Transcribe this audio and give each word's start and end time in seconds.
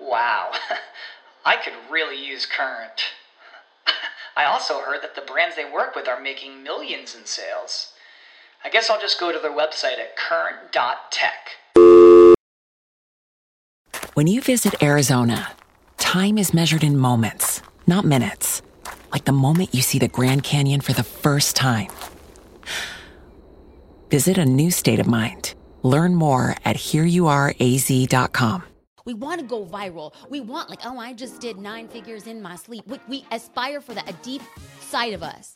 Wow, 0.00 0.52
I 1.44 1.56
could 1.56 1.74
really 1.90 2.24
use 2.24 2.46
Current. 2.46 3.02
I 4.36 4.44
also 4.44 4.80
heard 4.80 5.02
that 5.02 5.14
the 5.14 5.20
brands 5.20 5.56
they 5.56 5.70
work 5.70 5.94
with 5.94 6.08
are 6.08 6.20
making 6.20 6.62
millions 6.62 7.14
in 7.14 7.26
sales. 7.26 7.92
I 8.64 8.70
guess 8.70 8.90
I'll 8.90 9.00
just 9.00 9.20
go 9.20 9.32
to 9.32 9.38
their 9.38 9.50
website 9.50 9.98
at 9.98 10.16
current.tech. 10.16 11.56
When 14.14 14.26
you 14.26 14.40
visit 14.40 14.82
Arizona, 14.82 15.52
time 15.96 16.36
is 16.36 16.52
measured 16.52 16.84
in 16.84 16.98
moments, 16.98 17.62
not 17.86 18.04
minutes. 18.04 18.62
Like 19.12 19.24
the 19.24 19.32
moment 19.32 19.74
you 19.74 19.82
see 19.82 19.98
the 19.98 20.08
Grand 20.08 20.42
Canyon 20.42 20.80
for 20.80 20.92
the 20.92 21.02
first 21.02 21.56
time. 21.56 21.90
Visit 24.10 24.38
a 24.38 24.44
new 24.44 24.70
state 24.70 25.00
of 25.00 25.06
mind. 25.06 25.54
Learn 25.82 26.14
more 26.14 26.56
at 26.64 26.76
hereyouareaz.com. 26.76 28.64
We 29.04 29.14
want 29.14 29.40
to 29.40 29.46
go 29.46 29.64
viral. 29.64 30.14
We 30.28 30.40
want, 30.40 30.70
like, 30.70 30.80
oh, 30.84 30.98
I 30.98 31.12
just 31.12 31.40
did 31.40 31.58
nine 31.58 31.88
figures 31.88 32.26
in 32.26 32.42
my 32.42 32.56
sleep. 32.56 32.86
We, 32.86 33.00
we 33.08 33.24
aspire 33.32 33.80
for 33.80 33.94
that, 33.94 34.08
a 34.08 34.12
deep 34.22 34.42
side 34.80 35.12
of 35.12 35.22
us. 35.22 35.54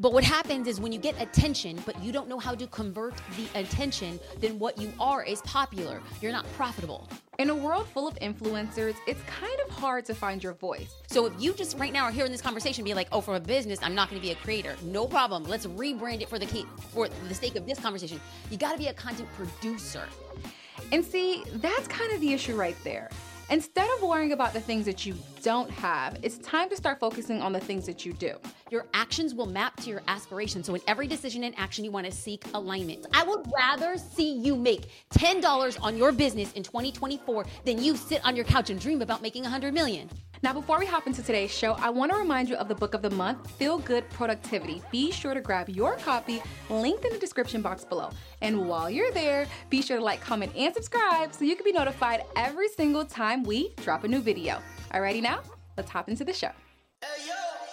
But 0.00 0.12
what 0.12 0.22
happens 0.22 0.68
is 0.68 0.80
when 0.80 0.92
you 0.92 1.00
get 1.00 1.20
attention, 1.20 1.82
but 1.84 2.00
you 2.04 2.12
don't 2.12 2.28
know 2.28 2.38
how 2.38 2.54
to 2.54 2.68
convert 2.68 3.14
the 3.36 3.58
attention, 3.58 4.20
then 4.38 4.56
what 4.60 4.78
you 4.78 4.92
are 5.00 5.24
is 5.24 5.40
popular. 5.42 6.00
You're 6.22 6.30
not 6.30 6.46
profitable. 6.52 7.08
In 7.38 7.50
a 7.50 7.54
world 7.54 7.88
full 7.88 8.06
of 8.06 8.14
influencers, 8.20 8.94
it's 9.08 9.20
kind 9.22 9.60
of 9.66 9.70
hard 9.70 10.04
to 10.04 10.14
find 10.14 10.42
your 10.42 10.54
voice. 10.54 10.94
So 11.08 11.26
if 11.26 11.32
you 11.38 11.52
just 11.52 11.76
right 11.78 11.92
now 11.92 12.04
are 12.04 12.12
hearing 12.12 12.30
this 12.30 12.40
conversation, 12.40 12.84
be 12.84 12.94
like, 12.94 13.08
"Oh, 13.10 13.20
for 13.20 13.34
a 13.34 13.40
business, 13.40 13.80
I'm 13.82 13.94
not 13.94 14.08
going 14.08 14.20
to 14.20 14.26
be 14.26 14.32
a 14.32 14.36
creator." 14.36 14.76
No 14.82 15.06
problem. 15.06 15.44
Let's 15.44 15.66
rebrand 15.66 16.20
it 16.20 16.28
for 16.28 16.38
the 16.38 16.46
for 16.92 17.08
the 17.08 17.34
sake 17.34 17.56
of 17.56 17.66
this 17.66 17.80
conversation. 17.80 18.20
You 18.50 18.56
got 18.56 18.72
to 18.72 18.78
be 18.78 18.86
a 18.86 18.92
content 18.92 19.28
producer. 19.34 20.08
And 20.90 21.04
see, 21.04 21.44
that's 21.54 21.86
kind 21.88 22.12
of 22.12 22.20
the 22.20 22.32
issue 22.32 22.56
right 22.56 22.76
there. 22.82 23.10
Instead 23.50 23.88
of 23.96 24.02
worrying 24.02 24.32
about 24.32 24.52
the 24.52 24.60
things 24.60 24.84
that 24.84 25.06
you 25.06 25.14
don't 25.42 25.70
have, 25.70 26.18
it's 26.22 26.36
time 26.38 26.68
to 26.68 26.76
start 26.76 27.00
focusing 27.00 27.40
on 27.40 27.50
the 27.50 27.60
things 27.60 27.86
that 27.86 28.04
you 28.04 28.12
do. 28.12 28.34
Your 28.70 28.86
actions 28.92 29.34
will 29.34 29.46
map 29.46 29.74
to 29.76 29.88
your 29.88 30.02
aspirations. 30.06 30.66
So, 30.66 30.74
in 30.74 30.82
every 30.86 31.06
decision 31.06 31.44
and 31.44 31.58
action, 31.58 31.82
you 31.82 31.90
want 31.90 32.04
to 32.04 32.12
seek 32.12 32.44
alignment. 32.52 33.06
I 33.14 33.22
would 33.22 33.50
rather 33.54 33.96
see 33.96 34.34
you 34.34 34.54
make 34.54 34.90
$10 35.14 35.82
on 35.82 35.96
your 35.96 36.12
business 36.12 36.52
in 36.52 36.62
2024 36.62 37.46
than 37.64 37.82
you 37.82 37.96
sit 37.96 38.22
on 38.24 38.36
your 38.36 38.44
couch 38.44 38.68
and 38.68 38.78
dream 38.78 39.00
about 39.00 39.22
making 39.22 39.44
100 39.44 39.72
million. 39.72 40.10
Now, 40.40 40.52
before 40.52 40.78
we 40.78 40.86
hop 40.86 41.08
into 41.08 41.20
today's 41.20 41.50
show, 41.50 41.72
I 41.80 41.90
want 41.90 42.12
to 42.12 42.18
remind 42.18 42.48
you 42.48 42.54
of 42.54 42.68
the 42.68 42.74
book 42.74 42.94
of 42.94 43.02
the 43.02 43.10
month, 43.10 43.50
Feel 43.52 43.78
Good 43.78 44.08
Productivity. 44.10 44.80
Be 44.92 45.10
sure 45.10 45.34
to 45.34 45.40
grab 45.40 45.68
your 45.68 45.96
copy, 45.96 46.40
linked 46.70 47.04
in 47.04 47.12
the 47.12 47.18
description 47.18 47.60
box 47.60 47.84
below. 47.84 48.10
And 48.40 48.68
while 48.68 48.88
you're 48.88 49.10
there, 49.10 49.48
be 49.68 49.82
sure 49.82 49.96
to 49.96 50.02
like, 50.02 50.20
comment, 50.20 50.52
and 50.56 50.72
subscribe 50.72 51.34
so 51.34 51.44
you 51.44 51.56
can 51.56 51.64
be 51.64 51.72
notified 51.72 52.22
every 52.36 52.68
single 52.68 53.04
time 53.04 53.42
we 53.42 53.74
drop 53.82 54.04
a 54.04 54.08
new 54.08 54.20
video. 54.20 54.62
Alrighty, 54.92 55.20
now 55.22 55.40
let's 55.76 55.90
hop 55.90 56.08
into 56.08 56.24
the 56.24 56.32
show. 56.32 56.50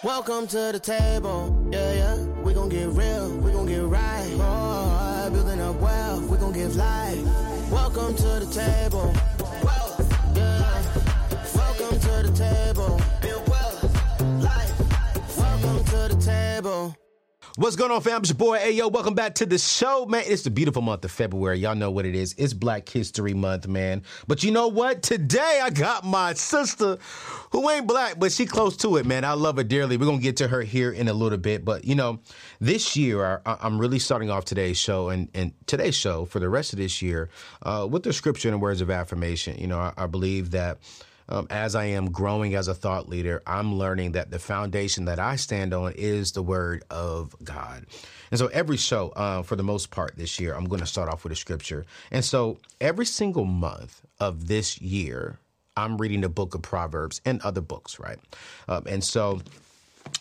Welcome 0.02 0.48
to 0.48 0.72
the 0.72 0.80
table, 0.80 1.68
yeah, 1.70 1.92
yeah. 1.92 2.24
We 2.42 2.52
gon' 2.52 2.68
get 2.68 2.88
real, 2.88 3.36
we 3.38 3.52
gon' 3.52 3.66
get 3.66 3.82
right. 3.82 4.30
Oh, 4.40 5.30
building 5.32 5.60
up 5.60 5.76
wealth, 5.76 6.28
we 6.28 6.36
gon' 6.36 6.52
give 6.52 6.74
life. 6.74 7.24
Welcome 7.70 8.16
to 8.16 8.44
the 8.44 8.50
table. 8.52 9.14
What's 17.58 17.74
going 17.74 17.90
on, 17.90 18.02
fam? 18.02 18.20
It's 18.20 18.28
your 18.28 18.36
boy. 18.36 18.58
Hey, 18.58 18.72
yo, 18.72 18.88
welcome 18.88 19.14
back 19.14 19.36
to 19.36 19.46
the 19.46 19.56
show, 19.56 20.04
man. 20.04 20.24
It's 20.26 20.42
the 20.42 20.50
beautiful 20.50 20.82
month 20.82 21.06
of 21.06 21.10
February. 21.10 21.58
Y'all 21.58 21.74
know 21.74 21.90
what 21.90 22.04
it 22.04 22.14
is. 22.14 22.34
It's 22.36 22.52
Black 22.52 22.86
History 22.86 23.32
Month, 23.32 23.66
man. 23.66 24.02
But 24.28 24.44
you 24.44 24.50
know 24.50 24.68
what? 24.68 25.02
Today 25.02 25.60
I 25.62 25.70
got 25.70 26.04
my 26.04 26.34
sister 26.34 26.98
who 27.52 27.70
ain't 27.70 27.86
black, 27.86 28.18
but 28.18 28.30
she 28.30 28.44
close 28.44 28.76
to 28.78 28.98
it, 28.98 29.06
man. 29.06 29.24
I 29.24 29.32
love 29.32 29.56
her 29.56 29.64
dearly. 29.64 29.96
We're 29.96 30.04
to 30.04 30.18
get 30.18 30.36
to 30.36 30.48
her 30.48 30.60
here 30.60 30.92
in 30.92 31.08
a 31.08 31.14
little 31.14 31.38
bit. 31.38 31.64
But, 31.64 31.86
you 31.86 31.94
know, 31.94 32.20
this 32.60 32.94
year, 32.94 33.40
I, 33.46 33.56
am 33.62 33.78
really 33.78 34.00
starting 34.00 34.28
off 34.28 34.44
today's 34.44 34.76
show 34.76 35.08
and, 35.08 35.30
and 35.32 35.54
today's 35.66 35.96
show 35.96 36.26
for 36.26 36.40
the 36.40 36.50
rest 36.50 36.74
of 36.74 36.78
this 36.78 37.00
year 37.00 37.30
uh, 37.62 37.88
with 37.90 38.02
the 38.02 38.12
scripture 38.12 38.50
and 38.50 38.60
words 38.60 38.82
of 38.82 38.90
affirmation. 38.90 39.56
You 39.56 39.68
know, 39.68 39.78
I, 39.78 39.94
I 39.96 40.06
believe 40.08 40.50
that 40.50 40.76
um, 41.28 41.46
as 41.50 41.74
I 41.74 41.86
am 41.86 42.10
growing 42.10 42.54
as 42.54 42.68
a 42.68 42.74
thought 42.74 43.08
leader, 43.08 43.42
I'm 43.46 43.74
learning 43.76 44.12
that 44.12 44.30
the 44.30 44.38
foundation 44.38 45.06
that 45.06 45.18
I 45.18 45.36
stand 45.36 45.74
on 45.74 45.92
is 45.96 46.32
the 46.32 46.42
Word 46.42 46.84
of 46.90 47.34
God. 47.42 47.86
And 48.30 48.38
so 48.38 48.46
every 48.48 48.76
show, 48.76 49.10
uh, 49.10 49.42
for 49.42 49.56
the 49.56 49.62
most 49.62 49.90
part 49.90 50.16
this 50.16 50.38
year, 50.40 50.54
I'm 50.54 50.66
going 50.66 50.80
to 50.80 50.86
start 50.86 51.08
off 51.08 51.24
with 51.24 51.32
a 51.32 51.36
scripture. 51.36 51.84
And 52.10 52.24
so 52.24 52.58
every 52.80 53.06
single 53.06 53.44
month 53.44 54.02
of 54.20 54.48
this 54.48 54.80
year, 54.80 55.38
I'm 55.76 55.98
reading 55.98 56.22
the 56.22 56.28
book 56.28 56.54
of 56.54 56.62
Proverbs 56.62 57.20
and 57.24 57.40
other 57.42 57.60
books, 57.60 57.98
right? 57.98 58.18
Um, 58.68 58.84
and 58.86 59.04
so 59.04 59.40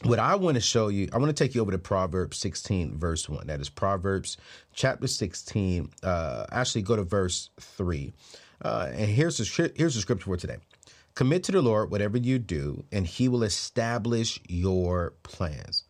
what 0.04 0.20
I 0.20 0.36
want 0.36 0.56
to 0.56 0.62
show 0.62 0.90
you, 0.90 1.10
I 1.14 1.18
want 1.18 1.36
to 1.36 1.44
take 1.44 1.56
you 1.56 1.62
over 1.62 1.72
to 1.72 1.78
Proverbs 1.78 2.38
16, 2.38 2.98
verse 2.98 3.30
1. 3.30 3.48
That 3.48 3.62
is 3.62 3.70
Proverbs 3.70 4.38
chapter 4.74 5.08
16. 5.08 5.90
Uh, 6.04 6.46
actually, 6.52 6.82
go 6.82 6.96
to 6.96 7.04
verse 7.04 7.50
3. 7.60 8.12
Uh, 8.62 8.90
and 8.92 9.10
here's 9.10 9.38
the, 9.38 9.72
here's 9.76 9.96
the 9.96 10.02
scripture 10.02 10.26
for 10.26 10.38
today. 10.38 10.58
Commit 11.16 11.46
to 11.46 11.53
the 11.53 11.62
Lord 11.62 11.92
whatever 11.92 12.18
you 12.18 12.40
do, 12.40 12.84
and 12.92 13.08
He 13.08 13.30
will 13.30 13.44
establish 13.44 14.38
your 14.50 15.14
plans. 15.24 15.86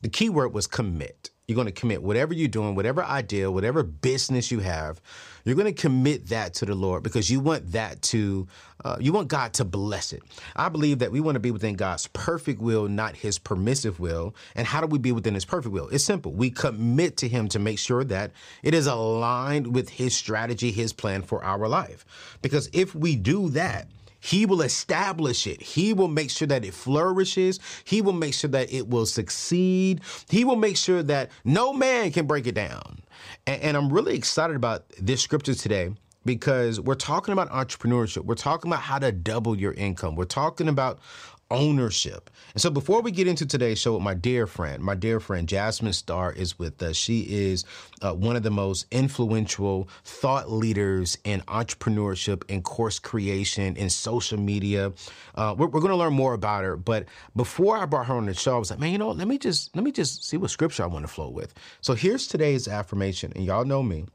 The 0.00 0.08
key 0.08 0.30
word 0.30 0.54
was 0.54 0.66
commit. 0.66 1.28
You're 1.46 1.56
going 1.56 1.66
to 1.66 1.72
commit 1.72 2.02
whatever 2.02 2.32
you're 2.32 2.48
doing, 2.48 2.74
whatever 2.74 3.04
idea, 3.04 3.50
whatever 3.50 3.82
business 3.82 4.50
you 4.50 4.60
have. 4.60 5.00
You're 5.44 5.56
going 5.56 5.66
to 5.66 5.82
commit 5.82 6.28
that 6.28 6.54
to 6.54 6.64
the 6.64 6.74
Lord 6.74 7.02
because 7.02 7.30
you 7.30 7.40
want 7.40 7.72
that 7.72 8.00
to, 8.02 8.46
uh, 8.82 8.96
you 9.00 9.12
want 9.12 9.28
God 9.28 9.52
to 9.54 9.66
bless 9.66 10.14
it. 10.14 10.22
I 10.56 10.70
believe 10.70 11.00
that 11.00 11.12
we 11.12 11.20
want 11.20 11.34
to 11.34 11.40
be 11.40 11.50
within 11.50 11.74
God's 11.74 12.06
perfect 12.06 12.62
will, 12.62 12.88
not 12.88 13.16
His 13.16 13.38
permissive 13.38 14.00
will. 14.00 14.34
And 14.54 14.66
how 14.66 14.80
do 14.80 14.86
we 14.86 14.98
be 14.98 15.12
within 15.12 15.34
His 15.34 15.44
perfect 15.44 15.74
will? 15.74 15.88
It's 15.88 16.04
simple. 16.04 16.32
We 16.32 16.50
commit 16.50 17.18
to 17.18 17.28
Him 17.28 17.48
to 17.48 17.58
make 17.58 17.78
sure 17.78 18.04
that 18.04 18.30
it 18.62 18.72
is 18.72 18.86
aligned 18.86 19.74
with 19.74 19.90
His 19.90 20.16
strategy, 20.16 20.70
His 20.70 20.94
plan 20.94 21.20
for 21.20 21.44
our 21.44 21.68
life. 21.68 22.06
Because 22.40 22.70
if 22.72 22.94
we 22.94 23.16
do 23.16 23.50
that, 23.50 23.88
he 24.20 24.46
will 24.46 24.62
establish 24.62 25.46
it. 25.46 25.60
He 25.60 25.92
will 25.92 26.08
make 26.08 26.30
sure 26.30 26.48
that 26.48 26.64
it 26.64 26.74
flourishes. 26.74 27.58
He 27.84 28.02
will 28.02 28.12
make 28.12 28.34
sure 28.34 28.50
that 28.50 28.72
it 28.72 28.88
will 28.88 29.06
succeed. 29.06 30.02
He 30.28 30.44
will 30.44 30.56
make 30.56 30.76
sure 30.76 31.02
that 31.02 31.30
no 31.44 31.72
man 31.72 32.12
can 32.12 32.26
break 32.26 32.46
it 32.46 32.54
down. 32.54 33.00
And, 33.46 33.62
and 33.62 33.76
I'm 33.76 33.92
really 33.92 34.14
excited 34.14 34.56
about 34.56 34.88
this 34.98 35.22
scripture 35.22 35.54
today 35.54 35.92
because 36.24 36.80
we're 36.80 36.94
talking 36.94 37.32
about 37.32 37.50
entrepreneurship. 37.50 38.24
We're 38.24 38.34
talking 38.34 38.70
about 38.70 38.82
how 38.82 38.98
to 38.98 39.10
double 39.10 39.56
your 39.56 39.72
income. 39.72 40.16
We're 40.16 40.24
talking 40.24 40.68
about 40.68 41.00
ownership. 41.50 42.30
And 42.54 42.60
so 42.60 42.70
before 42.70 43.02
we 43.02 43.10
get 43.10 43.26
into 43.26 43.46
today's 43.46 43.78
show 43.78 43.94
with 43.94 44.02
my 44.02 44.14
dear 44.14 44.46
friend, 44.46 44.82
my 44.82 44.94
dear 44.94 45.20
friend 45.20 45.48
Jasmine 45.48 45.92
Star 45.92 46.32
is 46.32 46.58
with 46.58 46.82
us. 46.82 46.96
She 46.96 47.20
is 47.28 47.64
uh, 48.02 48.12
one 48.14 48.36
of 48.36 48.42
the 48.42 48.50
most 48.50 48.86
influential 48.90 49.88
thought 50.04 50.50
leaders 50.50 51.18
in 51.24 51.40
entrepreneurship, 51.42 52.42
in 52.48 52.62
course 52.62 52.98
creation, 52.98 53.76
in 53.76 53.90
social 53.90 54.38
media. 54.38 54.92
Uh, 55.34 55.54
we're, 55.56 55.66
we're 55.66 55.80
going 55.80 55.90
to 55.90 55.96
learn 55.96 56.12
more 56.12 56.34
about 56.34 56.64
her. 56.64 56.76
But 56.76 57.06
before 57.36 57.76
I 57.76 57.84
brought 57.84 58.06
her 58.06 58.14
on 58.14 58.26
the 58.26 58.34
show, 58.34 58.56
I 58.56 58.58
was 58.58 58.70
like, 58.70 58.80
man, 58.80 58.92
you 58.92 58.98
know, 58.98 59.10
let 59.10 59.28
me 59.28 59.38
just 59.38 59.74
let 59.74 59.84
me 59.84 59.92
just 59.92 60.24
see 60.24 60.36
what 60.36 60.50
scripture 60.50 60.82
I 60.84 60.86
want 60.86 61.06
to 61.06 61.12
flow 61.12 61.28
with. 61.28 61.54
So 61.80 61.94
here's 61.94 62.26
today's 62.26 62.68
affirmation, 62.68 63.32
and 63.34 63.44
y'all 63.44 63.64
know 63.64 63.82
me. 63.82 64.06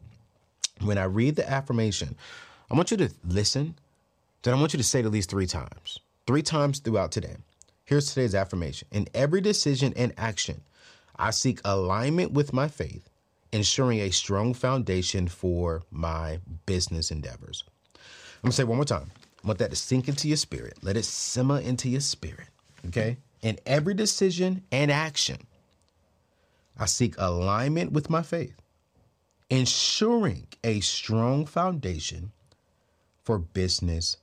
When 0.81 0.97
I 0.97 1.05
read 1.05 1.38
the 1.38 1.49
affirmation, 1.49 2.17
I 2.69 2.75
want 2.75 2.91
you 2.91 2.97
to 2.97 3.09
listen. 3.25 3.75
Then 4.43 4.53
I 4.53 4.59
want 4.59 4.73
you 4.73 4.77
to 4.77 4.83
say 4.83 4.99
it 4.99 5.05
at 5.05 5.11
least 5.11 5.29
three 5.29 5.47
times 5.47 5.99
three 6.25 6.42
times 6.42 6.80
throughout 6.80 7.12
today. 7.12 7.36
Here's 7.86 8.13
today's 8.13 8.36
affirmation 8.36 8.88
In 8.92 9.07
every 9.13 9.42
decision 9.42 9.94
and 9.95 10.13
action, 10.18 10.62
I 11.16 11.31
seek 11.31 11.62
alignment 11.63 12.31
with 12.31 12.54
my 12.54 12.68
faith, 12.68 13.10
ensuring 13.51 14.00
a 14.00 14.12
strong 14.12 14.54
foundation 14.54 15.27
for 15.27 15.83
my 15.92 16.39
business 16.66 17.12
endeavors. 17.12 17.63
I'm 17.95 18.01
gonna 18.44 18.54
say 18.54 18.63
one 18.63 18.77
more 18.77 18.86
time. 18.86 19.12
I 19.44 19.48
want 19.48 19.60
that 19.60 19.69
to 19.69 19.75
sink 19.75 20.07
into 20.07 20.27
your 20.27 20.38
spirit. 20.38 20.80
Let 20.81 20.98
it 20.98 21.06
simmer 21.06 21.60
into 21.60 21.89
your 21.89 22.01
spirit. 22.01 22.48
Okay? 22.88 23.18
In 23.44 23.60
every 23.66 23.94
decision 23.94 24.63
and 24.72 24.92
action, 24.92 25.38
I 26.77 26.86
seek 26.86 27.16
alignment 27.18 27.92
with 27.92 28.10
my 28.10 28.24
faith, 28.24 28.60
ensuring 29.50 30.48
a 30.63 30.80
strong 30.80 31.45
foundation 31.45 32.31
for 33.24 33.38
business 33.38 34.18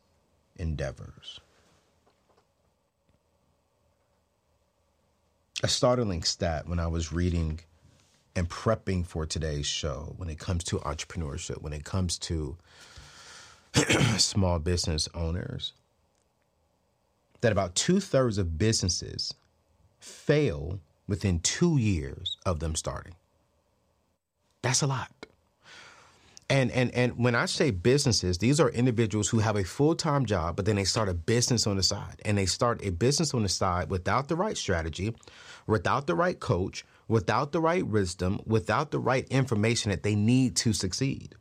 endeavors. 0.57 1.41
A 5.63 5.69
startling 5.69 6.25
stat 6.25 6.69
when 6.69 6.81
I 6.81 6.89
was 6.89 7.13
reading 7.13 7.61
and 8.35 8.49
prepping 8.49 9.07
for 9.07 9.27
today's 9.27 9.67
show 9.67 10.15
when 10.17 10.29
it 10.29 10.39
comes 10.39 10.65
to 10.65 10.79
entrepreneurship, 10.79 11.63
when 11.63 11.73
it 11.73 11.85
comes 11.85 12.19
to 12.21 12.57
small 14.19 14.59
business 14.59 15.09
owners, 15.15 15.73
that 17.43 17.53
about 17.53 17.75
two 17.75 18.01
thirds 18.01 18.39
of 18.39 18.59
businesses 18.59 19.35
fail 20.01 20.81
within 21.07 21.39
two 21.41 21.79
years 21.79 22.37
of 22.45 22.59
them 22.61 22.75
starting. 22.75 23.15
That's 24.63 24.83
a 24.83 24.87
lot. 24.87 25.22
And 26.53 26.71
and 26.73 26.95
and 26.95 27.17
when 27.17 27.35
I 27.35 27.47
say 27.47 27.71
businesses, 27.71 28.37
these 28.37 28.61
are 28.61 28.69
individuals 28.69 29.31
who 29.31 29.39
have 29.39 29.57
a 29.57 29.65
full-time 29.65 30.27
job, 30.27 30.55
but 30.55 30.67
then 30.67 30.77
they 30.77 30.85
start 30.85 31.09
a 31.09 31.15
business 31.15 31.67
on 31.67 31.79
the 31.79 31.83
side. 31.83 32.21
And 32.27 32.37
they 32.37 32.45
start 32.45 32.85
a 32.85 32.91
business 32.91 33.33
on 33.33 33.43
the 33.43 33.49
side 33.49 33.89
without 33.89 34.29
the 34.29 34.37
right 34.37 34.57
strategy, 34.57 35.15
without 35.67 36.07
the 36.07 36.15
right 36.15 36.39
coach, 36.39 36.85
without 37.09 37.53
the 37.53 37.61
right 37.61 37.87
wisdom, 37.87 38.39
without 38.45 38.91
the 38.91 38.99
right 38.99 39.27
information 39.29 39.93
that 39.93 40.03
they 40.03 40.15
need 40.15 40.55
to 40.57 40.75
succeed. 40.75 41.37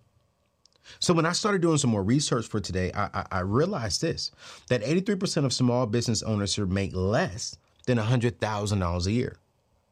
So 1.00 1.13
when 1.13 1.25
I 1.25 1.34
started 1.34 1.62
doing 1.62 1.78
some 1.78 1.90
more 1.90 2.04
research 2.04 2.48
for 2.48 2.62
today, 2.62 2.94
I, 2.94 3.10
I, 3.13 3.25
I 3.31 3.40
realized 3.42 4.02
this 4.02 4.31
that 4.69 4.81
83% 4.81 5.44
of 5.44 5.52
small 5.52 5.88
business 5.88 6.24
owners 6.24 6.58
make 6.58 6.96
less 6.96 7.58
than 7.86 7.98
$100,000 7.98 9.06
a 9.06 9.12
year. 9.12 9.36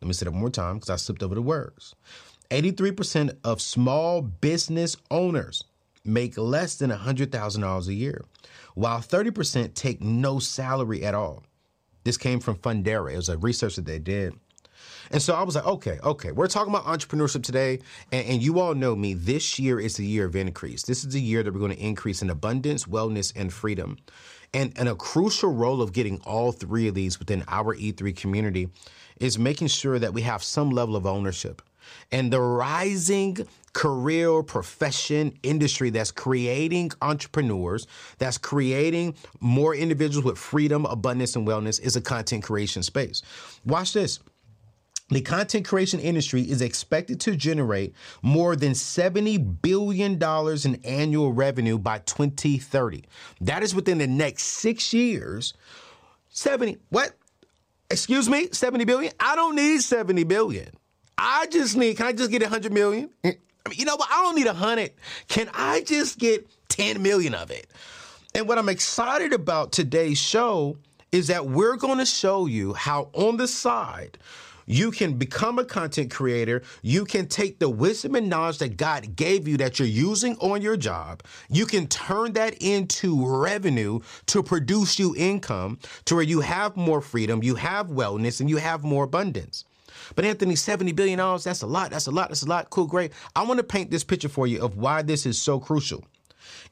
Let 0.01 0.07
me 0.07 0.13
say 0.13 0.23
that 0.23 0.31
one 0.31 0.39
more 0.39 0.49
time 0.49 0.75
because 0.75 0.89
I 0.89 0.95
slipped 0.95 1.23
over 1.23 1.35
the 1.35 1.41
words. 1.41 1.93
83% 2.51 3.37
of 3.43 3.61
small 3.61 4.21
business 4.21 4.97
owners 5.11 5.63
make 6.03 6.37
less 6.37 6.75
than 6.75 6.89
$100,000 6.89 7.87
a 7.87 7.93
year, 7.93 8.25
while 8.73 8.99
30% 8.99 9.73
take 9.75 10.01
no 10.01 10.39
salary 10.39 11.03
at 11.05 11.13
all. 11.13 11.43
This 12.03 12.17
came 12.17 12.39
from 12.39 12.55
Fundera. 12.55 13.13
It 13.13 13.17
was 13.17 13.29
a 13.29 13.37
research 13.37 13.75
that 13.75 13.85
they 13.85 13.99
did. 13.99 14.33
And 15.11 15.21
so 15.21 15.35
I 15.35 15.43
was 15.43 15.55
like, 15.55 15.65
okay, 15.65 15.99
okay, 16.03 16.31
we're 16.31 16.47
talking 16.47 16.73
about 16.73 16.85
entrepreneurship 16.85 17.43
today. 17.43 17.79
And, 18.11 18.25
and, 18.27 18.41
you 18.41 18.59
all 18.59 18.75
know 18.75 18.95
me. 18.95 19.13
This 19.13 19.59
year 19.59 19.79
is 19.79 19.97
the 19.97 20.05
year 20.05 20.25
of 20.25 20.35
increase. 20.35 20.83
This 20.83 21.03
is 21.03 21.13
the 21.13 21.21
year 21.21 21.43
that 21.43 21.53
we're 21.53 21.59
going 21.59 21.75
to 21.75 21.83
increase 21.83 22.21
in 22.21 22.29
abundance, 22.29 22.85
wellness, 22.85 23.33
and 23.35 23.51
freedom. 23.51 23.97
And, 24.53 24.73
and 24.77 24.87
a 24.87 24.95
crucial 24.95 25.51
role 25.51 25.81
of 25.81 25.93
getting 25.93 26.19
all 26.25 26.51
three 26.51 26.87
of 26.87 26.95
these 26.95 27.19
within 27.19 27.43
our 27.47 27.75
E3 27.75 28.15
community 28.15 28.69
is 29.19 29.37
making 29.37 29.67
sure 29.67 29.99
that 29.99 30.13
we 30.13 30.21
have 30.21 30.43
some 30.43 30.69
level 30.69 30.95
of 30.95 31.05
ownership. 31.05 31.61
And 32.11 32.31
the 32.31 32.41
rising 32.41 33.37
career, 33.73 34.41
profession, 34.43 35.37
industry 35.43 35.89
that's 35.89 36.11
creating 36.11 36.91
entrepreneurs, 37.01 37.87
that's 38.17 38.37
creating 38.37 39.15
more 39.39 39.75
individuals 39.75 40.25
with 40.25 40.37
freedom, 40.37 40.85
abundance, 40.85 41.35
and 41.35 41.47
wellness 41.47 41.79
is 41.81 41.95
a 41.95 42.01
content 42.01 42.43
creation 42.43 42.83
space. 42.83 43.21
Watch 43.65 43.93
this. 43.93 44.19
The 45.09 45.21
content 45.21 45.67
creation 45.67 45.99
industry 45.99 46.43
is 46.43 46.61
expected 46.61 47.19
to 47.21 47.35
generate 47.35 47.95
more 48.21 48.55
than 48.55 48.73
$70 48.73 49.61
billion 49.61 50.21
in 50.21 50.85
annual 50.85 51.33
revenue 51.33 51.79
by 51.79 51.99
2030. 51.99 53.05
That 53.41 53.63
is 53.63 53.73
within 53.73 53.97
the 53.97 54.05
next 54.05 54.43
six 54.43 54.93
years. 54.93 55.55
70, 56.29 56.77
what? 56.89 57.13
Excuse 57.89 58.29
me, 58.29 58.49
70 58.51 58.85
billion? 58.85 59.11
I 59.19 59.35
don't 59.35 59.55
need 59.55 59.81
70 59.81 60.25
billion. 60.25 60.69
I 61.21 61.47
just 61.51 61.75
need, 61.75 61.97
can 61.97 62.05
I 62.05 62.13
just 62.13 62.31
get 62.31 62.41
100 62.41 62.71
million? 62.71 63.09
I 63.25 63.35
mean, 63.67 63.77
you 63.77 63.83
know 63.83 63.97
what? 63.97 64.07
I 64.09 64.23
don't 64.23 64.35
need 64.35 64.45
100. 64.45 64.91
Can 65.27 65.49
I 65.53 65.81
just 65.81 66.17
get 66.17 66.47
10 66.69 67.01
million 67.01 67.33
of 67.35 67.51
it? 67.51 67.67
And 68.33 68.47
what 68.47 68.57
I'm 68.57 68.69
excited 68.69 69.33
about 69.33 69.73
today's 69.73 70.17
show 70.17 70.77
is 71.11 71.27
that 71.27 71.45
we're 71.45 71.75
going 71.75 71.97
to 71.97 72.05
show 72.05 72.45
you 72.45 72.73
how 72.73 73.09
on 73.13 73.35
the 73.35 73.49
side, 73.49 74.17
you 74.65 74.91
can 74.91 75.17
become 75.17 75.59
a 75.59 75.65
content 75.65 76.11
creator. 76.11 76.61
You 76.83 77.03
can 77.03 77.27
take 77.27 77.59
the 77.59 77.69
wisdom 77.69 78.15
and 78.15 78.29
knowledge 78.29 78.59
that 78.59 78.77
God 78.77 79.15
gave 79.15 79.47
you 79.47 79.57
that 79.57 79.79
you're 79.79 79.87
using 79.87 80.37
on 80.37 80.61
your 80.61 80.77
job. 80.77 81.23
You 81.49 81.65
can 81.65 81.87
turn 81.87 82.33
that 82.33 82.53
into 82.61 83.27
revenue 83.27 83.99
to 84.27 84.43
produce 84.43 84.99
you 84.99 85.15
income 85.17 85.79
to 86.05 86.15
where 86.15 86.23
you 86.23 86.41
have 86.41 86.77
more 86.77 87.01
freedom, 87.01 87.43
you 87.43 87.55
have 87.55 87.87
wellness, 87.87 88.39
and 88.39 88.49
you 88.49 88.57
have 88.57 88.83
more 88.83 89.05
abundance. 89.05 89.65
But 90.15 90.25
Anthony, 90.25 90.55
$70 90.55 90.95
billion, 90.95 91.17
that's 91.17 91.61
a 91.61 91.67
lot, 91.67 91.91
that's 91.91 92.07
a 92.07 92.11
lot, 92.11 92.29
that's 92.29 92.43
a 92.43 92.47
lot. 92.47 92.69
Cool, 92.69 92.87
great. 92.87 93.11
I 93.35 93.43
want 93.43 93.57
to 93.59 93.63
paint 93.63 93.91
this 93.91 94.03
picture 94.03 94.29
for 94.29 94.47
you 94.47 94.61
of 94.61 94.77
why 94.77 95.01
this 95.01 95.25
is 95.25 95.41
so 95.41 95.59
crucial. 95.59 96.05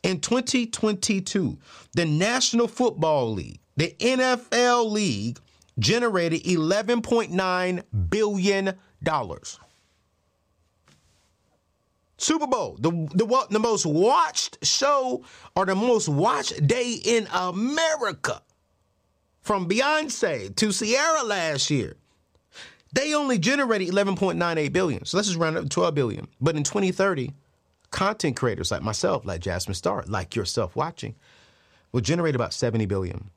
In 0.04 0.20
2022, 0.20 1.58
the 1.94 2.06
National 2.06 2.68
Football 2.68 3.34
League, 3.34 3.60
the 3.76 3.96
NFL 4.00 4.92
League, 4.92 5.40
generated 5.80 6.44
$11.9 6.44 7.84
billion. 8.10 8.74
Super 12.20 12.48
Bowl, 12.48 12.78
the, 12.80 12.90
the, 13.14 13.48
the 13.52 13.60
most 13.60 13.86
watched 13.86 14.66
show 14.66 15.24
or 15.56 15.66
the 15.66 15.76
most 15.76 16.10
watched 16.10 16.66
day 16.66 17.00
in 17.04 17.28
America. 17.32 18.42
From 19.42 19.70
Beyonce 19.70 20.54
to 20.58 20.72
Ciara 20.74 21.24
last 21.24 21.70
year. 21.70 21.96
They 22.94 23.14
only 23.14 23.38
generated 23.38 23.90
11.98 23.90 24.72
billion. 24.72 25.06
So 25.06 25.18
let's 25.18 25.28
just 25.28 25.40
round 25.40 25.58
up 25.58 25.64
to 25.64 25.70
12 25.70 25.94
billion. 25.96 26.28
But 26.40 26.56
in 26.56 26.64
2030, 26.64 27.34
content 27.92 28.36
creators 28.36 28.72
like 28.72 28.82
myself, 28.82 29.26
like 29.26 29.42
Jasmine 29.42 29.76
Star, 29.76 30.04
like 30.08 30.36
yourself 30.36 30.76
watching, 30.76 31.16
will 31.92 32.02
generate 32.02 32.36
about 32.36 32.54
70 32.54 32.86
billion. 32.86 33.30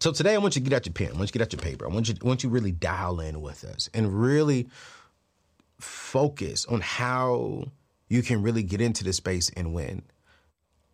So 0.00 0.12
today 0.12 0.34
I 0.34 0.38
want 0.38 0.56
you 0.56 0.62
to 0.62 0.68
get 0.68 0.76
out 0.76 0.86
your 0.86 0.92
pen. 0.92 1.08
I 1.08 1.18
want 1.18 1.22
you 1.22 1.26
to 1.28 1.38
get 1.38 1.42
out 1.42 1.52
your 1.52 1.62
paper. 1.62 1.86
I 1.86 1.92
want 1.92 2.08
you, 2.08 2.14
I 2.22 2.26
want 2.26 2.42
you 2.42 2.50
really 2.50 2.72
dial 2.72 3.20
in 3.20 3.40
with 3.40 3.64
us 3.64 3.88
and 3.94 4.20
really 4.20 4.68
focus 5.78 6.66
on 6.66 6.80
how 6.80 7.64
you 8.08 8.22
can 8.22 8.42
really 8.42 8.62
get 8.62 8.80
into 8.80 9.04
this 9.04 9.16
space 9.16 9.50
and 9.56 9.74
win. 9.74 10.02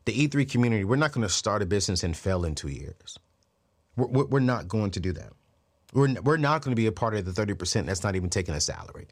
The 0.05 0.12
E3 0.12 0.50
community, 0.50 0.84
we're 0.84 0.96
not 0.96 1.12
going 1.12 1.26
to 1.26 1.32
start 1.32 1.62
a 1.62 1.67
business 1.67 2.02
and 2.02 2.17
fail 2.17 2.44
in 2.44 2.55
two 2.55 2.69
years. 2.69 3.19
We're, 3.96 4.25
we're 4.25 4.40
not 4.40 4.69
going 4.69 4.90
to 4.93 5.00
do 5.00 5.12
that. 5.12 5.32
We're, 5.93 6.15
we're 6.23 6.37
not 6.37 6.62
going 6.62 6.73
to 6.73 6.81
be 6.81 6.87
a 6.87 6.93
part 6.93 7.15
of 7.15 7.25
the 7.25 7.33
30% 7.33 7.87
that's 7.87 8.03
not 8.03 8.17
even 8.17 8.31
taking 8.31 8.55
a 8.55 8.61
salary. 8.61 9.06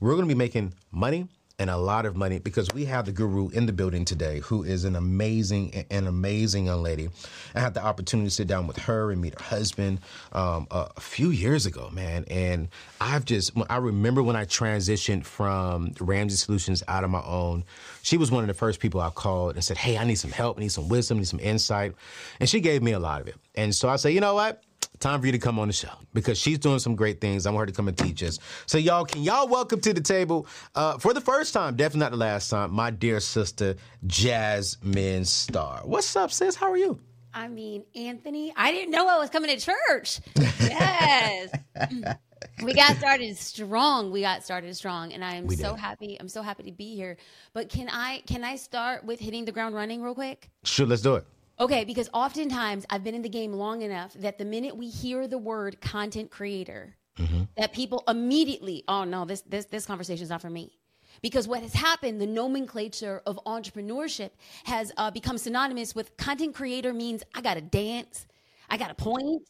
We're 0.00 0.14
going 0.14 0.28
to 0.28 0.34
be 0.34 0.38
making 0.38 0.74
money 0.90 1.28
and 1.60 1.68
a 1.68 1.76
lot 1.76 2.06
of 2.06 2.16
money 2.16 2.38
because 2.38 2.72
we 2.72 2.86
have 2.86 3.04
the 3.04 3.12
guru 3.12 3.50
in 3.50 3.66
the 3.66 3.72
building 3.72 4.06
today 4.06 4.40
who 4.40 4.62
is 4.64 4.84
an 4.84 4.96
amazing 4.96 5.84
an 5.90 6.06
amazing 6.06 6.64
young 6.66 6.82
lady. 6.82 7.10
I 7.54 7.60
had 7.60 7.74
the 7.74 7.84
opportunity 7.84 8.28
to 8.28 8.34
sit 8.34 8.48
down 8.48 8.66
with 8.66 8.78
her 8.78 9.12
and 9.12 9.20
meet 9.20 9.38
her 9.38 9.44
husband 9.44 10.00
um, 10.32 10.66
a, 10.70 10.88
a, 10.96 11.00
few 11.00 11.28
years 11.28 11.66
ago 11.66 11.90
man. 11.92 12.24
And 12.30 12.68
i've 12.98 13.26
just 13.26 13.52
i 13.68 13.76
remember 13.76 14.22
when 14.22 14.36
i 14.36 14.46
transitioned 14.46 15.26
from 15.26 15.92
ramsey 16.00 16.36
solutions 16.36 16.82
out 16.88 17.04
of 17.04 17.10
my 17.10 17.22
own 17.24 17.64
she 18.02 18.16
was 18.16 18.30
one 18.30 18.42
of 18.42 18.48
the 18.48 18.54
first 18.54 18.80
people 18.80 19.00
i 19.02 19.10
called 19.10 19.54
and 19.54 19.62
said 19.62 19.76
hey 19.76 19.98
i 19.98 20.04
need 20.04 20.14
some 20.14 20.30
help 20.30 20.56
i 20.56 20.60
need 20.60 20.72
some 20.72 20.88
wisdom 20.88 21.18
I 21.18 21.20
need 21.20 21.28
some 21.28 21.40
insight. 21.40 21.94
And 22.40 22.48
she 22.48 22.60
gave 22.60 22.82
me 22.82 22.92
a 22.92 22.98
lot 22.98 23.20
of 23.20 23.28
it. 23.28 23.36
And 23.54 23.74
so 23.74 23.90
i 23.90 23.96
said 23.96 24.14
you 24.14 24.20
know 24.20 24.34
what 24.34 24.62
time 25.00 25.20
for 25.20 25.26
you 25.26 25.32
to 25.32 25.38
come 25.38 25.58
on 25.58 25.66
the 25.66 25.72
show 25.72 25.88
because 26.12 26.38
she's 26.38 26.58
doing 26.58 26.78
some 26.78 26.94
great 26.94 27.20
things. 27.20 27.46
I 27.46 27.50
want 27.50 27.62
her 27.62 27.66
to 27.66 27.72
come 27.72 27.88
and 27.88 27.96
teach 27.96 28.22
us. 28.22 28.38
So, 28.66 28.78
y'all, 28.78 29.04
can 29.04 29.22
y'all 29.22 29.48
welcome 29.48 29.80
to 29.80 29.92
the 29.92 30.00
table 30.00 30.46
uh, 30.74 30.98
for 30.98 31.14
the 31.14 31.20
first 31.20 31.54
time, 31.54 31.74
definitely 31.74 32.00
not 32.00 32.10
the 32.12 32.18
last 32.18 32.50
time, 32.50 32.72
my 32.72 32.90
dear 32.90 33.18
sister, 33.20 33.76
Jasmine 34.06 35.24
Star. 35.24 35.80
What's 35.84 36.14
up, 36.16 36.30
sis? 36.30 36.54
How 36.54 36.70
are 36.70 36.76
you? 36.76 37.00
I 37.32 37.48
mean, 37.48 37.84
Anthony, 37.94 38.52
I 38.56 38.72
didn't 38.72 38.90
know 38.90 39.08
I 39.08 39.18
was 39.18 39.30
coming 39.30 39.56
to 39.56 39.64
church. 39.64 40.20
Yes. 40.36 41.50
we 42.62 42.74
got 42.74 42.96
started 42.96 43.36
strong. 43.38 44.10
We 44.10 44.20
got 44.20 44.44
started 44.44 44.74
strong, 44.76 45.12
and 45.12 45.24
I 45.24 45.36
am 45.36 45.48
so 45.50 45.74
happy. 45.74 46.16
I'm 46.18 46.28
so 46.28 46.42
happy 46.42 46.64
to 46.64 46.72
be 46.72 46.94
here. 46.96 47.16
But 47.52 47.68
can 47.68 47.88
I 47.88 48.22
can 48.26 48.42
I 48.44 48.56
start 48.56 49.04
with 49.04 49.20
hitting 49.20 49.44
the 49.44 49.52
ground 49.52 49.74
running 49.74 50.02
real 50.02 50.14
quick? 50.14 50.50
Sure, 50.64 50.86
let's 50.86 51.02
do 51.02 51.14
it. 51.14 51.24
Okay, 51.60 51.84
because 51.84 52.08
oftentimes 52.14 52.86
I've 52.88 53.04
been 53.04 53.14
in 53.14 53.20
the 53.20 53.28
game 53.28 53.52
long 53.52 53.82
enough 53.82 54.14
that 54.14 54.38
the 54.38 54.46
minute 54.46 54.76
we 54.76 54.88
hear 54.88 55.28
the 55.28 55.36
word 55.36 55.80
content 55.82 56.30
creator, 56.30 56.96
mm-hmm. 57.18 57.42
that 57.58 57.74
people 57.74 58.02
immediately, 58.08 58.82
oh 58.88 59.04
no, 59.04 59.26
this 59.26 59.42
this 59.42 59.66
this 59.66 59.84
conversation 59.84 60.22
is 60.22 60.30
not 60.30 60.40
for 60.40 60.48
me. 60.48 60.78
Because 61.22 61.46
what 61.46 61.60
has 61.60 61.74
happened, 61.74 62.18
the 62.18 62.26
nomenclature 62.26 63.20
of 63.26 63.38
entrepreneurship 63.44 64.30
has 64.64 64.90
uh, 64.96 65.10
become 65.10 65.36
synonymous 65.36 65.94
with 65.94 66.16
content 66.16 66.54
creator 66.54 66.94
means 66.94 67.22
I 67.34 67.42
got 67.42 67.54
to 67.54 67.60
dance, 67.60 68.26
I 68.70 68.78
got 68.78 68.88
to 68.88 68.94
point, 68.94 69.42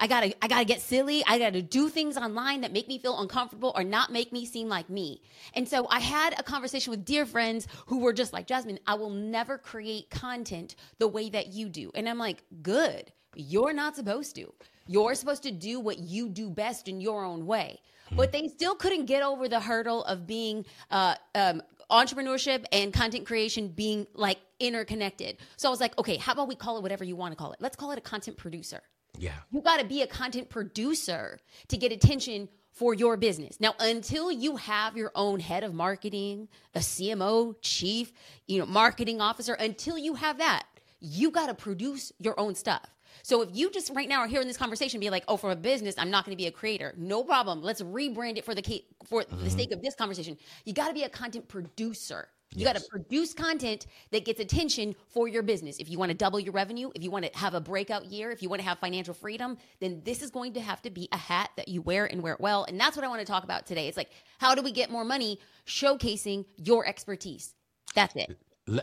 I 0.00 0.06
gotta, 0.06 0.34
I 0.42 0.48
gotta 0.48 0.64
get 0.64 0.80
silly. 0.80 1.22
I 1.26 1.38
gotta 1.38 1.60
do 1.60 1.90
things 1.90 2.16
online 2.16 2.62
that 2.62 2.72
make 2.72 2.88
me 2.88 2.98
feel 2.98 3.20
uncomfortable 3.20 3.72
or 3.76 3.84
not 3.84 4.10
make 4.10 4.32
me 4.32 4.46
seem 4.46 4.68
like 4.68 4.88
me. 4.88 5.20
And 5.54 5.68
so 5.68 5.86
I 5.90 6.00
had 6.00 6.34
a 6.38 6.42
conversation 6.42 6.90
with 6.90 7.04
dear 7.04 7.26
friends 7.26 7.68
who 7.86 7.98
were 7.98 8.14
just 8.14 8.32
like, 8.32 8.46
Jasmine, 8.46 8.78
I 8.86 8.94
will 8.94 9.10
never 9.10 9.58
create 9.58 10.08
content 10.08 10.74
the 10.98 11.06
way 11.06 11.28
that 11.28 11.48
you 11.48 11.68
do. 11.68 11.90
And 11.94 12.08
I'm 12.08 12.18
like, 12.18 12.42
good. 12.62 13.12
You're 13.36 13.74
not 13.74 13.94
supposed 13.94 14.34
to. 14.36 14.52
You're 14.86 15.14
supposed 15.14 15.42
to 15.44 15.52
do 15.52 15.78
what 15.78 15.98
you 15.98 16.30
do 16.30 16.48
best 16.48 16.88
in 16.88 17.00
your 17.00 17.22
own 17.22 17.46
way. 17.46 17.78
But 18.16 18.32
they 18.32 18.48
still 18.48 18.74
couldn't 18.74 19.04
get 19.04 19.22
over 19.22 19.48
the 19.48 19.60
hurdle 19.60 20.02
of 20.04 20.26
being 20.26 20.64
uh, 20.90 21.14
um, 21.34 21.62
entrepreneurship 21.90 22.64
and 22.72 22.92
content 22.92 23.26
creation 23.26 23.68
being 23.68 24.06
like 24.14 24.38
interconnected. 24.58 25.36
So 25.56 25.68
I 25.68 25.70
was 25.70 25.80
like, 25.80 25.96
okay, 25.98 26.16
how 26.16 26.32
about 26.32 26.48
we 26.48 26.56
call 26.56 26.76
it 26.78 26.82
whatever 26.82 27.04
you 27.04 27.14
want 27.14 27.32
to 27.32 27.36
call 27.36 27.52
it? 27.52 27.58
Let's 27.60 27.76
call 27.76 27.92
it 27.92 27.98
a 27.98 28.00
content 28.00 28.36
producer. 28.36 28.82
Yeah. 29.18 29.34
You 29.50 29.60
got 29.60 29.80
to 29.80 29.86
be 29.86 30.02
a 30.02 30.06
content 30.06 30.48
producer 30.48 31.38
to 31.68 31.76
get 31.76 31.92
attention 31.92 32.48
for 32.72 32.94
your 32.94 33.16
business. 33.16 33.60
Now, 33.60 33.74
until 33.80 34.30
you 34.32 34.56
have 34.56 34.96
your 34.96 35.12
own 35.14 35.40
head 35.40 35.64
of 35.64 35.74
marketing, 35.74 36.48
a 36.74 36.78
CMO, 36.78 37.56
chief, 37.60 38.12
you 38.46 38.58
know, 38.58 38.66
marketing 38.66 39.20
officer, 39.20 39.54
until 39.54 39.98
you 39.98 40.14
have 40.14 40.38
that, 40.38 40.64
you 41.00 41.30
got 41.30 41.48
to 41.48 41.54
produce 41.54 42.12
your 42.18 42.38
own 42.38 42.54
stuff. 42.54 42.86
So 43.22 43.42
if 43.42 43.50
you 43.52 43.70
just 43.70 43.90
right 43.94 44.08
now 44.08 44.20
are 44.20 44.26
hearing 44.28 44.46
this 44.46 44.56
conversation, 44.56 45.00
be 45.00 45.10
like, 45.10 45.24
"Oh, 45.28 45.36
for 45.36 45.50
a 45.50 45.56
business, 45.56 45.94
I'm 45.98 46.10
not 46.10 46.24
going 46.24 46.34
to 46.34 46.40
be 46.40 46.46
a 46.46 46.52
creator." 46.52 46.94
No 46.96 47.24
problem. 47.24 47.60
Let's 47.60 47.82
rebrand 47.82 48.38
it 48.38 48.44
for 48.44 48.54
the 48.54 48.62
for 49.04 49.22
Mm-hmm. 49.24 49.44
the 49.44 49.50
sake 49.50 49.72
of 49.72 49.82
this 49.82 49.94
conversation. 49.94 50.38
You 50.64 50.72
got 50.72 50.88
to 50.88 50.94
be 50.94 51.02
a 51.02 51.08
content 51.08 51.48
producer. 51.48 52.28
You 52.54 52.64
got 52.64 52.74
to 52.74 52.84
produce 52.90 53.32
content 53.32 53.86
that 54.10 54.24
gets 54.24 54.40
attention 54.40 54.96
for 55.08 55.28
your 55.28 55.42
business. 55.42 55.78
If 55.78 55.88
you 55.88 55.98
want 55.98 56.10
to 56.10 56.16
double 56.16 56.40
your 56.40 56.52
revenue, 56.52 56.90
if 56.96 57.02
you 57.02 57.10
want 57.10 57.24
to 57.24 57.38
have 57.38 57.54
a 57.54 57.60
breakout 57.60 58.06
year, 58.06 58.32
if 58.32 58.42
you 58.42 58.48
want 58.48 58.60
to 58.60 58.66
have 58.66 58.78
financial 58.80 59.14
freedom, 59.14 59.56
then 59.78 60.02
this 60.04 60.20
is 60.20 60.30
going 60.30 60.54
to 60.54 60.60
have 60.60 60.82
to 60.82 60.90
be 60.90 61.08
a 61.12 61.16
hat 61.16 61.50
that 61.56 61.68
you 61.68 61.80
wear 61.80 62.06
and 62.06 62.22
wear 62.22 62.32
it 62.32 62.40
well. 62.40 62.64
And 62.64 62.78
that's 62.78 62.96
what 62.96 63.04
I 63.04 63.08
want 63.08 63.20
to 63.20 63.26
talk 63.26 63.44
about 63.44 63.66
today. 63.66 63.86
It's 63.86 63.96
like, 63.96 64.10
how 64.38 64.56
do 64.56 64.62
we 64.62 64.72
get 64.72 64.90
more 64.90 65.04
money 65.04 65.38
showcasing 65.66 66.44
your 66.56 66.86
expertise? 66.86 67.54
That's 67.94 68.16
it. 68.16 68.36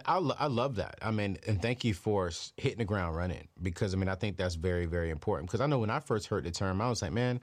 I, 0.05 0.17
I 0.17 0.47
love 0.47 0.75
that. 0.75 0.95
I 1.01 1.11
mean, 1.11 1.37
and 1.45 1.61
thank 1.61 1.83
you 1.83 1.93
for 1.93 2.31
hitting 2.55 2.77
the 2.77 2.85
ground 2.85 3.17
running 3.17 3.47
because 3.61 3.93
I 3.93 3.97
mean, 3.97 4.09
I 4.09 4.15
think 4.15 4.37
that's 4.37 4.55
very, 4.55 4.85
very 4.85 5.09
important. 5.09 5.49
Because 5.49 5.61
I 5.61 5.67
know 5.67 5.79
when 5.79 5.89
I 5.89 5.99
first 5.99 6.27
heard 6.27 6.45
the 6.45 6.51
term, 6.51 6.81
I 6.81 6.89
was 6.89 7.01
like, 7.01 7.11
man, 7.11 7.41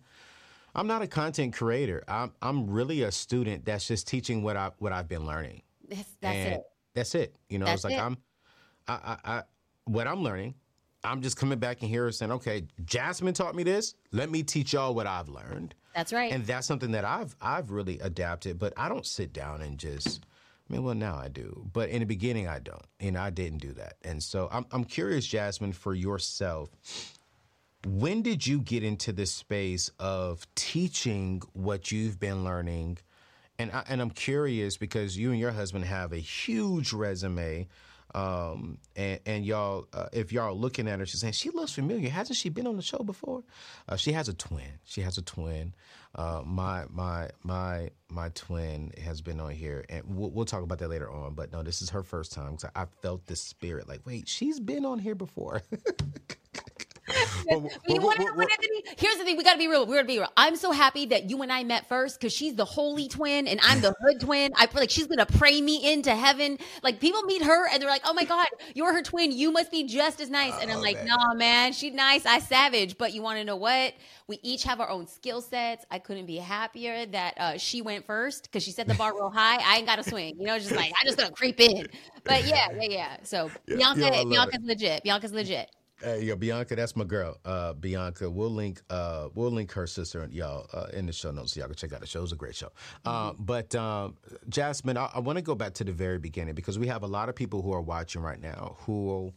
I'm 0.75 0.87
not 0.87 1.03
a 1.03 1.07
content 1.07 1.55
creator. 1.55 2.03
I'm 2.09 2.33
I'm 2.43 2.69
really 2.69 3.03
a 3.03 3.13
student 3.13 3.65
that's 3.65 3.87
just 3.87 4.09
teaching 4.09 4.43
what 4.43 4.57
I 4.57 4.73
what 4.79 4.93
I've 4.93 5.09
been 5.09 5.27
learning. 5.27 5.63
That's, 5.89 6.17
that's 6.21 6.37
and 6.37 6.55
it. 6.55 6.63
That's 6.95 7.15
it. 7.15 7.37
You 7.49 7.59
know, 7.59 7.67
it's 7.67 7.85
like 7.85 7.95
it. 7.95 8.01
I'm, 8.01 8.17
I, 8.89 8.95
I, 8.95 9.17
I, 9.25 9.43
what 9.85 10.07
I'm 10.07 10.23
learning. 10.23 10.55
I'm 11.03 11.21
just 11.21 11.37
coming 11.37 11.59
back 11.59 11.83
and 11.83 11.91
here 11.91 12.11
saying, 12.13 12.33
okay, 12.33 12.65
Jasmine 12.87 13.35
taught 13.35 13.55
me 13.55 13.63
this. 13.63 13.95
Let 14.11 14.31
me 14.31 14.43
teach 14.43 14.73
y'all 14.73 14.95
what 14.95 15.07
I've 15.07 15.29
learned. 15.29 15.75
That's 15.95 16.13
right. 16.13 16.33
And 16.33 16.47
that's 16.47 16.67
something 16.67 16.93
that 16.93 17.05
I've 17.05 17.37
I've 17.41 17.71
really 17.71 17.99
adapted. 18.01 18.59
But 18.59 18.73
I 18.77 18.89
don't 18.89 19.07
sit 19.07 19.33
down 19.33 19.61
and 19.63 19.79
just. 19.79 20.25
I 20.69 20.73
mean, 20.73 20.83
well, 20.83 20.95
now 20.95 21.17
I 21.17 21.29
do, 21.29 21.69
but 21.75 21.91
in 21.91 22.01
the 22.01 22.07
beginning 22.07 22.49
I 22.49 22.59
don't, 22.59 22.87
and 22.99 23.19
I 23.19 23.29
didn't 23.29 23.59
do 23.59 23.73
that. 23.75 23.97
And 24.03 24.23
so 24.23 24.49
I'm 24.51 24.65
I'm 24.73 24.85
curious, 24.85 25.27
Jasmine, 25.27 25.75
for 25.75 25.93
yourself. 25.95 26.71
When 27.87 28.23
did 28.23 28.47
you 28.47 28.61
get 28.61 28.83
into 28.83 29.13
this 29.13 29.31
space 29.31 29.91
of 29.99 30.47
teaching 30.55 31.43
what 31.53 31.93
you've 31.93 32.19
been 32.19 32.45
learning? 32.45 32.97
And 33.59 33.71
I, 33.73 33.85
and 33.89 34.01
I'm 34.01 34.11
curious 34.11 34.77
because 34.77 35.17
you 35.17 35.31
and 35.31 35.39
your 35.39 35.53
husband 35.53 35.85
have 35.85 36.13
a 36.13 36.19
huge 36.19 36.93
resume. 36.93 37.69
Um, 38.15 38.79
and, 38.95 39.21
and 39.27 39.45
y'all, 39.45 39.89
uh, 39.93 40.07
if 40.13 40.33
y'all 40.33 40.45
are 40.45 40.53
looking 40.53 40.87
at 40.89 41.01
her, 41.01 41.07
she's 41.07 41.21
saying 41.21 41.33
she 41.33 41.51
looks 41.51 41.73
familiar. 41.73 42.09
Hasn't 42.11 42.37
she 42.37 42.49
been 42.49 42.67
on 42.67 42.77
the 42.77 42.83
show 42.83 42.99
before? 42.99 43.43
Uh, 43.89 43.97
she 43.97 44.13
has 44.13 44.29
a 44.29 44.35
twin. 44.35 44.79
She 44.85 45.01
has 45.01 45.19
a 45.19 45.23
twin. 45.23 45.75
Uh, 46.15 46.43
my 46.47 46.85
my 46.93 47.29
my 47.43 47.91
my 48.09 48.29
twin 48.31 48.93
has 49.03 49.21
been 49.21 49.41
on 49.41 49.51
here, 49.51 49.85
and 49.89 50.05
we'll, 50.07 50.31
we'll 50.31 50.45
talk 50.45 50.63
about 50.63 50.79
that 50.79 50.89
later 50.89 51.11
on. 51.11 51.35
But 51.35 51.53
no, 51.53 51.65
this 51.65 51.83
is 51.83 51.91
her 51.91 52.05
first 52.05 52.33
time 52.33 52.53
because 52.55 52.71
I 52.77 52.85
felt 53.03 53.27
this 53.27 53.41
spirit. 53.41 53.89
Like, 53.89 54.07
wait, 54.07 54.29
she's 54.29 54.61
been 54.61 54.85
on 54.85 55.01
here 55.01 55.17
before. 55.17 55.63
Well, 57.47 57.71
well, 57.87 58.01
well? 58.35 58.47
Here's 58.97 59.17
the 59.19 59.25
thing: 59.25 59.37
we 59.37 59.45
gotta 59.45 59.59
be 59.59 59.69
real. 59.69 59.87
We're 59.87 59.97
gonna 59.97 60.07
be 60.07 60.19
real. 60.19 60.33
I'm 60.37 60.57
so 60.57 60.73
happy 60.73 61.07
that 61.07 61.29
you 61.29 61.43
and 61.43 61.53
I 61.53 61.63
met 61.65 61.89
first 61.89 62.19
because 62.19 62.33
she's 62.33 62.55
the 62.55 62.65
holy 62.65 63.09
twin 63.09 63.47
and 63.47 63.61
I'm 63.63 63.81
the 63.81 63.95
hood 64.01 64.21
twin. 64.21 64.53
I 64.57 64.67
feel 64.67 64.81
like 64.81 64.91
she's 64.91 65.07
gonna 65.07 65.27
pray 65.27 65.61
me 65.61 65.93
into 65.93 66.15
heaven. 66.15 66.59
Like 66.83 67.01
people 67.01 67.23
meet 67.23 67.43
her 67.43 67.69
and 67.69 67.81
they're 67.81 67.89
like, 67.89 68.03
"Oh 68.05 68.15
my 68.15 68.25
god, 68.25 68.47
you're 68.75 68.93
her 68.93 69.03
twin. 69.03 69.33
You 69.33 69.53
must 69.53 69.71
be 69.71 69.85
just 69.85 70.21
as 70.21 70.31
nice." 70.31 70.55
And 70.61 70.71
I'm 70.71 70.81
like, 70.81 70.99
"No, 71.05 71.17
man, 71.35 71.73
she's 71.73 71.93
nice. 71.93 72.25
I 72.27 72.39
savage." 72.39 72.97
But 72.97 73.13
you 73.13 73.23
want 73.23 73.39
to 73.39 73.45
know 73.45 73.57
what? 73.57 73.95
We 74.27 74.39
each 74.43 74.65
have 74.65 74.81
our 74.81 74.89
own 74.89 75.07
skill 75.07 75.41
sets. 75.43 75.85
I 75.91 75.99
couldn't 75.99 76.27
be 76.27 76.37
happier 76.37 77.07
that 77.07 77.35
uh, 77.37 77.59
she 77.59 77.83
went 77.83 78.07
first 78.07 78.45
because 78.45 78.63
she 78.63 78.71
set 78.71 78.89
the 78.89 78.95
bar 78.95 79.15
real 79.15 79.31
high. 79.35 79.59
I 79.63 79.77
ain't 79.77 79.87
got 79.87 79.97
to 79.97 80.05
swing. 80.05 80.37
You 80.39 80.47
know, 80.47 80.59
just 80.59 80.75
like 80.75 80.93
I 81.01 81.05
just 81.05 81.19
gonna 81.19 81.31
creep 81.33 81.61
in. 81.61 81.87
But 82.25 82.45
yeah, 82.47 82.69
yeah, 82.81 82.89
yeah. 82.89 83.17
So 83.23 83.51
Bianca, 83.75 84.01
yeah, 84.01 84.07
I 84.09 84.11
love 84.11 84.29
Bianca's 84.29 84.63
legit. 84.63 85.03
Bianca's 85.05 85.33
legit. 85.33 85.71
Hey, 86.05 86.25
yo, 86.25 86.37
Bianca, 86.37 86.77
that's 86.77 86.97
my 86.97 87.05
girl. 87.05 87.39
Uh, 87.47 87.73
Bianca, 87.73 88.29
we'll 88.29 88.51
link, 88.51 88.83
uh, 88.91 89.29
we'll 89.35 89.51
link 89.51 89.73
her 89.73 89.87
sister, 89.87 90.21
and 90.21 90.35
y'all, 90.35 90.69
uh, 90.75 90.89
in 90.93 91.07
the 91.07 91.15
show 91.15 91.31
notes. 91.31 91.55
So 91.55 91.61
y'all 91.61 91.69
can 91.69 91.77
check 91.77 91.95
out 91.95 92.01
the 92.01 92.07
show. 92.07 92.23
It's 92.23 92.33
a 92.33 92.37
great 92.37 92.55
show. 92.55 92.71
Uh, 93.07 93.33
but 93.39 93.75
um, 93.75 94.19
Jasmine, 94.51 94.99
I, 94.99 95.09
I 95.15 95.21
want 95.21 95.39
to 95.39 95.43
go 95.43 95.55
back 95.55 95.73
to 95.75 95.85
the 95.85 95.93
very 95.93 96.19
beginning 96.19 96.55
because 96.55 96.79
we 96.79 96.89
have 96.89 97.05
a 97.05 97.07
lot 97.07 97.31
of 97.31 97.35
people 97.35 97.63
who 97.63 97.73
are 97.73 97.81
watching 97.81 98.21
right 98.21 98.39
now 98.39 98.77
who 98.81 99.33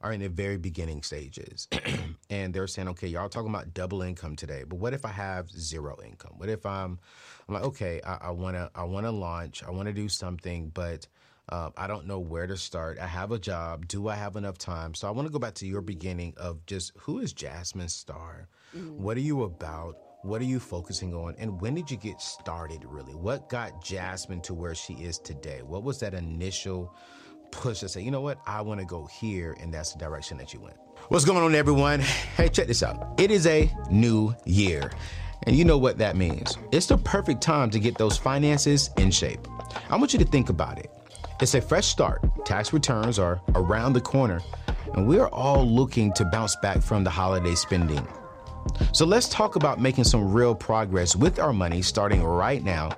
are 0.00 0.10
in 0.10 0.20
the 0.20 0.30
very 0.30 0.56
beginning 0.56 1.02
stages, 1.02 1.68
and 2.30 2.54
they're 2.54 2.66
saying, 2.66 2.88
okay, 2.88 3.06
y'all 3.06 3.28
talking 3.28 3.50
about 3.50 3.74
double 3.74 4.00
income 4.00 4.36
today, 4.36 4.64
but 4.66 4.76
what 4.76 4.94
if 4.94 5.04
I 5.04 5.10
have 5.10 5.50
zero 5.50 5.98
income? 6.02 6.32
What 6.38 6.48
if 6.48 6.64
I'm, 6.64 6.98
I'm 7.46 7.54
like, 7.56 7.64
okay, 7.64 8.00
I, 8.06 8.16
I 8.22 8.30
wanna, 8.30 8.70
I 8.74 8.84
wanna 8.84 9.12
launch, 9.12 9.62
I 9.62 9.70
wanna 9.70 9.92
do 9.92 10.08
something, 10.08 10.70
but 10.72 11.06
uh, 11.50 11.70
I 11.76 11.86
don't 11.86 12.06
know 12.06 12.18
where 12.18 12.46
to 12.46 12.56
start. 12.56 12.98
I 12.98 13.06
have 13.06 13.32
a 13.32 13.38
job. 13.38 13.88
Do 13.88 14.08
I 14.08 14.14
have 14.14 14.36
enough 14.36 14.58
time? 14.58 14.94
So 14.94 15.08
I 15.08 15.10
want 15.10 15.26
to 15.26 15.32
go 15.32 15.38
back 15.38 15.54
to 15.54 15.66
your 15.66 15.80
beginning 15.80 16.34
of 16.36 16.64
just 16.66 16.92
who 16.96 17.18
is 17.18 17.32
Jasmine 17.32 17.88
Star? 17.88 18.48
What 18.72 19.16
are 19.16 19.20
you 19.20 19.42
about? 19.42 19.96
What 20.22 20.40
are 20.40 20.44
you 20.44 20.60
focusing 20.60 21.14
on? 21.14 21.34
And 21.38 21.60
when 21.60 21.74
did 21.74 21.90
you 21.90 21.96
get 21.96 22.20
started 22.20 22.84
really? 22.84 23.14
What 23.14 23.48
got 23.48 23.82
Jasmine 23.82 24.42
to 24.42 24.54
where 24.54 24.74
she 24.74 24.94
is 24.94 25.18
today? 25.18 25.62
What 25.62 25.82
was 25.82 25.98
that 26.00 26.14
initial 26.14 26.94
push 27.50 27.80
to 27.80 27.88
say, 27.88 28.02
you 28.02 28.12
know 28.12 28.20
what, 28.20 28.38
I 28.46 28.60
want 28.60 28.78
to 28.78 28.86
go 28.86 29.06
here, 29.06 29.56
and 29.60 29.74
that's 29.74 29.92
the 29.92 29.98
direction 29.98 30.36
that 30.38 30.54
you 30.54 30.60
went? 30.60 30.76
What's 31.08 31.24
going 31.24 31.42
on, 31.42 31.54
everyone? 31.54 32.00
Hey, 32.00 32.48
check 32.48 32.68
this 32.68 32.82
out. 32.82 33.18
It 33.18 33.30
is 33.32 33.46
a 33.46 33.68
new 33.90 34.34
year. 34.44 34.92
And 35.44 35.56
you 35.56 35.64
know 35.64 35.78
what 35.78 35.98
that 35.98 36.16
means. 36.16 36.56
It's 36.70 36.86
the 36.86 36.98
perfect 36.98 37.40
time 37.40 37.70
to 37.70 37.80
get 37.80 37.96
those 37.96 38.18
finances 38.18 38.90
in 38.98 39.10
shape. 39.10 39.48
I 39.88 39.96
want 39.96 40.12
you 40.12 40.18
to 40.18 40.24
think 40.24 40.50
about 40.50 40.78
it. 40.78 40.90
It's 41.40 41.54
a 41.54 41.60
fresh 41.62 41.86
start. 41.86 42.20
Tax 42.44 42.74
returns 42.74 43.18
are 43.18 43.40
around 43.54 43.94
the 43.94 44.00
corner, 44.00 44.42
and 44.92 45.06
we 45.06 45.18
are 45.18 45.28
all 45.28 45.64
looking 45.64 46.12
to 46.12 46.26
bounce 46.26 46.54
back 46.56 46.82
from 46.82 47.02
the 47.02 47.08
holiday 47.08 47.54
spending. 47.54 48.06
So 48.92 49.06
let's 49.06 49.26
talk 49.26 49.56
about 49.56 49.80
making 49.80 50.04
some 50.04 50.34
real 50.34 50.54
progress 50.54 51.16
with 51.16 51.38
our 51.38 51.54
money 51.54 51.80
starting 51.80 52.22
right 52.22 52.62
now. 52.62 52.90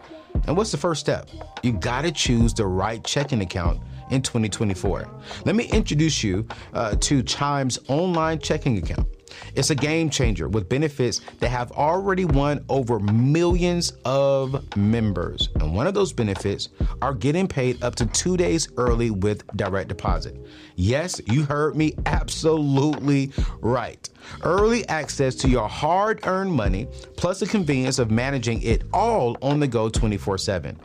And 0.48 0.56
what's 0.56 0.72
the 0.72 0.76
first 0.76 1.00
step? 1.00 1.28
You 1.62 1.72
gotta 1.72 2.10
choose 2.10 2.52
the 2.52 2.66
right 2.66 3.04
checking 3.04 3.42
account 3.42 3.80
in 4.10 4.22
2024. 4.22 5.08
Let 5.44 5.54
me 5.54 5.66
introduce 5.66 6.24
you 6.24 6.44
uh, 6.74 6.96
to 6.96 7.22
Chime's 7.22 7.78
online 7.86 8.40
checking 8.40 8.76
account. 8.76 9.06
It's 9.54 9.70
a 9.70 9.74
game 9.74 10.10
changer 10.10 10.48
with 10.48 10.68
benefits 10.68 11.20
that 11.40 11.48
have 11.48 11.72
already 11.72 12.24
won 12.24 12.64
over 12.68 12.98
millions 13.00 13.92
of 14.04 14.76
members. 14.76 15.48
And 15.56 15.74
one 15.74 15.86
of 15.86 15.94
those 15.94 16.12
benefits 16.12 16.68
are 17.00 17.14
getting 17.14 17.48
paid 17.48 17.82
up 17.82 17.94
to 17.96 18.06
two 18.06 18.36
days 18.36 18.68
early 18.76 19.10
with 19.10 19.46
direct 19.56 19.88
deposit. 19.88 20.36
Yes, 20.76 21.20
you 21.26 21.44
heard 21.44 21.76
me 21.76 21.94
absolutely 22.06 23.32
right. 23.60 24.08
Early 24.42 24.88
access 24.88 25.34
to 25.36 25.48
your 25.48 25.68
hard 25.68 26.26
earned 26.26 26.52
money, 26.52 26.88
plus 27.16 27.40
the 27.40 27.46
convenience 27.46 27.98
of 27.98 28.10
managing 28.10 28.62
it 28.62 28.82
all 28.92 29.36
on 29.42 29.60
the 29.60 29.66
go 29.66 29.88
24 29.88 30.38
7. 30.38 30.78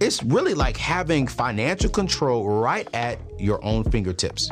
It's 0.00 0.22
really 0.22 0.54
like 0.54 0.76
having 0.76 1.26
financial 1.26 1.90
control 1.90 2.48
right 2.48 2.88
at 2.94 3.18
your 3.38 3.62
own 3.62 3.84
fingertips. 3.84 4.50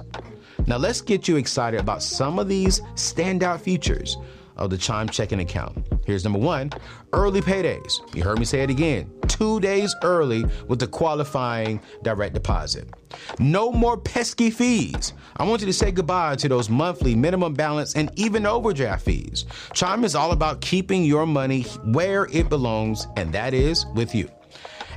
Now, 0.69 0.77
let's 0.77 1.01
get 1.01 1.27
you 1.27 1.37
excited 1.37 1.81
about 1.81 2.03
some 2.03 2.39
of 2.39 2.47
these 2.47 2.83
standout 2.95 3.63
features 3.63 4.19
of 4.59 4.69
the 4.69 4.77
Chime 4.77 5.09
checking 5.09 5.41
account. 5.41 5.79
Here's 6.05 6.25
number 6.25 6.39
one 6.39 6.71
early 7.15 7.41
paydays. 7.41 8.15
You 8.15 8.23
heard 8.23 8.39
me 8.39 8.45
say 8.45 8.61
it 8.61 8.69
again 8.69 9.11
two 9.29 9.61
days 9.61 9.97
early 10.03 10.45
with 10.67 10.79
the 10.79 10.87
qualifying 10.87 11.81
direct 12.03 12.35
deposit. 12.35 12.91
No 13.39 13.73
more 13.73 13.97
pesky 13.97 14.51
fees. 14.51 15.15
I 15.39 15.45
want 15.45 15.63
you 15.63 15.67
to 15.69 15.73
say 15.73 15.91
goodbye 15.91 16.37
to 16.37 16.49
those 16.51 16.69
monthly 16.69 17.15
minimum 17.15 17.55
balance 17.55 17.95
and 17.95 18.11
even 18.17 18.45
overdraft 18.45 19.07
fees. 19.07 19.47
Chime 19.73 20.05
is 20.05 20.15
all 20.15 20.33
about 20.33 20.61
keeping 20.61 21.03
your 21.03 21.25
money 21.25 21.63
where 21.93 22.27
it 22.31 22.51
belongs, 22.51 23.07
and 23.17 23.33
that 23.33 23.55
is 23.55 23.87
with 23.95 24.15
you. 24.15 24.29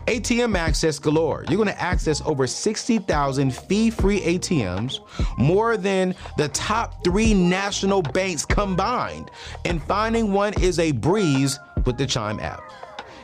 ATM 0.07 0.57
access 0.57 0.99
galore. 0.99 1.45
You're 1.47 1.57
going 1.57 1.67
to 1.67 1.81
access 1.81 2.21
over 2.21 2.47
60,000 2.47 3.53
fee 3.53 3.89
free 3.89 4.19
ATMs, 4.21 4.99
more 5.37 5.77
than 5.77 6.15
the 6.37 6.49
top 6.49 7.03
three 7.03 7.33
national 7.33 8.01
banks 8.01 8.45
combined. 8.45 9.31
And 9.65 9.81
finding 9.83 10.33
one 10.33 10.53
is 10.61 10.79
a 10.79 10.91
breeze 10.91 11.59
with 11.85 11.97
the 11.97 12.05
Chime 12.05 12.39
app. 12.39 12.61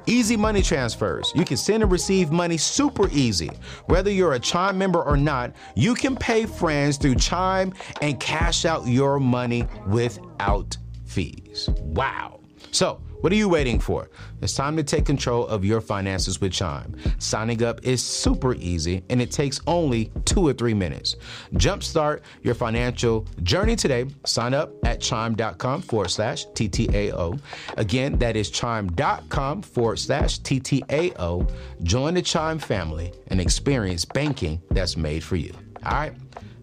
Easy 0.05 0.37
money 0.37 0.61
transfers. 0.61 1.33
You 1.35 1.43
can 1.43 1.57
send 1.57 1.83
and 1.83 1.91
receive 1.91 2.31
money 2.31 2.55
super 2.55 3.09
easy. 3.09 3.51
Whether 3.87 4.09
you're 4.09 4.33
a 4.33 4.39
Chime 4.39 4.77
member 4.77 5.03
or 5.03 5.17
not, 5.17 5.53
you 5.75 5.95
can 5.95 6.15
pay 6.15 6.45
friends 6.45 6.95
through 6.95 7.15
Chime 7.15 7.73
and 8.01 8.17
cash 8.17 8.63
out 8.63 8.87
your 8.87 9.19
money 9.19 9.67
without 9.85 10.77
fees. 11.05 11.69
Wow. 11.81 12.39
So, 12.71 13.01
What 13.21 13.33
are 13.33 13.35
you 13.35 13.49
waiting 13.49 13.79
for? 13.79 14.09
It's 14.41 14.53
time 14.53 14.77
to 14.77 14.83
take 14.83 15.05
control 15.05 15.47
of 15.47 15.65
your 15.65 15.81
finances 15.81 16.39
with 16.39 16.51
Chime. 16.51 16.95
Signing 17.17 17.63
up 17.63 17.83
is 17.83 18.03
super 18.03 18.53
easy 18.55 19.03
and 19.09 19.19
it 19.21 19.31
takes 19.31 19.59
only 19.65 20.11
two 20.25 20.47
or 20.47 20.53
three 20.53 20.75
minutes. 20.75 21.15
Jumpstart 21.55 22.21
your 22.43 22.53
financial 22.53 23.25
journey 23.41 23.75
today. 23.75 24.05
Sign 24.25 24.53
up 24.53 24.71
at 24.85 25.01
chime.com 25.01 25.81
forward 25.81 26.09
slash 26.09 26.45
TTAO. 26.49 27.39
Again, 27.77 28.19
that 28.19 28.35
is 28.35 28.51
chime.com 28.51 29.63
forward 29.63 29.97
slash 29.97 30.39
TTAO. 30.41 31.51
Join 31.83 32.13
the 32.13 32.21
Chime 32.21 32.59
family 32.59 33.13
and 33.27 33.41
experience 33.41 34.05
banking 34.05 34.61
that's 34.69 34.95
made 34.95 35.23
for 35.23 35.37
you. 35.37 35.53
All 35.85 35.91
right, 35.91 36.13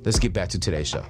let's 0.05 0.19
get 0.21 0.33
back 0.33 0.51
to 0.51 0.61
today's 0.61 0.89
show. 0.89 1.05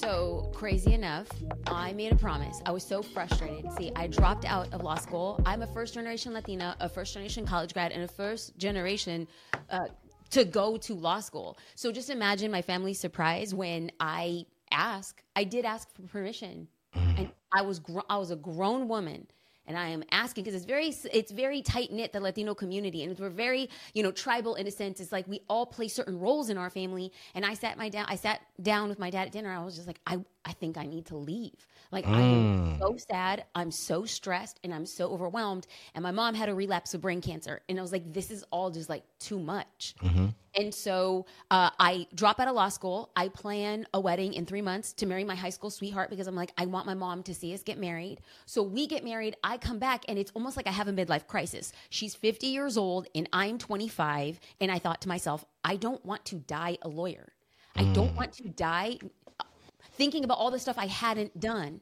So 0.00 0.50
crazy 0.54 0.94
enough, 0.94 1.28
I 1.66 1.92
made 1.92 2.10
a 2.10 2.16
promise. 2.16 2.62
I 2.64 2.70
was 2.70 2.82
so 2.82 3.02
frustrated. 3.02 3.70
See, 3.72 3.92
I 3.94 4.06
dropped 4.06 4.46
out 4.46 4.72
of 4.72 4.82
law 4.82 4.94
school. 4.94 5.38
I'm 5.44 5.60
a 5.60 5.66
first 5.66 5.92
generation 5.92 6.32
Latina, 6.32 6.74
a 6.80 6.88
first 6.88 7.12
generation 7.12 7.44
college 7.44 7.74
grad, 7.74 7.92
and 7.92 8.02
a 8.02 8.08
first 8.08 8.56
generation 8.56 9.28
uh, 9.68 9.88
to 10.30 10.46
go 10.46 10.78
to 10.78 10.94
law 10.94 11.20
school. 11.20 11.58
So 11.74 11.92
just 11.92 12.08
imagine 12.08 12.50
my 12.50 12.62
family's 12.62 12.98
surprise 12.98 13.54
when 13.54 13.92
I 14.00 14.46
ask. 14.70 15.22
I 15.36 15.44
did 15.44 15.66
ask 15.66 15.92
for 15.94 16.00
permission, 16.02 16.68
and 16.94 17.30
I 17.52 17.60
was 17.60 17.78
gr- 17.78 18.00
I 18.08 18.16
was 18.16 18.30
a 18.30 18.36
grown 18.36 18.88
woman 18.88 19.26
and 19.70 19.78
I 19.78 19.86
am 19.90 20.02
asking 20.10 20.42
because 20.42 20.56
it's 20.56 20.64
very 20.64 20.92
it's 21.12 21.30
very 21.30 21.62
tight 21.62 21.92
knit 21.92 22.12
the 22.12 22.18
Latino 22.18 22.56
community 22.56 23.04
and 23.04 23.16
we're 23.16 23.30
very 23.30 23.70
you 23.94 24.02
know 24.02 24.10
tribal 24.10 24.56
in 24.56 24.66
a 24.66 24.70
sense. 24.70 24.98
It's 24.98 25.12
like 25.12 25.28
we 25.28 25.42
all 25.48 25.64
play 25.64 25.86
certain 25.86 26.18
roles 26.18 26.50
in 26.50 26.58
our 26.58 26.70
family. 26.70 27.12
And 27.36 27.46
I 27.46 27.54
sat 27.54 27.78
my 27.78 27.88
down 27.88 28.06
I 28.08 28.16
sat 28.16 28.40
down 28.60 28.88
with 28.88 28.98
my 28.98 29.10
dad 29.10 29.26
at 29.26 29.32
dinner. 29.32 29.52
I 29.52 29.64
was 29.64 29.76
just 29.76 29.86
like 29.86 30.00
I 30.08 30.18
I 30.44 30.52
think 30.54 30.76
I 30.76 30.86
need 30.86 31.06
to 31.06 31.16
leave. 31.16 31.68
Like 31.90 32.06
I 32.06 32.20
am 32.20 32.76
mm. 32.76 32.78
so 32.78 32.96
sad. 32.96 33.44
I'm 33.54 33.70
so 33.70 34.04
stressed 34.04 34.60
and 34.62 34.72
I'm 34.72 34.86
so 34.86 35.10
overwhelmed. 35.10 35.66
And 35.94 36.02
my 36.02 36.12
mom 36.12 36.34
had 36.34 36.48
a 36.48 36.54
relapse 36.54 36.94
of 36.94 37.00
brain 37.00 37.20
cancer, 37.20 37.60
and 37.68 37.78
I 37.78 37.82
was 37.82 37.92
like 37.92 38.12
this 38.12 38.30
is 38.30 38.44
all 38.50 38.70
just 38.70 38.88
like 38.88 39.02
too 39.18 39.38
much. 39.38 39.94
Mm-hmm. 40.02 40.26
And 40.54 40.74
so 40.74 41.26
uh, 41.50 41.70
I 41.78 42.06
drop 42.14 42.40
out 42.40 42.48
of 42.48 42.54
law 42.54 42.68
school. 42.68 43.10
I 43.14 43.28
plan 43.28 43.86
a 43.94 44.00
wedding 44.00 44.34
in 44.34 44.46
three 44.46 44.62
months 44.62 44.92
to 44.94 45.06
marry 45.06 45.24
my 45.24 45.34
high 45.34 45.50
school 45.50 45.70
sweetheart 45.70 46.10
because 46.10 46.26
I'm 46.26 46.34
like, 46.34 46.52
I 46.58 46.66
want 46.66 46.86
my 46.86 46.94
mom 46.94 47.22
to 47.24 47.34
see 47.34 47.54
us 47.54 47.62
get 47.62 47.78
married. 47.78 48.20
So 48.46 48.62
we 48.62 48.86
get 48.86 49.04
married. 49.04 49.36
I 49.44 49.58
come 49.58 49.78
back, 49.78 50.04
and 50.08 50.18
it's 50.18 50.32
almost 50.34 50.56
like 50.56 50.66
I 50.66 50.72
have 50.72 50.88
a 50.88 50.92
midlife 50.92 51.26
crisis. 51.26 51.72
She's 51.88 52.14
50 52.14 52.48
years 52.48 52.76
old, 52.76 53.06
and 53.14 53.28
I'm 53.32 53.58
25. 53.58 54.40
And 54.60 54.70
I 54.70 54.78
thought 54.78 55.00
to 55.02 55.08
myself, 55.08 55.44
I 55.64 55.76
don't 55.76 56.04
want 56.04 56.24
to 56.26 56.36
die 56.36 56.78
a 56.82 56.88
lawyer. 56.88 57.32
I 57.76 57.84
don't 57.92 58.12
mm. 58.12 58.16
want 58.16 58.32
to 58.34 58.48
die 58.48 58.98
thinking 59.92 60.24
about 60.24 60.38
all 60.38 60.50
the 60.50 60.58
stuff 60.58 60.78
I 60.78 60.86
hadn't 60.86 61.38
done. 61.38 61.80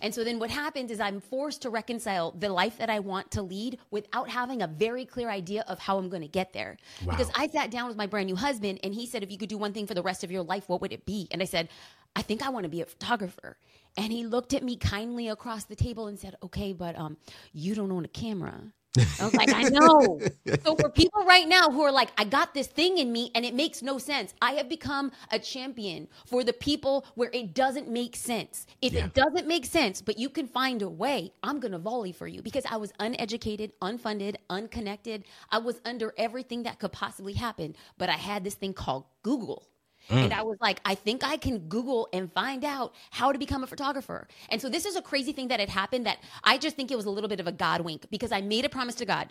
And 0.00 0.14
so 0.14 0.24
then 0.24 0.38
what 0.38 0.50
happens 0.50 0.90
is 0.90 1.00
I'm 1.00 1.20
forced 1.20 1.62
to 1.62 1.70
reconcile 1.70 2.32
the 2.32 2.48
life 2.48 2.78
that 2.78 2.90
I 2.90 2.98
want 2.98 3.30
to 3.32 3.42
lead 3.42 3.78
without 3.90 4.28
having 4.28 4.62
a 4.62 4.66
very 4.66 5.04
clear 5.04 5.30
idea 5.30 5.64
of 5.68 5.78
how 5.78 5.98
I'm 5.98 6.08
going 6.08 6.22
to 6.22 6.28
get 6.28 6.52
there. 6.52 6.76
Because 7.08 7.30
I 7.34 7.46
sat 7.48 7.70
down 7.70 7.88
with 7.88 7.96
my 7.96 8.06
brand 8.06 8.26
new 8.26 8.36
husband 8.36 8.80
and 8.82 8.94
he 8.94 9.06
said, 9.06 9.22
if 9.22 9.30
you 9.30 9.38
could 9.38 9.48
do 9.48 9.58
one 9.58 9.72
thing 9.72 9.86
for 9.86 9.94
the 9.94 10.02
rest 10.02 10.24
of 10.24 10.30
your 10.30 10.42
life, 10.42 10.68
what 10.68 10.80
would 10.80 10.92
it 10.92 11.06
be? 11.06 11.28
And 11.30 11.40
I 11.40 11.46
said, 11.46 11.68
I 12.16 12.22
think 12.22 12.42
I 12.42 12.48
want 12.48 12.64
to 12.64 12.68
be 12.68 12.80
a 12.80 12.86
photographer. 12.86 13.56
And 13.96 14.12
he 14.12 14.26
looked 14.26 14.54
at 14.54 14.62
me 14.62 14.76
kindly 14.76 15.28
across 15.28 15.64
the 15.64 15.76
table 15.76 16.06
and 16.06 16.18
said, 16.18 16.36
okay, 16.42 16.72
but 16.72 16.98
um, 16.98 17.16
you 17.52 17.74
don't 17.74 17.92
own 17.92 18.04
a 18.04 18.08
camera. 18.08 18.72
I 19.18 19.24
was 19.24 19.34
like, 19.34 19.52
I 19.52 19.64
know. 19.64 20.22
so 20.64 20.76
for 20.76 20.88
people 20.90 21.24
right 21.24 21.46
now 21.48 21.68
who 21.70 21.82
are 21.82 21.92
like, 21.92 22.10
I 22.18 22.24
got 22.24 22.54
this 22.54 22.66
thing 22.66 22.98
in 22.98 23.12
me 23.12 23.30
and 23.34 23.44
it 23.44 23.54
makes 23.54 23.82
no 23.82 23.98
sense, 23.98 24.34
I 24.42 24.52
have 24.52 24.68
become 24.68 25.12
a 25.30 25.38
champion 25.38 26.08
for 26.26 26.44
the 26.44 26.52
people 26.52 27.04
where 27.14 27.30
it 27.32 27.54
doesn't 27.54 27.88
make 27.88 28.16
sense. 28.16 28.66
If 28.82 28.92
Yeah. 28.92 29.06
it 29.06 29.14
doesn't 29.14 29.46
make 29.46 29.66
sense, 29.66 30.00
but 30.02 30.18
you 30.18 30.28
can 30.28 30.46
find 30.46 30.82
a 30.82 30.88
way, 30.88 31.32
I'm 31.42 31.60
going 31.60 31.72
to 31.72 31.78
volley 31.78 32.12
for 32.12 32.26
you 32.26 32.42
because 32.42 32.64
I 32.70 32.76
was 32.76 32.92
uneducated, 32.98 33.72
unfunded, 33.80 34.36
unconnected. 34.50 35.24
I 35.50 35.58
was 35.58 35.80
under 35.84 36.12
everything 36.16 36.64
that 36.64 36.78
could 36.78 36.92
possibly 36.92 37.34
happen, 37.34 37.76
but 37.98 38.08
I 38.08 38.16
had 38.16 38.44
this 38.44 38.54
thing 38.54 38.72
called 38.74 39.04
Google. 39.22 39.68
Mm. 40.08 40.24
And 40.24 40.32
I 40.32 40.42
was 40.42 40.56
like, 40.60 40.80
I 40.84 40.94
think 40.94 41.22
I 41.24 41.36
can 41.36 41.58
Google 41.68 42.08
and 42.12 42.32
find 42.32 42.64
out 42.64 42.94
how 43.10 43.32
to 43.32 43.38
become 43.38 43.62
a 43.62 43.66
photographer. 43.66 44.26
And 44.50 44.60
so 44.60 44.68
this 44.68 44.86
is 44.86 44.96
a 44.96 45.02
crazy 45.02 45.32
thing 45.32 45.48
that 45.48 45.60
had 45.60 45.68
happened 45.68 46.06
that 46.06 46.18
I 46.44 46.58
just 46.58 46.76
think 46.76 46.90
it 46.90 46.96
was 46.96 47.04
a 47.06 47.10
little 47.10 47.28
bit 47.28 47.40
of 47.40 47.46
a 47.46 47.52
God 47.52 47.82
wink 47.82 48.06
because 48.10 48.32
I 48.32 48.40
made 48.40 48.64
a 48.64 48.68
promise 48.68 48.94
to 48.96 49.04
God. 49.04 49.28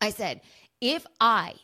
I 0.00 0.10
said, 0.10 0.40
if 0.80 1.06
I 1.20 1.54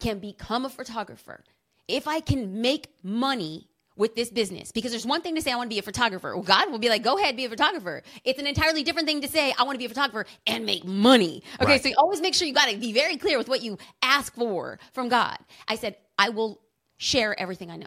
can 0.00 0.18
become 0.18 0.64
a 0.64 0.68
photographer, 0.68 1.42
if 1.88 2.06
I 2.06 2.20
can 2.20 2.60
make 2.60 2.88
money 3.02 3.68
with 3.96 4.14
this 4.14 4.28
business, 4.28 4.72
because 4.72 4.90
there's 4.90 5.06
one 5.06 5.22
thing 5.22 5.34
to 5.36 5.40
say, 5.40 5.50
I 5.50 5.56
want 5.56 5.70
to 5.70 5.74
be 5.74 5.78
a 5.78 5.82
photographer. 5.82 6.34
Well, 6.34 6.44
God 6.44 6.70
will 6.70 6.78
be 6.78 6.90
like, 6.90 7.02
go 7.02 7.16
ahead, 7.18 7.34
be 7.34 7.46
a 7.46 7.48
photographer. 7.48 8.02
It's 8.24 8.38
an 8.38 8.46
entirely 8.46 8.82
different 8.82 9.08
thing 9.08 9.22
to 9.22 9.28
say, 9.28 9.54
I 9.58 9.62
want 9.62 9.74
to 9.76 9.78
be 9.78 9.86
a 9.86 9.88
photographer 9.88 10.26
and 10.46 10.66
make 10.66 10.84
money. 10.84 11.42
Okay, 11.60 11.72
Right. 11.72 11.82
so 11.82 11.88
you 11.88 11.94
always 11.96 12.20
make 12.20 12.34
sure 12.34 12.46
you 12.46 12.52
got 12.52 12.68
to 12.68 12.76
be 12.76 12.92
very 12.92 13.16
clear 13.16 13.38
with 13.38 13.48
what 13.48 13.62
you 13.62 13.78
ask 14.02 14.34
for 14.34 14.78
from 14.92 15.08
God. 15.08 15.38
I 15.66 15.76
said, 15.76 15.96
I 16.18 16.28
will 16.28 16.60
share 16.98 17.38
everything 17.40 17.70
I 17.70 17.76
know. 17.76 17.86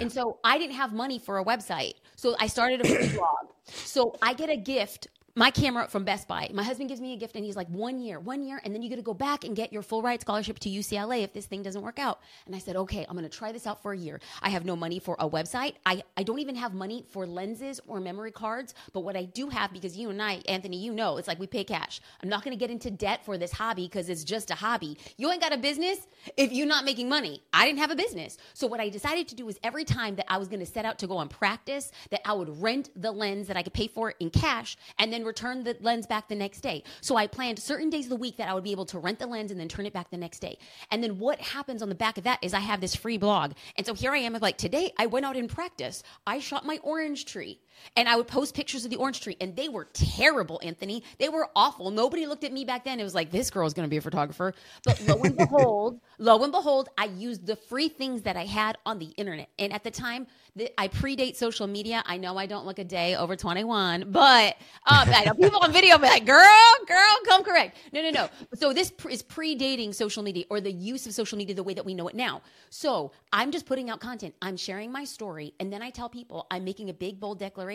And 0.00 0.10
so 0.10 0.38
I 0.44 0.58
didn't 0.58 0.76
have 0.76 0.92
money 0.92 1.18
for 1.18 1.38
a 1.38 1.44
website. 1.44 1.94
So 2.16 2.36
I 2.38 2.46
started 2.46 2.80
a 2.80 3.08
blog. 3.14 3.48
So 3.64 4.16
I 4.22 4.34
get 4.34 4.50
a 4.50 4.56
gift, 4.56 5.08
my 5.38 5.52
camera 5.52 5.86
from 5.86 6.02
Best 6.02 6.26
Buy. 6.26 6.50
My 6.52 6.64
husband 6.64 6.88
gives 6.88 7.00
me 7.00 7.12
a 7.12 7.16
gift 7.16 7.36
and 7.36 7.44
he's 7.44 7.54
like, 7.54 7.68
one 7.68 8.00
year, 8.00 8.18
one 8.18 8.42
year, 8.42 8.60
and 8.64 8.74
then 8.74 8.82
you 8.82 8.88
get 8.88 8.96
to 8.96 9.02
go 9.02 9.14
back 9.14 9.44
and 9.44 9.54
get 9.54 9.72
your 9.72 9.82
full 9.82 10.02
ride 10.02 10.20
scholarship 10.20 10.58
to 10.58 10.68
UCLA 10.68 11.22
if 11.22 11.32
this 11.32 11.46
thing 11.46 11.62
doesn't 11.62 11.80
work 11.80 12.00
out. 12.00 12.18
And 12.46 12.56
I 12.56 12.58
said, 12.58 12.74
okay, 12.74 13.06
I'm 13.08 13.14
gonna 13.14 13.28
try 13.28 13.52
this 13.52 13.64
out 13.64 13.80
for 13.80 13.92
a 13.92 13.96
year. 13.96 14.18
I 14.42 14.48
have 14.48 14.64
no 14.64 14.74
money 14.74 14.98
for 14.98 15.14
a 15.20 15.30
website. 15.30 15.74
I, 15.86 16.02
I 16.16 16.24
don't 16.24 16.40
even 16.40 16.56
have 16.56 16.74
money 16.74 17.04
for 17.08 17.24
lenses 17.24 17.80
or 17.86 18.00
memory 18.00 18.32
cards. 18.32 18.74
But 18.92 19.02
what 19.02 19.16
I 19.16 19.26
do 19.26 19.48
have, 19.48 19.72
because 19.72 19.96
you 19.96 20.10
and 20.10 20.20
I, 20.20 20.42
Anthony, 20.48 20.78
you 20.78 20.92
know, 20.92 21.18
it's 21.18 21.28
like 21.28 21.38
we 21.38 21.46
pay 21.46 21.62
cash. 21.62 22.00
I'm 22.20 22.28
not 22.28 22.42
gonna 22.42 22.56
get 22.56 22.72
into 22.72 22.90
debt 22.90 23.24
for 23.24 23.38
this 23.38 23.52
hobby 23.52 23.84
because 23.86 24.08
it's 24.08 24.24
just 24.24 24.50
a 24.50 24.56
hobby. 24.56 24.98
You 25.18 25.30
ain't 25.30 25.40
got 25.40 25.52
a 25.54 25.58
business 25.58 26.08
if 26.36 26.50
you're 26.50 26.66
not 26.66 26.84
making 26.84 27.08
money. 27.08 27.44
I 27.52 27.64
didn't 27.64 27.78
have 27.78 27.92
a 27.92 27.96
business. 27.96 28.38
So 28.54 28.66
what 28.66 28.80
I 28.80 28.88
decided 28.88 29.28
to 29.28 29.36
do 29.36 29.48
is 29.48 29.56
every 29.62 29.84
time 29.84 30.16
that 30.16 30.26
I 30.28 30.36
was 30.36 30.48
to 30.48 30.66
set 30.66 30.84
out 30.84 30.98
to 30.98 31.06
go 31.06 31.18
on 31.18 31.28
practice, 31.28 31.92
that 32.10 32.26
I 32.28 32.32
would 32.32 32.60
rent 32.60 32.90
the 32.96 33.12
lens 33.12 33.46
that 33.46 33.56
I 33.56 33.62
could 33.62 33.74
pay 33.74 33.86
for 33.86 34.14
in 34.18 34.30
cash 34.30 34.76
and 34.98 35.12
then 35.12 35.27
return 35.28 35.62
the 35.62 35.76
lens 35.80 36.06
back 36.06 36.28
the 36.28 36.34
next 36.34 36.60
day. 36.60 36.82
So 37.00 37.16
I 37.16 37.26
planned 37.26 37.58
certain 37.58 37.90
days 37.90 38.06
of 38.06 38.10
the 38.10 38.16
week 38.16 38.36
that 38.38 38.48
I 38.48 38.54
would 38.54 38.64
be 38.64 38.72
able 38.72 38.86
to 38.86 38.98
rent 38.98 39.18
the 39.18 39.26
lens 39.26 39.50
and 39.50 39.60
then 39.60 39.68
turn 39.68 39.86
it 39.86 39.92
back 39.92 40.10
the 40.10 40.16
next 40.16 40.40
day. 40.40 40.58
And 40.90 41.02
then 41.02 41.18
what 41.18 41.40
happens 41.40 41.82
on 41.82 41.88
the 41.88 41.94
back 41.94 42.18
of 42.18 42.24
that 42.24 42.38
is 42.42 42.54
I 42.54 42.60
have 42.60 42.80
this 42.80 42.96
free 42.96 43.18
blog. 43.18 43.52
And 43.76 43.86
so 43.86 43.94
here 43.94 44.12
I 44.12 44.18
am 44.18 44.34
like 44.40 44.58
today 44.58 44.92
I 44.98 45.06
went 45.06 45.26
out 45.26 45.36
in 45.36 45.46
practice. 45.46 46.02
I 46.26 46.40
shot 46.40 46.66
my 46.66 46.78
orange 46.82 47.24
tree 47.24 47.60
and 47.96 48.08
I 48.08 48.16
would 48.16 48.26
post 48.26 48.54
pictures 48.54 48.84
of 48.84 48.90
the 48.90 48.96
orange 48.96 49.20
tree 49.20 49.36
and 49.40 49.54
they 49.56 49.68
were 49.68 49.88
terrible, 49.92 50.60
Anthony. 50.62 51.02
They 51.18 51.28
were 51.28 51.48
awful. 51.56 51.90
Nobody 51.90 52.26
looked 52.26 52.44
at 52.44 52.52
me 52.52 52.64
back 52.64 52.84
then. 52.84 53.00
It 53.00 53.04
was 53.04 53.14
like 53.14 53.30
this 53.30 53.50
girl 53.50 53.66
is 53.66 53.74
going 53.74 53.86
to 53.86 53.90
be 53.90 53.96
a 53.96 54.00
photographer. 54.00 54.54
But 54.84 55.00
lo 55.06 55.20
and 55.22 55.36
behold, 55.38 56.00
lo 56.18 56.42
and 56.42 56.52
behold, 56.52 56.88
I 56.98 57.06
used 57.06 57.46
the 57.46 57.56
free 57.56 57.88
things 57.88 58.22
that 58.22 58.36
I 58.36 58.44
had 58.44 58.78
on 58.86 58.98
the 58.98 59.06
internet. 59.16 59.48
And 59.58 59.72
at 59.72 59.84
the 59.84 59.90
time, 59.90 60.26
the, 60.56 60.70
I 60.78 60.88
predate 60.88 61.36
social 61.36 61.66
media. 61.66 62.02
I 62.06 62.16
know 62.16 62.36
I 62.36 62.46
don't 62.46 62.66
look 62.66 62.78
a 62.78 62.84
day 62.84 63.14
over 63.14 63.36
21, 63.36 64.10
but 64.10 64.56
um, 64.86 65.08
people 65.36 65.60
on 65.62 65.72
video 65.72 65.98
be 65.98 66.06
like, 66.06 66.26
girl, 66.26 66.44
girl, 66.86 67.16
come 67.26 67.44
correct. 67.44 67.78
No, 67.92 68.02
no, 68.02 68.10
no. 68.10 68.28
So 68.54 68.72
this 68.72 68.90
pr- 68.90 69.10
is 69.10 69.22
predating 69.22 69.94
social 69.94 70.22
media 70.22 70.44
or 70.50 70.60
the 70.60 70.72
use 70.72 71.06
of 71.06 71.12
social 71.14 71.38
media 71.38 71.54
the 71.54 71.62
way 71.62 71.74
that 71.74 71.84
we 71.84 71.94
know 71.94 72.08
it 72.08 72.14
now. 72.14 72.42
So 72.70 73.12
I'm 73.32 73.50
just 73.50 73.66
putting 73.66 73.88
out 73.90 74.00
content. 74.00 74.34
I'm 74.42 74.56
sharing 74.56 74.90
my 74.90 75.04
story. 75.04 75.54
And 75.60 75.72
then 75.72 75.82
I 75.82 75.90
tell 75.90 76.08
people 76.08 76.46
I'm 76.50 76.64
making 76.64 76.90
a 76.90 76.94
big, 76.94 77.20
bold 77.20 77.38
declaration. 77.38 77.67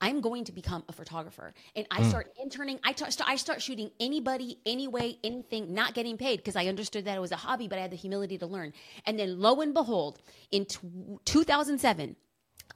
I'm 0.00 0.20
going 0.20 0.44
to 0.44 0.52
become 0.52 0.84
a 0.88 0.92
photographer. 0.92 1.54
And 1.76 1.86
I 1.90 2.02
hmm. 2.02 2.08
start 2.08 2.32
interning. 2.40 2.78
I, 2.84 2.92
t- 2.92 3.04
I 3.24 3.36
start 3.36 3.62
shooting 3.62 3.90
anybody, 4.00 4.58
anyway, 4.66 5.16
anything, 5.24 5.72
not 5.74 5.94
getting 5.94 6.16
paid 6.16 6.38
because 6.38 6.56
I 6.56 6.66
understood 6.66 7.04
that 7.06 7.16
it 7.16 7.20
was 7.20 7.32
a 7.32 7.36
hobby, 7.36 7.68
but 7.68 7.78
I 7.78 7.82
had 7.82 7.90
the 7.90 7.96
humility 7.96 8.38
to 8.38 8.46
learn. 8.46 8.72
And 9.06 9.18
then 9.18 9.40
lo 9.40 9.60
and 9.60 9.74
behold, 9.74 10.20
in 10.50 10.66
t- 10.66 10.78
2007, 11.24 12.16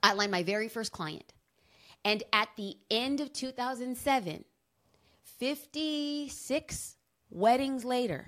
I 0.02 0.14
landed 0.14 0.32
my 0.32 0.42
very 0.42 0.68
first 0.68 0.92
client. 0.92 1.32
And 2.04 2.22
at 2.32 2.48
the 2.56 2.76
end 2.90 3.20
of 3.20 3.32
2007, 3.32 4.44
56 5.38 6.96
weddings 7.30 7.84
later, 7.84 8.26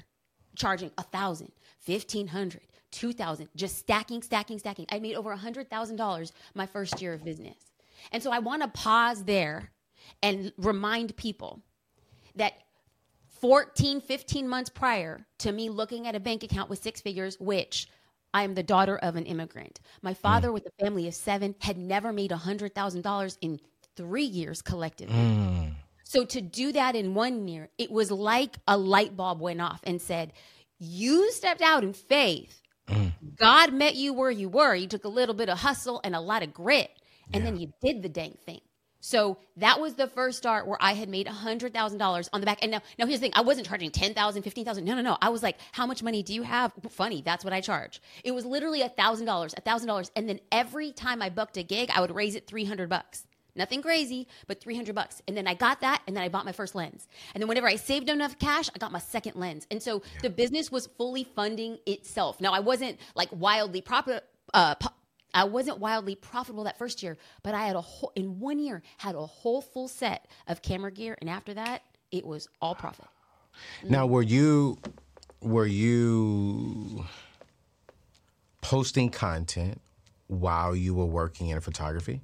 charging 0.56 0.90
a 0.98 1.02
thousand, 1.02 1.52
fifteen 1.78 2.28
hundred, 2.28 2.62
two 2.90 3.12
thousand, 3.12 3.48
just 3.56 3.78
stacking, 3.78 4.22
stacking, 4.22 4.59
stacking. 4.59 4.87
I 4.90 4.98
made 4.98 5.14
over 5.14 5.33
a 5.33 5.37
hundred 5.37 5.70
thousand 5.70 5.96
dollars 5.96 6.33
my 6.54 6.66
first 6.66 7.00
year 7.00 7.14
of 7.14 7.24
business. 7.24 7.56
And 8.12 8.22
so 8.22 8.30
I 8.30 8.38
want 8.38 8.62
to 8.62 8.68
pause 8.68 9.24
there 9.24 9.70
and 10.22 10.52
remind 10.56 11.16
people 11.16 11.62
that 12.36 12.54
14, 13.40 14.00
15 14.00 14.48
months 14.48 14.70
prior 14.70 15.26
to 15.38 15.52
me 15.52 15.70
looking 15.70 16.06
at 16.06 16.14
a 16.14 16.20
bank 16.20 16.42
account 16.42 16.68
with 16.68 16.82
six 16.82 17.00
figures, 17.00 17.38
which 17.40 17.88
I 18.34 18.42
am 18.44 18.54
the 18.54 18.62
daughter 18.62 18.96
of 18.98 19.16
an 19.16 19.24
immigrant. 19.24 19.80
My 20.02 20.12
mm. 20.12 20.18
father, 20.18 20.52
with 20.52 20.66
a 20.66 20.84
family 20.84 21.08
of 21.08 21.14
seven, 21.14 21.54
had 21.58 21.78
never 21.78 22.12
made 22.12 22.30
$100,000 22.30 23.38
in 23.40 23.60
three 23.96 24.24
years 24.24 24.62
collectively. 24.62 25.16
Mm. 25.16 25.72
So 26.04 26.24
to 26.24 26.40
do 26.40 26.72
that 26.72 26.96
in 26.96 27.14
one 27.14 27.48
year, 27.48 27.70
it 27.78 27.90
was 27.90 28.10
like 28.10 28.56
a 28.66 28.76
light 28.76 29.16
bulb 29.16 29.40
went 29.40 29.60
off 29.60 29.80
and 29.84 30.00
said, 30.00 30.32
You 30.78 31.30
stepped 31.32 31.62
out 31.62 31.82
in 31.82 31.92
faith. 31.92 32.60
Mm. 32.88 33.12
God 33.36 33.72
met 33.72 33.94
you 33.94 34.12
where 34.12 34.30
you 34.30 34.48
were. 34.48 34.74
You 34.74 34.88
took 34.88 35.04
a 35.04 35.08
little 35.08 35.34
bit 35.34 35.48
of 35.48 35.58
hustle 35.58 36.00
and 36.04 36.14
a 36.14 36.20
lot 36.20 36.42
of 36.42 36.52
grit, 36.52 36.90
and 37.32 37.44
then 37.44 37.56
you 37.56 37.72
did 37.80 38.02
the 38.02 38.08
dang 38.08 38.36
thing. 38.44 38.60
So 39.00 39.38
that 39.56 39.80
was 39.80 39.94
the 39.94 40.06
first 40.06 40.36
start 40.36 40.66
where 40.66 40.76
I 40.80 40.92
had 40.92 41.08
made 41.08 41.26
$100,000 41.26 42.28
on 42.32 42.40
the 42.40 42.44
back. 42.44 42.58
And 42.60 42.70
now, 42.70 42.80
now 42.98 43.06
here's 43.06 43.18
the 43.18 43.24
thing 43.24 43.32
I 43.34 43.40
wasn't 43.40 43.66
charging 43.66 43.90
10000 43.90 44.42
15000 44.42 44.84
No, 44.84 44.94
no, 44.94 45.00
no. 45.00 45.16
I 45.22 45.30
was 45.30 45.42
like, 45.42 45.56
how 45.72 45.86
much 45.86 46.02
money 46.02 46.22
do 46.22 46.34
you 46.34 46.42
have? 46.42 46.72
Funny, 46.90 47.22
that's 47.22 47.42
what 47.42 47.54
I 47.54 47.62
charge. 47.62 48.02
It 48.24 48.32
was 48.32 48.44
literally 48.44 48.82
$1,000, 48.82 49.24
$1,000. 49.26 50.10
And 50.16 50.28
then 50.28 50.40
every 50.52 50.92
time 50.92 51.22
I 51.22 51.30
booked 51.30 51.56
a 51.56 51.62
gig, 51.62 51.90
I 51.94 52.02
would 52.02 52.14
raise 52.14 52.34
it 52.34 52.46
300 52.46 52.90
bucks. 52.90 53.26
Nothing 53.56 53.82
crazy, 53.82 54.28
but 54.46 54.60
300 54.60 54.94
bucks. 54.94 55.22
And 55.26 55.36
then 55.36 55.46
I 55.46 55.54
got 55.54 55.80
that, 55.80 56.02
and 56.06 56.16
then 56.16 56.22
I 56.22 56.28
bought 56.28 56.44
my 56.44 56.52
first 56.52 56.74
lens. 56.74 57.08
And 57.34 57.42
then 57.42 57.48
whenever 57.48 57.66
I 57.66 57.76
saved 57.76 58.08
enough 58.08 58.38
cash, 58.38 58.70
I 58.74 58.78
got 58.78 58.92
my 58.92 59.00
second 59.00 59.36
lens. 59.36 59.66
And 59.70 59.82
so 59.82 60.02
yeah. 60.14 60.20
the 60.22 60.30
business 60.30 60.70
was 60.70 60.86
fully 60.86 61.24
funding 61.24 61.78
itself. 61.84 62.40
Now, 62.40 62.52
I 62.52 62.60
wasn't 62.60 62.98
like 63.14 63.28
wildly 63.32 63.80
proper. 63.80 64.20
Uh, 64.54 64.74
I 65.34 65.44
wasn't 65.44 65.78
wildly 65.78 66.14
profitable 66.14 66.64
that 66.64 66.78
first 66.78 67.02
year, 67.02 67.18
but 67.42 67.54
I 67.54 67.66
had 67.66 67.76
a 67.76 67.80
whole 67.80 68.12
in 68.14 68.40
one 68.40 68.58
year 68.58 68.82
had 68.98 69.14
a 69.14 69.26
whole 69.26 69.60
full 69.60 69.88
set 69.88 70.26
of 70.46 70.62
camera 70.62 70.90
gear, 70.90 71.16
and 71.20 71.30
after 71.30 71.54
that, 71.54 71.82
it 72.10 72.26
was 72.26 72.48
all 72.60 72.74
profit. 72.74 73.06
Now, 73.82 74.06
were 74.06 74.22
you 74.22 74.78
were 75.40 75.66
you 75.66 77.04
posting 78.60 79.10
content 79.10 79.80
while 80.26 80.76
you 80.76 80.94
were 80.94 81.06
working 81.06 81.48
in 81.48 81.60
photography? 81.60 82.20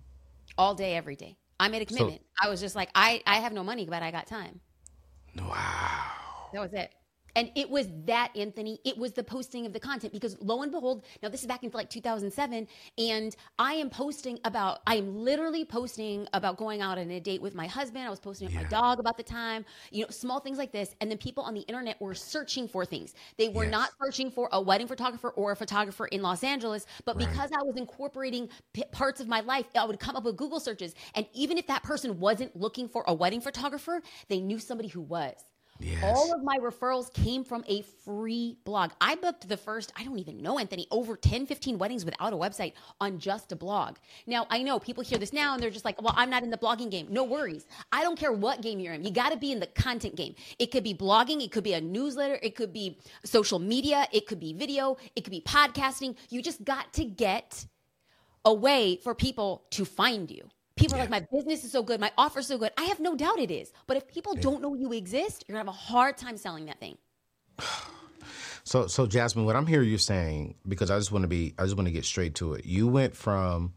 All 0.58 0.74
day, 0.74 0.96
every 0.96 1.16
day. 1.16 1.36
I 1.58 1.68
made 1.68 1.82
a 1.82 1.86
commitment. 1.86 2.20
So, 2.20 2.46
I 2.46 2.50
was 2.50 2.60
just 2.60 2.76
like, 2.76 2.90
I 2.94 3.22
I 3.26 3.36
have 3.36 3.52
no 3.52 3.64
money, 3.64 3.86
but 3.88 4.02
I 4.02 4.10
got 4.10 4.26
time. 4.26 4.60
Wow. 5.36 6.48
That 6.52 6.60
was 6.60 6.72
it. 6.72 6.92
And 7.36 7.50
it 7.54 7.68
was 7.68 7.88
that, 8.06 8.34
Anthony. 8.34 8.80
It 8.84 8.96
was 8.96 9.12
the 9.12 9.22
posting 9.22 9.66
of 9.66 9.74
the 9.74 9.78
content 9.78 10.12
because 10.12 10.36
lo 10.40 10.62
and 10.62 10.72
behold, 10.72 11.04
now 11.22 11.28
this 11.28 11.42
is 11.42 11.46
back 11.46 11.62
in 11.62 11.70
like 11.72 11.90
2007, 11.90 12.66
and 12.98 13.36
I 13.58 13.74
am 13.74 13.90
posting 13.90 14.40
about, 14.44 14.80
I 14.86 14.96
am 14.96 15.14
literally 15.14 15.64
posting 15.64 16.26
about 16.32 16.56
going 16.56 16.80
out 16.80 16.96
on 16.96 17.10
a 17.10 17.20
date 17.20 17.42
with 17.42 17.54
my 17.54 17.66
husband. 17.66 18.06
I 18.06 18.10
was 18.10 18.20
posting 18.20 18.46
with 18.46 18.54
yeah. 18.54 18.62
my 18.62 18.68
dog 18.68 18.98
about 18.98 19.18
the 19.18 19.22
time, 19.22 19.66
you 19.90 20.02
know, 20.02 20.10
small 20.10 20.40
things 20.40 20.56
like 20.56 20.72
this. 20.72 20.94
And 21.00 21.10
then 21.10 21.18
people 21.18 21.44
on 21.44 21.52
the 21.52 21.60
internet 21.60 22.00
were 22.00 22.14
searching 22.14 22.66
for 22.66 22.86
things. 22.86 23.14
They 23.36 23.48
were 23.48 23.64
yes. 23.64 23.72
not 23.72 23.90
searching 24.02 24.30
for 24.30 24.48
a 24.52 24.60
wedding 24.60 24.86
photographer 24.86 25.30
or 25.30 25.52
a 25.52 25.56
photographer 25.56 26.06
in 26.06 26.22
Los 26.22 26.42
Angeles, 26.42 26.86
but 27.04 27.16
right. 27.16 27.28
because 27.28 27.50
I 27.52 27.62
was 27.62 27.76
incorporating 27.76 28.48
p- 28.72 28.84
parts 28.92 29.20
of 29.20 29.28
my 29.28 29.40
life, 29.40 29.66
I 29.74 29.84
would 29.84 30.00
come 30.00 30.16
up 30.16 30.24
with 30.24 30.38
Google 30.38 30.58
searches. 30.58 30.94
And 31.14 31.26
even 31.34 31.58
if 31.58 31.66
that 31.66 31.82
person 31.82 32.18
wasn't 32.18 32.56
looking 32.56 32.88
for 32.88 33.04
a 33.06 33.12
wedding 33.12 33.42
photographer, 33.42 34.00
they 34.28 34.40
knew 34.40 34.58
somebody 34.58 34.88
who 34.88 35.02
was. 35.02 35.34
Yes. 35.80 36.02
All 36.04 36.34
of 36.34 36.42
my 36.42 36.58
referrals 36.58 37.12
came 37.12 37.44
from 37.44 37.64
a 37.68 37.82
free 37.82 38.56
blog. 38.64 38.92
I 39.00 39.14
booked 39.14 39.48
the 39.48 39.56
first, 39.56 39.92
I 39.96 40.04
don't 40.04 40.18
even 40.18 40.42
know, 40.42 40.58
Anthony, 40.58 40.86
over 40.90 41.16
10, 41.16 41.46
15 41.46 41.78
weddings 41.78 42.04
without 42.04 42.32
a 42.32 42.36
website 42.36 42.72
on 43.00 43.18
just 43.18 43.52
a 43.52 43.56
blog. 43.56 43.96
Now, 44.26 44.46
I 44.50 44.62
know 44.62 44.78
people 44.78 45.02
hear 45.02 45.18
this 45.18 45.32
now 45.32 45.54
and 45.54 45.62
they're 45.62 45.70
just 45.70 45.84
like, 45.84 46.00
well, 46.00 46.14
I'm 46.16 46.30
not 46.30 46.42
in 46.42 46.50
the 46.50 46.56
blogging 46.56 46.90
game. 46.90 47.08
No 47.10 47.24
worries. 47.24 47.66
I 47.92 48.02
don't 48.02 48.18
care 48.18 48.32
what 48.32 48.62
game 48.62 48.80
you're 48.80 48.94
in. 48.94 49.04
You 49.04 49.10
got 49.10 49.32
to 49.32 49.38
be 49.38 49.52
in 49.52 49.60
the 49.60 49.66
content 49.66 50.16
game. 50.16 50.34
It 50.58 50.70
could 50.70 50.84
be 50.84 50.94
blogging, 50.94 51.44
it 51.44 51.52
could 51.52 51.64
be 51.64 51.74
a 51.74 51.80
newsletter, 51.80 52.38
it 52.42 52.54
could 52.54 52.72
be 52.72 52.98
social 53.24 53.58
media, 53.58 54.06
it 54.12 54.26
could 54.26 54.40
be 54.40 54.52
video, 54.52 54.96
it 55.14 55.24
could 55.24 55.30
be 55.30 55.42
podcasting. 55.42 56.16
You 56.30 56.42
just 56.42 56.64
got 56.64 56.92
to 56.94 57.04
get 57.04 57.66
a 58.44 58.54
way 58.54 59.00
for 59.02 59.14
people 59.14 59.64
to 59.70 59.84
find 59.84 60.30
you. 60.30 60.48
People 60.76 60.98
yeah. 60.98 61.04
are 61.04 61.08
like, 61.08 61.30
my 61.30 61.38
business 61.38 61.64
is 61.64 61.72
so 61.72 61.82
good, 61.82 62.00
my 62.00 62.12
offer 62.18 62.40
is 62.40 62.46
so 62.46 62.58
good. 62.58 62.70
I 62.76 62.84
have 62.84 63.00
no 63.00 63.14
doubt 63.14 63.38
it 63.38 63.50
is. 63.50 63.72
But 63.86 63.96
if 63.96 64.06
people 64.06 64.34
yeah. 64.36 64.42
don't 64.42 64.62
know 64.62 64.74
you 64.74 64.92
exist, 64.92 65.44
you're 65.46 65.54
gonna 65.54 65.68
have 65.68 65.74
a 65.74 65.78
hard 65.78 66.16
time 66.16 66.36
selling 66.36 66.66
that 66.66 66.80
thing. 66.80 66.98
So, 68.64 68.88
so 68.88 69.06
Jasmine, 69.06 69.44
what 69.44 69.54
I'm 69.54 69.68
hearing 69.68 69.88
you 69.88 69.96
saying, 69.96 70.56
because 70.66 70.90
I 70.90 70.98
just 70.98 71.12
want 71.12 71.22
to 71.22 71.28
be, 71.28 71.54
I 71.56 71.62
just 71.62 71.76
want 71.76 71.86
to 71.86 71.92
get 71.92 72.04
straight 72.04 72.34
to 72.36 72.54
it. 72.54 72.64
You 72.64 72.88
went 72.88 73.14
from 73.14 73.74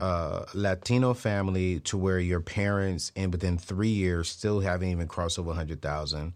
uh, 0.00 0.46
Latino 0.54 1.12
family 1.12 1.80
to 1.80 1.98
where 1.98 2.18
your 2.18 2.40
parents, 2.40 3.12
and 3.14 3.30
within 3.30 3.58
three 3.58 3.90
years, 3.90 4.30
still 4.30 4.60
haven't 4.60 4.88
even 4.88 5.06
crossed 5.06 5.38
over 5.38 5.52
hundred 5.52 5.82
thousand 5.82 6.32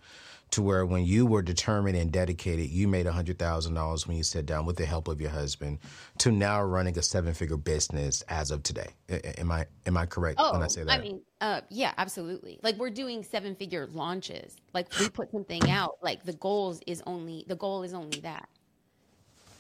to 0.57 0.63
where 0.63 0.87
when 0.87 1.05
you 1.05 1.27
were 1.27 1.43
determined 1.43 1.99
and 1.99 2.11
dedicated, 2.11 2.71
you 2.71 2.89
made 2.89 3.05
$100,000 3.05 4.07
when 4.07 4.17
you 4.17 4.23
sat 4.23 4.47
down 4.47 4.65
with 4.65 4.77
the 4.77 4.87
help 4.87 5.07
of 5.07 5.21
your 5.21 5.29
husband 5.29 5.79
to 6.17 6.33
now 6.33 6.63
running 6.63 6.99
a 6.99 7.03
seven 7.03 7.35
figure 7.35 7.59
business 7.59 8.23
as 8.31 8.51
of 8.51 8.63
today. 8.63 8.89
Am 9.37 9.53
I, 9.53 9.67
am 9.85 9.99
I 9.99 10.07
correct 10.07 10.37
oh, 10.41 10.55
when 10.55 10.63
I 10.63 10.69
say 10.69 10.83
that? 10.83 10.99
I 10.99 11.03
mean, 11.03 11.21
uh, 11.43 11.61
yeah, 11.69 11.93
absolutely. 11.99 12.59
Like 12.63 12.77
we're 12.77 12.89
doing 12.89 13.23
seven 13.23 13.55
figure 13.55 13.87
launches. 13.93 14.57
Like 14.73 14.87
we 14.99 15.11
put 15.11 15.31
something 15.31 15.61
out, 15.71 15.99
like 16.01 16.25
the 16.25 16.33
goals 16.33 16.81
is 16.87 17.03
only, 17.07 17.45
the 17.47 17.57
goal 17.57 17.83
is 17.83 17.93
only 17.93 18.21
that. 18.21 18.49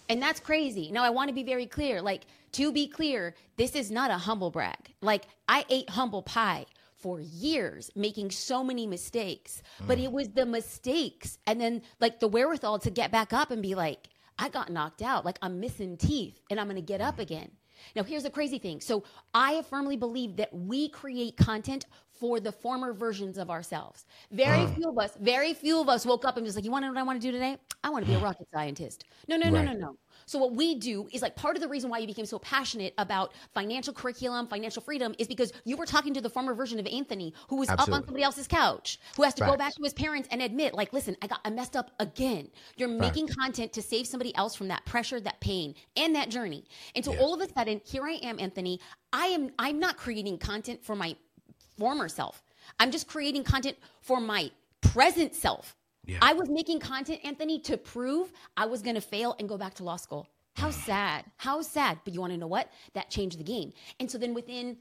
And 0.09 0.23
that's 0.23 0.41
crazy. 0.41 0.91
Now, 0.91 1.05
I 1.05 1.11
want 1.11 1.29
to 1.29 1.35
be 1.35 1.43
very 1.43 1.67
clear. 1.67 2.01
Like, 2.01 2.23
to 2.53 2.73
be 2.73 2.87
clear, 2.87 3.35
this 3.57 3.75
is 3.75 3.91
not 3.91 4.11
a 4.11 4.17
humble 4.17 4.51
brag. 4.51 4.95
Like, 5.03 5.25
I 5.49 5.65
ate 5.69 5.91
humble 5.91 6.23
pie 6.23 6.65
for 6.99 7.21
years 7.21 7.91
making 7.95 8.31
so 8.31 8.65
many 8.65 8.87
mistakes, 8.87 9.63
mm. 9.83 9.87
but 9.87 9.99
it 9.99 10.11
was 10.11 10.29
the 10.31 10.47
mistakes 10.47 11.39
and 11.47 11.61
then 11.61 11.83
like 12.01 12.21
the 12.21 12.29
wherewithal 12.29 12.79
to 12.81 12.91
get 12.91 13.11
back 13.11 13.33
up 13.33 13.51
and 13.51 13.63
be 13.63 13.75
like, 13.75 14.09
I 14.39 14.49
got 14.49 14.71
knocked 14.71 15.03
out. 15.03 15.25
Like 15.25 15.39
I'm 15.43 15.61
missing 15.61 15.97
teeth 15.97 16.41
and 16.51 16.61
I'm 16.61 16.67
going 16.67 16.77
to 16.77 16.83
get 16.83 17.01
up 17.01 17.19
again. 17.19 17.51
Now, 17.95 18.03
here's 18.03 18.23
the 18.23 18.31
crazy 18.31 18.59
thing. 18.59 18.81
So, 18.81 19.05
I 19.35 19.63
firmly 19.63 19.97
believe 19.97 20.37
that 20.37 20.53
we 20.53 20.89
create 20.89 21.37
content 21.37 21.85
for 22.19 22.41
the 22.41 22.51
former 22.51 22.93
versions 22.93 23.37
of 23.37 23.51
ourselves. 23.51 24.07
Very 24.31 24.63
uh. 24.63 24.69
few 24.69 24.89
of 24.89 24.99
us, 24.99 25.13
very 25.21 25.53
few 25.55 25.81
of 25.81 25.89
us 25.89 26.07
woke 26.07 26.25
up 26.25 26.37
and 26.37 26.47
was 26.47 26.57
like, 26.57 26.65
You 26.65 26.71
want 26.71 26.85
to 26.85 26.87
know 26.87 26.95
what 26.95 27.01
I 27.01 27.03
want 27.05 27.21
to 27.21 27.27
do 27.27 27.33
today? 27.33 27.59
I 27.85 27.91
want 27.91 28.05
to 28.05 28.11
be 28.11 28.17
a 28.17 28.19
rocket 28.23 28.49
scientist. 28.53 29.05
No, 29.29 29.37
no, 29.37 29.51
no, 29.51 29.59
right. 29.59 29.65
no, 29.67 29.73
no. 29.73 29.97
So 30.27 30.41
what 30.41 30.55
we 30.55 30.75
do 30.75 31.09
is 31.13 31.23
like 31.23 31.37
part 31.37 31.57
of 31.57 31.63
the 31.63 31.69
reason 31.69 31.89
why 31.89 31.99
you 31.99 32.07
became 32.07 32.27
so 32.27 32.41
passionate 32.41 32.95
about 32.99 33.33
financial 33.55 33.95
curriculum, 33.95 34.49
financial 34.49 34.83
freedom 34.83 35.15
is 35.19 35.29
because 35.29 35.53
you 35.65 35.77
were 35.77 35.87
talking 35.87 36.13
to 36.15 36.21
the 36.21 36.29
former 36.29 36.53
version 36.53 36.81
of 36.81 36.87
Anthony 36.87 37.33
who 37.49 37.57
was 37.57 37.69
Absolutely. 37.69 37.93
up 37.93 38.01
on 38.01 38.07
somebody 38.07 38.25
else's 38.25 38.49
couch, 38.49 38.99
who 39.17 39.23
has 39.23 39.35
to 39.35 39.45
Facts. 39.45 39.53
go 39.53 39.57
back 39.57 39.75
to 39.75 39.83
his 39.83 39.93
parents 39.93 40.29
and 40.33 40.43
admit 40.43 40.75
like, 40.75 40.93
listen, 40.93 41.17
I 41.23 41.29
got 41.29 41.41
I 41.45 41.51
messed 41.51 41.77
up 41.77 41.93
again. 42.01 42.49
You're 42.77 42.89
Facts. 42.89 43.01
making 43.01 43.29
content 43.29 43.73
to 43.75 43.83
save 43.83 44.07
somebody 44.09 44.35
else 44.35 44.57
from 44.57 44.69
that 44.69 44.85
pressure, 44.85 45.21
that 45.21 45.41
pain, 45.41 45.77
and 45.97 46.15
that 46.17 46.29
journey. 46.29 46.65
And 46.97 47.05
so 47.05 47.17
all 47.19 47.33
of 47.33 47.41
a 47.41 47.53
sudden, 47.53 47.81
here 47.85 48.05
I 48.05 48.15
am, 48.23 48.41
Anthony. 48.41 48.81
I 49.13 49.27
am 49.27 49.51
I'm 49.61 49.79
not 49.79 49.97
creating 49.97 50.39
content 50.39 50.85
for 50.85 50.97
my 50.97 51.17
former 51.79 52.09
self. 52.09 52.43
I'm 52.81 52.91
just 52.91 53.07
creating 53.07 53.45
content 53.45 53.77
for 54.01 54.21
my 54.21 54.51
present 54.81 55.35
self. 55.37 55.77
Yeah. 56.07 56.19
I 56.23 56.33
was 56.33 56.49
making 56.49 56.81
content, 56.81 57.21
Anthony, 57.25 57.59
to 57.61 57.77
prove 57.77 58.33
I 58.57 58.67
was 58.67 58.83
going 58.83 58.95
to 58.95 59.01
fail 59.01 59.35
and 59.39 59.49
go 59.49 59.59
back 59.59 59.75
to 59.75 59.85
law 59.85 59.97
school. 59.97 60.29
How 60.55 60.71
sad. 60.71 61.25
How 61.37 61.61
sad. 61.61 61.99
But 62.05 62.15
you 62.15 62.21
want 62.21 62.33
to 62.33 62.39
know 62.39 62.47
what? 62.47 62.73
That 62.95 63.11
changed 63.11 63.39
the 63.39 63.45
game. 63.45 63.73
And 64.01 64.11
so 64.11 64.17
then 64.17 64.33
within 64.33 64.79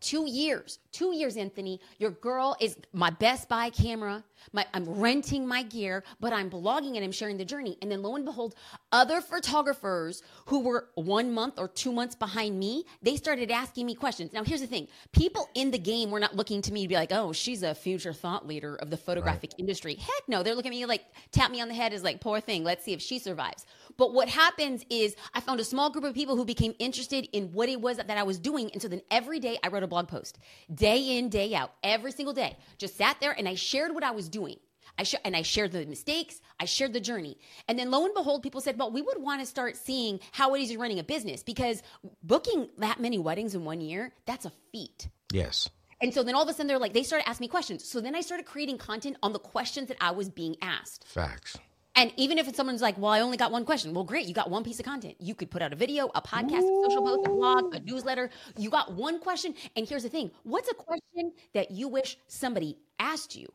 two 0.00 0.28
years, 0.28 0.78
two 0.92 1.14
years, 1.14 1.36
Anthony, 1.36 1.80
your 1.98 2.10
girl 2.10 2.56
is 2.60 2.76
my 2.92 3.10
Best 3.10 3.48
Buy 3.48 3.70
camera. 3.70 4.24
My, 4.52 4.66
I'm 4.72 4.84
renting 4.84 5.46
my 5.46 5.62
gear, 5.62 6.02
but 6.18 6.32
I'm 6.32 6.48
blogging 6.48 6.96
and 6.96 7.04
I'm 7.04 7.12
sharing 7.12 7.36
the 7.36 7.44
journey. 7.44 7.76
And 7.82 7.90
then 7.90 8.02
lo 8.02 8.16
and 8.16 8.24
behold, 8.24 8.54
other 8.90 9.20
photographers 9.20 10.22
who 10.46 10.60
were 10.60 10.88
one 10.94 11.32
month 11.32 11.58
or 11.58 11.68
two 11.68 11.92
months 11.92 12.14
behind 12.14 12.58
me, 12.58 12.84
they 13.02 13.16
started 13.16 13.50
asking 13.50 13.86
me 13.86 13.94
questions. 13.94 14.32
Now, 14.32 14.42
here's 14.42 14.60
the 14.62 14.66
thing 14.66 14.88
people 15.12 15.48
in 15.54 15.70
the 15.70 15.78
game 15.78 16.10
were 16.10 16.20
not 16.20 16.34
looking 16.34 16.62
to 16.62 16.72
me 16.72 16.82
to 16.82 16.88
be 16.88 16.94
like, 16.94 17.12
oh, 17.12 17.32
she's 17.32 17.62
a 17.62 17.74
future 17.74 18.12
thought 18.12 18.46
leader 18.46 18.76
of 18.76 18.90
the 18.90 18.96
photographic 18.96 19.50
right. 19.52 19.60
industry. 19.60 19.94
Heck 19.94 20.28
no. 20.28 20.42
They're 20.42 20.54
looking 20.54 20.72
at 20.72 20.76
me 20.76 20.86
like, 20.86 21.04
tap 21.32 21.50
me 21.50 21.60
on 21.60 21.68
the 21.68 21.74
head 21.74 21.92
is 21.92 22.02
like, 22.02 22.20
poor 22.20 22.40
thing. 22.40 22.64
Let's 22.64 22.84
see 22.84 22.92
if 22.92 23.02
she 23.02 23.18
survives. 23.18 23.66
But 23.96 24.14
what 24.14 24.28
happens 24.28 24.84
is 24.88 25.14
I 25.34 25.40
found 25.40 25.60
a 25.60 25.64
small 25.64 25.90
group 25.90 26.04
of 26.04 26.14
people 26.14 26.36
who 26.36 26.44
became 26.44 26.74
interested 26.78 27.28
in 27.32 27.52
what 27.52 27.68
it 27.68 27.80
was 27.80 27.98
that, 27.98 28.08
that 28.08 28.16
I 28.16 28.22
was 28.22 28.38
doing. 28.38 28.70
And 28.72 28.80
so 28.80 28.88
then 28.88 29.02
every 29.10 29.38
day 29.38 29.58
I 29.62 29.68
wrote 29.68 29.82
a 29.82 29.86
blog 29.86 30.08
post, 30.08 30.38
day 30.80 31.18
in, 31.18 31.28
day 31.28 31.54
out, 31.54 31.72
every 31.84 32.10
single 32.10 32.34
day. 32.34 32.56
Just 32.78 32.96
sat 32.96 33.18
there 33.20 33.32
and 33.32 33.48
I 33.48 33.54
shared 33.54 33.94
what 33.94 34.02
I 34.02 34.10
was 34.10 34.28
doing. 34.28 34.56
I 34.98 35.04
sh- 35.04 35.14
and 35.24 35.36
I 35.36 35.42
shared 35.42 35.72
the 35.72 35.86
mistakes, 35.86 36.40
I 36.58 36.64
shared 36.64 36.92
the 36.92 37.00
journey. 37.00 37.38
And 37.68 37.78
then 37.78 37.90
lo 37.90 38.04
and 38.04 38.14
behold, 38.14 38.42
people 38.42 38.60
said, 38.60 38.78
well, 38.78 38.90
we 38.90 39.02
would 39.02 39.18
want 39.18 39.40
to 39.40 39.46
start 39.46 39.76
seeing 39.76 40.20
how 40.32 40.54
it 40.54 40.60
is 40.60 40.70
you're 40.70 40.80
running 40.80 40.98
a 40.98 41.04
business 41.04 41.42
because 41.42 41.82
booking 42.22 42.68
that 42.78 43.00
many 43.00 43.18
weddings 43.18 43.54
in 43.54 43.64
one 43.64 43.80
year, 43.80 44.12
that's 44.26 44.44
a 44.44 44.52
feat. 44.72 45.08
Yes. 45.32 45.68
And 46.02 46.12
so 46.12 46.22
then 46.22 46.34
all 46.34 46.42
of 46.42 46.48
a 46.48 46.52
sudden 46.52 46.66
they're 46.66 46.78
like, 46.78 46.94
they 46.94 47.02
started 47.02 47.28
asking 47.28 47.44
me 47.44 47.48
questions. 47.48 47.84
So 47.84 48.00
then 48.00 48.14
I 48.14 48.22
started 48.22 48.46
creating 48.46 48.78
content 48.78 49.16
on 49.22 49.32
the 49.32 49.38
questions 49.38 49.88
that 49.88 49.98
I 50.00 50.10
was 50.10 50.28
being 50.28 50.56
asked. 50.62 51.06
Facts. 51.06 51.58
And 51.96 52.12
even 52.16 52.38
if 52.38 52.46
it's 52.48 52.56
someone's 52.56 52.82
like, 52.82 52.96
well, 52.98 53.10
I 53.10 53.20
only 53.20 53.36
got 53.36 53.50
one 53.50 53.64
question. 53.64 53.92
Well, 53.92 54.04
great. 54.04 54.26
You 54.26 54.34
got 54.34 54.48
one 54.48 54.62
piece 54.64 54.78
of 54.78 54.86
content. 54.86 55.16
You 55.18 55.34
could 55.34 55.50
put 55.50 55.60
out 55.60 55.72
a 55.72 55.76
video, 55.76 56.10
a 56.14 56.22
podcast, 56.22 56.62
Ooh. 56.62 56.82
a 56.82 56.90
social 56.90 57.02
post, 57.02 57.26
a 57.26 57.30
blog, 57.30 57.74
a 57.74 57.80
newsletter. 57.80 58.30
You 58.56 58.70
got 58.70 58.92
one 58.94 59.18
question. 59.18 59.54
And 59.76 59.88
here's 59.88 60.04
the 60.04 60.08
thing 60.08 60.30
what's 60.44 60.70
a 60.70 60.74
question 60.74 61.32
that 61.52 61.70
you 61.70 61.88
wish 61.88 62.16
somebody 62.28 62.78
asked 62.98 63.34
you? 63.36 63.48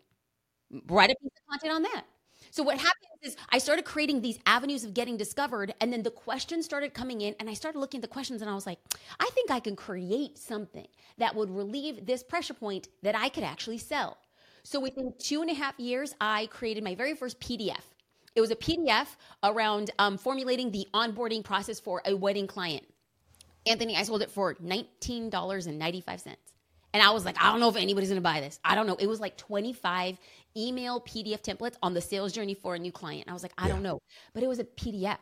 Write 0.88 1.12
a 1.12 1.16
piece 1.22 1.32
of 1.38 1.50
content 1.50 1.74
on 1.74 1.84
that. 1.84 2.04
So 2.52 2.64
what 2.64 2.78
happens 2.78 2.94
is 3.22 3.36
I 3.50 3.58
started 3.58 3.86
creating 3.86 4.22
these 4.22 4.40
avenues 4.46 4.84
of 4.84 4.94
getting 4.94 5.18
discovered, 5.18 5.74
and 5.82 5.92
then 5.92 6.04
the 6.04 6.12
questions 6.12 6.66
started 6.66 6.94
coming 6.94 7.22
in, 7.22 7.36
and 7.40 7.50
I 7.50 7.54
started 7.54 7.80
looking 7.80 8.00
at 8.00 8.02
the 8.04 8.08
questions, 8.08 8.42
and 8.42 8.50
I 8.50 8.56
was 8.56 8.66
like, 8.66 8.80
I 9.20 9.30
think 9.34 9.52
I 9.52 9.60
can 9.60 9.76
create 9.76 10.38
something 10.38 10.88
that 11.18 11.36
would 11.36 11.50
relieve 11.50 12.06
this 12.06 12.24
pressure 12.24 12.54
point 12.54 12.88
that 13.04 13.16
I 13.16 13.30
could 13.30 13.44
actually 13.44 13.78
sell. 13.78 14.18
So 14.64 14.80
within 14.80 15.14
two 15.20 15.42
and 15.42 15.50
a 15.50 15.54
half 15.54 15.80
years, 15.80 16.16
I 16.22 16.48
created 16.48 16.84
my 16.84 16.96
very 16.96 17.14
first 17.14 17.40
PDF. 17.40 17.82
It 18.36 18.42
was 18.42 18.52
a 18.52 18.56
PDF 18.56 19.08
around 19.44 19.92
um, 19.98 20.18
formulating 20.18 20.72
the 20.72 20.88
onboarding 20.94 21.44
process 21.44 21.80
for 21.80 22.02
a 22.06 22.16
wedding 22.16 22.48
client. 22.48 22.86
Anthony, 23.66 23.96
I 23.96 24.04
sold 24.04 24.22
it 24.22 24.30
for 24.30 24.56
$19.95. 24.56 26.36
And 26.94 27.04
I 27.04 27.10
was 27.12 27.26
like, 27.26 27.36
I 27.42 27.52
don't 27.52 27.60
know 27.60 27.70
if 27.70 27.76
anybody's 27.76 28.10
gonna 28.10 28.22
buy 28.22 28.40
this. 28.40 28.60
I 28.64 28.76
don't 28.76 28.88
know. 28.88 28.96
It 28.96 29.08
was 29.08 29.20
like 29.20 29.38
25 29.38 30.18
email 30.56 31.02
PDF 31.02 31.42
templates 31.42 31.76
on 31.84 31.94
the 31.94 32.02
sales 32.02 32.32
journey 32.32 32.54
for 32.54 32.76
a 32.76 32.80
new 32.80 32.92
client. 32.92 33.30
I 33.30 33.34
was 33.34 33.44
like, 33.44 33.52
I 33.58 33.68
don't 33.68 33.84
know. 33.84 34.00
But 34.34 34.44
it 34.44 34.48
was 34.48 34.60
a 34.60 34.64
PDF. 34.64 35.18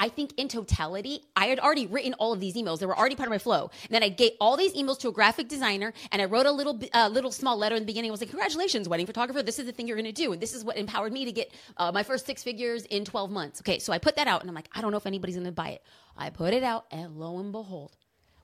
I 0.00 0.08
think 0.08 0.32
in 0.36 0.48
totality, 0.48 1.22
I 1.36 1.46
had 1.46 1.58
already 1.58 1.86
written 1.86 2.14
all 2.14 2.32
of 2.32 2.40
these 2.40 2.54
emails. 2.54 2.78
They 2.78 2.86
were 2.86 2.96
already 2.96 3.16
part 3.16 3.26
of 3.26 3.30
my 3.30 3.38
flow. 3.38 3.70
And 3.84 3.90
then 3.90 4.02
I 4.02 4.08
gave 4.08 4.32
all 4.40 4.56
these 4.56 4.74
emails 4.74 4.98
to 5.00 5.08
a 5.08 5.12
graphic 5.12 5.48
designer, 5.48 5.92
and 6.12 6.22
I 6.22 6.26
wrote 6.26 6.46
a 6.46 6.52
little, 6.52 6.78
uh, 6.94 7.08
little 7.08 7.32
small 7.32 7.56
letter 7.56 7.74
in 7.74 7.82
the 7.82 7.86
beginning. 7.86 8.10
I 8.10 8.12
was 8.12 8.20
like, 8.20 8.30
"Congratulations, 8.30 8.88
wedding 8.88 9.06
photographer! 9.06 9.42
This 9.42 9.58
is 9.58 9.66
the 9.66 9.72
thing 9.72 9.88
you're 9.88 9.96
going 9.96 10.04
to 10.04 10.12
do, 10.12 10.32
and 10.32 10.40
this 10.40 10.54
is 10.54 10.64
what 10.64 10.76
empowered 10.76 11.12
me 11.12 11.24
to 11.24 11.32
get 11.32 11.50
uh, 11.76 11.90
my 11.92 12.02
first 12.02 12.26
six 12.26 12.42
figures 12.42 12.84
in 12.84 13.04
12 13.04 13.30
months." 13.30 13.60
Okay, 13.60 13.78
so 13.78 13.92
I 13.92 13.98
put 13.98 14.16
that 14.16 14.28
out, 14.28 14.40
and 14.40 14.48
I'm 14.48 14.54
like, 14.54 14.68
I 14.72 14.80
don't 14.80 14.90
know 14.90 14.96
if 14.96 15.06
anybody's 15.06 15.36
going 15.36 15.46
to 15.46 15.52
buy 15.52 15.70
it. 15.70 15.82
I 16.16 16.30
put 16.30 16.54
it 16.54 16.62
out, 16.62 16.86
and 16.90 17.16
lo 17.16 17.38
and 17.38 17.52
behold, 17.52 17.96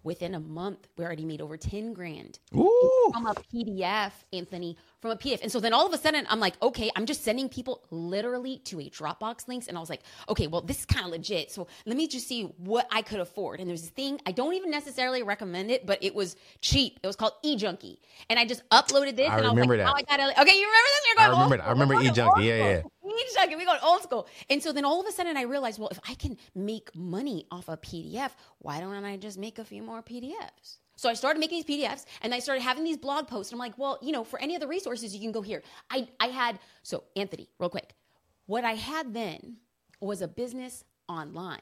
within 0.04 0.34
a 0.34 0.40
month, 0.40 0.86
we 0.96 1.04
already 1.04 1.24
made 1.24 1.40
over 1.40 1.56
10 1.56 1.92
grand 1.92 2.38
Ooh. 2.54 3.10
from 3.12 3.26
a 3.26 3.34
PDF, 3.34 4.12
Anthony, 4.32 4.76
from 5.04 5.10
a 5.10 5.16
PDF. 5.16 5.42
And 5.42 5.52
so 5.52 5.60
then 5.60 5.74
all 5.74 5.86
of 5.86 5.92
a 5.92 5.98
sudden, 5.98 6.26
I'm 6.30 6.40
like, 6.40 6.54
okay, 6.62 6.90
I'm 6.96 7.04
just 7.04 7.22
sending 7.22 7.50
people 7.50 7.82
literally 7.90 8.56
to 8.64 8.80
a 8.80 8.88
Dropbox 8.88 9.46
links. 9.48 9.66
And 9.66 9.76
I 9.76 9.80
was 9.80 9.90
like, 9.90 10.00
okay, 10.30 10.46
well, 10.46 10.62
this 10.62 10.78
is 10.78 10.86
kind 10.86 11.04
of 11.04 11.10
legit. 11.10 11.50
So 11.50 11.66
let 11.84 11.94
me 11.94 12.08
just 12.08 12.26
see 12.26 12.44
what 12.56 12.88
I 12.90 13.02
could 13.02 13.20
afford. 13.20 13.60
And 13.60 13.68
there's 13.68 13.82
this 13.82 13.90
thing, 13.90 14.18
I 14.24 14.32
don't 14.32 14.54
even 14.54 14.70
necessarily 14.70 15.22
recommend 15.22 15.70
it, 15.70 15.84
but 15.84 16.02
it 16.02 16.14
was 16.14 16.36
cheap. 16.62 17.00
It 17.02 17.06
was 17.06 17.16
called 17.16 17.34
eJunkie. 17.44 17.98
And 18.30 18.38
I 18.38 18.46
just 18.46 18.66
uploaded 18.70 19.16
this. 19.16 19.28
I 19.28 19.36
and 19.36 19.48
remember 19.48 19.74
I 19.74 19.84
was 19.84 19.92
like, 19.92 20.08
that. 20.08 20.20
oh, 20.20 20.22
I 20.22 20.42
okay, 20.42 20.56
you 20.58 20.66
remember 20.66 20.88
this? 20.88 21.02
You're 21.06 21.20
I 21.20 21.26
going 21.26 21.30
old 21.30 21.38
remember 21.38 21.56
that. 21.58 21.66
I 21.66 21.70
remember 21.70 21.94
eJunkie. 21.96 22.44
Yeah, 22.46 22.56
yeah, 22.56 23.46
eJunkie, 23.46 23.58
we 23.58 23.66
going 23.66 23.80
old 23.82 24.02
school. 24.02 24.26
And 24.48 24.62
so 24.62 24.72
then 24.72 24.86
all 24.86 25.02
of 25.02 25.06
a 25.06 25.12
sudden 25.12 25.36
I 25.36 25.42
realized, 25.42 25.78
well, 25.78 25.90
if 25.90 26.00
I 26.08 26.14
can 26.14 26.38
make 26.54 26.96
money 26.96 27.46
off 27.50 27.68
a 27.68 27.76
PDF, 27.76 28.30
why 28.60 28.80
don't 28.80 29.04
I 29.04 29.18
just 29.18 29.36
make 29.36 29.58
a 29.58 29.64
few 29.66 29.82
more 29.82 30.02
PDFs? 30.02 30.78
So 30.96 31.09
I 31.09 31.14
started 31.14 31.40
making 31.40 31.62
these 31.62 31.83
PDFs 31.83 32.04
and 32.22 32.35
I 32.35 32.38
started 32.38 32.62
having 32.62 32.85
these 32.85 32.96
blog 32.96 33.26
posts. 33.26 33.52
And 33.52 33.61
I'm 33.61 33.66
like, 33.66 33.76
well, 33.78 33.98
you 34.02 34.12
know, 34.12 34.24
for 34.24 34.40
any 34.40 34.57
other 34.57 34.68
resources, 34.68 35.14
you 35.14 35.20
can 35.20 35.33
go 35.33 35.42
here. 35.42 35.62
I, 35.90 36.09
I 36.20 36.28
had, 36.28 36.59
so 36.83 37.04
Anthony, 37.16 37.48
real 37.59 37.70
quick, 37.70 37.94
what 38.46 38.64
I 38.64 38.74
had 38.74 39.12
then 39.12 39.57
was 40.00 40.22
a 40.22 40.28
business 40.28 40.85
online. 41.09 41.61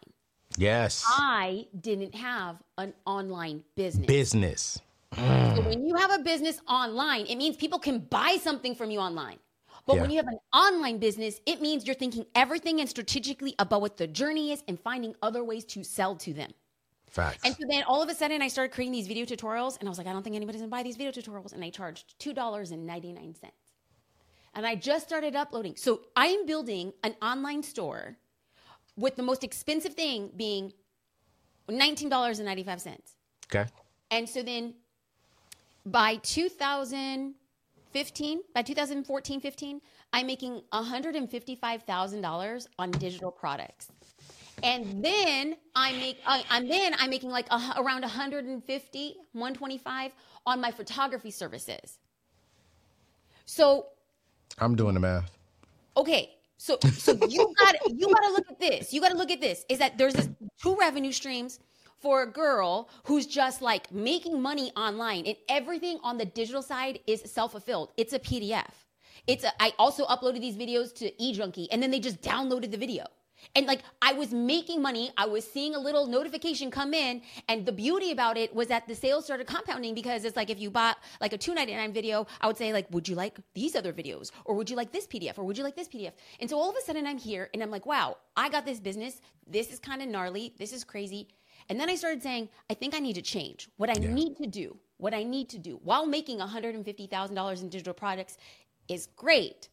Yes. 0.57 1.05
I 1.07 1.66
didn't 1.81 2.14
have 2.14 2.62
an 2.77 2.92
online 3.07 3.64
business. 3.75 4.07
Business. 4.07 4.81
So 5.14 5.62
when 5.62 5.87
you 5.87 5.95
have 5.97 6.11
a 6.11 6.18
business 6.23 6.61
online, 6.68 7.27
it 7.27 7.37
means 7.37 7.57
people 7.57 7.79
can 7.79 7.99
buy 7.99 8.38
something 8.40 8.75
from 8.75 8.90
you 8.90 8.99
online. 8.99 9.38
But 9.87 9.99
when 9.99 10.11
you 10.11 10.16
have 10.16 10.29
an 10.29 10.38
online 10.55 10.99
business, 10.99 11.40
it 11.45 11.61
means 11.61 11.87
you're 11.87 11.97
thinking 11.97 12.25
everything 12.35 12.81
and 12.81 12.88
strategically 12.88 13.55
about 13.59 13.81
what 13.81 13.97
the 13.97 14.07
journey 14.07 14.53
is 14.53 14.62
and 14.68 14.79
finding 14.79 15.14
other 15.23 15.42
ways 15.42 15.64
to 15.66 15.83
sell 15.83 16.14
to 16.16 16.33
them. 16.33 16.53
Facts. 17.12 17.44
And 17.44 17.55
so 17.55 17.62
then 17.68 17.85
all 17.85 18.03
of 18.03 18.09
a 18.09 18.14
sudden 18.14 18.40
I 18.40 18.48
started 18.48 18.72
creating 18.72 18.92
these 18.92 19.07
video 19.07 19.27
tutorials 19.27 19.79
and 19.79 19.87
I 19.87 19.90
was 19.90 19.98
like, 19.98 20.07
I 20.07 20.14
don't 20.14 20.22
think 20.22 20.35
anybody's 20.35 20.62
gonna 20.62 20.70
buy 20.70 20.83
these 20.83 20.96
video 20.96 21.12
tutorials. 21.12 21.53
And 21.53 21.62
I 21.62 21.68
charged 21.68 22.18
$2.99. 22.18 23.37
And 24.55 24.66
I 24.66 24.75
just 24.75 25.07
started 25.07 25.37
uploading. 25.37 25.77
So 25.77 26.01
I'm 26.16 26.46
building 26.46 26.94
an 27.05 27.14
online 27.20 27.62
store 27.62 28.16
with 28.96 29.16
the 29.16 29.22
most 29.22 29.44
expensive 29.44 29.92
thing 29.94 30.31
being 30.37 30.72
$19.95. 31.68 32.98
okay. 33.46 33.66
And 34.11 34.27
so 34.29 34.42
then 34.42 34.75
by 35.85 36.16
2015, 36.16 38.42
by 38.55 38.62
2014, 38.62 39.40
15, 39.40 39.81
I'm 40.14 40.27
making 40.27 40.62
$155,000 40.72 42.66
on 42.79 42.90
digital 42.92 43.31
products. 43.31 43.88
And 44.62 45.05
then 45.05 45.57
I 45.75 45.93
make, 45.93 46.21
I, 46.27 46.45
and 46.51 46.71
then 46.71 46.95
I'm 46.99 47.11
making 47.11 47.31
like 47.31 47.47
a, 47.51 47.75
around 47.79 48.03
150, 48.03 49.17
125 49.33 50.12
on 50.47 50.61
my 50.61 50.71
photography 50.71 51.31
services. 51.31 51.99
So 53.45 53.87
I'm 54.59 54.77
doing 54.77 54.95
the 54.95 55.01
math. 55.01 55.31
okay 55.97 56.31
so 56.57 56.79
so 56.97 57.12
you 57.29 57.55
got 57.59 57.75
you 57.91 58.07
got 58.09 58.23
to 58.23 58.33
look 58.33 58.47
at 58.51 58.61
this 58.61 58.93
you 58.93 59.01
got 59.01 59.11
to 59.11 59.17
look 59.17 59.31
at 59.31 59.41
this 59.41 59.65
is 59.69 59.79
that 59.79 59.99
there's 59.99 60.15
this 60.15 60.29
two 60.61 60.77
revenue 60.77 61.12
streams 61.12 61.61
for 61.99 62.23
a 62.23 62.27
girl 62.27 62.88
who's 63.05 63.27
just 63.27 63.62
like 63.62 63.93
making 63.93 64.41
money 64.41 64.73
online 64.77 65.25
and 65.27 65.37
everything 65.49 65.99
on 66.03 66.19
the 66.19 66.25
digital 66.25 66.62
side 66.62 67.01
is 67.07 67.23
self-fulfilled 67.31 67.91
it's 67.97 68.12
a 68.12 68.19
pdf 68.19 68.71
it's 69.27 69.45
a 69.45 69.53
i 69.62 69.73
also 69.79 70.05
uploaded 70.07 70.41
these 70.41 70.57
videos 70.57 70.95
to 70.95 71.11
ejunkie 71.21 71.69
and 71.71 71.83
then 71.83 71.91
they 71.91 72.01
just 72.01 72.21
downloaded 72.23 72.71
the 72.71 72.79
video 72.79 73.05
and 73.55 73.66
like 73.66 73.83
I 74.00 74.12
was 74.12 74.33
making 74.33 74.83
money, 74.83 75.12
I 75.16 75.26
was 75.26 75.44
seeing 75.44 75.74
a 75.74 75.78
little 75.78 76.07
notification 76.07 76.70
come 76.70 76.94
in, 76.94 77.22
and 77.48 77.66
the 77.66 77.72
beauty 77.72 78.11
about 78.11 78.37
it 78.37 78.55
was 78.55 78.68
that 78.68 78.87
the 78.88 78.94
sales 78.94 79.24
started 79.24 79.46
compounding 79.46 79.94
because 79.94 80.24
it's 80.24 80.37
like 80.37 80.50
if 80.50 80.61
you 80.61 80.70
bought 80.70 80.98
like 81.20 81.33
a 81.33 81.38
two 81.38 81.55
ninety 81.55 81.74
nine 81.74 81.92
video, 81.92 82.26
I 82.40 82.46
would 82.46 82.57
say 82.57 82.72
like, 82.72 82.87
would 82.90 83.09
you 83.09 83.14
like 83.14 83.38
these 83.55 83.76
other 83.76 83.92
videos, 83.92 84.31
or 84.44 84.55
would 84.55 84.70
you 84.70 84.76
like 84.76 84.92
this 84.92 85.07
PDF, 85.07 85.38
or 85.38 85.44
would 85.44 85.59
you 85.59 85.64
like 85.64 85.76
this 85.76 85.88
PDF? 85.88 86.12
And 86.40 86.48
so 86.48 86.59
all 86.59 86.70
of 86.70 86.76
a 86.76 86.81
sudden 86.81 87.07
I'm 87.07 87.18
here, 87.18 87.50
and 87.52 87.62
I'm 87.62 87.70
like, 87.70 87.87
wow, 87.87 88.16
I 88.37 88.48
got 88.48 88.64
this 88.64 88.81
business. 88.81 89.20
This 89.46 89.72
is 89.72 89.78
kind 89.78 90.02
of 90.02 90.09
gnarly. 90.09 90.55
This 90.59 90.72
is 90.72 90.85
crazy. 90.85 91.28
And 91.68 91.78
then 91.78 91.88
I 91.88 91.94
started 91.94 92.22
saying, 92.22 92.48
I 92.70 92.74
think 92.74 92.94
I 92.94 92.98
need 92.98 93.14
to 93.14 93.22
change. 93.22 93.68
What 93.76 93.88
I 93.88 93.94
need 93.94 94.37
to 94.38 94.46
do, 94.46 94.76
what 94.96 95.14
I 95.14 95.22
need 95.22 95.48
to 95.50 95.59
do, 95.59 95.81
while 95.85 96.07
making 96.07 96.38
one 96.38 96.48
hundred 96.48 96.74
and 96.74 96.85
fifty 96.85 97.07
thousand 97.07 97.37
dollars 97.37 97.62
in 97.62 97.68
digital 97.68 97.94
products, 97.94 98.37
is 98.88 99.09
great 99.16 99.68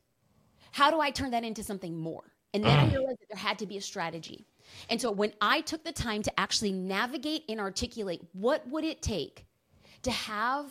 how 0.71 0.91
do 0.91 0.99
I 0.99 1.11
turn 1.11 1.31
that 1.31 1.43
into 1.43 1.63
something 1.63 1.97
more? 1.97 2.28
And 2.53 2.63
then 2.63 2.77
I 2.77 2.89
realized 2.89 3.19
that 3.19 3.29
there 3.29 3.37
had 3.37 3.59
to 3.59 3.67
be 3.67 3.77
a 3.77 3.81
strategy. 3.81 4.45
And 4.89 4.99
so 4.99 5.11
when 5.11 5.33
I 5.41 5.61
took 5.61 5.83
the 5.83 5.91
time 5.91 6.23
to 6.23 6.39
actually 6.39 6.71
navigate 6.71 7.43
and 7.47 7.59
articulate 7.59 8.21
what 8.33 8.67
would 8.67 8.83
it 8.83 9.01
take 9.01 9.45
to 10.03 10.11
have 10.11 10.65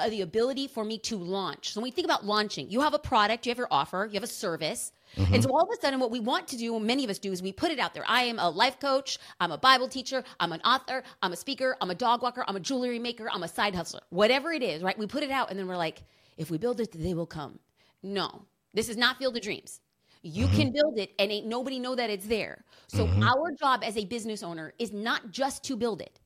uh, 0.00 0.08
the 0.08 0.22
ability 0.22 0.66
for 0.66 0.84
me 0.84 0.98
to 0.98 1.16
launch. 1.16 1.72
So 1.72 1.80
when 1.80 1.84
we 1.84 1.90
think 1.92 2.04
about 2.04 2.26
launching, 2.26 2.68
you 2.68 2.80
have 2.80 2.94
a 2.94 2.98
product, 2.98 3.46
you 3.46 3.50
have 3.50 3.58
your 3.58 3.68
offer, 3.70 4.08
you 4.10 4.14
have 4.14 4.24
a 4.24 4.26
service. 4.26 4.90
And 5.16 5.40
so 5.40 5.50
all 5.50 5.62
of 5.62 5.68
a 5.72 5.80
sudden, 5.80 6.00
what 6.00 6.10
we 6.10 6.18
want 6.18 6.48
to 6.48 6.56
do, 6.56 6.80
many 6.80 7.04
of 7.04 7.10
us 7.10 7.20
do, 7.20 7.30
is 7.30 7.40
we 7.40 7.52
put 7.52 7.70
it 7.70 7.78
out 7.78 7.94
there. 7.94 8.02
I 8.08 8.22
am 8.24 8.40
a 8.40 8.50
life 8.50 8.80
coach. 8.80 9.18
I'm 9.38 9.52
a 9.52 9.58
Bible 9.58 9.86
teacher. 9.86 10.24
I'm 10.40 10.50
an 10.50 10.60
author. 10.62 11.04
I'm 11.22 11.32
a 11.32 11.36
speaker. 11.36 11.76
I'm 11.80 11.90
a 11.90 11.94
dog 11.94 12.22
walker. 12.22 12.44
I'm 12.48 12.56
a 12.56 12.60
jewelry 12.60 12.98
maker. 12.98 13.28
I'm 13.30 13.44
a 13.44 13.48
side 13.48 13.76
hustler. 13.76 14.00
Whatever 14.10 14.52
it 14.52 14.64
is, 14.64 14.82
right? 14.82 14.98
We 14.98 15.06
put 15.06 15.22
it 15.22 15.30
out, 15.30 15.50
and 15.50 15.58
then 15.58 15.68
we're 15.68 15.76
like, 15.76 16.02
if 16.36 16.50
we 16.50 16.58
build 16.58 16.80
it, 16.80 16.90
they 16.90 17.14
will 17.14 17.26
come. 17.26 17.60
No, 18.02 18.46
this 18.72 18.88
is 18.88 18.96
not 18.96 19.18
Field 19.18 19.36
of 19.36 19.42
Dreams. 19.42 19.80
You 20.24 20.46
mm-hmm. 20.46 20.56
can 20.56 20.72
build 20.72 20.98
it 20.98 21.12
and 21.18 21.30
ain't 21.30 21.46
nobody 21.46 21.78
know 21.78 21.94
that 21.94 22.10
it's 22.10 22.26
there. 22.26 22.64
So 22.86 23.06
mm-hmm. 23.06 23.22
our 23.22 23.52
job 23.52 23.82
as 23.84 23.96
a 23.96 24.04
business 24.04 24.42
owner 24.42 24.72
is 24.78 24.92
not 24.92 25.30
just 25.30 25.62
to 25.64 25.76
build 25.76 26.00
it. 26.00 26.18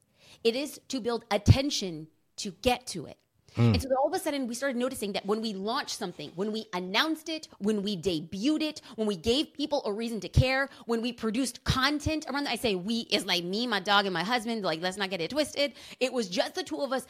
It 0.45 0.55
is 0.55 0.81
to 0.89 1.01
build 1.01 1.25
attention 1.31 2.07
to 2.37 2.53
get 2.63 2.87
to 2.89 3.07
it. 3.07 3.19
Mm. 3.57 3.75
And 3.75 3.83
so 3.83 3.89
all 4.01 4.07
of 4.07 4.15
a 4.15 4.23
sudden 4.23 4.47
we 4.47 4.55
started 4.55 4.77
noticing 4.77 5.13
that 5.15 5.27
when 5.27 5.41
we 5.41 5.53
launched 5.53 5.99
something, 5.99 6.31
when 6.37 6.53
we 6.53 6.67
announced 6.75 7.29
it, 7.29 7.49
when 7.59 7.83
we 7.83 7.97
debuted 7.97 8.63
it, 8.63 8.81
when 8.95 9.09
we 9.09 9.17
gave 9.17 9.53
people 9.53 9.83
a 9.85 9.93
reason 9.93 10.21
to 10.21 10.29
care, 10.29 10.69
when 10.87 11.03
we 11.03 11.13
produced 11.13 11.65
content 11.65 12.27
around 12.29 12.45
that, 12.45 12.53
I 12.53 12.57
say 12.57 12.77
we 12.77 13.01
is 13.11 13.27
like 13.27 13.43
me, 13.43 13.67
my 13.67 13.81
dog, 13.81 14.07
and 14.07 14.15
my 14.15 14.23
husband, 14.23 14.63
like 14.63 14.81
let's 14.81 14.97
not 14.97 15.11
get 15.11 15.21
it 15.21 15.31
twisted. 15.31 15.73
It 15.99 16.13
was 16.13 16.29
just 16.29 16.55
the 16.55 16.63
two 16.63 16.81
of 16.81 16.93
us 16.93 17.07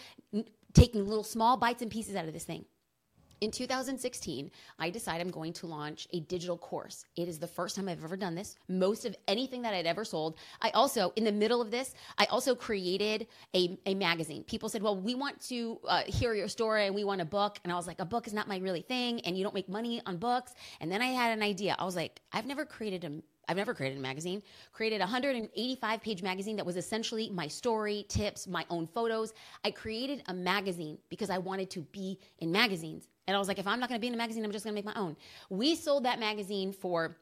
taking 0.72 1.06
little 1.06 1.24
small 1.24 1.56
bites 1.58 1.82
and 1.82 1.90
pieces 1.90 2.16
out 2.16 2.26
of 2.26 2.32
this 2.32 2.44
thing. 2.44 2.64
In 3.40 3.52
2016, 3.52 4.50
I 4.80 4.90
decided 4.90 5.24
I'm 5.24 5.30
going 5.30 5.52
to 5.54 5.66
launch 5.66 6.08
a 6.12 6.20
digital 6.20 6.58
course. 6.58 7.04
It 7.16 7.28
is 7.28 7.38
the 7.38 7.46
first 7.46 7.76
time 7.76 7.88
I've 7.88 8.02
ever 8.02 8.16
done 8.16 8.34
this. 8.34 8.56
Most 8.68 9.04
of 9.04 9.14
anything 9.28 9.62
that 9.62 9.74
I'd 9.74 9.86
ever 9.86 10.04
sold. 10.04 10.38
I 10.60 10.70
also, 10.70 11.12
in 11.14 11.22
the 11.22 11.30
middle 11.30 11.60
of 11.60 11.70
this, 11.70 11.94
I 12.18 12.24
also 12.26 12.56
created 12.56 13.28
a, 13.54 13.78
a 13.86 13.94
magazine. 13.94 14.42
People 14.42 14.68
said, 14.68 14.82
Well, 14.82 14.96
we 14.96 15.14
want 15.14 15.40
to 15.48 15.78
uh, 15.86 16.02
hear 16.06 16.34
your 16.34 16.48
story 16.48 16.86
and 16.86 16.94
we 16.94 17.04
want 17.04 17.20
a 17.20 17.24
book. 17.24 17.60
And 17.62 17.72
I 17.72 17.76
was 17.76 17.86
like, 17.86 18.00
A 18.00 18.04
book 18.04 18.26
is 18.26 18.32
not 18.32 18.48
my 18.48 18.58
really 18.58 18.82
thing, 18.82 19.20
and 19.20 19.38
you 19.38 19.44
don't 19.44 19.54
make 19.54 19.68
money 19.68 20.02
on 20.04 20.16
books. 20.16 20.54
And 20.80 20.90
then 20.90 21.00
I 21.00 21.06
had 21.06 21.32
an 21.32 21.42
idea. 21.42 21.76
I 21.78 21.84
was 21.84 21.94
like, 21.94 22.20
I've 22.32 22.46
never 22.46 22.64
created 22.64 23.04
a 23.04 23.12
I've 23.48 23.56
never 23.56 23.74
created 23.74 23.98
a 23.98 24.00
magazine. 24.00 24.42
Created 24.72 24.96
a 24.96 25.04
185 25.04 26.02
page 26.02 26.22
magazine 26.22 26.56
that 26.56 26.66
was 26.66 26.76
essentially 26.76 27.30
my 27.30 27.48
story, 27.48 28.04
tips, 28.08 28.46
my 28.46 28.64
own 28.70 28.86
photos. 28.86 29.32
I 29.64 29.70
created 29.70 30.22
a 30.26 30.34
magazine 30.34 30.98
because 31.08 31.30
I 31.30 31.38
wanted 31.38 31.70
to 31.70 31.80
be 31.80 32.18
in 32.38 32.52
magazines. 32.52 33.08
And 33.26 33.34
I 33.34 33.38
was 33.38 33.48
like, 33.48 33.58
if 33.58 33.66
I'm 33.66 33.80
not 33.80 33.88
going 33.88 33.98
to 33.98 34.00
be 34.00 34.08
in 34.08 34.14
a 34.14 34.18
magazine, 34.18 34.44
I'm 34.44 34.52
just 34.52 34.64
going 34.64 34.74
to 34.74 34.82
make 34.82 34.94
my 34.94 35.00
own. 35.00 35.16
We 35.50 35.74
sold 35.74 36.04
that 36.04 36.18
magazine 36.18 36.72
for, 36.72 37.16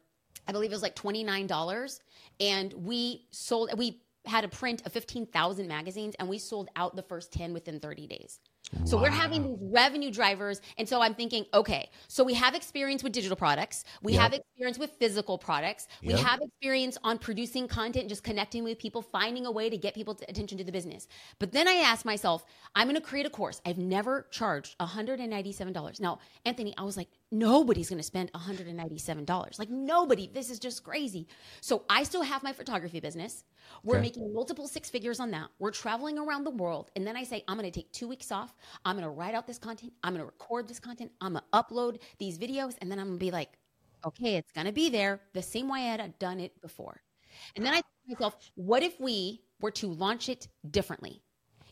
I 0.46 0.52
believe 0.52 0.70
it 0.70 0.74
was 0.74 0.82
like 0.82 0.96
$29. 0.96 2.00
And 2.40 2.72
we 2.72 3.26
sold, 3.30 3.70
we 3.76 4.02
had 4.24 4.44
a 4.44 4.48
print 4.48 4.82
of 4.84 4.92
15,000 4.92 5.68
magazines 5.68 6.14
and 6.18 6.28
we 6.28 6.38
sold 6.38 6.68
out 6.76 6.96
the 6.96 7.02
first 7.02 7.32
10 7.32 7.52
within 7.52 7.78
30 7.80 8.06
days. 8.08 8.40
So 8.84 9.00
we're 9.00 9.10
having 9.10 9.42
these 9.44 9.58
revenue 9.72 10.10
drivers. 10.10 10.60
And 10.76 10.88
so 10.88 11.00
I'm 11.00 11.14
thinking, 11.14 11.46
okay, 11.54 11.88
so 12.08 12.24
we 12.24 12.34
have 12.34 12.54
experience 12.54 13.02
with 13.02 13.12
digital 13.12 13.36
products. 13.36 13.84
We 14.02 14.14
Yep. 14.14 14.20
have 14.22 14.32
experience 14.34 14.78
with 14.78 14.90
physical 14.98 15.38
products. 15.38 15.86
We 16.02 16.14
have 16.16 16.40
experience 16.42 16.98
on 17.04 17.18
producing 17.18 17.68
content, 17.68 18.08
just 18.08 18.24
connecting 18.24 18.64
with 18.64 18.78
people, 18.78 19.02
finding 19.02 19.46
a 19.46 19.50
way 19.52 19.70
to 19.70 19.76
get 19.76 19.94
people 19.94 20.14
to 20.16 20.28
attention 20.28 20.58
to 20.58 20.64
the 20.64 20.72
business. 20.72 21.06
But 21.38 21.52
then 21.52 21.68
I 21.68 21.74
asked 21.74 22.04
myself, 22.04 22.44
I'm 22.74 22.88
going 22.88 22.96
to 23.00 23.06
create 23.06 23.24
a 23.26 23.30
course. 23.30 23.60
I've 23.64 23.78
never 23.78 24.26
charged 24.30 24.76
$197. 24.80 26.00
Now, 26.00 26.18
Anthony, 26.44 26.74
I 26.76 26.82
was 26.82 26.96
like, 26.96 27.08
nobody's 27.30 27.88
going 27.88 27.98
to 27.98 28.02
spend 28.02 28.32
$197. 28.32 29.58
Like 29.58 29.70
nobody. 29.70 30.28
This 30.32 30.50
is 30.50 30.58
just 30.58 30.82
crazy. 30.84 31.28
So 31.60 31.84
I 31.88 32.02
still 32.02 32.22
have 32.22 32.42
my 32.42 32.52
photography 32.52 33.00
business. 33.00 33.44
We're 33.82 33.96
Okay. 33.96 34.02
making 34.02 34.32
multiple 34.32 34.68
six 34.68 34.90
figures 34.90 35.18
on 35.20 35.30
that. 35.32 35.48
We're 35.58 35.72
traveling 35.72 36.18
around 36.18 36.44
the 36.44 36.50
world. 36.50 36.90
And 36.96 37.06
then 37.06 37.16
I 37.16 37.24
say, 37.24 37.44
I'm 37.48 37.56
going 37.58 37.70
to 37.70 37.76
take 37.80 37.92
two 37.92 38.08
weeks 38.08 38.30
off. 38.32 38.54
I'm 38.84 38.96
going 38.96 39.04
to 39.04 39.10
write 39.10 39.34
out 39.34 39.46
this 39.46 39.58
content. 39.58 39.92
I'm 40.02 40.12
going 40.12 40.20
to 40.20 40.26
record 40.26 40.68
this 40.68 40.80
content. 40.80 41.12
I'm 41.20 41.34
going 41.34 41.44
to 41.52 41.58
upload 41.58 42.00
these 42.18 42.38
videos. 42.38 42.76
And 42.80 42.90
then 42.90 42.98
I'm 42.98 43.06
going 43.06 43.18
to 43.18 43.24
be 43.24 43.30
like, 43.30 43.58
okay, 44.04 44.36
it's 44.36 44.52
going 44.52 44.66
to 44.66 44.72
be 44.72 44.88
there 44.88 45.20
the 45.32 45.42
same 45.42 45.68
way 45.68 45.80
I 45.80 45.96
had 45.96 46.18
done 46.18 46.40
it 46.40 46.60
before. 46.60 47.00
And 47.54 47.64
then 47.64 47.72
I 47.72 47.76
think 47.76 47.86
to 47.86 48.10
myself, 48.14 48.50
what 48.54 48.82
if 48.82 48.98
we 49.00 49.42
were 49.60 49.70
to 49.72 49.88
launch 49.88 50.28
it 50.28 50.48
differently? 50.70 51.22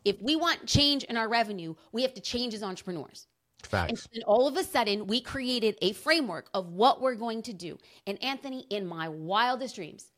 If 0.05 0.21
we 0.21 0.37
want 0.37 0.67
change 0.67 1.05
in 1.05 1.17
our 1.17 1.29
revenue, 1.29 1.75
we 1.93 2.03
have 2.03 2.15
to 2.15 2.21
change 2.21 2.55
as 2.55 2.63
entrepreneurs. 2.63 3.27
Facts. 3.63 4.07
And 4.13 4.23
all 4.25 4.47
of 4.47 4.57
a 4.57 4.65
sudden, 4.65 5.07
we 5.07 5.21
created 5.21 5.79
a 5.81 5.93
framework 5.93 6.51
of 6.53 6.69
what 6.69 7.01
we're 7.01 7.15
going 7.15 7.43
to 7.43 7.53
do. 7.55 7.79
And 8.07 8.23
Anthony, 8.23 8.67
in 8.71 8.87
my 8.87 9.09
wildest 9.09 9.77
dreams, 9.77 10.11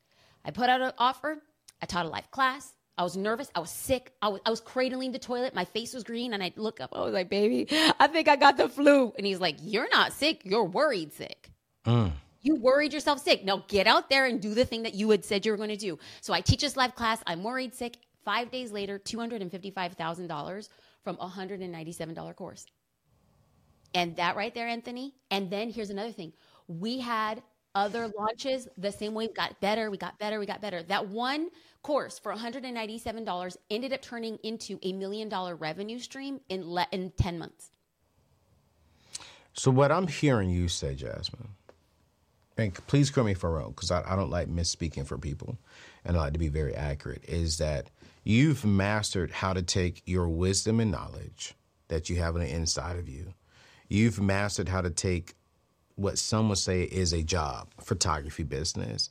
I 0.43 0.51
put 0.51 0.69
out 0.69 0.81
an 0.81 0.91
offer. 0.97 1.41
I 1.81 1.85
taught 1.85 2.05
a 2.05 2.09
live 2.09 2.29
class. 2.31 2.73
I 2.97 3.03
was 3.03 3.15
nervous. 3.15 3.49
I 3.53 3.59
was 3.59 3.69
sick. 3.69 4.11
I 4.21 4.29
was, 4.29 4.41
I 4.45 4.49
was 4.49 4.59
cradling 4.59 5.11
the 5.11 5.19
toilet. 5.19 5.53
My 5.53 5.65
face 5.65 5.93
was 5.93 6.03
green. 6.03 6.33
And 6.33 6.41
I 6.41 6.51
look 6.55 6.81
up. 6.81 6.91
I 6.93 7.01
was 7.01 7.13
like, 7.13 7.29
baby, 7.29 7.67
I 7.99 8.07
think 8.07 8.27
I 8.27 8.35
got 8.35 8.57
the 8.57 8.67
flu. 8.67 9.13
And 9.17 9.25
he's 9.25 9.39
like, 9.39 9.57
You're 9.61 9.89
not 9.89 10.13
sick. 10.13 10.41
You're 10.43 10.65
worried 10.65 11.13
sick. 11.13 11.51
Mm. 11.85 12.11
You 12.41 12.55
worried 12.55 12.93
yourself 12.93 13.19
sick. 13.19 13.43
Now 13.43 13.63
get 13.67 13.87
out 13.87 14.09
there 14.09 14.25
and 14.25 14.41
do 14.41 14.53
the 14.53 14.65
thing 14.65 14.83
that 14.83 14.93
you 14.93 15.09
had 15.09 15.25
said 15.25 15.45
you 15.45 15.51
were 15.51 15.57
going 15.57 15.69
to 15.69 15.75
do. 15.77 15.99
So 16.21 16.33
I 16.33 16.41
teach 16.41 16.61
this 16.61 16.77
live 16.77 16.95
class. 16.95 17.21
I'm 17.27 17.43
worried 17.43 17.73
sick. 17.75 17.97
Five 18.23 18.51
days 18.51 18.71
later, 18.71 18.99
$255,000 18.99 20.69
from 21.03 21.17
a 21.19 21.29
$197 21.29 22.35
course. 22.35 22.65
And 23.93 24.15
that 24.17 24.35
right 24.35 24.53
there, 24.53 24.67
Anthony. 24.67 25.15
And 25.31 25.49
then 25.49 25.69
here's 25.69 25.89
another 25.89 26.11
thing. 26.11 26.33
We 26.67 26.99
had 26.99 27.41
other 27.77 28.11
launches 28.17 28.67
the 28.77 28.91
same 28.91 29.13
way 29.13 29.27
we 29.27 29.33
got 29.33 29.59
better, 29.61 29.91
we 29.91 29.97
got 29.97 30.17
better, 30.17 30.39
we 30.39 30.47
got 30.47 30.61
better. 30.61 30.81
That 30.81 31.07
one 31.07 31.49
course 31.83 32.17
for 32.17 32.33
$197 32.33 33.57
ended 33.69 33.93
up 33.93 34.01
turning 34.01 34.37
into 34.43 34.79
a 34.81 34.93
million 34.93 35.29
dollar 35.29 35.55
revenue 35.55 35.99
stream 35.99 36.41
in 36.49 36.67
le- 36.67 36.87
in 36.91 37.11
10 37.11 37.37
months. 37.37 37.69
So 39.53 39.69
what 39.69 39.91
I'm 39.91 40.07
hearing 40.07 40.49
you 40.49 40.67
say, 40.67 40.95
Jasmine, 40.95 41.49
and 42.57 42.73
please 42.87 43.11
correct 43.11 43.25
me 43.27 43.31
if 43.33 43.43
I'm 43.43 43.51
wrong, 43.51 43.71
because 43.71 43.91
I, 43.91 44.03
I 44.11 44.15
don't 44.15 44.31
like 44.31 44.47
misspeaking 44.47 45.05
for 45.05 45.19
people, 45.19 45.57
and 46.03 46.17
I 46.17 46.21
like 46.21 46.33
to 46.33 46.39
be 46.39 46.49
very 46.49 46.73
accurate, 46.73 47.23
is 47.27 47.59
that 47.59 47.91
you've 48.23 48.65
mastered 48.65 49.31
how 49.31 49.53
to 49.53 49.61
take 49.61 50.01
your 50.05 50.27
wisdom 50.27 50.79
and 50.79 50.91
knowledge 50.91 51.53
that 51.89 52.09
you 52.09 52.15
have 52.17 52.35
on 52.35 52.41
the 52.41 52.49
inside 52.49 52.97
of 52.97 53.07
you. 53.07 53.33
You've 53.87 54.19
mastered 54.19 54.67
how 54.67 54.81
to 54.81 54.89
take 54.89 55.35
what 55.97 56.17
some 56.19 56.47
would 56.47 56.59
say 56.59 56.83
is 56.83 57.11
a 57.11 57.23
job, 57.23 57.67
photography 57.81 58.43
business, 58.43 59.09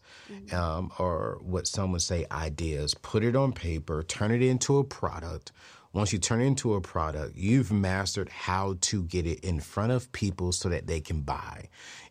um, 0.52 0.90
or 1.00 1.38
what 1.42 1.66
some 1.66 1.90
would 1.90 2.00
say 2.00 2.24
ideas, 2.30 2.94
put 2.94 3.24
it 3.24 3.34
on 3.34 3.52
paper, 3.52 4.04
turn 4.04 4.30
it 4.30 4.40
into 4.40 4.78
a 4.78 4.84
product. 4.84 5.50
Once 5.92 6.12
you 6.12 6.18
turn 6.18 6.40
it 6.40 6.44
into 6.44 6.74
a 6.74 6.80
product, 6.80 7.36
you've 7.36 7.72
mastered 7.72 8.28
how 8.28 8.76
to 8.80 9.02
get 9.02 9.26
it 9.26 9.40
in 9.40 9.58
front 9.58 9.90
of 9.90 10.10
people 10.12 10.52
so 10.52 10.68
that 10.68 10.86
they 10.86 11.00
can 11.00 11.22
buy. 11.22 11.68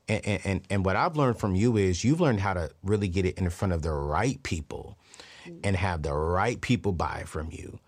And, 0.10 0.26
and, 0.26 0.42
and, 0.46 0.62
and 0.70 0.86
what 0.86 0.98
I've 0.98 1.16
learned 1.16 1.40
from 1.40 1.56
you 1.56 1.78
is 1.78 2.04
you've 2.04 2.20
learned 2.20 2.42
how 2.42 2.54
to 2.54 2.70
really 2.84 3.08
get 3.08 3.26
it 3.26 3.38
in 3.38 3.50
front 3.50 3.72
of 3.72 3.82
the 3.82 3.94
right 3.94 4.42
people 4.44 4.98
and 5.64 5.76
have 5.78 6.02
the 6.02 6.14
right 6.14 6.60
people 6.60 6.92
buy 6.92 7.24
from 7.26 7.50
you 7.50 7.80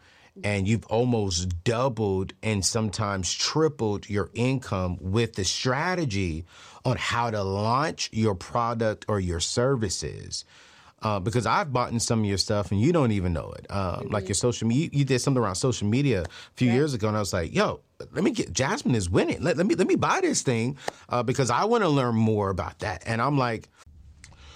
and 0.43 0.67
you've 0.67 0.85
almost 0.87 1.63
doubled 1.63 2.33
and 2.43 2.65
sometimes 2.65 3.33
tripled 3.33 4.09
your 4.09 4.29
income 4.33 4.97
with 4.99 5.33
the 5.33 5.43
strategy 5.43 6.45
on 6.85 6.97
how 6.97 7.29
to 7.29 7.43
launch 7.43 8.09
your 8.13 8.35
product 8.35 9.05
or 9.07 9.19
your 9.19 9.39
services. 9.39 10.45
Uh, 11.03 11.19
because 11.19 11.45
I've 11.45 11.71
bought 11.71 11.91
in 11.91 11.99
some 11.99 12.21
of 12.21 12.25
your 12.25 12.39
stuff 12.39 12.71
and 12.71 12.81
you 12.81 12.91
don't 12.91 13.11
even 13.11 13.31
know 13.31 13.53
it. 13.57 13.69
Um, 13.69 14.07
Like 14.09 14.27
your 14.27 14.33
social 14.35 14.67
media, 14.67 14.89
you, 14.91 14.99
you 14.99 15.05
did 15.05 15.19
something 15.19 15.41
around 15.41 15.55
social 15.55 15.87
media 15.87 16.23
a 16.23 16.53
few 16.55 16.71
years 16.71 16.95
ago, 16.95 17.07
and 17.07 17.15
I 17.15 17.19
was 17.19 17.33
like, 17.33 17.53
"Yo, 17.53 17.81
let 18.11 18.23
me 18.23 18.31
get 18.31 18.51
Jasmine 18.51 18.95
is 18.95 19.07
winning. 19.07 19.43
Let, 19.43 19.57
let 19.57 19.67
me 19.67 19.75
let 19.75 19.85
me 19.85 19.95
buy 19.95 20.21
this 20.21 20.41
thing 20.41 20.75
uh, 21.09 21.21
because 21.21 21.51
I 21.51 21.65
want 21.65 21.83
to 21.83 21.89
learn 21.89 22.15
more 22.15 22.49
about 22.49 22.79
that." 22.79 23.03
And 23.05 23.21
I'm 23.21 23.37
like, 23.37 23.69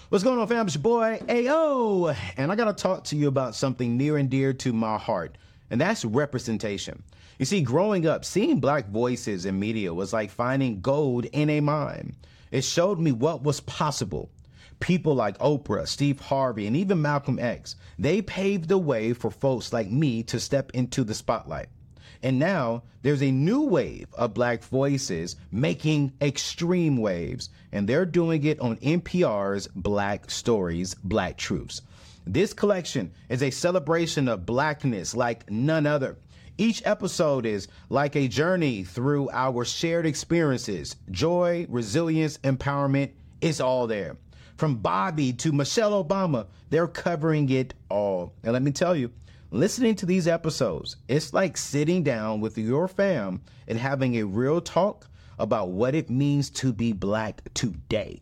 What's 0.10 0.26
going 0.26 0.40
on, 0.40 0.48
fam? 0.48 0.66
It's 0.66 0.76
your 0.76 0.82
boy 0.82 1.22
Ayo, 1.28 2.14
and 2.36 2.52
I 2.52 2.56
gotta 2.56 2.74
talk 2.74 3.06
to 3.06 3.16
you 3.16 3.30
about 3.30 3.56
something 3.56 3.96
near 3.96 4.18
and 4.18 4.30
dear 4.30 4.52
to 4.52 4.74
my 4.74 4.98
heart, 4.98 5.38
and 5.72 5.80
that's 5.80 6.06
representation. 6.06 7.02
You 7.40 7.46
see, 7.46 7.62
growing 7.62 8.06
up, 8.06 8.26
seeing 8.26 8.60
black 8.60 8.90
voices 8.90 9.46
in 9.46 9.58
media 9.58 9.94
was 9.94 10.14
like 10.14 10.30
finding 10.30 10.82
gold 10.82 11.26
in 11.26 11.50
a 11.50 11.62
mine. 11.62 12.16
It 12.52 12.66
showed 12.66 13.00
me 13.00 13.14
what 13.14 13.42
was 13.42 13.62
possible. 13.62 14.30
People 14.82 15.16
like 15.16 15.38
Oprah, 15.38 15.88
Steve 15.88 16.20
Harvey, 16.20 16.68
and 16.68 16.76
even 16.76 17.02
Malcolm 17.02 17.40
X, 17.40 17.78
they 17.98 18.22
paved 18.22 18.68
the 18.68 18.78
way 18.78 19.14
for 19.14 19.32
folks 19.32 19.72
like 19.72 19.90
me 19.90 20.24
to 20.24 20.40
step 20.40 20.72
into 20.74 21.06
the 21.06 21.14
spotlight. 21.14 21.70
And 22.22 22.38
now 22.38 22.84
there's 23.02 23.24
a 23.24 23.32
new 23.32 23.62
wave 23.62 24.08
of 24.14 24.34
black 24.34 24.64
voices 24.64 25.38
making 25.52 26.12
extreme 26.22 26.98
waves, 26.98 27.50
and 27.72 27.88
they're 27.88 28.06
doing 28.06 28.44
it 28.44 28.60
on 28.60 28.76
NPR's 28.78 29.68
Black 29.68 30.30
Stories, 30.30 30.96
Black 30.96 31.38
Truths. 31.38 31.82
This 32.34 32.54
collection 32.54 33.12
is 33.28 33.44
a 33.44 33.50
celebration 33.50 34.30
of 34.30 34.46
blackness 34.46 35.14
like 35.14 35.52
none 35.52 35.86
other. 35.86 36.16
Each 36.58 36.82
episode 36.86 37.46
is 37.46 37.68
like 37.90 38.16
a 38.16 38.30
journey 38.30 38.86
through 38.86 39.30
our 39.32 39.66
shared 39.66 40.06
experiences. 40.06 40.96
Joy, 41.10 41.66
resilience, 41.68 42.38
empowerment, 42.38 43.12
it's 43.42 43.60
all 43.60 43.86
there. 43.86 44.16
From 44.56 44.78
Bobby 44.78 45.34
to 45.34 45.52
Michelle 45.52 46.02
Obama, 46.02 46.48
they're 46.70 46.88
covering 46.88 47.50
it 47.50 47.74
all. 47.90 48.32
And 48.44 48.54
let 48.54 48.62
me 48.62 48.72
tell 48.72 48.96
you, 48.96 49.12
listening 49.50 49.96
to 49.96 50.06
these 50.06 50.26
episodes, 50.26 50.96
it's 51.10 51.34
like 51.34 51.58
sitting 51.58 52.02
down 52.02 52.40
with 52.40 52.58
your 52.58 52.88
fam 52.88 53.42
and 53.68 53.78
having 53.78 54.16
a 54.16 54.24
real 54.24 54.62
talk 54.62 55.06
about 55.38 55.72
what 55.72 55.96
it 55.96 56.10
means 56.10 56.50
to 56.52 56.72
be 56.72 56.94
black 56.94 57.42
today. 57.54 58.22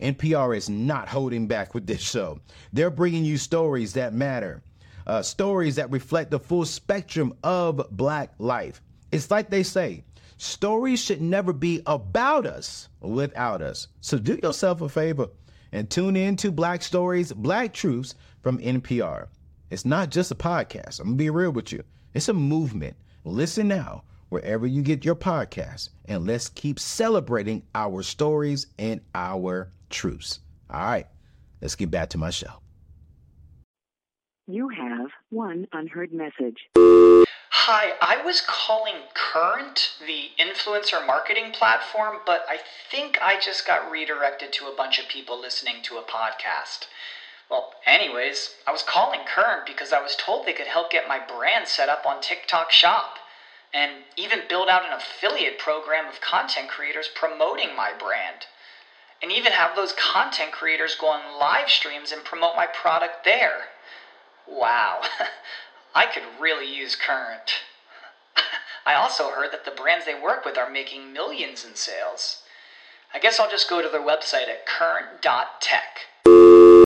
NPR 0.00 0.56
is 0.56 0.68
not 0.68 1.08
holding 1.08 1.46
back 1.46 1.74
with 1.74 1.86
this 1.86 2.00
show. 2.00 2.40
They're 2.72 2.90
bringing 2.90 3.24
you 3.24 3.38
stories 3.38 3.94
that 3.94 4.12
matter, 4.12 4.62
uh, 5.06 5.22
stories 5.22 5.76
that 5.76 5.90
reflect 5.90 6.30
the 6.30 6.38
full 6.40 6.64
spectrum 6.64 7.34
of 7.42 7.86
black 7.90 8.34
life. 8.38 8.82
It's 9.12 9.30
like 9.30 9.50
they 9.50 9.62
say, 9.62 10.04
stories 10.36 11.00
should 11.00 11.22
never 11.22 11.52
be 11.52 11.82
about 11.86 12.46
us 12.46 12.88
without 13.00 13.62
us. 13.62 13.88
So 14.00 14.18
do 14.18 14.38
yourself 14.42 14.80
a 14.80 14.88
favor 14.88 15.28
and 15.72 15.88
tune 15.88 16.16
in 16.16 16.36
to 16.36 16.50
Black 16.50 16.82
Stories, 16.82 17.32
Black 17.32 17.72
Truths 17.72 18.14
from 18.42 18.58
NPR. 18.58 19.28
It's 19.70 19.84
not 19.84 20.10
just 20.10 20.30
a 20.30 20.36
podcast. 20.36 21.00
I'm 21.00 21.06
going 21.06 21.18
to 21.18 21.24
be 21.24 21.30
real 21.30 21.50
with 21.50 21.72
you. 21.72 21.82
It's 22.14 22.28
a 22.28 22.32
movement. 22.32 22.96
Listen 23.24 23.68
now, 23.68 24.04
wherever 24.28 24.66
you 24.66 24.82
get 24.82 25.04
your 25.04 25.16
podcast, 25.16 25.90
and 26.04 26.26
let's 26.26 26.48
keep 26.48 26.78
celebrating 26.78 27.62
our 27.74 28.02
stories 28.02 28.68
and 28.78 29.00
our 29.14 29.70
truths. 29.90 30.40
All 30.70 30.80
right, 30.80 31.06
let's 31.60 31.74
get 31.74 31.90
back 31.90 32.10
to 32.10 32.18
my 32.18 32.30
show. 32.30 32.60
You 34.46 34.68
have 34.68 35.10
one 35.30 35.66
unheard 35.72 36.12
message. 36.12 36.68
Hi, 36.76 37.94
I 38.00 38.22
was 38.24 38.42
calling 38.46 38.94
Current, 39.14 39.94
the 40.06 40.30
influencer 40.38 41.04
marketing 41.04 41.50
platform, 41.52 42.18
but 42.24 42.46
I 42.48 42.58
think 42.90 43.18
I 43.20 43.40
just 43.40 43.66
got 43.66 43.90
redirected 43.90 44.52
to 44.52 44.66
a 44.66 44.76
bunch 44.76 45.00
of 45.00 45.08
people 45.08 45.40
listening 45.40 45.82
to 45.82 45.96
a 45.96 46.02
podcast. 46.02 46.86
Well, 47.50 47.72
anyways, 47.84 48.54
I 48.68 48.72
was 48.72 48.82
calling 48.82 49.20
Current 49.26 49.66
because 49.66 49.92
I 49.92 50.00
was 50.00 50.14
told 50.14 50.46
they 50.46 50.52
could 50.52 50.68
help 50.68 50.92
get 50.92 51.08
my 51.08 51.18
brand 51.18 51.66
set 51.66 51.88
up 51.88 52.06
on 52.06 52.20
TikTok 52.20 52.70
Shop 52.70 53.16
and 53.74 54.04
even 54.16 54.40
build 54.48 54.68
out 54.68 54.86
an 54.86 54.92
affiliate 54.92 55.58
program 55.58 56.06
of 56.06 56.20
content 56.20 56.68
creators 56.68 57.08
promoting 57.14 57.74
my 57.76 57.90
brand. 57.98 58.46
And 59.22 59.32
even 59.32 59.52
have 59.52 59.74
those 59.74 59.92
content 59.92 60.52
creators 60.52 60.94
go 60.94 61.08
on 61.08 61.38
live 61.38 61.70
streams 61.70 62.12
and 62.12 62.24
promote 62.24 62.54
my 62.54 62.66
product 62.66 63.24
there. 63.24 63.68
Wow, 64.46 65.00
I 65.94 66.06
could 66.06 66.22
really 66.40 66.72
use 66.72 66.94
Current. 66.94 67.62
I 68.86 68.94
also 68.94 69.30
heard 69.30 69.52
that 69.52 69.64
the 69.64 69.70
brands 69.70 70.04
they 70.04 70.14
work 70.14 70.44
with 70.44 70.58
are 70.58 70.70
making 70.70 71.12
millions 71.12 71.64
in 71.64 71.74
sales. 71.74 72.42
I 73.14 73.18
guess 73.18 73.40
I'll 73.40 73.50
just 73.50 73.70
go 73.70 73.80
to 73.80 73.88
their 73.88 74.00
website 74.00 74.48
at 74.48 74.66
current.tech. 74.66 76.85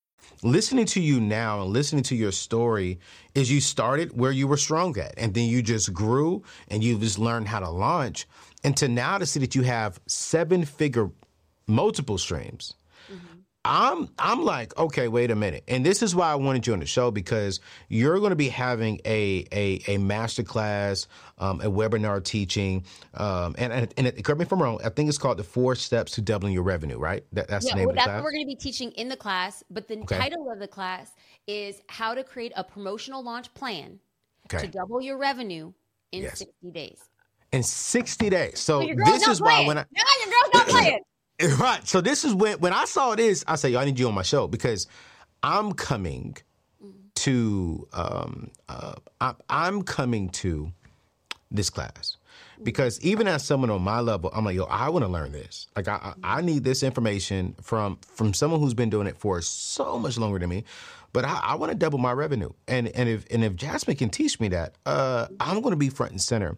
Listening 0.43 0.85
to 0.87 1.01
you 1.01 1.19
now 1.19 1.61
and 1.61 1.71
listening 1.71 2.03
to 2.03 2.15
your 2.15 2.31
story 2.31 2.99
is 3.35 3.51
you 3.51 3.61
started 3.61 4.17
where 4.17 4.31
you 4.31 4.47
were 4.47 4.57
strong 4.57 4.97
at 4.97 5.13
and 5.17 5.33
then 5.33 5.47
you 5.47 5.61
just 5.61 5.93
grew 5.93 6.43
and 6.67 6.83
you 6.83 6.97
just 6.97 7.19
learned 7.19 7.47
how 7.47 7.59
to 7.59 7.69
launch. 7.69 8.27
And 8.63 8.75
to 8.77 8.87
now 8.87 9.17
to 9.17 9.25
see 9.25 9.39
that 9.39 9.55
you 9.55 9.63
have 9.63 9.99
seven 10.07 10.65
figure 10.65 11.09
multiple 11.67 12.17
streams 12.17 12.73
I'm 13.63 14.09
I'm 14.17 14.43
like, 14.43 14.75
okay, 14.77 15.07
wait 15.07 15.29
a 15.29 15.35
minute. 15.35 15.63
And 15.67 15.85
this 15.85 16.01
is 16.01 16.15
why 16.15 16.31
I 16.31 16.35
wanted 16.35 16.65
you 16.65 16.73
on 16.73 16.79
the 16.79 16.85
show 16.87 17.11
because 17.11 17.59
you're 17.89 18.17
going 18.17 18.31
to 18.31 18.35
be 18.35 18.49
having 18.49 18.99
a 19.05 19.45
a, 19.51 19.81
a 19.87 19.97
master 19.99 20.41
class, 20.41 21.07
um, 21.37 21.61
a 21.61 21.65
webinar 21.65 22.23
teaching, 22.23 22.83
um, 23.13 23.53
and 23.59 23.71
and, 23.71 23.93
and 23.97 24.07
it, 24.07 24.23
correct 24.23 24.39
me 24.39 24.45
if 24.45 24.51
I'm 24.51 24.61
wrong. 24.61 24.79
I 24.83 24.89
think 24.89 25.09
it's 25.09 25.19
called 25.19 25.37
the 25.37 25.43
four 25.43 25.75
steps 25.75 26.13
to 26.13 26.21
doubling 26.21 26.53
your 26.53 26.63
revenue. 26.63 26.97
Right? 26.97 27.23
That, 27.33 27.49
that's 27.49 27.65
yeah, 27.67 27.73
the 27.73 27.79
name 27.81 27.87
well, 27.87 27.91
of 27.91 27.95
the 27.95 27.99
that's 27.99 28.07
class. 28.07 28.17
what 28.17 28.23
we're 28.23 28.31
going 28.31 28.45
to 28.45 28.47
be 28.47 28.55
teaching 28.55 28.91
in 28.93 29.09
the 29.09 29.17
class. 29.17 29.63
But 29.69 29.87
the 29.87 29.97
Okay. 29.97 30.17
title 30.17 30.49
of 30.51 30.59
the 30.59 30.67
class 30.67 31.11
is 31.45 31.81
how 31.87 32.15
to 32.15 32.23
create 32.23 32.53
a 32.55 32.63
promotional 32.63 33.23
launch 33.23 33.53
plan 33.53 33.99
Okay. 34.47 34.65
to 34.65 34.71
double 34.71 35.01
your 35.01 35.17
revenue 35.19 35.71
in 36.11 36.23
Yes. 36.23 36.39
60 36.39 36.71
days. 36.71 36.99
In 37.51 37.61
60 37.61 38.29
days. 38.31 38.59
So 38.59 38.79
girl's 38.87 39.19
this 39.19 39.27
is 39.27 39.41
why 39.41 39.61
when 39.67 39.77
I 39.77 39.85
Now 39.91 40.03
your 40.19 40.33
girl's 40.33 40.53
not 40.53 40.67
playing. 40.67 40.99
Right. 41.59 41.87
So 41.87 42.01
this 42.01 42.23
is 42.23 42.33
when 42.33 42.59
when 42.59 42.73
I 42.73 42.85
saw 42.85 43.15
this, 43.15 43.43
I 43.47 43.55
said, 43.55 43.71
"Yo, 43.71 43.79
I 43.79 43.85
need 43.85 43.99
you 43.99 44.07
on 44.07 44.13
my 44.13 44.21
show 44.23 44.47
because 44.47 44.87
I'm 45.43 45.73
coming 45.73 46.37
to 47.15 47.87
um 47.93 48.51
uh 48.69 48.95
I, 49.19 49.33
I'm 49.49 49.83
coming 49.83 50.29
to 50.29 50.71
this 51.51 51.69
class 51.69 52.17
because 52.63 52.99
even 53.01 53.27
as 53.27 53.43
someone 53.43 53.69
on 53.69 53.81
my 53.81 53.99
level, 53.99 54.31
I'm 54.33 54.45
like, 54.45 54.55
yo, 54.55 54.63
I 54.65 54.89
want 54.89 55.03
to 55.03 55.09
learn 55.09 55.31
this. 55.31 55.67
Like, 55.75 55.87
I 55.87 56.13
I 56.23 56.37
I 56.37 56.41
need 56.41 56.63
this 56.63 56.83
information 56.83 57.55
from 57.61 57.97
from 57.97 58.33
someone 58.33 58.59
who's 58.59 58.73
been 58.73 58.89
doing 58.89 59.07
it 59.07 59.17
for 59.17 59.41
so 59.41 59.97
much 59.99 60.17
longer 60.17 60.39
than 60.39 60.49
me. 60.49 60.63
But 61.13 61.25
I, 61.25 61.39
I 61.43 61.55
want 61.55 61.71
to 61.73 61.77
double 61.77 61.99
my 61.99 62.13
revenue, 62.13 62.51
and 62.67 62.87
and 62.89 63.09
if 63.09 63.25
and 63.31 63.43
if 63.43 63.55
Jasmine 63.55 63.97
can 63.97 64.09
teach 64.09 64.39
me 64.39 64.47
that, 64.49 64.75
uh, 64.85 65.27
I'm 65.39 65.59
going 65.61 65.71
to 65.71 65.77
be 65.77 65.89
front 65.89 66.13
and 66.13 66.21
center. 66.21 66.55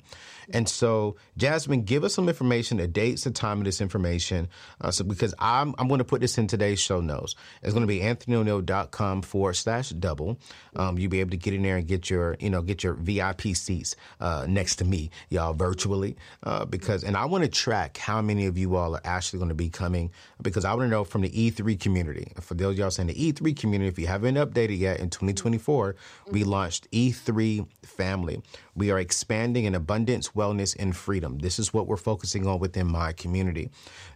And 0.51 0.67
so, 0.67 1.15
Jasmine, 1.37 1.83
give 1.83 2.03
us 2.03 2.13
some 2.13 2.27
information, 2.27 2.77
the 2.77 2.87
dates, 2.87 3.23
the 3.23 3.31
time 3.31 3.59
of 3.59 3.65
this 3.65 3.81
information. 3.81 4.47
Uh, 4.81 4.91
so, 4.91 5.03
because 5.03 5.33
I'm 5.39 5.73
I'm 5.77 5.87
going 5.87 5.99
to 5.99 6.05
put 6.05 6.21
this 6.21 6.37
in 6.37 6.47
today's 6.47 6.79
show 6.79 7.01
notes. 7.01 7.35
It's 7.61 7.73
going 7.73 7.83
to 7.83 7.87
be 7.87 7.99
anthonyoneal.com 7.99 9.21
forward 9.21 9.53
slash 9.53 9.89
double. 9.89 10.37
Um, 10.75 10.97
you'll 10.97 11.11
be 11.11 11.19
able 11.19 11.31
to 11.31 11.37
get 11.37 11.53
in 11.53 11.61
there 11.61 11.77
and 11.77 11.87
get 11.87 12.09
your 12.09 12.35
you 12.39 12.49
know 12.49 12.61
get 12.61 12.83
your 12.83 12.93
VIP 12.93 13.55
seats 13.55 13.95
uh, 14.19 14.45
next 14.47 14.77
to 14.77 14.85
me, 14.85 15.09
y'all, 15.29 15.53
virtually. 15.53 16.17
Uh, 16.43 16.65
because 16.65 17.03
and 17.03 17.15
I 17.15 17.25
want 17.25 17.43
to 17.43 17.49
track 17.49 17.97
how 17.97 18.21
many 18.21 18.45
of 18.45 18.57
you 18.57 18.75
all 18.75 18.95
are 18.95 19.01
actually 19.03 19.39
going 19.39 19.49
to 19.49 19.55
be 19.55 19.69
coming 19.69 20.11
because 20.41 20.65
I 20.65 20.73
want 20.73 20.83
to 20.83 20.87
know 20.89 21.03
from 21.03 21.21
the 21.21 21.29
E3 21.29 21.79
community. 21.79 22.31
For 22.41 22.53
those 22.53 22.73
of 22.73 22.79
y'all 22.79 22.91
saying 22.91 23.07
the 23.07 23.33
E3 23.33 23.57
community, 23.57 23.89
if 23.89 23.99
you 23.99 24.07
haven't 24.07 24.35
updated 24.35 24.79
yet 24.79 24.99
in 24.99 25.09
2024, 25.09 25.95
we 26.29 26.43
launched 26.43 26.89
E3 26.91 27.67
Family. 27.83 28.41
We 28.75 28.91
are 28.91 28.99
expanding 28.99 29.65
in 29.65 29.75
abundance, 29.75 30.29
wellness, 30.29 30.75
and 30.79 30.95
freedom. 30.95 31.39
This 31.39 31.59
is 31.59 31.73
what 31.73 31.87
we're 31.87 31.97
focusing 31.97 32.47
on 32.47 32.59
within 32.59 32.87
my 32.87 33.13
community. 33.13 33.69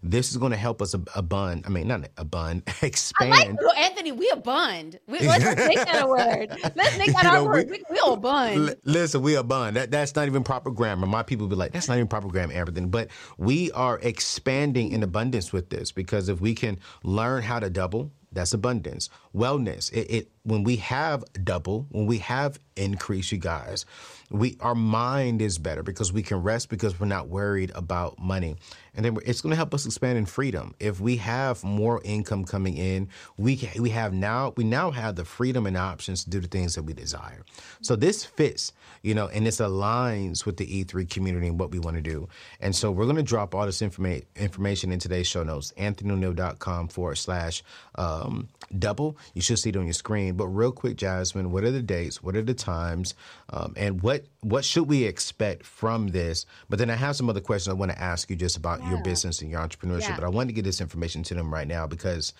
This 0.04 0.32
is 0.32 0.38
going 0.38 0.52
to 0.52 0.58
help 0.58 0.82
us 0.82 0.96
ab- 0.96 1.10
abund. 1.16 1.66
I 1.66 1.70
mean, 1.70 1.88
not 1.88 2.02
abund, 2.16 2.64
I 2.84 2.86
expand. 2.88 3.32
like 3.32 3.62
well, 3.62 3.74
Anthony. 3.76 4.12
We 4.14 4.30
a 4.34 4.38
bund. 4.38 5.00
We, 5.08 5.20
let's 5.20 5.46
make 5.68 5.78
that 5.78 6.04
a 6.04 6.08
word. 6.10 6.58
Let's 6.76 6.98
make 6.98 7.14
that 7.14 7.24
You 7.24 7.30
our 7.30 7.36
know, 7.36 7.44
we- 7.44 7.50
word. 7.50 7.70
We, 7.70 7.84
we 7.90 8.00
a 8.06 8.16
bund. 8.18 8.70
L- 8.70 8.76
listen, 8.86 9.22
we 9.22 9.36
are 9.38 9.44
bun. 9.44 9.76
That 9.76 9.92
that's 9.92 10.16
not 10.16 10.28
even 10.28 10.44
proper 10.44 10.72
grammar. 10.72 11.08
My 11.08 11.24
people 11.24 11.48
be 11.48 11.56
like, 11.56 11.74
that's 11.74 11.88
not 11.88 11.96
even 11.96 12.08
proper 12.08 12.28
grammar, 12.28 12.54
everything. 12.54 12.90
But 12.90 13.10
we 13.38 13.72
are 13.72 14.00
expanding 14.02 14.92
in 14.92 15.04
abundance 15.04 15.54
with 15.54 15.70
this 15.70 15.92
because 15.92 16.30
if 16.30 16.42
we 16.42 16.56
can 16.56 16.80
learn 17.04 17.44
how 17.44 17.60
to 17.60 17.70
double, 17.70 18.12
that's 18.32 18.54
abundance. 18.54 19.10
Wellness. 19.36 19.92
It, 19.94 20.12
it 20.12 20.32
when 20.44 20.64
we 20.64 20.78
have 20.78 21.24
double, 21.44 21.88
when 21.92 22.06
we 22.08 22.20
have 22.20 22.60
increase, 22.76 23.32
you 23.32 23.38
guys, 23.40 23.86
we 24.30 24.58
our 24.60 24.76
mind 24.76 25.42
is 25.42 25.58
better 25.58 25.84
because 25.84 26.12
we 26.12 26.22
can 26.22 26.42
rest 26.42 26.70
because 26.70 27.00
we're 27.00 27.08
not 27.08 27.30
worried 27.30 27.72
about 27.76 28.20
money, 28.20 28.56
and 28.98 29.06
then 29.06 29.18
it's 29.26 29.42
going 29.42 29.52
to 29.52 29.56
help 29.56 29.74
us 29.76 29.86
expand 29.86 30.18
in 30.18 30.26
freedom. 30.26 30.74
If 30.80 31.00
we 31.00 31.18
have 31.18 31.64
more 31.64 32.02
income 32.04 32.44
coming 32.46 32.76
in, 32.76 33.10
we 33.38 33.56
can, 33.56 33.82
we 33.82 33.92
have 33.92 34.12
now 34.12 34.54
we 34.58 34.64
now 34.64 34.90
have 34.90 35.16
the 35.16 35.24
freedom 35.24 35.68
and 35.68 35.78
options 35.78 36.24
to 36.24 36.32
do 36.32 36.40
the 36.40 36.48
things 36.48 36.74
that 36.76 36.84
we 36.84 36.94
desire. 36.94 37.44
So 37.82 37.96
this 37.96 38.26
fits, 38.26 38.74
you 39.04 39.14
know, 39.14 39.28
and 39.28 39.46
this 39.46 39.58
aligns 39.58 40.46
with 40.46 40.58
the 40.58 40.66
E3 40.84 41.08
community 41.10 41.48
and 41.48 41.60
what 41.60 41.72
we 41.72 41.78
want 41.78 41.96
to 41.96 42.02
do. 42.02 42.28
And 42.60 42.76
so 42.76 42.92
we're 42.92 43.06
going 43.06 43.18
to 43.18 43.24
drop 43.24 43.54
all 43.54 43.68
this 43.68 43.82
informa- 43.82 44.26
information 44.36 44.92
in 44.92 44.98
today's 44.98 45.28
show 45.28 45.44
notes, 45.44 45.72
anthonyoneal.com 45.78 46.88
forward 46.88 47.16
slash 47.16 47.64
um, 47.96 48.50
double. 48.80 49.18
You 49.36 49.42
should 49.42 49.60
see 49.60 49.70
it 49.70 49.78
on 49.78 49.86
your 49.86 49.94
screen. 49.94 50.36
But 50.36 50.48
real 50.48 50.72
quick, 50.72 50.98
Jasmine, 50.98 51.52
what 51.52 51.64
are 51.64 51.72
the 51.72 51.84
dates? 51.84 52.24
What 52.24 52.36
are 52.36 52.42
the 52.42 52.56
times? 52.56 53.14
Um, 53.50 53.74
and 53.78 54.02
what 54.02 54.26
what 54.42 54.66
should 54.66 54.88
we 54.88 55.04
expect 55.04 55.66
from 55.66 56.08
this? 56.08 56.46
But 56.70 56.80
then 56.80 56.90
I 56.90 56.96
have 56.96 57.16
some 57.16 57.30
other 57.30 57.42
questions 57.42 57.72
I 57.72 57.78
want 57.78 57.92
to 57.92 58.02
ask 58.02 58.30
you 58.30 58.36
just 58.36 58.58
about 58.58 58.82
your 58.90 59.02
business 59.04 59.42
and 59.42 59.52
your 59.52 59.62
entrepreneurship. 59.62 60.10
Yeah. 60.10 60.16
But 60.16 60.24
I 60.24 60.30
wanted 60.30 60.48
to 60.48 60.54
get 60.54 60.66
this 60.66 60.82
information 60.82 61.24
to 61.24 61.34
them 61.34 61.54
right 61.54 61.68
now 61.68 61.88
because 61.88 62.34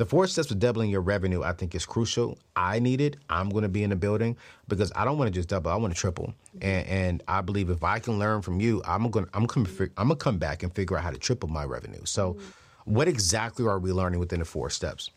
the 0.00 0.06
four 0.06 0.26
steps 0.26 0.48
to 0.48 0.54
doubling 0.54 0.88
your 0.88 1.02
revenue, 1.02 1.42
I 1.42 1.52
think, 1.52 1.74
is 1.74 1.84
crucial. 1.84 2.38
I 2.56 2.78
need 2.78 3.02
it. 3.02 3.18
I'm 3.28 3.50
going 3.50 3.64
to 3.64 3.68
be 3.68 3.82
in 3.82 3.90
the 3.90 3.96
building 3.96 4.34
because 4.66 4.90
I 4.96 5.04
don't 5.04 5.18
want 5.18 5.28
to 5.28 5.38
just 5.38 5.50
double. 5.50 5.70
I 5.70 5.76
want 5.76 5.94
to 5.94 6.00
triple. 6.00 6.32
Mm-hmm. 6.56 6.58
And, 6.62 6.86
and 6.88 7.22
I 7.28 7.42
believe 7.42 7.68
if 7.68 7.84
I 7.84 7.98
can 7.98 8.18
learn 8.18 8.40
from 8.40 8.60
you, 8.60 8.82
I'm 8.86 9.10
going. 9.10 9.26
to 9.26 9.30
I'm 9.34 9.44
going. 9.44 9.66
to 9.66 9.90
I'm 9.98 10.08
going 10.08 10.18
to 10.18 10.24
come 10.24 10.38
back 10.38 10.62
and 10.62 10.74
figure 10.74 10.96
out 10.96 11.04
how 11.04 11.10
to 11.10 11.18
triple 11.18 11.50
my 11.50 11.64
revenue. 11.64 12.00
So, 12.04 12.32
mm-hmm. 12.32 12.94
what 12.94 13.08
exactly 13.08 13.66
are 13.66 13.78
we 13.78 13.92
learning 13.92 14.20
within 14.20 14.38
the 14.38 14.46
four 14.46 14.70
steps? 14.70 15.10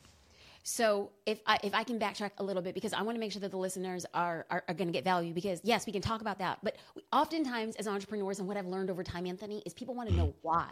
So 0.64 1.12
if 1.26 1.42
I 1.46 1.60
if 1.62 1.76
I 1.76 1.84
can 1.84 2.00
backtrack 2.00 2.32
a 2.38 2.44
little 2.44 2.62
bit 2.62 2.74
because 2.74 2.94
I 2.94 3.02
want 3.02 3.16
to 3.16 3.20
make 3.20 3.34
sure 3.34 3.42
that 3.42 3.52
the 3.52 3.58
listeners 3.58 4.06
are 4.14 4.46
are, 4.50 4.64
are 4.68 4.74
going 4.74 4.88
to 4.88 4.94
get 4.94 5.04
value 5.04 5.34
because 5.34 5.60
yes 5.64 5.86
we 5.86 5.92
can 5.92 6.02
talk 6.02 6.22
about 6.22 6.40
that 6.40 6.60
but 6.64 6.78
we, 6.96 7.04
oftentimes 7.12 7.76
as 7.76 7.88
entrepreneurs 7.88 8.40
and 8.40 8.48
what 8.48 8.56
I've 8.56 8.66
learned 8.66 8.90
over 8.90 9.04
time 9.04 9.26
Anthony 9.26 9.62
is 9.66 9.74
people 9.74 9.94
want 9.94 10.10
to 10.10 10.16
know 10.16 10.28
mm. 10.28 10.34
why. 10.42 10.70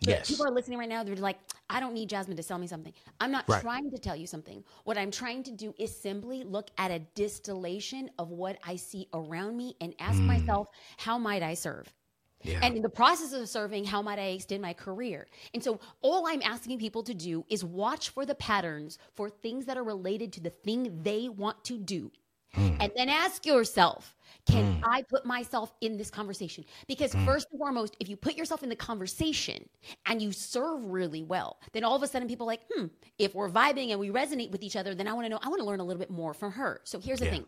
But 0.00 0.08
Yes. 0.08 0.28
people 0.30 0.46
are 0.46 0.50
listening 0.50 0.78
right 0.78 0.88
now 0.88 1.02
they're 1.02 1.16
like 1.16 1.38
I 1.68 1.80
don't 1.80 1.92
need 1.92 2.08
Jasmine 2.08 2.36
to 2.36 2.42
sell 2.42 2.58
me 2.58 2.68
something. 2.68 2.92
I'm 3.20 3.32
not 3.32 3.48
Right. 3.48 3.60
trying 3.60 3.90
to 3.90 3.98
tell 3.98 4.14
you 4.14 4.28
something. 4.28 4.62
What 4.84 4.96
I'm 4.96 5.10
trying 5.10 5.42
to 5.44 5.50
do 5.50 5.74
is 5.76 5.96
simply 5.96 6.44
look 6.44 6.70
at 6.78 6.92
a 6.92 7.00
distillation 7.16 8.10
of 8.20 8.30
what 8.30 8.58
I 8.64 8.76
see 8.76 9.08
around 9.12 9.56
me 9.56 9.76
and 9.80 9.92
ask 9.98 10.20
mm. 10.20 10.26
myself 10.26 10.68
how 10.98 11.18
might 11.18 11.42
I 11.42 11.54
serve. 11.54 11.92
Yeah. 12.42 12.60
And 12.62 12.76
in 12.76 12.82
the 12.82 12.88
process 12.88 13.32
of 13.32 13.48
serving, 13.48 13.84
how 13.84 14.02
might 14.02 14.18
I 14.18 14.28
extend 14.28 14.62
my 14.62 14.72
career? 14.72 15.26
And 15.54 15.62
so, 15.62 15.80
all 16.00 16.26
I'm 16.26 16.42
asking 16.42 16.78
people 16.78 17.02
to 17.04 17.14
do 17.14 17.44
is 17.48 17.64
watch 17.64 18.10
for 18.10 18.26
the 18.26 18.34
patterns 18.34 18.98
for 19.14 19.30
things 19.30 19.66
that 19.66 19.76
are 19.76 19.84
related 19.84 20.32
to 20.34 20.40
the 20.40 20.50
thing 20.50 21.02
they 21.02 21.28
want 21.28 21.64
to 21.64 21.78
do. 21.78 22.10
Hmm. 22.54 22.76
And 22.80 22.92
then 22.96 23.08
ask 23.08 23.46
yourself, 23.46 24.14
can 24.46 24.74
hmm. 24.74 24.84
I 24.84 25.02
put 25.02 25.24
myself 25.24 25.72
in 25.80 25.96
this 25.96 26.10
conversation? 26.10 26.64
Because, 26.86 27.12
hmm. 27.12 27.24
first 27.24 27.46
and 27.50 27.58
foremost, 27.58 27.96
if 27.98 28.08
you 28.08 28.16
put 28.16 28.36
yourself 28.36 28.62
in 28.62 28.68
the 28.68 28.76
conversation 28.76 29.68
and 30.06 30.20
you 30.20 30.32
serve 30.32 30.84
really 30.84 31.22
well, 31.22 31.60
then 31.72 31.84
all 31.84 31.96
of 31.96 32.02
a 32.02 32.06
sudden 32.06 32.28
people 32.28 32.46
are 32.46 32.52
like, 32.52 32.62
hmm, 32.74 32.86
if 33.18 33.34
we're 33.34 33.48
vibing 33.48 33.90
and 33.90 34.00
we 34.00 34.10
resonate 34.10 34.50
with 34.50 34.62
each 34.62 34.76
other, 34.76 34.94
then 34.94 35.08
I 35.08 35.14
wanna 35.14 35.30
know, 35.30 35.38
I 35.42 35.48
wanna 35.48 35.64
learn 35.64 35.80
a 35.80 35.84
little 35.84 36.00
bit 36.00 36.10
more 36.10 36.34
from 36.34 36.52
her. 36.52 36.80
So, 36.84 37.00
here's 37.00 37.20
the 37.20 37.26
thing 37.26 37.46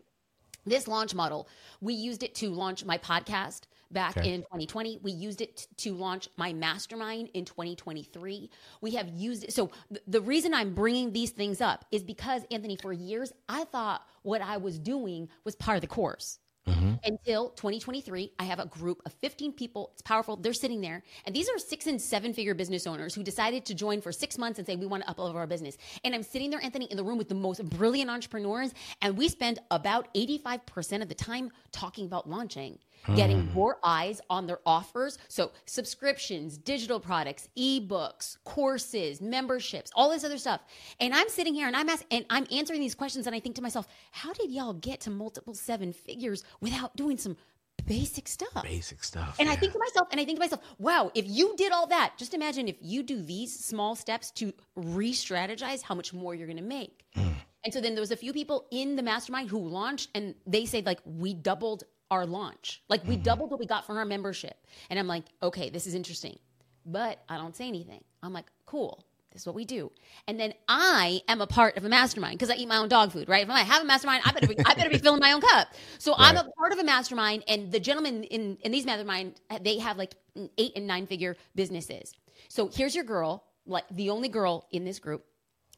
this 0.65 0.87
launch 0.87 1.13
model, 1.13 1.47
we 1.81 1.93
used 1.93 2.23
it 2.23 2.35
to 2.35 2.49
launch 2.49 2.85
my 2.85 2.97
podcast 2.97 3.61
back 3.91 4.17
Okay. 4.17 4.33
in 4.33 4.41
2020. 4.41 4.99
We 5.03 5.11
used 5.11 5.41
it 5.41 5.67
to 5.77 5.93
launch 5.93 6.27
my 6.37 6.53
mastermind 6.53 7.29
in 7.33 7.45
2023. 7.45 8.49
We 8.81 8.91
have 8.91 9.07
used 9.09 9.43
it. 9.45 9.53
So 9.53 9.71
th- 9.89 10.01
the 10.07 10.21
reason 10.21 10.53
I'm 10.53 10.73
bringing 10.73 11.13
these 11.13 11.31
things 11.31 11.61
up 11.61 11.85
is 11.91 12.03
because 12.03 12.43
Anthony, 12.51 12.77
for 12.81 12.91
years, 12.91 13.31
I 13.47 13.63
thought 13.65 14.05
what 14.23 14.41
I 14.41 14.57
was 14.57 14.79
doing 14.79 15.29
was 15.43 15.55
part 15.55 15.77
of 15.77 15.81
the 15.81 15.87
course. 15.87 16.39
Mm-hmm. 16.67 16.93
Until 17.03 17.49
2023, 17.51 18.31
I 18.39 18.43
have 18.43 18.59
a 18.59 18.65
group 18.65 19.01
of 19.05 19.13
15 19.13 19.53
people. 19.53 19.91
It's 19.93 20.01
powerful. 20.01 20.35
They're 20.35 20.53
sitting 20.53 20.81
there. 20.81 21.03
And 21.25 21.35
these 21.35 21.47
are 21.47 21.59
six 21.59 21.85
and 21.85 22.01
seven 22.01 22.33
figure 22.33 22.55
business 22.55 22.87
owners 22.87 23.13
who 23.13 23.23
decided 23.23 23.65
to 23.65 23.75
join 23.75 24.01
for 24.01 24.11
six 24.11 24.37
months 24.37 24.57
and 24.57 24.65
say, 24.65 24.75
we 24.75 24.87
want 24.87 25.03
to 25.03 25.09
up 25.09 25.19
level 25.19 25.37
our 25.37 25.45
business. 25.45 25.77
And 26.03 26.15
I'm 26.15 26.23
sitting 26.23 26.49
there, 26.49 26.63
Anthony, 26.63 26.85
in 26.85 26.97
the 26.97 27.03
room 27.03 27.19
with 27.19 27.29
the 27.29 27.35
most 27.35 27.63
brilliant 27.69 28.09
entrepreneurs. 28.09 28.73
And 29.01 29.15
we 29.15 29.29
spend 29.29 29.59
about 29.69 30.11
85% 30.15 31.03
of 31.03 31.09
the 31.09 31.15
time 31.15 31.51
talking 31.71 32.07
about 32.07 32.27
launching, 32.27 32.79
getting 33.15 33.43
mm. 33.43 33.53
more 33.53 33.77
eyes 33.83 34.21
on 34.29 34.47
their 34.47 34.59
offers. 34.65 35.17
So 35.27 35.51
subscriptions, 35.65 36.57
digital 36.57 36.99
products, 36.99 37.49
ebooks, 37.57 38.37
courses, 38.43 39.21
memberships, 39.21 39.91
all 39.95 40.09
this 40.09 40.23
other 40.23 40.37
stuff. 40.37 40.61
And 40.99 41.13
I'm 41.13 41.29
sitting 41.29 41.53
here 41.53 41.67
and 41.67 41.75
I'm 41.75 41.89
asking, 41.89 42.07
and 42.11 42.25
I'm 42.29 42.47
answering 42.51 42.79
these 42.79 42.95
questions. 42.95 43.27
And 43.27 43.35
I 43.35 43.39
think 43.39 43.55
to 43.55 43.61
myself, 43.61 43.87
how 44.11 44.33
did 44.33 44.51
y'all 44.51 44.73
get 44.73 45.01
to 45.01 45.09
multiple 45.09 45.53
seven 45.53 45.93
figures 45.93 46.43
without 46.61 46.95
doing 46.95 47.17
some 47.17 47.37
basic 47.85 48.27
stuff? 48.27 48.63
Basic 48.63 49.03
stuff. 49.03 49.35
And 49.39 49.49
I 49.49 49.55
think 49.55 49.73
to 49.73 49.79
myself, 49.79 50.07
and 50.11 50.19
I 50.19 50.25
think 50.25 50.37
to 50.37 50.41
myself, 50.41 50.61
wow, 50.79 51.11
if 51.13 51.25
you 51.27 51.53
did 51.57 51.71
all 51.71 51.87
that, 51.87 52.13
just 52.17 52.33
imagine 52.33 52.67
if 52.67 52.77
you 52.81 53.03
do 53.03 53.21
these 53.21 53.57
small 53.57 53.95
steps 53.95 54.31
to 54.31 54.53
re 54.75 55.11
strategize 55.11 55.81
how 55.81 55.95
much 55.95 56.13
more 56.13 56.33
you're 56.33 56.47
going 56.47 56.57
to 56.57 56.63
make. 56.63 57.05
Mm. 57.15 57.33
And 57.63 57.73
so 57.73 57.81
then 57.81 57.95
there 57.95 58.01
was 58.01 58.11
a 58.11 58.15
few 58.15 58.31
people 58.31 58.67
in 58.71 58.95
the 58.95 59.01
mastermind 59.01 59.49
who 59.49 59.57
launched 59.57 60.09
and 60.13 60.35
they 60.45 60.65
said, 60.65 60.85
like, 60.85 60.99
we 61.03 61.33
doubled 61.33 61.83
our 62.11 62.25
launch. 62.25 62.81
Like, 62.89 63.05
we 63.05 63.15
mm-hmm. 63.15 63.23
doubled 63.23 63.51
what 63.51 63.59
we 63.59 63.65
got 63.65 63.85
from 63.85 63.97
our 63.97 64.05
membership. 64.05 64.57
And 64.89 64.99
I'm 64.99 65.07
like, 65.07 65.25
okay, 65.41 65.69
this 65.69 65.87
is 65.87 65.95
interesting. 65.95 66.37
But 66.85 67.23
I 67.27 67.37
don't 67.37 67.55
say 67.55 67.67
anything. 67.67 68.03
I'm 68.21 68.33
like, 68.33 68.45
cool. 68.65 69.05
This 69.35 69.41
is 69.41 69.47
what 69.47 69.55
we 69.55 69.65
do. 69.65 69.91
And 70.29 70.39
then 70.39 70.53
I 70.69 71.21
am 71.27 71.41
a 71.41 71.47
part 71.47 71.75
of 71.75 71.83
a 71.83 71.89
mastermind 71.89 72.39
because 72.39 72.49
I 72.49 72.55
eat 72.55 72.69
my 72.69 72.77
own 72.77 72.87
dog 72.87 73.11
food, 73.11 73.27
right? 73.27 73.43
If 73.43 73.49
I 73.49 73.59
have 73.59 73.81
a 73.81 73.85
mastermind, 73.85 74.23
I 74.23 74.31
better 74.31 74.47
be, 74.47 74.55
I 74.65 74.73
better 74.75 74.89
be 74.89 74.97
filling 74.97 75.19
my 75.19 75.33
own 75.33 75.41
cup. 75.41 75.73
So 75.97 76.15
I'm 76.17 76.37
a 76.37 76.49
part 76.57 76.71
of 76.71 76.79
a 76.79 76.85
mastermind, 76.85 77.43
and 77.49 77.69
the 77.69 77.81
gentlemen 77.81 78.23
in 78.23 78.57
in 78.61 78.71
these 78.71 78.85
mastermind 78.85 79.41
they 79.59 79.77
have 79.79 79.97
like 79.97 80.15
eight 80.57 80.71
and 80.77 80.87
nine 80.87 81.05
figure 81.05 81.35
businesses. 81.53 82.13
So 82.47 82.69
here's 82.73 82.95
your 82.95 83.03
girl, 83.03 83.43
like 83.65 83.83
the 83.91 84.09
only 84.09 84.29
girl 84.29 84.67
in 84.71 84.85
this 84.85 84.99
group 84.99 85.25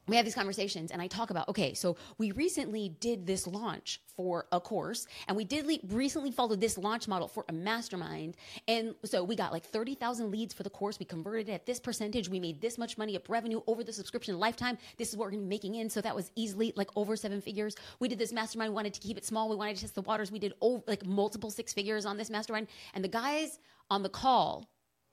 we 0.08 0.16
have 0.16 0.26
these 0.26 0.36
conversations 0.36 0.92
and 0.92 1.02
I 1.02 1.08
talk 1.08 1.30
about, 1.30 1.50
okay, 1.50 1.74
so 1.74 1.98
we 2.18 2.32
recently 2.32 2.90
did 3.00 3.28
this 3.28 3.46
launch 3.46 4.02
for 4.16 4.46
a 4.52 4.60
course 4.60 5.06
and 5.28 5.36
we 5.36 5.44
did 5.44 5.66
le- 5.66 5.80
recently 5.90 6.32
followed 6.32 6.62
this 6.62 6.78
launch 6.78 7.08
model 7.08 7.28
for 7.28 7.46
a 7.50 7.54
mastermind. 7.54 8.36
And 8.68 8.96
so 9.04 9.24
we 9.24 9.36
got 9.36 9.52
like 9.52 9.66
30,000 9.66 10.32
leads 10.32 10.54
for 10.54 10.64
the 10.64 10.70
course. 10.70 10.98
We 11.00 11.06
converted 11.06 11.50
it 11.50 11.54
at 11.54 11.66
this 11.66 11.80
percentage. 11.80 12.30
We 12.30 12.40
made 12.40 12.62
this 12.62 12.78
much 12.78 12.98
money 12.98 13.16
up 13.16 13.30
revenue 13.30 13.62
over 13.68 13.84
the 13.84 13.94
subscription 13.94 14.40
lifetime. 14.40 14.78
This 14.98 15.10
is 15.10 15.18
what 15.18 15.26
we're 15.26 15.32
going 15.32 15.44
to 15.44 15.46
be 15.46 15.50
making 15.50 15.76
in. 15.76 15.90
So 15.90 16.02
that 16.02 16.16
was 16.16 16.32
easily 16.36 16.74
like 16.76 16.90
over 16.96 17.16
seven 17.16 17.42
figures. 17.42 17.76
We 18.00 18.08
did 18.08 18.18
this 18.18 18.32
mastermind, 18.32 18.74
wanted 18.74 18.94
to 18.94 19.02
keep 19.02 19.18
it 19.18 19.26
small. 19.26 19.50
We 19.50 19.56
wanted 19.56 19.76
to 19.76 19.82
test 19.82 19.96
the 19.96 20.02
waters. 20.02 20.32
We 20.32 20.40
did 20.40 20.54
over, 20.62 20.84
like 20.88 21.06
multiple 21.06 21.52
six 21.52 21.74
figures 21.74 22.06
on 22.06 22.18
this 22.18 22.30
mastermind. 22.30 22.68
And 22.94 23.04
the 23.04 23.10
guys 23.10 23.60
on 23.90 24.04
the 24.04 24.10
call 24.10 24.70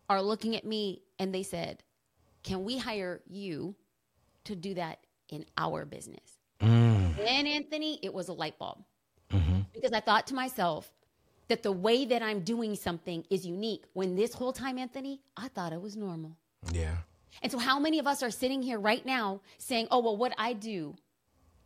are 0.08 0.22
looking 0.22 0.54
at 0.54 0.64
me 0.64 1.02
and 1.18 1.34
they 1.34 1.42
said, 1.42 1.82
can 2.42 2.62
we 2.62 2.78
hire 2.78 3.22
you? 3.26 3.74
To 4.44 4.54
do 4.54 4.74
that 4.74 4.98
in 5.28 5.44
our 5.58 5.84
business. 5.84 6.38
Mm. 6.60 7.16
Then, 7.16 7.46
Anthony, 7.46 7.98
it 8.02 8.12
was 8.12 8.28
a 8.28 8.32
light 8.32 8.58
bulb 8.58 8.84
mm-hmm. 9.30 9.60
because 9.72 9.92
I 9.92 10.00
thought 10.00 10.26
to 10.28 10.34
myself 10.34 10.92
that 11.48 11.62
the 11.62 11.72
way 11.72 12.04
that 12.06 12.22
I'm 12.22 12.40
doing 12.40 12.74
something 12.74 13.24
is 13.30 13.46
unique. 13.46 13.84
When 13.92 14.16
this 14.16 14.32
whole 14.32 14.52
time, 14.52 14.78
Anthony, 14.78 15.20
I 15.36 15.48
thought 15.48 15.72
it 15.72 15.80
was 15.80 15.96
normal. 15.96 16.36
Yeah. 16.72 16.96
And 17.42 17.50
so, 17.50 17.58
how 17.58 17.78
many 17.78 17.98
of 17.98 18.06
us 18.06 18.22
are 18.22 18.30
sitting 18.30 18.62
here 18.62 18.78
right 18.78 19.04
now 19.04 19.40
saying, 19.58 19.88
oh, 19.90 20.00
well, 20.00 20.16
what 20.16 20.32
I 20.38 20.52
do 20.52 20.94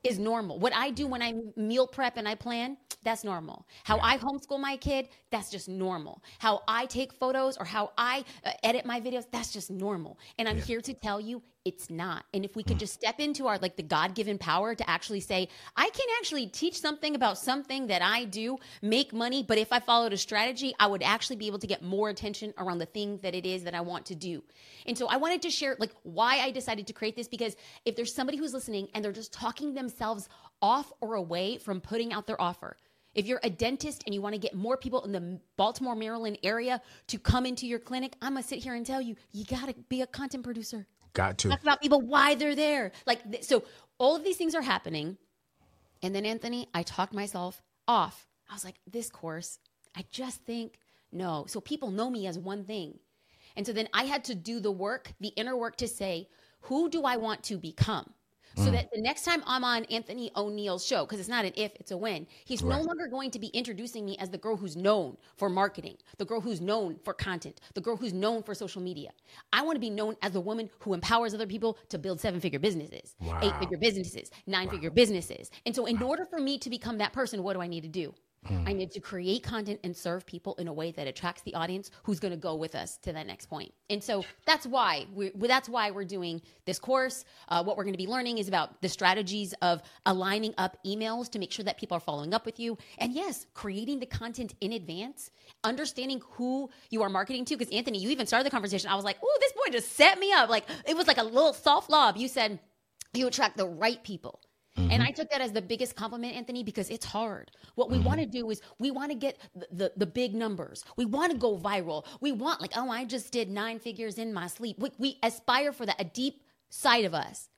is 0.04 0.18
normal. 0.18 0.58
What 0.58 0.72
I 0.74 0.90
do 0.90 1.06
when 1.06 1.22
I 1.22 1.34
meal 1.56 1.86
prep 1.86 2.16
and 2.16 2.28
I 2.28 2.34
plan, 2.34 2.76
that's 3.02 3.24
normal. 3.24 3.66
How 3.84 3.96
yeah. 3.96 4.04
I 4.04 4.18
homeschool 4.18 4.60
my 4.60 4.76
kid, 4.76 5.08
that's 5.30 5.50
just 5.50 5.68
normal. 5.68 6.22
How 6.38 6.62
I 6.68 6.86
take 6.86 7.12
photos 7.12 7.56
or 7.56 7.64
how 7.64 7.92
I 7.98 8.24
uh, 8.44 8.52
edit 8.62 8.86
my 8.86 9.00
videos, 9.00 9.26
that's 9.30 9.52
just 9.52 9.70
normal. 9.70 10.18
And 10.38 10.48
I'm 10.48 10.58
yeah. 10.58 10.64
here 10.64 10.80
to 10.80 10.94
tell 10.94 11.20
you 11.20 11.42
it's 11.64 11.90
not. 11.90 12.24
And 12.32 12.44
if 12.44 12.56
we 12.56 12.62
could 12.62 12.76
mm. 12.76 12.80
just 12.80 12.94
step 12.94 13.20
into 13.20 13.46
our 13.46 13.58
like 13.58 13.76
the 13.76 13.82
God-given 13.82 14.38
power 14.38 14.74
to 14.74 14.88
actually 14.88 15.20
say, 15.20 15.48
I 15.76 15.90
can 15.90 16.06
actually 16.18 16.46
teach 16.46 16.80
something 16.80 17.14
about 17.14 17.38
something 17.38 17.88
that 17.88 18.02
I 18.02 18.24
do, 18.24 18.58
make 18.82 19.12
money, 19.12 19.42
but 19.42 19.58
if 19.58 19.72
I 19.72 19.80
followed 19.80 20.12
a 20.12 20.16
strategy, 20.16 20.74
I 20.78 20.86
would 20.86 21.02
actually 21.02 21.36
be 21.36 21.46
able 21.46 21.58
to 21.58 21.66
get 21.66 21.82
more 21.82 22.08
attention 22.08 22.54
around 22.58 22.78
the 22.78 22.86
thing 22.86 23.18
that 23.22 23.34
it 23.34 23.44
is 23.44 23.64
that 23.64 23.74
I 23.74 23.80
want 23.80 24.06
to 24.06 24.14
do. 24.14 24.42
And 24.86 24.96
so 24.96 25.06
I 25.06 25.16
wanted 25.16 25.42
to 25.42 25.50
share 25.50 25.76
like 25.78 25.92
why 26.02 26.38
I 26.38 26.50
decided 26.50 26.86
to 26.86 26.92
create 26.92 27.16
this 27.16 27.28
because 27.28 27.56
if 27.84 27.96
there's 27.96 28.14
somebody 28.14 28.38
who's 28.38 28.54
listening 28.54 28.88
and 28.94 29.04
they're 29.04 29.12
just 29.12 29.32
talking 29.32 29.74
themselves 29.74 30.28
off 30.62 30.92
or 31.00 31.14
away 31.14 31.58
from 31.58 31.80
putting 31.80 32.12
out 32.12 32.26
their 32.26 32.40
offer, 32.40 32.76
if 33.14 33.26
you're 33.26 33.40
a 33.42 33.50
dentist 33.50 34.04
and 34.06 34.14
you 34.14 34.22
want 34.22 34.34
to 34.34 34.38
get 34.38 34.54
more 34.54 34.76
people 34.76 35.04
in 35.04 35.12
the 35.12 35.40
Baltimore, 35.56 35.96
Maryland 35.96 36.38
area 36.42 36.80
to 37.08 37.18
come 37.18 37.46
into 37.46 37.66
your 37.66 37.78
clinic, 37.78 38.14
I'm 38.22 38.34
going 38.34 38.42
to 38.42 38.48
sit 38.48 38.60
here 38.60 38.74
and 38.74 38.86
tell 38.86 39.00
you, 39.00 39.16
you 39.32 39.44
got 39.44 39.68
to 39.68 39.74
be 39.88 40.02
a 40.02 40.06
content 40.06 40.44
producer. 40.44 40.86
Got 41.18 41.38
to. 41.38 41.48
Talk 41.48 41.62
about 41.62 41.80
people, 41.80 42.00
why 42.00 42.36
they're 42.36 42.54
there. 42.54 42.92
Like, 43.04 43.20
so 43.40 43.64
all 43.98 44.14
of 44.14 44.22
these 44.22 44.36
things 44.36 44.54
are 44.54 44.62
happening. 44.62 45.18
And 46.00 46.14
then, 46.14 46.24
Anthony, 46.24 46.68
I 46.72 46.84
talked 46.84 47.12
myself 47.12 47.60
off. 47.88 48.28
I 48.48 48.54
was 48.54 48.64
like, 48.64 48.76
this 48.86 49.10
course, 49.10 49.58
I 49.96 50.04
just 50.12 50.44
think, 50.44 50.78
no. 51.10 51.44
So 51.48 51.60
people 51.60 51.90
know 51.90 52.08
me 52.08 52.28
as 52.28 52.38
one 52.38 52.62
thing. 52.62 53.00
And 53.56 53.66
so 53.66 53.72
then 53.72 53.88
I 53.92 54.04
had 54.04 54.22
to 54.26 54.36
do 54.36 54.60
the 54.60 54.70
work, 54.70 55.12
the 55.18 55.30
inner 55.30 55.56
work 55.56 55.74
to 55.78 55.88
say, 55.88 56.28
who 56.60 56.88
do 56.88 57.02
I 57.02 57.16
want 57.16 57.42
to 57.44 57.58
become? 57.58 58.14
So 58.58 58.70
mm. 58.70 58.72
that 58.72 58.90
the 58.92 59.00
next 59.00 59.24
time 59.24 59.42
I'm 59.46 59.62
on 59.62 59.84
Anthony 59.84 60.32
O'Neal's 60.34 60.84
show, 60.84 61.04
because 61.04 61.20
it's 61.20 61.28
not 61.28 61.44
an 61.44 61.52
if, 61.54 61.72
it's 61.76 61.92
a 61.92 61.96
when, 61.96 62.26
he's 62.44 62.60
right. 62.60 62.76
no 62.76 62.82
longer 62.82 63.06
going 63.06 63.30
to 63.30 63.38
be 63.38 63.46
introducing 63.48 64.04
me 64.04 64.16
as 64.18 64.30
the 64.30 64.38
girl 64.38 64.56
who's 64.56 64.76
known 64.76 65.16
for 65.36 65.48
marketing, 65.48 65.96
the 66.16 66.24
girl 66.24 66.40
who's 66.40 66.60
known 66.60 66.98
for 67.04 67.14
content, 67.14 67.60
the 67.74 67.80
girl 67.80 67.96
who's 67.96 68.12
known 68.12 68.42
for 68.42 68.54
social 68.54 68.82
media. 68.82 69.10
I 69.52 69.62
want 69.62 69.76
to 69.76 69.80
be 69.80 69.90
known 69.90 70.16
as 70.22 70.32
the 70.32 70.40
woman 70.40 70.70
who 70.80 70.92
empowers 70.92 71.34
other 71.34 71.46
people 71.46 71.78
to 71.90 71.98
build 71.98 72.20
seven 72.20 72.40
figure 72.40 72.58
businesses, 72.58 73.14
wow. 73.20 73.38
eight 73.42 73.56
figure 73.60 73.78
businesses, 73.78 74.30
nine 74.48 74.66
wow. 74.66 74.72
figure 74.72 74.90
businesses. 74.90 75.52
And 75.64 75.74
so, 75.74 75.86
in 75.86 76.00
wow. 76.00 76.08
order 76.08 76.26
for 76.26 76.40
me 76.40 76.58
to 76.58 76.68
become 76.68 76.98
that 76.98 77.12
person, 77.12 77.44
what 77.44 77.52
do 77.52 77.62
I 77.62 77.68
need 77.68 77.82
to 77.82 77.88
do? 77.88 78.12
Mm. 78.46 78.68
I 78.68 78.72
need 78.72 78.90
to 78.92 79.00
create 79.00 79.42
content 79.42 79.80
and 79.82 79.96
serve 79.96 80.24
people 80.24 80.54
in 80.56 80.68
a 80.68 80.72
way 80.72 80.92
that 80.92 81.06
attracts 81.06 81.42
the 81.42 81.54
audience 81.54 81.90
who's 82.04 82.20
going 82.20 82.30
to 82.30 82.38
go 82.38 82.54
with 82.54 82.74
us 82.74 82.96
to 82.98 83.12
that 83.12 83.26
next 83.26 83.46
point. 83.46 83.72
And 83.90 84.02
so 84.02 84.24
that's 84.46 84.66
why 84.66 85.06
we 85.12 85.30
that's 85.34 85.68
why 85.68 85.90
we're 85.90 86.04
doing 86.04 86.40
this 86.64 86.78
course. 86.78 87.24
Uh, 87.48 87.64
what 87.64 87.76
we're 87.76 87.84
going 87.84 87.94
to 87.94 87.98
be 87.98 88.06
learning 88.06 88.38
is 88.38 88.48
about 88.48 88.80
the 88.80 88.88
strategies 88.88 89.54
of 89.60 89.82
aligning 90.06 90.54
up 90.56 90.78
emails 90.86 91.28
to 91.30 91.38
make 91.38 91.52
sure 91.52 91.64
that 91.64 91.78
people 91.78 91.96
are 91.96 92.00
following 92.00 92.32
up 92.32 92.46
with 92.46 92.60
you. 92.60 92.78
And 92.98 93.12
yes, 93.12 93.46
creating 93.54 94.00
the 94.00 94.06
content 94.06 94.54
in 94.60 94.72
advance, 94.72 95.30
understanding 95.64 96.22
who 96.32 96.70
you 96.90 97.02
are 97.02 97.10
marketing 97.10 97.44
to. 97.46 97.56
Because 97.56 97.72
Anthony, 97.74 97.98
you 97.98 98.10
even 98.10 98.26
started 98.26 98.46
the 98.46 98.50
conversation. 98.50 98.88
I 98.88 98.94
was 98.94 99.04
like, 99.04 99.18
"Oh, 99.22 99.38
this 99.40 99.52
boy 99.52 99.72
just 99.72 99.92
set 99.92 100.18
me 100.18 100.32
up." 100.32 100.48
Like 100.48 100.64
it 100.86 100.96
was 100.96 101.06
like 101.06 101.18
a 101.18 101.24
little 101.24 101.52
soft 101.52 101.90
lob. 101.90 102.16
You 102.16 102.28
said 102.28 102.60
you 103.14 103.26
attract 103.26 103.56
the 103.56 103.66
right 103.66 104.02
people 104.02 104.40
Mm-hmm. 104.78 104.92
And 104.92 105.02
I 105.02 105.10
took 105.10 105.28
that 105.30 105.40
as 105.40 105.52
the 105.52 105.62
biggest 105.62 105.96
compliment, 105.96 106.34
Anthony, 106.34 106.62
because 106.62 106.88
it's 106.88 107.04
hard. 107.04 107.50
What 107.74 107.90
we 107.90 107.96
mm-hmm. 107.96 108.06
want 108.06 108.20
to 108.20 108.26
do 108.26 108.48
is 108.50 108.60
we 108.78 108.90
want 108.90 109.10
to 109.10 109.16
get 109.16 109.38
the, 109.54 109.66
the, 109.72 109.92
the, 109.96 110.06
big 110.06 110.34
numbers. 110.34 110.84
We 110.96 111.04
want 111.04 111.32
to 111.32 111.38
go 111.38 111.58
viral. 111.58 112.06
We 112.20 112.32
want, 112.32 112.60
like, 112.60 112.72
oh, 112.76 112.88
I 112.88 113.04
just 113.04 113.32
did 113.32 113.50
nine 113.50 113.80
figures 113.80 114.18
in 114.18 114.32
my 114.32 114.46
sleep. 114.46 114.78
We, 114.78 114.90
we 114.98 115.18
aspire 115.22 115.72
for 115.72 115.84
that, 115.86 116.00
a 116.00 116.04
deep 116.04 116.42
side 116.70 117.04
of 117.04 117.14
us. 117.14 117.48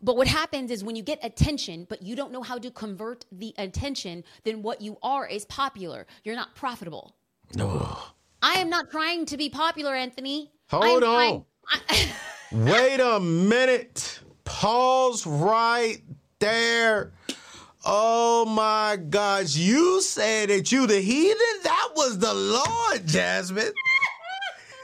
But 0.00 0.16
what 0.16 0.28
happens 0.28 0.70
is 0.70 0.84
when 0.84 0.94
you 0.94 1.02
get 1.02 1.18
attention, 1.24 1.86
but 1.88 2.02
you 2.02 2.14
don't 2.14 2.30
know 2.30 2.42
how 2.42 2.58
to 2.58 2.70
convert 2.70 3.24
the 3.32 3.52
attention, 3.58 4.22
then 4.44 4.62
what 4.62 4.80
you 4.80 4.96
are 5.02 5.26
is 5.26 5.44
popular. 5.46 6.06
You're 6.22 6.36
not 6.36 6.54
profitable. 6.54 7.16
No. 7.56 7.98
I 8.40 8.54
am 8.54 8.70
not 8.70 8.90
trying 8.90 9.26
to 9.26 9.36
be 9.36 9.48
popular, 9.48 9.94
Anthony. 9.94 10.52
Hold 10.70 11.02
on. 11.02 11.44
I- 11.68 12.12
Wait 12.52 13.00
a 13.00 13.18
minute. 13.18 14.20
Pause 14.44 15.26
right 15.26 16.02
there. 16.38 17.12
Oh 17.84 18.44
my 18.44 18.96
gosh, 18.96 19.56
you 19.56 20.02
said 20.02 20.50
that 20.50 20.70
you 20.72 20.86
the 20.86 21.00
heathen? 21.00 21.38
That 21.62 21.90
was 21.96 22.18
the 22.18 22.34
Lord, 22.34 23.06
Jasmine. 23.06 23.72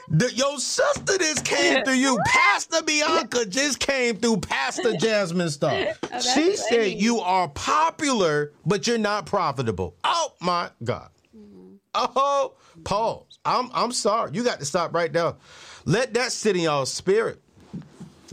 The, 0.07 0.31
your 0.33 0.59
sister 0.59 1.17
just 1.17 1.43
came 1.43 1.83
through 1.83 1.95
you. 1.95 2.17
Pastor 2.27 2.83
Bianca 2.83 3.45
just 3.45 3.79
came 3.79 4.17
through 4.17 4.37
Pastor 4.37 4.95
Jasmine 4.97 5.49
stuff. 5.49 5.99
Oh, 6.03 6.19
she 6.19 6.41
funny. 6.41 6.55
said 6.55 7.01
you 7.01 7.19
are 7.19 7.49
popular, 7.49 8.53
but 8.65 8.87
you're 8.87 8.97
not 8.97 9.25
profitable. 9.25 9.95
Oh 10.03 10.33
my 10.39 10.69
God. 10.83 11.09
Mm-hmm. 11.35 11.75
Oh, 11.95 12.53
pause. 12.83 13.39
I'm 13.43 13.69
I'm 13.73 13.91
sorry. 13.91 14.31
You 14.33 14.43
got 14.43 14.59
to 14.59 14.65
stop 14.65 14.93
right 14.93 15.11
now. 15.11 15.37
Let 15.85 16.13
that 16.13 16.31
sit 16.31 16.55
in 16.55 16.63
y'all 16.63 16.85
spirit. 16.85 17.41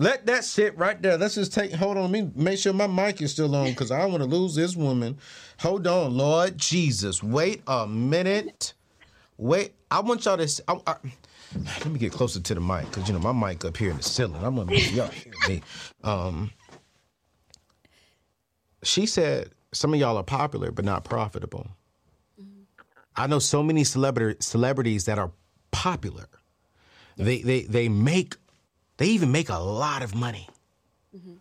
Let 0.03 0.27
that 0.27 0.45
sit 0.45 0.77
right 0.77 1.01
there. 1.01 1.17
Let's 1.17 1.37
just 1.37 1.53
take. 1.53 1.73
Hold 1.75 1.97
on. 1.97 2.11
Me 2.11 2.29
make 2.35 2.59
sure 2.59 2.73
my 2.73 2.89
mic 2.89 3.23
is 3.23 3.31
still 3.31 3.55
on 3.55 3.69
because 3.69 3.93
I 3.93 4.01
don't 4.01 4.11
want 4.11 4.25
to 4.25 4.29
lose 4.29 4.57
this 4.57 4.75
woman. 4.75 5.17
Hold 5.61 5.87
on, 5.87 6.17
Lord 6.17 6.59
Jesus. 6.59 7.23
Wait 7.23 7.63
a 7.69 7.87
minute. 7.87 8.75
Wait. 9.37 9.75
I 9.93 10.01
want 10.01 10.25
y'all 10.25 10.39
to. 10.39 10.65
I, 10.67 10.81
I, 10.89 10.97
let 11.55 11.87
me 11.87 12.01
get 12.01 12.11
closer 12.11 12.41
to 12.41 12.55
the 12.55 12.61
mic 12.61 12.87
because 12.87 13.07
you 13.07 13.15
know 13.15 13.21
my 13.21 13.49
mic 13.49 13.65
up 13.65 13.77
here 13.77 13.91
in 13.91 13.99
the 13.99 14.03
ceiling. 14.03 14.43
I'm 14.43 14.57
gonna 14.57 14.73
make 14.73 14.93
y'all 14.93 15.07
hear 15.07 15.35
me. 15.49 15.63
Um, 16.03 16.51
she 18.83 19.07
said 19.07 19.51
some 19.71 19.95
of 19.95 20.01
y'all 20.01 20.17
are 20.17 20.25
popular 20.25 20.73
but 20.73 20.85
not 20.85 21.05
profitable. 21.05 21.69
I 23.15 23.29
know 23.29 23.39
so 23.39 23.63
many 23.63 23.85
celebrity 23.85 24.39
celebrities 24.41 25.05
that 25.05 25.21
are 25.21 25.31
popular. 25.71 26.27
They 27.17 27.43
they 27.43 27.61
they 27.63 27.89
make 27.89 28.35
they 28.97 29.07
even 29.07 29.33
make 29.33 29.49
a 29.49 29.59
lot 29.59 30.03
of 30.03 30.15
money. 30.15 30.49
Mm-hmm. 31.17 31.35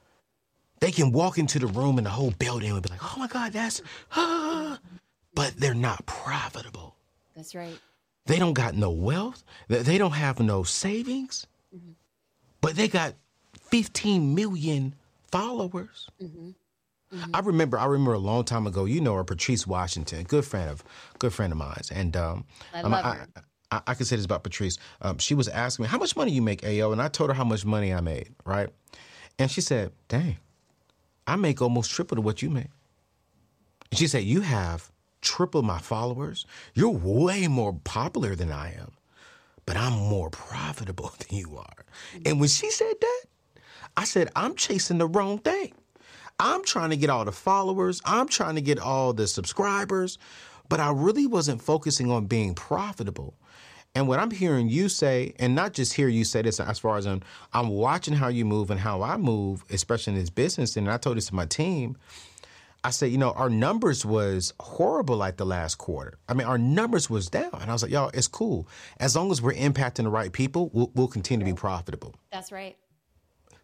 They 0.80 0.92
can 0.92 1.12
walk 1.12 1.38
into 1.38 1.60
the 1.60 1.68
room 1.68 1.98
and 1.98 2.06
the 2.08 2.12
whole 2.12 2.32
building 2.32 2.74
would 2.74 2.84
be 2.84 2.90
like, 2.90 3.04
oh 3.04 3.20
my 3.20 3.28
God, 3.28 3.54
that's, 3.54 3.82
ah. 4.16 4.80
but 5.34 5.54
they're 5.58 5.74
not 5.74 6.06
profitable. 6.06 6.96
That's 7.36 7.56
right. 7.56 7.80
They 8.26 8.40
don't 8.40 8.54
got 8.54 8.76
no 8.76 8.92
wealth. 8.92 9.44
They 9.68 9.98
don't 9.98 10.12
have 10.12 10.40
no 10.40 10.64
savings, 10.64 11.48
mm-hmm. 11.76 11.92
but 12.62 12.76
they 12.76 12.88
got 12.88 13.16
15 13.70 14.36
million 14.36 14.96
followers. 15.32 16.08
Mm-hmm. 16.22 16.50
Mm-hmm. 17.14 17.36
I 17.36 17.40
remember, 17.40 17.78
I 17.78 17.86
remember 17.86 18.14
a 18.14 18.20
long 18.20 18.46
time 18.46 18.68
ago. 18.68 18.86
You 18.86 19.02
know 19.02 19.16
her, 19.16 19.24
Patrice 19.24 19.68
Washington, 19.68 20.24
good 20.24 20.46
friend 20.46 20.70
of, 20.70 20.84
good 21.20 21.34
friend 21.34 21.52
of 21.52 21.58
mine, 21.58 21.82
and 21.92 22.16
um, 22.16 22.46
I 22.74 22.82
love 22.84 23.04
her. 23.04 23.28
I, 23.36 23.42
I, 23.72 23.82
I 23.88 23.94
can 23.94 24.06
say 24.06 24.16
this 24.16 24.26
about 24.26 24.44
Patrice. 24.44 24.78
Um, 25.02 25.18
she 25.18 25.34
was 25.34 25.48
asking 25.48 25.84
me, 25.84 25.90
how 25.90 25.98
much 25.98 26.16
money 26.16 26.32
you 26.32 26.42
make, 26.42 26.64
AO? 26.64 26.92
And 26.92 27.02
I 27.02 27.08
told 27.08 27.30
her 27.30 27.34
how 27.34 27.44
much 27.44 27.66
money 27.66 27.94
I 27.94 28.02
made, 28.02 28.30
right? 28.46 28.70
And 29.40 29.50
she 29.50 29.62
said, 29.62 29.92
dang, 30.08 30.38
I 31.26 31.36
make 31.36 31.62
almost 31.62 31.92
triple 31.92 32.16
to 32.16 32.22
what 32.22 32.42
you 32.42 32.50
make. 32.50 32.70
And 33.90 33.98
she 34.00 34.08
said, 34.08 34.24
you 34.24 34.42
have 34.42 34.92
triple 35.22 35.62
my 35.62 35.80
followers. 35.80 36.46
You're 36.74 36.90
way 36.90 37.48
more 37.48 37.74
popular 37.84 38.36
than 38.36 38.52
I 38.52 38.74
am, 38.74 38.92
but 39.66 39.78
I'm 39.78 39.94
more 39.94 40.30
profitable 40.30 41.14
than 41.20 41.38
you 41.38 41.58
are. 41.58 41.86
And 42.26 42.40
when 42.40 42.50
she 42.50 42.70
said 42.72 42.94
that, 43.00 43.24
I 43.98 44.04
said, 44.06 44.30
I'm 44.36 44.56
chasing 44.56 44.98
the 44.98 45.08
wrong 45.08 45.40
thing. 45.40 45.74
I'm 46.40 46.64
trying 46.64 46.90
to 46.90 46.98
get 46.98 47.12
all 47.12 47.24
the 47.24 47.32
followers, 47.32 48.02
I'm 48.04 48.28
trying 48.28 48.56
to 48.56 48.62
get 48.62 48.80
all 48.80 49.14
the 49.14 49.28
subscribers, 49.28 50.18
but 50.70 50.80
I 50.80 50.92
really 50.92 51.28
wasn't 51.28 51.62
focusing 51.62 52.10
on 52.10 52.26
being 52.26 52.56
profitable. 52.56 53.36
And 53.94 54.08
what 54.08 54.20
I'm 54.20 54.32
hearing 54.32 54.70
you 54.70 54.88
say, 54.88 55.34
and 55.38 55.54
not 55.54 55.74
just 55.74 55.94
hear 55.94 56.08
you 56.08 56.24
say 56.24 56.42
this 56.42 56.60
as 56.60 56.80
far 56.80 56.98
as 56.98 57.06
I'm, 57.06 57.22
I'm 57.54 57.68
watching 57.70 58.14
how 58.14 58.30
you 58.30 58.46
move 58.46 58.72
and 58.72 58.80
how 58.80 59.02
I 59.02 59.18
move, 59.18 59.66
especially 59.70 60.14
in 60.14 60.20
this 60.20 60.30
business. 60.30 60.78
And 60.78 60.90
I 60.90 60.98
told 60.98 61.18
this 61.18 61.28
to 61.28 61.36
my 61.36 61.46
team. 61.46 61.98
I 62.84 62.90
said, 62.90 63.12
you 63.12 63.18
know, 63.18 63.32
our 63.32 63.50
numbers 63.50 64.06
was 64.06 64.54
horrible 64.60 65.16
like 65.16 65.38
the 65.38 65.46
last 65.46 65.76
quarter. 65.76 66.18
I 66.28 66.34
mean, 66.34 66.48
our 66.48 66.58
numbers 66.58 67.10
was 67.10 67.30
down. 67.30 67.54
And 67.54 67.70
I 67.70 67.74
was 67.74 67.84
like, 67.84 67.92
y'all, 67.92 68.10
it's 68.14 68.28
cool. 68.28 68.68
As 69.00 69.16
long 69.16 69.30
as 69.30 69.42
we're 69.42 69.54
impacting 69.54 70.04
the 70.04 70.10
right 70.10 70.32
people, 70.32 70.72
we'll, 70.74 70.92
we'll 70.96 71.08
continue 71.08 71.46
to 71.46 71.52
be 71.52 71.56
profitable. 71.56 72.16
That's 72.32 72.52
right. 72.52 72.78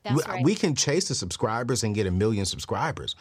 We, 0.04 0.12
That's 0.12 0.28
right. 0.28 0.44
we 0.44 0.56
can 0.56 0.76
chase 0.76 1.08
the 1.08 1.16
subscribers 1.16 1.84
and 1.84 1.96
get 1.96 2.06
a 2.06 2.12
million 2.12 2.46
subscribers. 2.46 3.16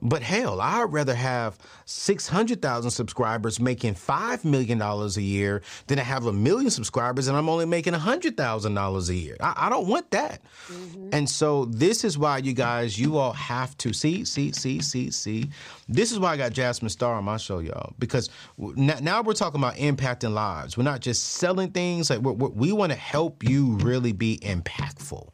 But 0.00 0.22
hell, 0.22 0.60
I'd 0.60 0.92
rather 0.92 1.14
have 1.14 1.58
600,000 1.84 2.90
subscribers 2.90 3.60
making 3.60 3.94
$5 3.94 4.44
million 4.44 4.80
a 4.80 5.06
year 5.20 5.62
than 5.86 5.98
to 5.98 6.04
have 6.04 6.26
a 6.26 6.32
million 6.32 6.70
subscribers 6.70 7.28
and 7.28 7.36
I'm 7.36 7.48
only 7.48 7.66
making 7.66 7.92
$100,000 7.92 9.08
a 9.08 9.14
year. 9.14 9.36
I, 9.40 9.54
I 9.56 9.70
don't 9.70 9.86
want 9.86 10.10
that. 10.10 10.42
Mm-hmm. 10.68 11.10
And 11.12 11.28
so 11.30 11.66
this 11.66 12.04
is 12.04 12.18
why 12.18 12.38
you 12.38 12.52
guys, 12.52 12.98
you 12.98 13.16
all 13.16 13.32
have 13.32 13.76
to 13.78 13.92
see, 13.92 14.24
see, 14.24 14.52
see, 14.52 14.80
see, 14.80 15.10
see. 15.10 15.50
This 15.88 16.10
is 16.10 16.18
why 16.18 16.32
I 16.32 16.36
got 16.36 16.52
Jasmine 16.52 16.88
Star 16.88 17.14
on 17.14 17.24
my 17.24 17.36
show, 17.36 17.60
y'all, 17.60 17.92
because 17.98 18.30
now, 18.58 18.98
now 19.00 19.22
we're 19.22 19.34
talking 19.34 19.60
about 19.60 19.76
impacting 19.76 20.32
lives. 20.32 20.76
We're 20.76 20.84
not 20.84 21.00
just 21.00 21.34
selling 21.34 21.70
things. 21.70 22.10
Like 22.10 22.20
we're, 22.20 22.32
we're, 22.32 22.48
we 22.48 22.72
want 22.72 22.90
to 22.92 22.98
help 22.98 23.48
you 23.48 23.76
really 23.76 24.12
be 24.12 24.38
impactful. 24.42 25.28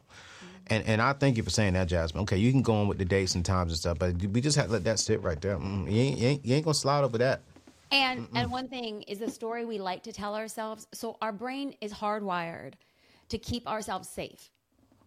And 0.69 0.85
and 0.85 1.01
I 1.01 1.13
thank 1.13 1.37
you 1.37 1.43
for 1.43 1.49
saying 1.49 1.73
that, 1.73 1.87
Jasmine. 1.87 2.23
Okay, 2.23 2.37
you 2.37 2.51
can 2.51 2.61
go 2.61 2.73
on 2.75 2.87
with 2.87 2.97
the 2.97 3.05
dates 3.05 3.35
and 3.35 3.43
times 3.43 3.71
and 3.71 3.79
stuff, 3.79 3.97
but 3.99 4.15
we 4.15 4.41
just 4.41 4.55
have 4.57 4.67
to 4.67 4.71
let 4.73 4.83
that 4.83 4.99
sit 4.99 5.21
right 5.23 5.39
there. 5.41 5.57
Mm, 5.57 5.91
you, 5.91 6.01
ain't, 6.01 6.17
you, 6.17 6.27
ain't, 6.27 6.45
you 6.45 6.55
ain't 6.55 6.65
gonna 6.65 6.73
slide 6.73 7.03
over 7.03 7.17
that. 7.17 7.41
And 7.91 8.27
and 8.35 8.51
one 8.51 8.67
thing 8.67 9.01
is 9.03 9.19
the 9.19 9.31
story 9.31 9.65
we 9.65 9.79
like 9.79 10.03
to 10.03 10.13
tell 10.13 10.35
ourselves. 10.35 10.87
So 10.93 11.17
our 11.21 11.31
brain 11.31 11.73
is 11.81 11.91
hardwired 11.91 12.73
to 13.29 13.37
keep 13.37 13.67
ourselves 13.67 14.07
safe. 14.07 14.51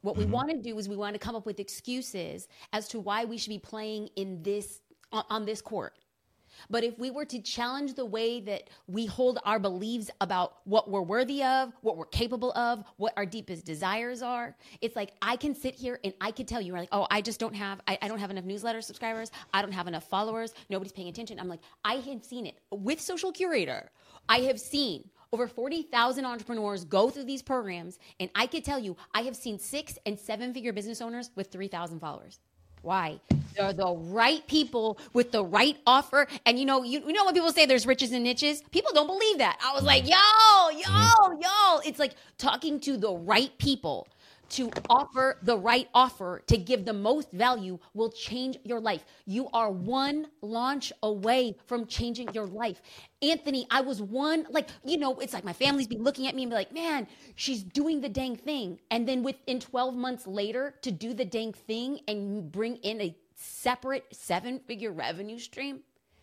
What 0.01 0.17
we 0.17 0.25
want 0.25 0.51
to 0.51 0.57
do 0.57 0.77
is 0.79 0.89
we 0.89 0.97
want 0.97 1.15
to 1.15 1.21
come 1.21 1.37
up 1.37 1.47
with 1.47 1.61
excuses 1.61 2.49
as 2.73 2.89
to 2.89 2.99
why 2.99 3.25
we 3.25 3.39
should 3.39 3.51
be 3.51 3.61
playing 3.61 4.09
in 4.17 4.43
this 4.43 4.81
on, 5.13 5.25
on 5.31 5.45
this 5.45 5.61
court. 5.61 5.95
But 6.71 6.85
if 6.85 6.99
we 6.99 7.11
were 7.11 7.25
to 7.27 7.41
challenge 7.41 7.95
the 7.95 8.05
way 8.05 8.41
that 8.41 8.71
we 8.87 9.07
hold 9.07 9.39
our 9.45 9.59
beliefs 9.59 10.11
about 10.21 10.59
what 10.65 10.91
we're 10.91 11.03
worthy 11.03 11.43
of, 11.43 11.73
what 11.83 11.97
we're 11.97 12.07
capable 12.07 12.53
of, 12.53 12.85
what 12.97 13.13
our 13.17 13.27
deepest 13.27 13.65
desires 13.65 14.23
are, 14.23 14.57
it's 14.81 14.97
like 14.97 15.13
I 15.21 15.37
can 15.37 15.55
sit 15.55 15.75
here 15.75 15.99
and 16.05 16.15
I 16.21 16.31
could 16.31 16.49
tell 16.49 16.61
you, 16.61 16.73
like, 16.73 16.89
oh, 16.93 17.07
I 17.11 17.21
just 17.21 17.41
don't 17.41 17.55
have, 17.55 17.81
I, 17.87 17.99
I 18.03 18.09
don't 18.09 18.19
have 18.19 18.31
enough 18.31 18.45
newsletter 18.45 18.81
subscribers, 18.81 19.31
I 19.53 19.63
don't 19.63 19.73
have 19.73 19.89
enough 19.89 20.05
followers, 20.09 20.55
nobody's 20.71 20.93
paying 20.93 21.09
attention. 21.09 21.39
I'm 21.39 21.49
like, 21.49 21.61
I 21.85 21.95
have 21.95 22.25
seen 22.25 22.47
it 22.47 22.59
with 22.71 23.01
Social 23.01 23.33
Curator. 23.33 23.91
I 24.29 24.41
have 24.41 24.61
seen 24.61 25.11
over 25.33 25.49
40,000 25.49 26.25
entrepreneurs 26.25 26.85
go 26.85 27.09
through 27.09 27.25
these 27.25 27.43
programs, 27.43 27.99
and 28.21 28.31
I 28.35 28.47
could 28.47 28.65
tell 28.65 28.79
you, 28.79 28.97
I 29.15 29.23
have 29.23 29.35
seen 29.35 29.59
six 29.59 29.99
and 30.05 30.19
seven 30.19 30.53
figure 30.53 30.73
business 30.73 31.01
owners 31.01 31.31
with 31.35 31.51
3,000 31.51 32.01
followers. 32.01 32.39
Why? 32.83 33.21
They're 33.57 33.73
the 33.73 33.95
right 33.95 34.47
people 34.47 34.99
with 35.13 35.31
the 35.31 35.45
right 35.45 35.77
offer. 35.87 36.27
And 36.47 36.59
you 36.59 36.65
know, 36.65 36.83
you, 36.83 37.03
you 37.07 37.13
know 37.13 37.25
when 37.25 37.35
people 37.35 37.53
say 37.53 37.67
there's 37.67 37.87
riches 37.87 38.13
and 38.13 38.25
niches? 38.25 38.63
People 38.71 38.93
don't 38.93 39.07
believe 39.07 39.39
that. 39.39 39.59
I 39.65 39.73
was 39.73 39.85
like, 39.85 40.05
mm. 40.05 40.11
yo, 40.11 40.79
yo, 40.79 40.89
mm-hmm. 40.89 41.43
yo. 41.43 41.81
It's 41.89 41.99
like 41.99 42.15
talking 42.39 42.81
to 42.81 42.97
the 42.97 43.13
right 43.13 43.57
people 43.59 44.09
to 44.53 44.71
offer 44.91 45.39
the 45.43 45.57
right 45.57 45.89
offer 45.95 46.43
to 46.47 46.59
give 46.59 46.85
the 46.85 46.93
most 46.93 47.33
value 47.33 47.79
will 47.95 48.11
change 48.11 48.59
your 48.65 48.81
life. 48.81 49.05
You 49.25 49.49
are 49.53 49.71
one 49.71 50.27
launch 50.43 50.93
away 51.03 51.57
from 51.67 51.87
changing 51.87 52.29
your 52.35 52.47
life. 52.47 52.83
Anthony, 53.23 53.67
I 53.71 53.81
was 53.81 54.03
one, 54.03 54.47
like, 54.51 54.69
you 54.85 54.99
know, 54.99 55.19
it's 55.21 55.33
like 55.33 55.45
my 55.45 55.55
family's 55.55 55.87
be 55.87 55.97
looking 55.97 56.27
at 56.27 56.35
me 56.35 56.43
and 56.43 56.51
be 56.51 56.57
like, 56.57 56.73
man, 56.73 57.07
she's 57.35 57.63
doing 57.63 58.01
the 58.03 58.09
dang 58.09 58.37
thing. 58.37 58.79
And 58.91 59.09
then 59.09 59.23
within 59.23 59.59
12 59.59 59.95
months 59.97 60.27
later, 60.27 60.75
to 60.83 60.91
do 60.91 61.15
the 61.15 61.25
dang 61.25 61.55
thing 61.55 62.01
and 62.07 62.53
bring 62.53 62.77
in 62.77 63.01
a 63.01 63.17
separate 63.35 64.05
seven 64.13 64.59
figure 64.61 64.93
revenue 64.93 65.39
stream, 65.39 65.81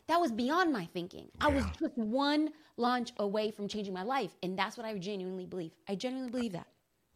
that 0.07 0.21
was 0.21 0.32
beyond 0.32 0.71
my 0.71 0.86
thinking. 0.86 1.30
I 1.41 1.47
was 1.47 1.63
just 1.80 1.97
one 1.97 2.49
launch 2.77 3.11
away 3.17 3.51
from 3.51 3.67
changing 3.67 3.93
my 3.93 4.03
life. 4.03 4.36
And 4.43 4.57
that's 4.57 4.77
what 4.77 4.86
I 4.86 4.95
genuinely 4.97 5.45
believe. 5.45 5.71
I 5.88 5.95
genuinely 5.95 6.32
believe 6.32 6.51
that. 6.53 6.67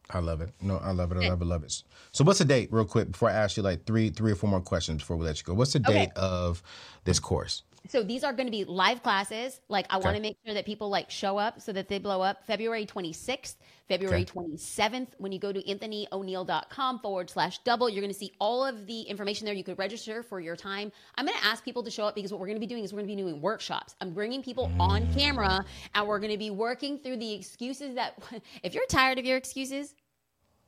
I 0.10 0.20
love 0.20 0.42
it. 0.42 0.50
No, 0.62 0.78
I 0.78 0.92
love 0.92 1.12
it. 1.12 1.18
I 1.18 1.26
eh. 1.26 1.30
love 1.30 1.42
it. 1.42 1.46
Love 1.46 1.64
it. 1.64 1.84
So, 2.12 2.24
what's 2.24 2.40
the 2.40 2.46
date, 2.46 2.70
real 2.72 2.86
quick, 2.86 3.12
before 3.12 3.30
I 3.30 3.34
ask 3.34 3.58
you 3.58 3.64
like 3.64 3.86
three, 3.86 4.10
three 4.10 4.32
or 4.32 4.36
four 4.36 4.50
more 4.50 4.62
questions 4.62 5.02
before 5.02 5.18
we 5.18 5.26
let 5.26 5.38
you 5.40 5.44
go? 5.44 5.54
What's 5.54 5.74
the 5.74 5.80
Okay. 5.80 6.06
date 6.06 6.12
of 6.16 6.62
this 7.06 7.20
course? 7.20 7.64
So 7.90 8.02
these 8.02 8.24
are 8.24 8.32
going 8.32 8.48
to 8.48 8.52
be 8.52 8.64
live 8.64 9.04
classes. 9.04 9.60
Like 9.68 9.86
I 9.90 9.98
want 9.98 10.16
to 10.16 10.22
make 10.22 10.38
sure 10.46 10.54
that 10.54 10.66
people 10.66 10.90
like 10.90 11.12
show 11.12 11.38
up 11.38 11.60
so 11.60 11.74
that 11.74 11.90
they 11.90 12.00
blow 12.00 12.22
up. 12.22 12.46
February 12.46 12.86
26th, 12.86 13.56
February 13.90 14.22
Okay. 14.22 14.26
27th. 14.40 15.10
When 15.18 15.34
you 15.34 15.40
go 15.40 15.52
to 15.52 15.62
anthonyoneal.com 15.62 17.00
forward 17.00 17.30
slash 17.30 17.60
double, 17.60 17.90
you're 17.90 18.02
going 18.02 18.14
to 18.14 18.18
see 18.18 18.32
all 18.40 18.66
of 18.66 18.88
the 18.88 19.02
information 19.02 19.46
there. 19.46 19.54
You 19.54 19.66
could 19.66 19.78
register 19.78 20.24
for 20.24 20.40
your 20.40 20.56
time. 20.56 20.92
I'm 21.16 21.26
going 21.26 21.38
to 21.38 21.46
ask 21.46 21.64
people 21.66 21.84
to 21.84 21.92
show 21.92 22.06
up 22.06 22.16
because 22.16 22.32
what 22.32 22.40
we're 22.40 22.48
going 22.48 22.56
to 22.56 22.62
be 22.62 22.68
doing 22.68 22.86
is 22.86 22.94
we're 22.94 23.00
going 23.00 23.10
to 23.10 23.16
be 23.16 23.22
doing 23.22 23.42
workshops. 23.42 23.96
I'm 24.00 24.14
bringing 24.14 24.42
people 24.42 24.72
on 24.80 25.14
camera 25.14 25.66
and 25.94 26.08
we're 26.08 26.20
going 26.20 26.32
to 26.32 26.38
be 26.38 26.52
working 26.52 27.00
through 27.00 27.18
the 27.18 27.34
excuses 27.34 27.96
that 27.96 28.18
if 28.64 28.74
you're 28.74 28.86
tired 28.88 29.20
of 29.20 29.26
your 29.26 29.38
excuses, 29.38 29.94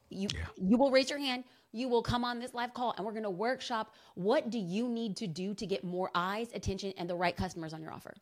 you 0.09 0.27
you 0.57 0.77
will 0.77 0.91
raise 0.91 1.09
your 1.09 1.19
hand 1.19 1.45
you 1.75 1.89
will 1.89 2.01
come 2.01 2.23
on 2.23 2.39
this 2.39 2.53
live 2.53 2.73
call 2.73 2.93
and 2.95 3.05
we're 3.05 3.11
going 3.11 3.23
to 3.23 3.29
workshop 3.29 3.93
what 4.15 4.49
do 4.49 4.57
you 4.57 4.87
need 4.87 5.17
to 5.17 5.27
do 5.27 5.53
to 5.53 5.65
get 5.65 5.83
more 5.83 6.09
eyes 6.15 6.47
attention 6.53 6.93
and 6.97 7.09
the 7.09 7.15
right 7.15 7.35
customers 7.35 7.73
on 7.73 7.81
your 7.81 7.91
offer 7.91 8.13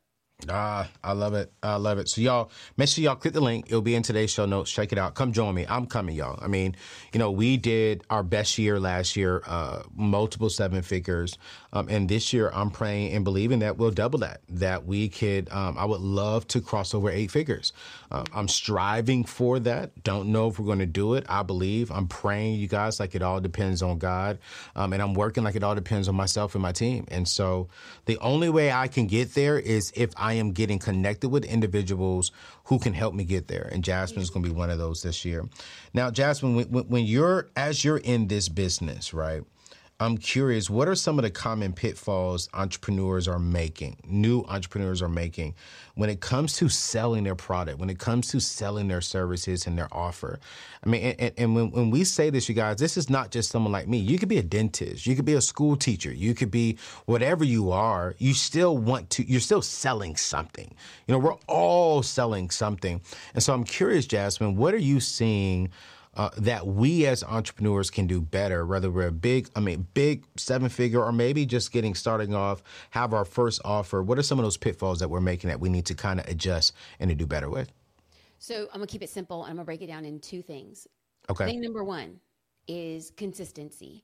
Ah, 0.50 0.90
I 1.04 1.14
love 1.14 1.34
it. 1.36 1.52
I 1.62 1.76
love 1.76 1.98
it. 2.00 2.10
So 2.10 2.22
y'all, 2.22 2.52
make 2.76 2.90
sure 2.90 3.04
y'all 3.04 3.16
click 3.16 3.34
the 3.34 3.42
link. 3.42 3.68
It'll 3.68 3.82
be 3.82 3.96
in 3.96 4.04
today's 4.04 4.32
show 4.32 4.46
notes. 4.46 4.72
Check 4.72 4.92
it 4.92 4.98
out. 4.98 5.16
Come 5.16 5.32
join 5.32 5.56
me. 5.56 5.66
I'm 5.70 5.86
coming, 5.86 6.16
y'all. 6.16 6.38
I 6.42 6.48
mean, 6.48 6.76
you 7.14 7.20
know, 7.20 7.32
we 7.32 7.58
did 7.58 8.04
our 8.10 8.24
best 8.24 8.58
year 8.58 8.80
last 8.80 9.16
year, 9.16 9.42
uh, 9.48 9.84
multiple 9.96 10.50
seven 10.50 10.82
figures, 10.82 11.38
um, 11.72 11.88
and 11.90 12.10
this 12.10 12.34
year 12.34 12.52
I'm 12.54 12.72
praying 12.72 13.14
and 13.14 13.24
believing 13.24 13.60
that 13.60 13.78
we'll 13.78 13.92
double 13.92 14.20
that. 14.20 14.42
That 14.50 14.86
we 14.86 15.08
could. 15.10 15.52
Um, 15.52 15.78
I 15.78 15.86
would 15.86 16.02
love 16.02 16.48
to 16.50 16.62
cross 16.62 16.94
over 16.94 17.10
eight 17.10 17.32
figures. 17.32 17.72
Um, 18.12 18.26
I'm 18.34 18.48
striving 18.48 19.24
for 19.24 19.60
that. 19.60 20.04
Don't 20.04 20.32
know 20.32 20.50
if 20.50 20.60
we're 20.60 20.66
going 20.66 20.80
to 20.80 20.86
do 20.86 21.14
it. 21.14 21.26
I 21.30 21.44
believe. 21.44 21.92
I'm 21.92 22.08
praying, 22.08 22.56
you 22.56 22.68
guys. 22.68 23.00
Like 23.00 23.16
it 23.16 23.22
all 23.22 23.40
depends 23.40 23.82
on 23.82 23.98
God, 23.98 24.40
um, 24.76 24.94
and 24.94 25.02
I'm 25.02 25.14
working 25.14 25.44
like 25.44 25.56
it 25.56 25.64
all 25.64 25.76
depends 25.76 26.08
on 26.10 26.16
myself 26.16 26.54
and 26.56 26.62
my 26.62 26.74
team. 26.74 27.06
And 27.10 27.28
so, 27.28 27.70
the 28.06 28.18
only 28.18 28.50
way 28.50 28.72
I 28.72 28.88
can 28.88 29.08
get 29.08 29.34
there 29.36 29.58
is 29.58 29.94
if 29.96 30.12
I 30.18 30.23
am 30.32 30.54
getting 30.54 30.80
connected 30.80 31.28
with 31.28 31.44
individuals 31.44 32.32
who 32.68 32.80
can 32.80 32.94
help 32.94 33.14
me 33.14 33.26
get 33.26 33.50
there. 33.50 33.68
And 33.70 33.84
Jasmine's 33.84 34.30
going 34.30 34.46
to 34.46 34.50
be 34.50 34.56
one 34.56 34.70
of 34.70 34.78
those 34.78 35.04
this 35.04 35.26
year. 35.26 35.50
Now, 35.94 36.10
Jasmine, 36.10 36.56
when- 36.56 36.88
when 36.88 37.04
you're 37.04 37.50
as 37.58 37.84
you're 37.84 37.98
in 37.98 38.30
this 38.30 38.48
business, 38.48 39.14
right? 39.14 39.44
I'm 40.04 40.18
curious, 40.18 40.70
what 40.70 40.88
are 40.88 40.96
some 40.96 41.18
of 41.18 41.24
the 41.24 41.32
common 41.32 41.72
pitfalls 41.74 42.50
entrepreneurs 42.54 43.28
are 43.28 43.40
making, 43.40 43.98
new 44.06 44.44
entrepreneurs 44.50 45.02
are 45.02 45.10
making, 45.10 45.56
when 45.96 46.10
it 46.10 46.20
comes 46.20 46.58
to 46.58 46.68
selling 46.68 47.24
their 47.24 47.36
product, 47.36 47.80
when 47.80 47.90
it 47.90 48.00
comes 48.00 48.28
to 48.30 48.42
selling 48.42 48.90
their 48.90 49.02
services 49.02 49.66
and 49.66 49.78
their 49.78 49.88
offer? 49.94 50.40
I 50.86 50.90
mean, 50.90 51.16
and, 51.18 51.32
and- 51.38 51.56
when, 51.56 51.72
when 51.72 51.90
we 51.90 52.04
say 52.04 52.30
this, 52.30 52.50
you 52.50 52.56
guys, 52.56 52.78
this 52.78 52.98
is 52.98 53.10
not 53.10 53.32
just 53.32 53.50
someone 53.50 53.72
like 53.72 53.88
me. 53.88 53.98
You 53.98 54.18
could 54.20 54.30
be 54.30 54.40
a 54.40 54.44
dentist, 54.44 55.06
you 55.06 55.16
could 55.16 55.26
be 55.26 55.34
a 55.36 55.42
school 55.42 55.76
teacher, 55.76 56.12
you 56.12 56.34
could 56.34 56.52
be 56.52 56.78
whatever 57.06 57.44
you 57.44 57.72
are. 57.72 58.16
You 58.18 58.34
still 58.34 58.78
want 58.78 59.10
to, 59.12 59.24
you're 59.24 59.40
still 59.40 59.62
selling 59.62 60.16
something. 60.16 60.74
You 61.08 61.14
know, 61.14 61.20
we're 61.20 61.38
all 61.48 62.04
selling 62.04 62.50
something. 62.50 63.00
And 63.34 63.42
so 63.42 63.54
I'm 63.54 63.64
curious, 63.64 64.06
Jasmine, 64.06 64.58
what 64.58 64.74
are 64.74 64.78
you 64.78 65.00
seeing? 65.00 65.70
Uh, 66.16 66.30
that 66.38 66.68
we 66.68 67.06
as 67.06 67.24
entrepreneurs 67.24 67.90
can 67.90 68.08
do 68.08 68.22
better, 68.22 68.66
whether 68.66 68.90
we're 68.90 69.08
a 69.08 69.12
big, 69.12 69.50
I 69.56 69.60
mean, 69.60 69.88
big 69.94 70.26
seven 70.38 70.70
figure 70.70 71.04
or 71.04 71.12
maybe 71.12 71.46
just 71.46 71.72
getting 71.72 71.96
starting 71.96 72.34
off, 72.34 72.64
have 72.92 73.14
our 73.14 73.26
first 73.26 73.62
offer. 73.66 74.02
What 74.04 74.18
are 74.20 74.24
some 74.24 74.40
of 74.40 74.46
those 74.46 74.58
pitfalls 74.58 75.00
that 75.00 75.10
we're 75.10 75.22
making 75.22 75.50
that 75.50 75.60
we 75.60 75.70
need 75.70 75.86
to 75.88 75.96
kind 75.96 76.20
of 76.20 76.28
adjust 76.28 76.74
and 77.00 77.10
to 77.10 77.16
do 77.16 77.26
better 77.26 77.50
with? 77.50 77.72
so 78.44 78.68
i'm 78.74 78.82
to 78.82 78.88
keep 78.88 79.02
it 79.02 79.10
simple. 79.10 79.44
And 79.44 79.52
i'm 79.52 79.58
to 79.58 79.64
break 79.64 79.82
it 79.82 79.88
down 79.88 80.06
in 80.06 80.20
two 80.20 80.42
things. 80.42 80.88
Okay. 81.30 81.46
thing 81.46 81.62
number 81.62 81.84
one 81.84 82.20
is 82.68 83.12
consistency. 83.12 84.04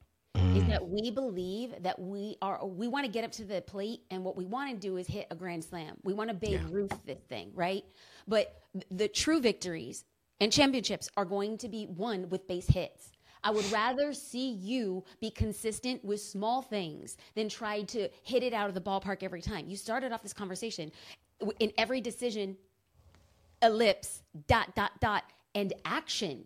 Is 0.55 0.65
that 0.67 0.87
we 0.87 1.11
believe 1.11 1.73
that 1.81 1.99
we 1.99 2.37
are 2.41 2.65
we 2.65 2.87
want 2.87 3.05
to 3.05 3.11
get 3.11 3.25
up 3.25 3.31
to 3.33 3.43
the 3.43 3.61
plate 3.61 4.01
and 4.09 4.23
what 4.23 4.37
we 4.37 4.45
want 4.45 4.69
to 4.69 4.77
do 4.77 4.95
is 4.95 5.05
hit 5.05 5.27
a 5.31 5.35
grand 5.35 5.65
slam. 5.65 5.97
We 6.03 6.13
want 6.13 6.29
to 6.29 6.33
Babe 6.33 6.61
Ruth 6.69 6.93
this 7.05 7.19
thing 7.27 7.51
right? 7.53 7.83
But 8.27 8.61
th- 8.73 8.85
the 8.89 9.07
true 9.09 9.41
victories 9.41 10.05
and 10.39 10.51
championships 10.51 11.09
are 11.17 11.25
going 11.25 11.57
to 11.57 11.67
be 11.67 11.87
won 11.87 12.29
with 12.29 12.47
base 12.47 12.67
hits 12.67 13.11
I 13.43 13.51
would 13.51 13.69
rather 13.71 14.13
see 14.13 14.51
you 14.51 15.03
be 15.21 15.31
consistent 15.31 16.03
with 16.03 16.21
small 16.21 16.61
things 16.61 17.17
than 17.35 17.47
try 17.47 17.83
to 17.83 18.09
hit 18.23 18.43
it 18.43 18.53
out 18.53 18.67
of 18.67 18.75
the 18.75 18.81
ballpark 18.81 19.23
every 19.23 19.41
time. 19.41 19.67
You 19.67 19.77
started 19.77 20.11
off 20.11 20.21
this 20.21 20.33
conversation 20.33 20.91
in 21.59 21.71
every 21.77 22.01
decision, 22.01 22.57
ellipse, 23.61 24.23
dot, 24.47 24.75
dot, 24.75 24.91
dot, 24.99 25.23
and 25.55 25.73
action. 25.85 26.45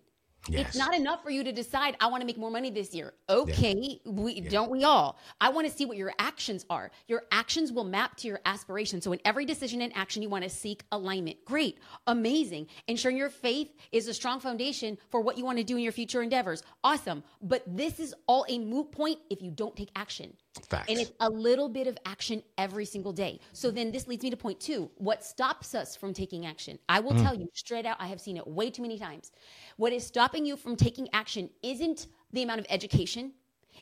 Yes. 0.50 0.68
It's 0.68 0.78
not 0.78 0.94
enough 0.94 1.24
for 1.24 1.30
you 1.30 1.44
to 1.44 1.52
decide 1.52 1.96
I 2.02 2.08
want 2.08 2.22
to 2.22 2.28
make 2.28 2.38
more 2.38 2.52
money 2.52 2.70
this 2.70 2.94
year. 2.94 3.14
Okay, 3.30 4.00
we 4.06 4.42
don't 4.42 4.70
we 4.70 4.84
all? 4.84 5.18
I 5.40 5.50
want 5.50 5.68
to 5.68 5.74
see 5.74 5.86
what 5.86 5.96
your 5.96 6.12
actions 6.20 6.66
are. 6.70 6.92
Your 7.08 7.24
actions 7.32 7.72
will 7.72 7.86
map 7.86 8.18
to 8.18 8.28
your 8.28 8.42
aspirations. 8.46 9.06
So 9.06 9.14
in 9.14 9.20
every 9.24 9.46
decision 9.46 9.82
and 9.82 9.96
action 9.96 10.22
you 10.22 10.30
want 10.30 10.44
to 10.44 10.50
seek 10.50 10.84
alignment. 10.92 11.38
Great. 11.46 11.80
Amazing. 12.08 12.68
Ensuring 12.88 13.18
your 13.18 13.30
faith 13.30 13.70
is 13.92 14.08
a 14.08 14.14
strong 14.14 14.40
foundation 14.40 14.98
for 15.10 15.22
what 15.22 15.38
you 15.38 15.46
want 15.46 15.60
to 15.60 15.64
do 15.64 15.78
in 15.78 15.84
your 15.84 15.94
future 15.94 16.22
endeavors. 16.22 16.62
Awesome. 16.84 17.24
But 17.42 17.64
this 17.66 18.00
is 18.00 18.14
all 18.28 18.46
a 18.50 18.60
moot 18.60 18.92
point 18.92 19.20
if 19.30 19.42
you 19.42 19.52
don't 19.52 19.76
take 19.76 19.90
action. 19.96 20.34
Facts. 20.70 20.90
And 20.90 21.00
it's 21.00 21.12
a 21.20 21.30
little 21.30 21.68
bit 21.68 21.88
of 21.88 21.98
action 22.06 22.44
every 22.58 22.86
single 22.86 23.12
day. 23.12 23.40
So 23.54 23.72
then 23.72 23.92
this 23.92 24.08
leads 24.08 24.24
me 24.24 24.30
to 24.30 24.38
point 24.38 24.60
two. 24.60 24.92
What 24.98 25.24
stops 25.24 25.74
us 25.74 25.96
from 25.96 26.14
taking 26.14 26.46
action? 26.46 26.78
I 26.88 27.00
will 27.00 27.14
hmm. 27.14 27.24
tell 27.24 27.34
you 27.34 27.48
straight 27.54 27.86
out, 27.86 27.98
I 28.00 28.08
have 28.08 28.22
seen 28.22 28.38
it 28.38 28.48
way 28.48 28.70
too 28.70 28.84
many 28.84 29.00
times. 29.00 29.32
What 29.78 29.94
is 29.94 30.06
stopping 30.06 30.46
you 30.46 30.56
from 30.56 30.76
taking 30.76 31.10
action 31.12 31.50
isn't 31.64 32.08
the 32.32 32.44
amount 32.44 32.60
of 32.60 32.68
education. 32.70 33.34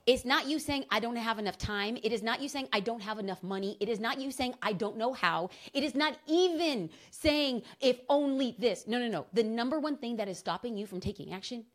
It's 0.05 0.23
not 0.23 0.47
you 0.47 0.59
saying, 0.59 0.85
I 0.89 1.01
don't 1.01 1.17
have 1.17 1.39
enough 1.39 1.57
time. 1.57 1.97
It 2.01 2.13
is 2.13 2.23
not 2.23 2.41
you 2.41 2.47
saying, 2.47 2.69
I 2.71 2.79
don't 2.79 3.01
have 3.01 3.19
enough 3.19 3.43
money. 3.43 3.75
It 3.81 3.89
is 3.89 3.99
not 3.99 4.21
you 4.21 4.31
saying, 4.31 4.55
I 4.61 4.71
don't 4.71 4.97
know 4.97 5.11
how. 5.11 5.49
It 5.73 5.83
is 5.83 5.95
not 5.95 6.17
even 6.27 6.89
saying, 7.09 7.63
if 7.81 7.99
only 8.07 8.55
this. 8.57 8.87
No, 8.87 8.97
no, 8.97 9.09
no. 9.09 9.25
The 9.33 9.43
number 9.43 9.79
one 9.79 9.97
thing 9.97 10.15
that 10.15 10.29
is 10.29 10.37
stopping 10.37 10.77
you 10.77 10.85
from 10.85 11.01
taking 11.01 11.33
action 11.33 11.65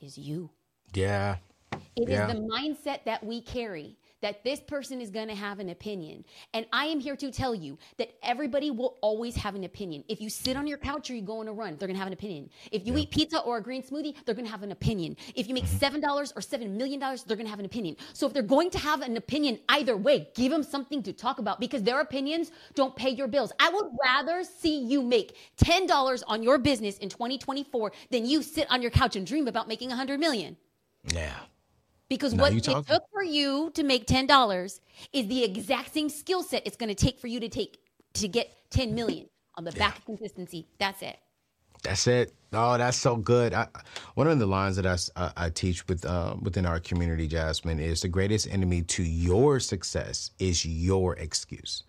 is 0.00 0.16
you. 0.16 0.50
Yeah. 0.94 1.36
It 1.96 2.08
is 2.08 2.10
Yeah. 2.10 2.26
the 2.28 2.40
mindset 2.40 3.04
that 3.04 3.24
we 3.24 3.40
carry 3.40 3.96
that 4.22 4.42
this 4.44 4.60
person 4.60 5.00
is 5.00 5.10
going 5.10 5.28
to 5.28 5.34
have 5.34 5.58
an 5.58 5.68
opinion. 5.68 6.24
And 6.54 6.66
I 6.72 6.86
am 6.86 7.00
here 7.00 7.16
to 7.16 7.30
tell 7.30 7.54
you 7.54 7.78
that 7.98 8.14
everybody 8.22 8.70
will 8.70 8.96
always 9.02 9.36
have 9.36 9.54
an 9.54 9.64
opinion. 9.64 10.04
If 10.08 10.20
you 10.20 10.30
sit 10.30 10.56
on 10.56 10.66
your 10.66 10.78
couch 10.78 11.10
or 11.10 11.14
you 11.14 11.22
go 11.22 11.40
on 11.40 11.48
a 11.48 11.52
run, 11.52 11.76
they're 11.76 11.88
going 11.88 11.96
to 11.96 12.00
have 12.00 12.06
an 12.06 12.12
opinion. 12.12 12.48
If 12.70 12.86
you 12.86 12.96
eat 12.96 13.10
pizza 13.10 13.40
or 13.40 13.58
a 13.58 13.62
green 13.62 13.82
smoothie, 13.82 14.14
they're 14.24 14.34
going 14.34 14.46
to 14.46 14.50
have 14.50 14.62
an 14.62 14.72
opinion. 14.72 15.16
If 15.34 15.48
you 15.48 15.54
make 15.54 15.64
mm-hmm. 15.64 15.96
$7 15.96 16.32
or 16.36 16.40
$7 16.40 16.70
million, 16.70 17.00
they're 17.00 17.36
going 17.36 17.46
to 17.46 17.50
have 17.50 17.58
an 17.58 17.66
opinion. 17.66 17.96
So 18.12 18.26
if 18.26 18.32
they're 18.32 18.42
going 18.42 18.70
to 18.70 18.78
have 18.78 19.02
an 19.02 19.16
opinion 19.16 19.58
either 19.68 19.96
way, 19.96 20.28
give 20.34 20.52
them 20.52 20.62
something 20.62 21.02
to 21.02 21.12
talk 21.12 21.38
about 21.38 21.60
because 21.60 21.82
their 21.82 22.00
opinions 22.00 22.52
don't 22.74 22.94
pay 22.94 23.10
your 23.10 23.28
bills. 23.28 23.52
I 23.58 23.70
would 23.70 23.86
rather 24.02 24.44
see 24.44 24.78
you 24.78 25.02
make 25.02 25.36
$10 25.58 26.22
on 26.26 26.42
your 26.42 26.58
business 26.58 26.98
in 26.98 27.08
2024 27.08 27.92
than 28.10 28.24
you 28.26 28.42
sit 28.42 28.70
on 28.70 28.82
your 28.82 28.90
couch 28.90 29.16
and 29.16 29.26
dream 29.26 29.48
about 29.48 29.68
making 29.68 29.88
100 29.88 30.20
million. 30.20 30.56
Yeah. 31.12 31.34
Because 32.08 32.34
Now 32.34 32.42
what 32.42 32.52
it 32.52 32.64
took 32.64 33.04
for 33.10 33.22
you 33.22 33.70
to 33.74 33.82
make 33.82 34.06
ten 34.06 34.26
dollars 34.26 34.80
is 35.12 35.26
the 35.28 35.44
exact 35.44 35.94
same 35.94 36.08
skill 36.08 36.42
set 36.42 36.66
it's 36.66 36.76
going 36.76 36.88
to 36.88 36.94
take 36.94 37.18
for 37.18 37.26
you 37.26 37.40
to 37.40 37.48
take 37.48 37.78
to 38.14 38.28
get 38.28 38.50
ten 38.70 38.94
million 38.94 39.28
on 39.54 39.64
the 39.64 39.72
back 39.72 39.98
of 39.98 40.04
consistency. 40.04 40.66
That's 40.78 41.02
it. 41.02 41.18
That's 41.82 42.06
it. 42.06 42.32
Oh, 42.52 42.78
that's 42.78 42.96
so 42.96 43.16
good. 43.16 43.54
I, 43.54 43.66
one 44.14 44.28
of 44.28 44.38
the 44.38 44.46
lines 44.46 44.76
that 44.76 44.86
I 45.16 45.32
I 45.36 45.50
teach 45.50 45.86
with 45.88 46.04
uh, 46.04 46.36
within 46.40 46.66
our 46.66 46.78
community, 46.80 47.26
Jasmine, 47.26 47.80
is 47.80 48.02
the 48.02 48.08
greatest 48.08 48.46
enemy 48.48 48.82
to 48.82 49.02
your 49.02 49.58
success 49.58 50.30
is 50.38 50.64
your 50.64 51.16
excuse. 51.16 51.82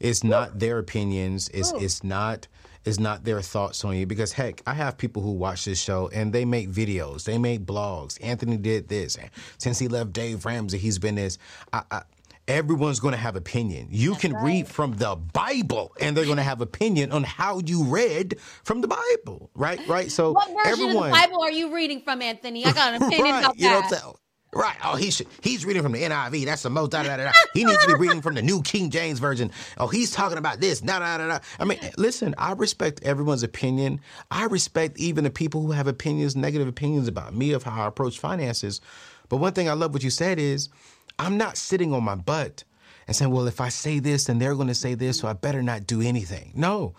It's 0.00 0.24
not 0.24 0.58
their 0.58 0.78
opinions. 0.78 1.48
It's 1.50 1.72
it's 1.72 2.02
not 2.02 2.48
it's 2.88 2.98
not 2.98 3.24
their 3.24 3.40
thoughts 3.42 3.84
on 3.84 3.96
you. 3.96 4.06
Because 4.06 4.32
heck, 4.32 4.62
I 4.66 4.74
have 4.74 4.98
people 4.98 5.22
who 5.22 5.32
watch 5.32 5.64
this 5.64 5.80
show 5.80 6.08
and 6.12 6.32
they 6.32 6.44
make 6.44 6.70
videos, 6.70 7.24
they 7.24 7.38
make 7.38 7.64
blogs. 7.64 8.18
Anthony 8.22 8.56
did 8.56 8.88
this. 8.88 9.16
and 9.16 9.30
Since 9.58 9.78
he 9.78 9.88
left 9.88 10.12
Dave 10.12 10.44
Ramsey, 10.44 10.78
he's 10.78 10.98
been 10.98 11.14
this. 11.14 11.38
I, 11.72 11.82
I, 11.90 12.02
everyone's 12.48 12.98
going 12.98 13.12
to 13.12 13.18
have 13.18 13.36
opinion. 13.36 13.88
You 13.90 14.14
can 14.14 14.34
read 14.34 14.66
from 14.66 14.96
the 14.96 15.14
Bible, 15.14 15.92
and 16.00 16.16
they're 16.16 16.24
going 16.24 16.38
to 16.38 16.42
have 16.42 16.60
opinion 16.60 17.12
on 17.12 17.22
how 17.22 17.60
you 17.60 17.84
read 17.84 18.38
from 18.64 18.80
the 18.80 18.88
Bible. 18.88 19.50
Right, 19.54 19.86
right. 19.86 20.10
So 20.10 20.32
What 20.32 20.48
version 20.48 20.86
everyone, 20.86 21.10
of 21.10 21.14
the 21.14 21.28
Bible 21.28 21.42
are 21.42 21.52
you 21.52 21.74
reading 21.74 22.00
from, 22.00 22.22
Anthony? 22.22 22.64
I 22.64 22.72
got 22.72 22.94
an 22.94 23.02
opinion 23.06 23.24
right, 23.24 23.44
about 23.44 23.58
you 23.58 23.68
know 23.68 24.16
Right. 24.54 24.76
Oh, 24.82 24.96
he 24.96 25.10
should. 25.10 25.26
He's 25.42 25.66
reading 25.66 25.82
from 25.82 25.92
the 25.92 26.02
NIV. 26.02 26.46
That's 26.46 26.62
the 26.62 26.70
most. 26.70 26.90
Da, 26.90 27.02
da, 27.02 27.16
da, 27.18 27.24
da. 27.24 27.32
He 27.52 27.64
needs 27.64 27.82
to 27.84 27.88
be 27.88 27.94
reading 27.94 28.22
from 28.22 28.34
the 28.34 28.42
New 28.42 28.62
King 28.62 28.88
James 28.88 29.18
version. 29.18 29.50
Oh, 29.76 29.88
he's 29.88 30.10
talking 30.10 30.38
about 30.38 30.60
this. 30.60 30.80
Da, 30.80 30.98
da, 30.98 31.18
da, 31.18 31.28
da. 31.28 31.38
I 31.60 31.64
mean, 31.64 31.78
listen. 31.98 32.34
I 32.38 32.52
respect 32.52 33.02
everyone's 33.02 33.42
opinion. 33.42 34.00
I 34.30 34.44
respect 34.44 34.98
even 34.98 35.24
the 35.24 35.30
people 35.30 35.60
who 35.62 35.72
have 35.72 35.86
opinions, 35.86 36.34
negative 36.34 36.66
opinions 36.66 37.08
about 37.08 37.34
me 37.34 37.52
of 37.52 37.62
how 37.62 37.82
I 37.82 37.86
approach 37.86 38.18
finances. 38.18 38.80
But 39.28 39.36
one 39.36 39.52
thing 39.52 39.68
I 39.68 39.74
love 39.74 39.92
what 39.92 40.02
you 40.02 40.10
said 40.10 40.38
is, 40.38 40.70
I'm 41.18 41.36
not 41.36 41.58
sitting 41.58 41.92
on 41.92 42.02
my 42.02 42.14
butt 42.14 42.64
and 43.06 43.14
saying, 43.14 43.30
well, 43.30 43.46
if 43.46 43.60
I 43.60 43.68
say 43.68 43.98
this, 43.98 44.24
then 44.24 44.38
they're 44.38 44.54
going 44.54 44.68
to 44.68 44.74
say 44.74 44.94
this, 44.94 45.18
so 45.18 45.28
I 45.28 45.34
better 45.34 45.62
not 45.62 45.86
do 45.86 46.00
anything. 46.00 46.52
No, 46.54 46.94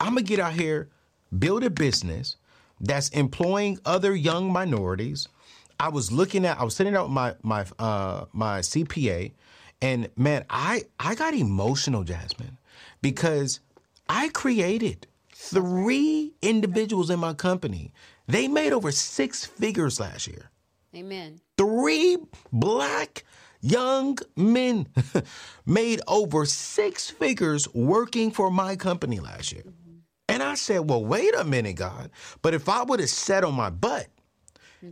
I'm 0.00 0.14
gonna 0.14 0.22
get 0.22 0.38
out 0.38 0.52
here, 0.52 0.88
build 1.36 1.64
a 1.64 1.70
business 1.70 2.36
that's 2.80 3.08
employing 3.10 3.78
other 3.84 4.14
young 4.14 4.52
minorities. 4.52 5.28
I 5.80 5.88
was 5.90 6.10
looking 6.10 6.44
at, 6.44 6.58
I 6.60 6.64
was 6.64 6.74
sitting 6.74 6.94
out 6.96 7.04
with 7.04 7.12
my 7.12 7.34
my 7.42 7.64
uh, 7.78 8.24
my 8.32 8.60
CPA, 8.60 9.32
and 9.80 10.08
man, 10.16 10.44
I 10.50 10.84
I 10.98 11.14
got 11.14 11.34
emotional, 11.34 12.04
Jasmine, 12.04 12.58
because 13.00 13.60
I 14.08 14.28
created 14.30 15.06
three 15.32 16.32
individuals 16.42 17.10
in 17.10 17.18
my 17.20 17.32
company. 17.34 17.92
They 18.26 18.48
made 18.48 18.72
over 18.72 18.90
six 18.92 19.44
figures 19.44 19.98
last 20.00 20.26
year 20.26 20.50
Amen. 20.94 21.40
three 21.56 22.18
black 22.52 23.24
young 23.60 24.18
men 24.36 24.86
made 25.66 26.00
over 26.06 26.44
six 26.44 27.08
figures 27.08 27.72
working 27.72 28.30
for 28.30 28.50
my 28.50 28.76
company 28.76 29.20
last 29.20 29.52
year. 29.52 29.62
And 30.28 30.42
I 30.42 30.56
said, 30.56 30.90
well, 30.90 31.02
wait 31.02 31.34
a 31.34 31.44
minute, 31.44 31.76
God. 31.76 32.10
But 32.42 32.52
if 32.52 32.68
I 32.68 32.82
would 32.82 33.00
have 33.00 33.08
sat 33.08 33.44
on 33.44 33.54
my 33.54 33.70
butt, 33.70 34.08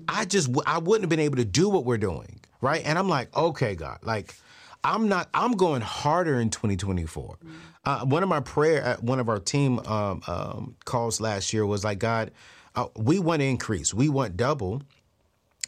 I 0.08 0.24
just, 0.24 0.50
I 0.66 0.78
wouldn't 0.78 1.04
have 1.04 1.10
been 1.10 1.20
able 1.20 1.36
to 1.36 1.44
do 1.44 1.68
what 1.68 1.84
we're 1.84 1.98
doing. 1.98 2.40
Right. 2.60 2.82
And 2.84 2.98
I'm 2.98 3.08
like, 3.08 3.34
okay, 3.36 3.74
God, 3.74 3.98
like, 4.02 4.34
I'm 4.82 5.08
not, 5.08 5.28
I'm 5.34 5.52
going 5.52 5.82
harder 5.82 6.40
in 6.40 6.50
2024. 6.50 7.38
Uh, 7.84 8.04
one 8.04 8.22
of 8.22 8.28
my 8.28 8.40
prayer 8.40 8.82
at 8.82 9.02
one 9.02 9.20
of 9.20 9.28
our 9.28 9.38
team 9.38 9.78
um, 9.80 10.22
um, 10.26 10.76
calls 10.84 11.20
last 11.20 11.52
year 11.52 11.66
was 11.66 11.84
like, 11.84 11.98
God, 11.98 12.30
uh, 12.74 12.86
we 12.96 13.18
want 13.18 13.40
to 13.40 13.46
increase, 13.46 13.92
we 13.92 14.08
want 14.08 14.36
double. 14.36 14.82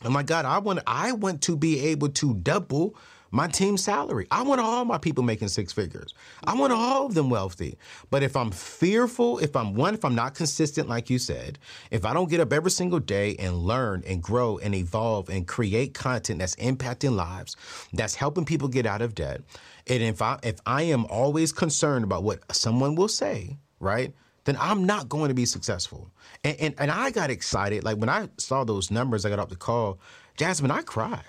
Oh 0.04 0.10
my 0.10 0.22
God, 0.22 0.44
I 0.44 0.58
want 0.58 0.80
I 0.86 1.12
want 1.12 1.42
to 1.42 1.56
be 1.56 1.80
able 1.86 2.10
to 2.10 2.34
double 2.34 2.94
my 3.30 3.46
team's 3.46 3.82
salary. 3.82 4.26
I 4.30 4.42
want 4.42 4.60
all 4.60 4.84
my 4.84 4.98
people 4.98 5.22
making 5.22 5.48
six 5.48 5.72
figures. 5.72 6.14
I 6.44 6.54
want 6.54 6.72
all 6.72 7.06
of 7.06 7.14
them 7.14 7.30
wealthy. 7.30 7.78
But 8.10 8.22
if 8.22 8.36
I'm 8.36 8.50
fearful, 8.50 9.38
if 9.38 9.54
I'm 9.54 9.74
one, 9.74 9.94
if 9.94 10.04
I'm 10.04 10.14
not 10.14 10.34
consistent, 10.34 10.88
like 10.88 11.10
you 11.10 11.18
said, 11.18 11.58
if 11.90 12.04
I 12.04 12.14
don't 12.14 12.30
get 12.30 12.40
up 12.40 12.52
every 12.52 12.70
single 12.70 13.00
day 13.00 13.36
and 13.38 13.56
learn 13.56 14.02
and 14.06 14.22
grow 14.22 14.58
and 14.58 14.74
evolve 14.74 15.28
and 15.28 15.46
create 15.46 15.94
content 15.94 16.38
that's 16.38 16.56
impacting 16.56 17.14
lives, 17.14 17.56
that's 17.92 18.14
helping 18.14 18.44
people 18.44 18.68
get 18.68 18.86
out 18.86 19.02
of 19.02 19.14
debt, 19.14 19.42
and 19.86 20.02
if 20.02 20.22
I 20.22 20.38
if 20.42 20.56
I 20.66 20.82
am 20.82 21.04
always 21.06 21.52
concerned 21.52 22.04
about 22.04 22.22
what 22.22 22.40
someone 22.54 22.94
will 22.94 23.08
say, 23.08 23.58
right? 23.80 24.14
then 24.48 24.56
I'm 24.58 24.86
not 24.86 25.10
going 25.10 25.28
to 25.28 25.34
be 25.34 25.44
successful. 25.44 26.10
And, 26.42 26.56
and 26.58 26.74
and 26.78 26.90
I 26.90 27.10
got 27.10 27.28
excited. 27.28 27.84
Like 27.84 27.98
when 27.98 28.08
I 28.08 28.30
saw 28.38 28.64
those 28.64 28.90
numbers, 28.90 29.26
I 29.26 29.28
got 29.28 29.38
off 29.38 29.50
the 29.50 29.56
call. 29.56 29.98
Jasmine, 30.38 30.70
I 30.70 30.80
cried. 30.80 31.20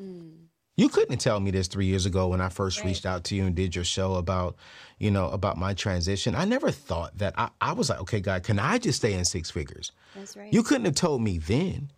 Hmm. 0.00 0.41
You 0.82 0.88
couldn't 0.88 1.18
tell 1.18 1.38
me 1.38 1.52
this 1.52 1.68
three 1.68 1.86
years 1.86 2.06
ago 2.06 2.26
when 2.26 2.40
I 2.40 2.48
first 2.48 2.82
reached 2.82 3.06
out 3.06 3.22
to 3.24 3.36
you 3.36 3.46
and 3.46 3.54
did 3.54 3.76
your 3.76 3.84
show 3.84 4.16
about, 4.16 4.56
you 4.98 5.12
know, 5.12 5.28
about 5.28 5.56
my 5.56 5.74
transition. 5.74 6.34
I 6.34 6.44
never 6.44 6.72
thought 6.72 7.16
that 7.18 7.34
I, 7.38 7.50
I 7.60 7.72
was 7.72 7.88
like, 7.88 8.00
okay, 8.00 8.18
God, 8.18 8.42
can 8.42 8.58
I 8.58 8.78
just 8.78 8.98
stay 8.98 9.12
in 9.12 9.24
six 9.24 9.48
figures? 9.48 9.92
That's 10.16 10.36
right. 10.36 10.52
You 10.52 10.64
couldn't 10.64 10.86
have 10.86 10.96
told 10.96 11.22
me 11.22 11.38
then 11.38 11.92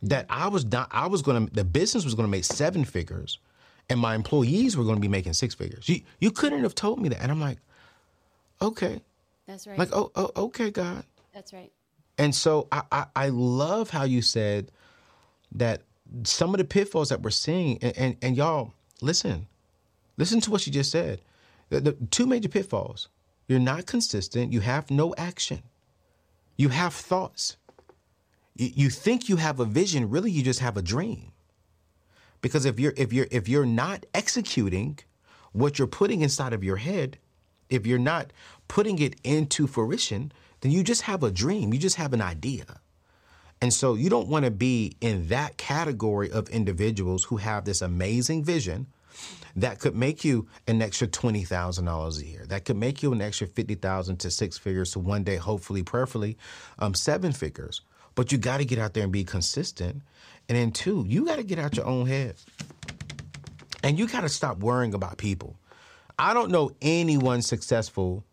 that 0.00 0.24
I 0.30 0.48
was 0.48 0.64
not 0.64 0.88
I 0.90 1.06
was 1.06 1.20
gonna 1.20 1.48
the 1.52 1.64
business 1.64 2.06
was 2.06 2.14
gonna 2.14 2.28
make 2.28 2.44
seven 2.44 2.86
figures 2.86 3.40
and 3.90 4.00
my 4.00 4.14
employees 4.14 4.74
were 4.74 4.84
gonna 4.84 5.00
be 5.00 5.08
making 5.08 5.34
six 5.34 5.54
figures. 5.54 5.86
You 5.86 6.00
you 6.18 6.30
couldn't 6.30 6.62
have 6.62 6.74
told 6.74 7.02
me 7.02 7.10
that. 7.10 7.20
And 7.20 7.30
I'm 7.30 7.42
like, 7.42 7.58
okay. 8.62 9.02
That's 9.46 9.66
right. 9.66 9.78
Like, 9.78 9.90
oh, 9.92 10.10
oh 10.16 10.30
okay, 10.44 10.70
God. 10.70 11.04
That's 11.34 11.52
right. 11.52 11.70
And 12.16 12.34
so 12.34 12.68
I, 12.72 12.84
I, 12.90 13.06
I 13.14 13.28
love 13.28 13.90
how 13.90 14.04
you 14.04 14.22
said 14.22 14.72
that 15.52 15.82
some 16.22 16.54
of 16.54 16.58
the 16.58 16.64
pitfalls 16.64 17.08
that 17.08 17.22
we're 17.22 17.30
seeing, 17.30 17.78
and, 17.82 17.98
and, 17.98 18.16
and 18.22 18.36
y'all, 18.36 18.74
listen, 19.00 19.46
listen 20.16 20.40
to 20.42 20.50
what 20.50 20.66
you 20.66 20.72
just 20.72 20.90
said. 20.90 21.20
The, 21.70 21.80
the 21.80 21.92
two 22.10 22.26
major 22.26 22.48
pitfalls 22.48 23.08
you're 23.46 23.58
not 23.58 23.84
consistent, 23.84 24.52
you 24.52 24.60
have 24.60 24.90
no 24.90 25.14
action, 25.18 25.62
you 26.56 26.70
have 26.70 26.94
thoughts. 26.94 27.56
You, 28.56 28.70
you 28.74 28.90
think 28.90 29.28
you 29.28 29.36
have 29.36 29.60
a 29.60 29.64
vision, 29.64 30.08
really, 30.08 30.30
you 30.30 30.42
just 30.42 30.60
have 30.60 30.76
a 30.76 30.82
dream. 30.82 31.32
Because 32.40 32.64
if 32.64 32.78
you're 32.78 32.94
if 32.96 33.12
you're 33.12 33.26
if 33.30 33.48
you're 33.48 33.66
not 33.66 34.04
executing 34.14 34.98
what 35.52 35.78
you're 35.78 35.88
putting 35.88 36.20
inside 36.20 36.52
of 36.52 36.62
your 36.62 36.76
head, 36.76 37.18
if 37.70 37.86
you're 37.86 37.98
not 37.98 38.32
putting 38.68 38.98
it 38.98 39.16
into 39.24 39.66
fruition, 39.66 40.30
then 40.60 40.70
you 40.70 40.82
just 40.82 41.02
have 41.02 41.22
a 41.22 41.30
dream. 41.30 41.72
You 41.72 41.80
just 41.80 41.96
have 41.96 42.12
an 42.12 42.20
idea. 42.20 42.80
And 43.60 43.72
so 43.72 43.94
you 43.94 44.10
don't 44.10 44.28
want 44.28 44.44
to 44.44 44.50
be 44.50 44.96
in 45.00 45.28
that 45.28 45.56
category 45.56 46.30
of 46.30 46.48
individuals 46.50 47.24
who 47.24 47.36
have 47.38 47.64
this 47.64 47.80
amazing 47.82 48.44
vision 48.44 48.86
that 49.56 49.78
could 49.78 49.94
make 49.94 50.24
you 50.24 50.48
an 50.66 50.82
extra 50.82 51.06
$20,000 51.06 52.20
a 52.20 52.26
year. 52.26 52.44
That 52.46 52.64
could 52.64 52.76
make 52.76 53.02
you 53.02 53.12
an 53.12 53.22
extra 53.22 53.46
50,000 53.46 54.16
to 54.18 54.30
six 54.30 54.58
figures 54.58 54.90
to 54.92 54.98
one 54.98 55.22
day, 55.22 55.36
hopefully, 55.36 55.82
prayerfully, 55.82 56.36
um, 56.78 56.94
seven 56.94 57.32
figures. 57.32 57.80
but 58.16 58.30
you 58.30 58.38
got 58.38 58.58
to 58.58 58.64
get 58.64 58.78
out 58.78 58.94
there 58.94 59.02
and 59.02 59.12
be 59.12 59.24
consistent. 59.24 60.02
And 60.48 60.56
then 60.56 60.70
two, 60.70 61.04
you 61.08 61.24
got 61.26 61.36
to 61.36 61.42
get 61.42 61.58
out 61.58 61.76
your 61.76 61.86
own 61.86 62.06
head. 62.06 62.36
And 63.82 63.98
you 63.98 64.06
got 64.06 64.20
to 64.20 64.28
stop 64.28 64.58
worrying 64.58 64.94
about 64.94 65.18
people. 65.18 65.56
I 66.18 66.32
don't 66.32 66.50
know 66.50 66.70
anyone 66.80 67.42
successful. 67.42 68.24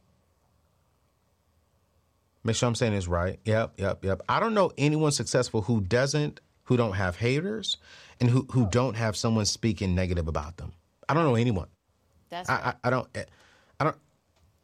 Make 2.44 2.56
sure 2.56 2.68
I'm 2.68 2.76
saying 2.76 2.94
this 2.94 3.08
right. 3.08 3.40
Yep, 3.46 3.74
yep, 3.78 4.04
yep. 4.04 4.22
I 4.28 4.40
don't 4.40 4.54
know 4.54 4.72
anyone 4.78 5.12
successful 5.12 5.62
who 5.62 5.82
doesn't, 5.82 6.40
who 6.64 6.76
don't 6.78 6.94
have 6.94 7.18
haters, 7.18 7.78
and 8.20 8.30
who 8.30 8.48
who 8.52 8.68
don't 8.68 8.96
have 8.96 9.16
someone 9.16 9.46
speaking 9.46 9.94
negative 9.94 10.28
about 10.28 10.58
them. 10.58 10.74
I 11.08 11.14
don't 11.14 11.24
know 11.24 11.36
anyone. 11.36 11.68
That's 12.30 12.50
I, 12.50 12.56
I, 12.56 12.74
I 12.86 12.90
don't. 12.90 13.08
Eh, 13.16 13.24
I 13.80 13.84
don't. 13.84 13.98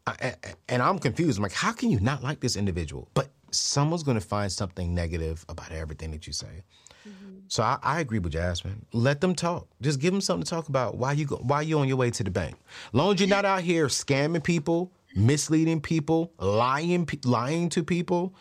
I, 0.08 0.16
I- 0.22 0.36
and 0.70 0.82
I'm 0.82 1.00
confused. 1.00 1.38
I'm 1.38 1.44
like, 1.44 1.54
how 1.54 1.72
can 1.72 1.90
you 1.90 2.00
not 2.00 2.24
like 2.24 2.40
this 2.40 2.56
individual? 2.56 3.10
But 3.14 3.30
someone's 3.52 4.04
going 4.04 4.20
to 4.20 4.26
find 4.26 4.52
something 4.52 4.94
negative 4.94 5.46
about 5.50 5.72
everything 5.72 6.12
that 6.12 6.28
you 6.28 6.34
say. 6.34 6.64
Mm-hmm. 7.08 7.40
So 7.48 7.64
I, 7.64 7.78
I 7.82 8.00
agree 8.00 8.20
with 8.20 8.34
Jasmine. 8.34 8.86
Let 8.94 9.22
them 9.22 9.36
talk. 9.36 9.68
Just 9.82 10.00
give 10.00 10.12
them 10.14 10.22
something 10.22 10.44
to 10.44 10.50
talk 10.50 10.68
about. 10.70 10.98
Why 10.98 11.14
you 11.14 11.26
go, 11.26 11.38
why 11.38 11.62
you 11.62 11.80
on 11.80 11.88
your 11.88 11.98
way 11.98 12.10
to 12.12 12.24
the 12.24 12.32
bank? 12.32 12.56
long 12.94 13.14
as 13.14 13.20
you're 13.20 13.30
not 13.30 13.46
out 13.46 13.62
here 13.62 13.88
scamming 13.88 14.44
people, 14.44 14.92
misleading 15.16 15.82
people, 15.82 16.34
lying 16.40 17.08
lying 17.26 17.70
to 17.70 17.84
people. 17.84 18.36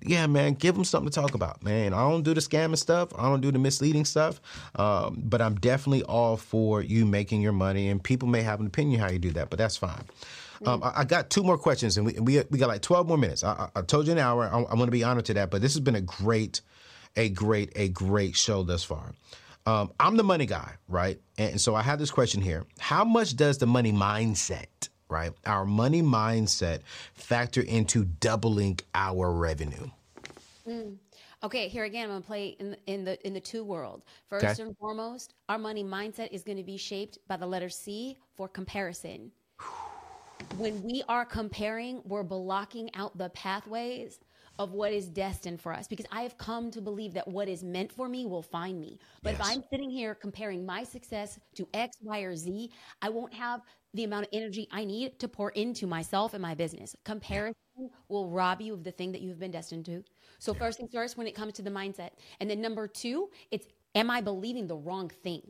Yeah, 0.00 0.28
man, 0.28 0.54
give 0.54 0.76
them 0.76 0.84
something 0.84 1.10
to 1.10 1.20
talk 1.20 1.34
about, 1.34 1.64
man. 1.64 1.92
I 1.92 2.08
don't 2.08 2.22
do 2.22 2.32
the 2.32 2.40
scamming 2.40 2.78
stuff. 2.78 3.08
I 3.18 3.22
don't 3.22 3.40
do 3.40 3.50
the 3.50 3.58
misleading 3.58 4.04
stuff. 4.04 4.40
Um, 4.76 5.20
but 5.24 5.42
I'm 5.42 5.56
definitely 5.56 6.04
all 6.04 6.36
for 6.36 6.82
you 6.82 7.04
making 7.04 7.42
your 7.42 7.52
money, 7.52 7.88
and 7.88 8.02
people 8.02 8.28
may 8.28 8.42
have 8.42 8.60
an 8.60 8.66
opinion 8.66 9.00
how 9.00 9.10
you 9.10 9.18
do 9.18 9.30
that, 9.32 9.50
but 9.50 9.58
that's 9.58 9.76
fine. 9.76 10.04
Um, 10.66 10.82
I, 10.82 11.04
got 11.04 11.30
two 11.30 11.42
more 11.42 11.58
questions, 11.58 11.96
and 11.96 12.06
we 12.06 12.14
we, 12.14 12.42
we 12.50 12.58
got 12.58 12.68
like 12.68 12.82
12 12.82 13.06
more 13.06 13.18
minutes. 13.18 13.44
I, 13.44 13.68
I, 13.74 13.82
told 13.82 14.06
you 14.06 14.12
an 14.12 14.18
hour. 14.18 14.44
I, 14.44 14.56
I'm 14.58 14.76
going 14.76 14.86
to 14.86 14.90
be 14.90 15.04
honored 15.04 15.26
to 15.26 15.34
that, 15.34 15.50
but 15.50 15.62
this 15.62 15.74
has 15.74 15.80
been 15.80 15.94
a 15.94 16.00
great, 16.00 16.60
a 17.16 17.28
great, 17.28 17.72
a 17.76 17.88
great 17.88 18.36
show 18.36 18.64
thus 18.64 18.82
far. 18.82 19.14
Um, 19.66 19.92
I'm 20.00 20.16
the 20.16 20.24
money 20.24 20.46
guy, 20.46 20.74
right? 20.88 21.20
And 21.36 21.60
so 21.60 21.74
I 21.74 21.82
have 21.82 21.98
this 21.98 22.10
question 22.10 22.40
here: 22.40 22.66
How 22.78 23.04
much 23.04 23.36
does 23.36 23.58
the 23.58 23.66
money 23.66 23.92
mindset, 23.92 24.88
right, 25.08 25.32
our 25.46 25.64
money 25.64 26.02
mindset, 26.02 26.80
factor 27.14 27.60
into 27.60 28.04
doubling 28.04 28.78
our 28.94 29.30
revenue? 29.32 29.90
Mm. 30.66 30.96
Okay, 31.42 31.68
here 31.68 31.84
again, 31.84 32.04
I'm 32.04 32.10
gonna 32.10 32.20
play 32.22 32.48
in 32.58 32.70
the, 32.72 32.78
in 32.86 33.04
the 33.04 33.26
in 33.26 33.32
the 33.32 33.40
two 33.40 33.64
world. 33.64 34.02
First 34.28 34.44
Okay. 34.44 34.62
and 34.68 34.76
foremost, 34.78 35.34
our 35.48 35.58
money 35.58 35.84
mindset 35.84 36.28
is 36.32 36.42
going 36.42 36.58
to 36.58 36.64
be 36.64 36.76
shaped 36.76 37.18
by 37.28 37.36
the 37.36 37.46
letter 37.46 37.68
C 37.68 38.18
for 38.36 38.48
comparison. 38.48 39.32
When 40.56 40.82
we 40.82 41.02
are 41.08 41.24
comparing, 41.26 42.00
we're 42.04 42.22
blocking 42.22 42.94
out 42.94 43.18
the 43.18 43.28
pathways 43.30 44.18
of 44.58 44.72
what 44.72 44.92
is 44.92 45.08
destined 45.08 45.60
for 45.60 45.72
us 45.72 45.86
because 45.86 46.06
I 46.10 46.22
have 46.22 46.36
come 46.36 46.70
to 46.72 46.80
believe 46.80 47.14
that 47.14 47.28
what 47.28 47.48
is 47.48 47.62
meant 47.62 47.92
for 47.92 48.08
me 48.08 48.26
will 48.26 48.42
find 48.42 48.80
me. 48.80 48.98
But 49.22 49.34
if 49.34 49.40
I'm 49.42 49.62
sitting 49.70 49.90
here 49.90 50.14
comparing 50.14 50.66
my 50.66 50.82
success 50.84 51.38
to 51.54 51.68
X, 51.74 51.96
Y, 52.02 52.20
or 52.20 52.36
Z, 52.36 52.70
I 53.00 53.08
won't 53.08 53.32
have 53.34 53.62
the 53.94 54.04
amount 54.04 54.26
of 54.26 54.30
energy 54.32 54.68
I 54.70 54.84
need 54.84 55.18
to 55.20 55.28
pour 55.28 55.50
into 55.50 55.86
myself 55.86 56.34
and 56.34 56.42
my 56.42 56.54
business. 56.54 56.94
Comparison 57.04 57.54
will 58.08 58.28
rob 58.28 58.60
you 58.60 58.74
of 58.74 58.84
the 58.84 58.90
thing 58.90 59.12
that 59.12 59.22
you've 59.22 59.38
been 59.38 59.50
destined 59.50 59.86
to. 59.86 60.04
So 60.38 60.52
first 60.52 60.78
things 60.78 60.90
first 60.92 61.16
when 61.16 61.26
it 61.26 61.34
comes 61.34 61.54
to 61.54 61.62
the 61.62 61.70
mindset. 61.70 62.10
And 62.40 62.50
then 62.50 62.60
number 62.60 62.86
2, 62.86 63.28
it's 63.50 63.66
am 63.94 64.10
I 64.10 64.20
believing 64.20 64.66
the 64.66 64.76
wrong 64.76 65.08
thing? 65.08 65.42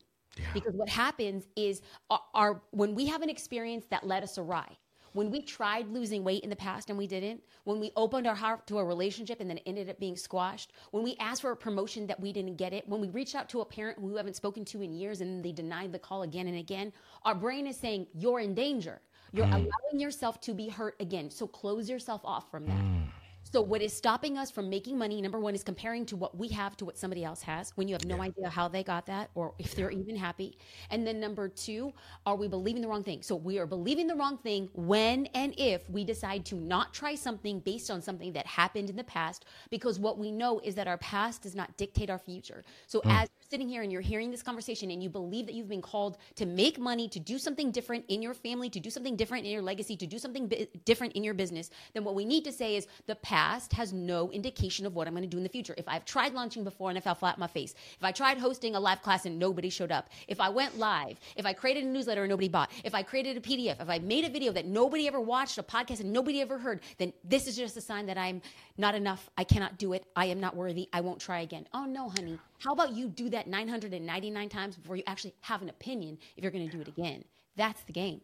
Because 0.54 0.74
what 0.74 0.88
happens 0.88 1.48
is 1.56 1.82
our, 2.10 2.20
our 2.34 2.62
when 2.70 2.94
we 2.94 3.06
have 3.06 3.22
an 3.22 3.30
experience 3.30 3.86
that 3.90 4.06
led 4.06 4.22
us 4.22 4.38
awry, 4.38 4.76
when 5.12 5.30
we 5.30 5.42
tried 5.42 5.88
losing 5.88 6.24
weight 6.24 6.42
in 6.44 6.50
the 6.50 6.56
past 6.56 6.88
and 6.90 6.98
we 6.98 7.06
didn't, 7.06 7.42
when 7.64 7.80
we 7.80 7.90
opened 7.96 8.26
our 8.26 8.34
heart 8.34 8.66
to 8.66 8.78
a 8.78 8.84
relationship 8.84 9.40
and 9.40 9.48
then 9.48 9.58
it 9.58 9.62
ended 9.66 9.88
up 9.88 9.98
being 9.98 10.16
squashed, 10.16 10.72
when 10.90 11.02
we 11.02 11.16
asked 11.18 11.42
for 11.42 11.50
a 11.50 11.56
promotion 11.56 12.06
that 12.06 12.20
we 12.20 12.32
didn't 12.32 12.56
get 12.56 12.72
it, 12.72 12.88
when 12.88 13.00
we 13.00 13.08
reached 13.08 13.34
out 13.34 13.48
to 13.48 13.60
a 13.60 13.64
parent 13.64 13.98
who 13.98 14.06
we 14.06 14.16
haven't 14.16 14.36
spoken 14.36 14.64
to 14.66 14.82
in 14.82 14.92
years 14.92 15.20
and 15.20 15.44
they 15.44 15.52
denied 15.52 15.92
the 15.92 15.98
call 15.98 16.22
again 16.22 16.46
and 16.46 16.58
again, 16.58 16.92
our 17.24 17.34
brain 17.34 17.66
is 17.66 17.76
saying, 17.76 18.06
You're 18.14 18.40
in 18.40 18.54
danger. 18.54 19.00
You're 19.32 19.46
hmm. 19.46 19.52
allowing 19.52 20.00
yourself 20.00 20.40
to 20.42 20.54
be 20.54 20.68
hurt 20.68 20.96
again. 21.00 21.30
So 21.30 21.46
close 21.46 21.88
yourself 21.88 22.22
off 22.24 22.50
from 22.50 22.66
that. 22.66 22.72
Hmm. 22.72 23.02
So 23.50 23.62
what 23.62 23.80
is 23.80 23.94
stopping 23.94 24.36
us 24.36 24.50
from 24.50 24.68
making 24.68 24.98
money? 24.98 25.22
Number 25.22 25.40
one 25.40 25.54
is 25.54 25.62
comparing 25.62 26.04
to 26.06 26.16
what 26.16 26.36
we 26.36 26.48
have 26.48 26.76
to 26.78 26.84
what 26.84 26.98
somebody 26.98 27.24
else 27.24 27.40
has 27.42 27.70
when 27.76 27.88
you 27.88 27.94
have 27.94 28.04
no 28.04 28.20
idea 28.20 28.48
how 28.48 28.68
they 28.68 28.82
got 28.82 29.06
that 29.06 29.30
or 29.34 29.54
if 29.58 29.74
they're 29.74 29.90
even 29.90 30.16
happy. 30.16 30.58
And 30.90 31.06
then 31.06 31.18
number 31.18 31.48
two, 31.48 31.92
are 32.26 32.36
we 32.36 32.46
believing 32.46 32.82
the 32.82 32.88
wrong 32.88 33.02
thing? 33.02 33.22
So 33.22 33.36
we 33.36 33.58
are 33.58 33.66
believing 33.66 34.06
the 34.06 34.16
wrong 34.16 34.36
thing 34.36 34.68
when 34.74 35.26
and 35.34 35.54
if 35.56 35.88
we 35.88 36.04
decide 36.04 36.44
to 36.46 36.56
not 36.56 36.92
try 36.92 37.14
something 37.14 37.60
based 37.60 37.90
on 37.90 38.02
something 38.02 38.32
that 38.34 38.46
happened 38.46 38.90
in 38.90 38.96
the 38.96 39.04
past, 39.04 39.46
because 39.70 39.98
what 39.98 40.18
we 40.18 40.30
know 40.30 40.60
is 40.60 40.74
that 40.74 40.86
our 40.86 40.98
past 40.98 41.42
does 41.42 41.54
not 41.54 41.74
dictate 41.78 42.10
our 42.10 42.18
future. 42.18 42.64
So 42.86 43.00
hmm. 43.00 43.10
as 43.10 43.28
you're 43.34 43.37
sitting 43.50 43.68
here 43.68 43.82
and 43.82 43.90
you're 43.90 44.02
hearing 44.02 44.30
this 44.30 44.42
conversation 44.42 44.90
and 44.90 45.02
you 45.02 45.08
believe 45.08 45.46
that 45.46 45.54
you've 45.54 45.68
been 45.68 45.82
called 45.82 46.18
to 46.36 46.44
make 46.44 46.78
money, 46.78 47.08
to 47.08 47.18
do 47.18 47.38
something 47.38 47.70
different 47.70 48.04
in 48.08 48.20
your 48.20 48.34
family, 48.34 48.68
to 48.68 48.80
do 48.80 48.90
something 48.90 49.16
different 49.16 49.46
in 49.46 49.52
your 49.52 49.62
legacy, 49.62 49.96
to 49.96 50.06
do 50.06 50.18
something 50.18 50.52
different 50.84 51.14
in 51.14 51.24
your 51.24 51.34
business, 51.34 51.70
then 51.94 52.04
what 52.04 52.14
we 52.14 52.24
need 52.24 52.44
to 52.44 52.52
say 52.52 52.76
is 52.76 52.86
the 53.06 53.14
past 53.16 53.72
has 53.72 53.92
no 53.92 54.30
indication 54.30 54.84
of 54.84 54.94
what 54.94 55.06
I'm 55.06 55.14
going 55.14 55.22
to 55.22 55.28
do 55.28 55.38
in 55.38 55.42
the 55.42 55.48
future. 55.48 55.74
If 55.78 55.88
I've 55.88 56.04
tried 56.04 56.34
launching 56.34 56.62
before 56.62 56.90
and 56.90 56.98
I 56.98 57.00
fell 57.00 57.14
flat 57.14 57.34
on 57.34 57.40
my 57.40 57.46
face, 57.46 57.74
if 57.96 58.04
I 58.04 58.12
tried 58.12 58.38
hosting 58.38 58.74
a 58.74 58.80
live 58.80 59.02
class 59.02 59.24
and 59.24 59.38
nobody 59.38 59.70
showed 59.70 59.92
up, 59.92 60.10
if 60.26 60.40
I 60.40 60.50
went 60.50 60.78
live, 60.78 61.18
if 61.36 61.46
I 61.46 61.54
created 61.54 61.84
a 61.84 61.88
newsletter 61.88 62.22
and 62.22 62.30
nobody 62.30 62.48
bought, 62.48 62.70
if 62.84 62.94
I 62.94 63.02
created 63.02 63.36
a 63.38 63.40
PDF, 63.40 63.80
if 63.80 63.88
I 63.88 63.98
made 63.98 64.24
a 64.24 64.30
video 64.30 64.52
that 64.52 64.66
nobody 64.66 65.06
ever 65.08 65.20
watched, 65.20 65.56
a 65.56 65.62
podcast 65.62 66.00
and 66.00 66.12
nobody 66.12 66.40
ever 66.40 66.58
heard, 66.58 66.80
then 66.98 67.12
this 67.24 67.46
is 67.46 67.56
just 67.56 67.76
a 67.76 67.80
sign 67.80 68.06
that 68.06 68.18
I'm 68.18 68.42
not 68.76 68.94
enough. 68.94 69.30
I 69.38 69.44
cannot 69.44 69.78
do 69.78 69.94
it. 69.94 70.04
I 70.14 70.26
am 70.26 70.40
not 70.40 70.54
worthy. 70.54 70.88
I 70.92 71.00
won't 71.00 71.20
try 71.20 71.40
again. 71.40 71.66
Oh 71.72 71.84
no, 71.84 72.08
honey. 72.10 72.38
How 72.58 72.72
about 72.72 72.92
you 72.92 73.08
do 73.08 73.28
that 73.30 73.37
999 73.46 74.48
times 74.48 74.76
before 74.76 74.96
you 74.96 75.02
actually 75.06 75.34
have 75.42 75.62
an 75.62 75.68
opinion 75.68 76.18
if 76.36 76.42
you're 76.42 76.52
going 76.52 76.68
to 76.68 76.74
do 76.74 76.80
it 76.80 76.88
again? 76.88 77.24
That's 77.56 77.82
the 77.82 77.92
game. 77.92 78.20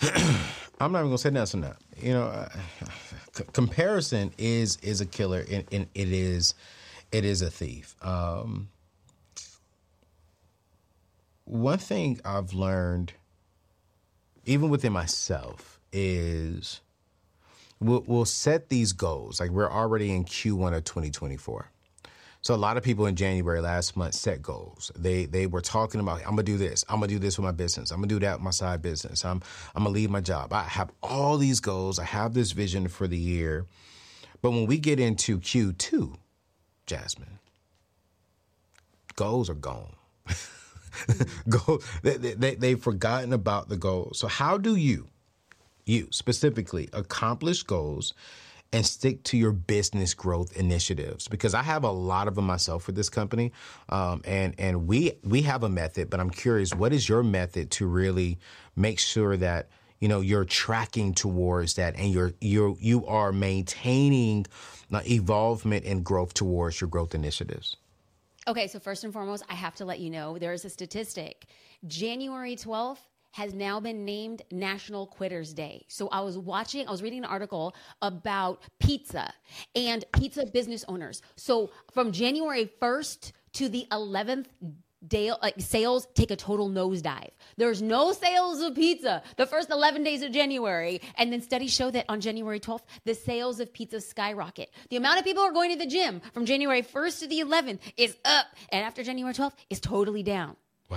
I'm 0.78 0.92
not 0.92 0.98
even 0.98 1.08
gonna 1.08 1.18
say 1.18 1.30
nothing 1.30 1.64
on 1.64 1.70
that. 1.70 1.78
You 2.04 2.12
know, 2.12 2.24
uh, 2.24 2.48
c- 3.32 3.44
comparison 3.52 4.32
is 4.36 4.76
is 4.82 5.00
a 5.00 5.06
killer, 5.06 5.44
and, 5.50 5.64
and 5.72 5.86
it 5.94 6.12
is 6.12 6.54
it 7.12 7.24
is 7.24 7.40
a 7.40 7.50
thief. 7.50 7.96
Um, 8.02 8.68
one 11.44 11.78
thing 11.78 12.20
I've 12.24 12.52
learned, 12.52 13.14
even 14.44 14.68
within 14.68 14.92
myself, 14.92 15.80
is 15.92 16.80
we'll, 17.80 18.04
we'll 18.06 18.24
set 18.24 18.68
these 18.68 18.92
goals. 18.92 19.40
Like 19.40 19.50
we're 19.50 19.70
already 19.70 20.12
in 20.12 20.24
Q1 20.24 20.76
of 20.76 20.84
2024. 20.84 21.70
So 22.46 22.54
a 22.54 22.56
lot 22.56 22.76
of 22.76 22.84
people 22.84 23.06
in 23.06 23.16
January 23.16 23.60
last 23.60 23.96
month 23.96 24.14
set 24.14 24.40
goals. 24.40 24.92
They 24.94 25.24
they 25.26 25.48
were 25.48 25.60
talking 25.60 26.00
about 26.00 26.20
I'm 26.20 26.30
gonna 26.30 26.44
do 26.44 26.56
this. 26.56 26.84
I'm 26.88 27.00
gonna 27.00 27.08
do 27.08 27.18
this 27.18 27.36
with 27.36 27.44
my 27.44 27.50
business. 27.50 27.90
I'm 27.90 27.96
gonna 27.96 28.06
do 28.06 28.20
that 28.20 28.34
with 28.34 28.44
my 28.44 28.52
side 28.52 28.82
business. 28.82 29.24
I'm 29.24 29.42
I'm 29.74 29.82
gonna 29.82 29.92
leave 29.92 30.10
my 30.10 30.20
job. 30.20 30.52
I 30.52 30.62
have 30.62 30.92
all 31.02 31.38
these 31.38 31.58
goals. 31.58 31.98
I 31.98 32.04
have 32.04 32.34
this 32.34 32.52
vision 32.52 32.86
for 32.86 33.08
the 33.08 33.18
year. 33.18 33.66
But 34.42 34.52
when 34.52 34.66
we 34.66 34.78
get 34.78 35.00
into 35.00 35.40
Q2, 35.40 36.14
Jasmine, 36.86 37.40
goals 39.16 39.50
are 39.50 39.54
gone. 39.54 39.96
They, 42.02 42.16
they, 42.16 42.34
they, 42.34 42.54
they've 42.54 42.80
forgotten 42.80 43.32
about 43.32 43.68
the 43.68 43.76
goals. 43.76 44.18
So 44.18 44.28
how 44.28 44.56
do 44.56 44.76
you, 44.76 45.08
you 45.84 46.08
specifically, 46.10 46.88
accomplish 46.92 47.64
goals 47.64 48.14
and 48.72 48.84
stick 48.84 49.22
to 49.24 49.36
your 49.36 49.52
business 49.52 50.14
growth 50.14 50.56
initiatives? 50.56 51.28
Because 51.28 51.54
I 51.54 51.62
have 51.62 51.84
a 51.84 51.90
lot 51.90 52.28
of 52.28 52.34
them 52.34 52.46
myself 52.46 52.82
for 52.82 52.92
this 52.92 53.08
company, 53.08 53.52
um, 53.88 54.22
and 54.24 54.54
and 54.58 54.86
we 54.86 55.12
we 55.22 55.42
have 55.42 55.62
a 55.62 55.68
method. 55.68 56.10
But 56.10 56.20
I'm 56.20 56.30
curious, 56.30 56.74
what 56.74 56.92
is 56.92 57.08
your 57.08 57.22
method 57.22 57.70
to 57.72 57.86
really 57.86 58.38
make 58.74 58.98
sure 58.98 59.36
that 59.36 59.68
you 60.00 60.08
know 60.08 60.20
you're 60.20 60.44
tracking 60.44 61.14
towards 61.14 61.74
that 61.74 61.96
and 61.96 62.12
you're 62.12 62.32
you're 62.40 62.76
you 62.78 63.06
are 63.06 63.32
maintaining 63.32 64.46
uh, 64.92 65.00
evolvement 65.06 65.84
and 65.84 66.04
growth 66.04 66.34
towards 66.34 66.80
your 66.80 66.88
growth 66.88 67.14
initiatives? 67.14 67.76
Okay, 68.48 68.68
so 68.68 68.78
first 68.78 69.02
and 69.02 69.12
foremost, 69.12 69.42
I 69.48 69.54
have 69.54 69.74
to 69.76 69.84
let 69.84 69.98
you 69.98 70.08
know 70.08 70.38
there 70.38 70.52
is 70.52 70.64
a 70.64 70.70
statistic. 70.70 71.46
January 71.86 72.54
12th 72.54 73.00
has 73.36 73.52
now 73.52 73.78
been 73.78 74.06
named 74.06 74.40
National 74.50 75.06
Quitters 75.06 75.52
Day. 75.52 75.84
So 75.88 76.08
I 76.08 76.22
was 76.22 76.38
watching, 76.38 76.88
I 76.88 76.90
was 76.90 77.02
reading 77.02 77.18
an 77.18 77.26
article 77.26 77.76
about 78.00 78.62
pizza 78.80 79.30
and 79.74 80.06
pizza 80.14 80.46
business 80.46 80.86
owners. 80.88 81.20
So 81.36 81.70
from 81.92 82.12
January 82.12 82.70
1st 82.80 83.32
to 83.52 83.68
the 83.68 83.86
11th, 83.92 84.46
day, 85.06 85.30
like 85.42 85.54
sales 85.58 86.08
take 86.14 86.30
a 86.30 86.36
total 86.36 86.70
nosedive. 86.70 87.28
There's 87.58 87.82
no 87.82 88.12
sales 88.12 88.62
of 88.62 88.74
pizza 88.74 89.22
the 89.36 89.44
first 89.44 89.70
11 89.70 90.02
days 90.02 90.22
of 90.22 90.32
January. 90.32 91.02
And 91.18 91.30
then 91.30 91.42
studies 91.42 91.74
show 91.74 91.90
that 91.90 92.06
on 92.08 92.22
January 92.22 92.58
12th, 92.58 92.84
the 93.04 93.14
sales 93.14 93.60
of 93.60 93.70
pizza 93.70 94.00
skyrocket. 94.00 94.70
The 94.88 94.96
amount 94.96 95.18
of 95.18 95.24
people 95.26 95.42
who 95.42 95.50
are 95.50 95.52
going 95.52 95.72
to 95.72 95.78
the 95.78 95.86
gym 95.86 96.22
from 96.32 96.46
January 96.46 96.82
1st 96.82 97.20
to 97.20 97.26
the 97.28 97.40
11th 97.40 97.80
is 97.98 98.16
up. 98.24 98.46
And 98.70 98.82
after 98.82 99.04
January 99.04 99.34
12th 99.34 99.54
is 99.68 99.78
totally 99.78 100.22
down. 100.22 100.56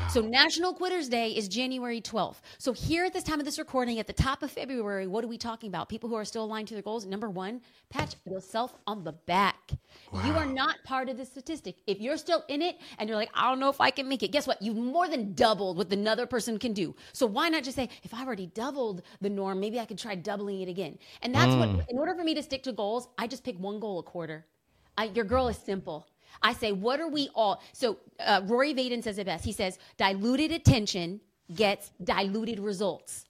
So 0.09 0.21
National 0.21 0.73
Quitters 0.73 1.09
Day 1.09 1.31
is 1.31 1.47
January 1.47 1.99
12th. 1.99 2.41
So 2.59 2.73
here 2.73 3.05
at 3.05 3.13
this 3.13 3.23
time 3.23 3.39
of 3.39 3.45
this 3.45 3.57
recording, 3.57 3.97
at 3.99 4.05
the 4.05 4.13
top 4.13 4.43
of 4.43 4.51
February, 4.51 5.07
what 5.07 5.23
are 5.23 5.27
we 5.27 5.37
talking 5.37 5.67
about? 5.67 5.89
People 5.89 6.09
who 6.09 6.15
are 6.15 6.25
still 6.25 6.43
aligned 6.43 6.67
to 6.67 6.75
their 6.75 6.83
goals. 6.83 7.05
Number 7.05 7.29
one, 7.29 7.61
patch 7.89 8.15
yourself 8.25 8.75
on 8.85 9.03
the 9.03 9.13
back. 9.13 9.71
You 10.25 10.33
are 10.33 10.45
not 10.45 10.77
part 10.83 11.09
of 11.09 11.17
the 11.17 11.25
statistic. 11.25 11.77
If 11.87 11.99
you're 12.01 12.17
still 12.17 12.43
in 12.49 12.61
it 12.61 12.77
and 12.99 13.09
you're 13.09 13.17
like, 13.17 13.31
I 13.33 13.49
don't 13.49 13.59
know 13.59 13.69
if 13.69 13.81
I 13.81 13.89
can 13.89 14.07
make 14.07 14.21
it, 14.21 14.31
guess 14.31 14.45
what? 14.45 14.61
You've 14.61 14.77
more 14.77 15.07
than 15.07 15.33
doubled 15.33 15.77
what 15.77 15.91
another 15.91 16.27
person 16.27 16.59
can 16.59 16.73
do. 16.73 16.95
So 17.13 17.25
why 17.25 17.49
not 17.49 17.63
just 17.63 17.75
say, 17.75 17.89
if 18.03 18.13
I've 18.13 18.27
already 18.27 18.47
doubled 18.47 19.01
the 19.21 19.29
norm, 19.29 19.59
maybe 19.59 19.79
I 19.79 19.85
could 19.85 19.97
try 19.97 20.13
doubling 20.13 20.61
it 20.61 20.69
again. 20.69 20.99
And 21.23 21.33
that's 21.33 21.53
what, 21.55 21.69
mm. 21.69 21.83
in 21.89 21.97
order 21.97 22.13
for 22.13 22.23
me 22.23 22.35
to 22.35 22.43
stick 22.43 22.61
to 22.63 22.71
goals, 22.73 23.07
I 23.17 23.25
just 23.25 23.43
pick 23.43 23.57
one 23.57 23.79
goal 23.79 23.99
a 23.99 24.03
quarter. 24.03 24.45
I, 24.97 25.05
your 25.05 25.25
girl 25.25 25.47
is 25.47 25.57
simple. 25.57 26.07
I 26.41 26.53
say, 26.53 26.71
what 26.71 26.99
are 26.99 27.07
we 27.07 27.29
all? 27.35 27.61
So 27.73 27.97
uh, 28.19 28.41
Rory 28.45 28.73
Vaden 28.73 29.03
says 29.03 29.17
it 29.17 29.25
best. 29.25 29.45
He 29.45 29.51
says, 29.51 29.77
diluted 29.97 30.51
attention 30.51 31.21
gets 31.53 31.91
diluted 32.03 32.59
results. 32.59 33.25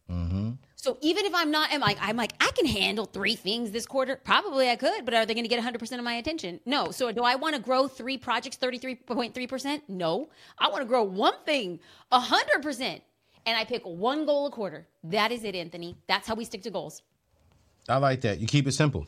So 0.76 0.97
even 1.01 1.26
if 1.26 1.36
I'm 1.36 1.51
not, 1.51 1.70
I'm 1.74 1.82
like, 1.82 1.97
I'm 1.99 2.16
like, 2.16 2.32
I 2.39 2.51
can 2.55 2.66
handle 2.66 3.03
three 3.05 3.36
things 3.36 3.72
this 3.72 3.86
quarter. 3.86 4.16
Probably 4.16 4.70
I 4.70 4.78
could, 4.78 5.03
but 5.03 5.14
are 5.14 5.26
they 5.26 5.34
going 5.34 5.43
to 5.43 5.49
get 5.49 5.62
100% 5.62 5.97
of 5.97 6.03
my 6.05 6.14
attention? 6.14 6.62
No. 6.66 6.91
So 6.91 7.12
do 7.12 7.22
I 7.24 7.36
want 7.36 7.55
to 7.55 7.62
grow 7.62 7.89
three 7.89 8.18
projects 8.18 8.57
33.3%? 8.57 9.82
No. 9.89 10.30
I 10.57 10.70
want 10.70 10.82
to 10.82 10.86
grow 10.86 11.03
one 11.03 11.34
thing 11.45 11.82
100%. 12.14 13.01
And 13.45 13.57
I 13.57 13.66
pick 13.66 13.84
one 13.84 14.26
goal 14.26 14.47
a 14.47 14.51
quarter. 14.51 14.88
That 15.03 15.34
is 15.34 15.43
it, 15.43 15.53
Anthony. 15.53 15.97
That's 16.07 16.28
how 16.28 16.36
we 16.36 16.45
stick 16.45 16.62
to 16.64 16.70
goals. 16.70 17.01
I 17.89 17.97
like 17.97 18.22
that. 18.22 18.39
You 18.39 18.47
keep 18.47 18.66
it 18.66 18.74
simple. 18.74 19.05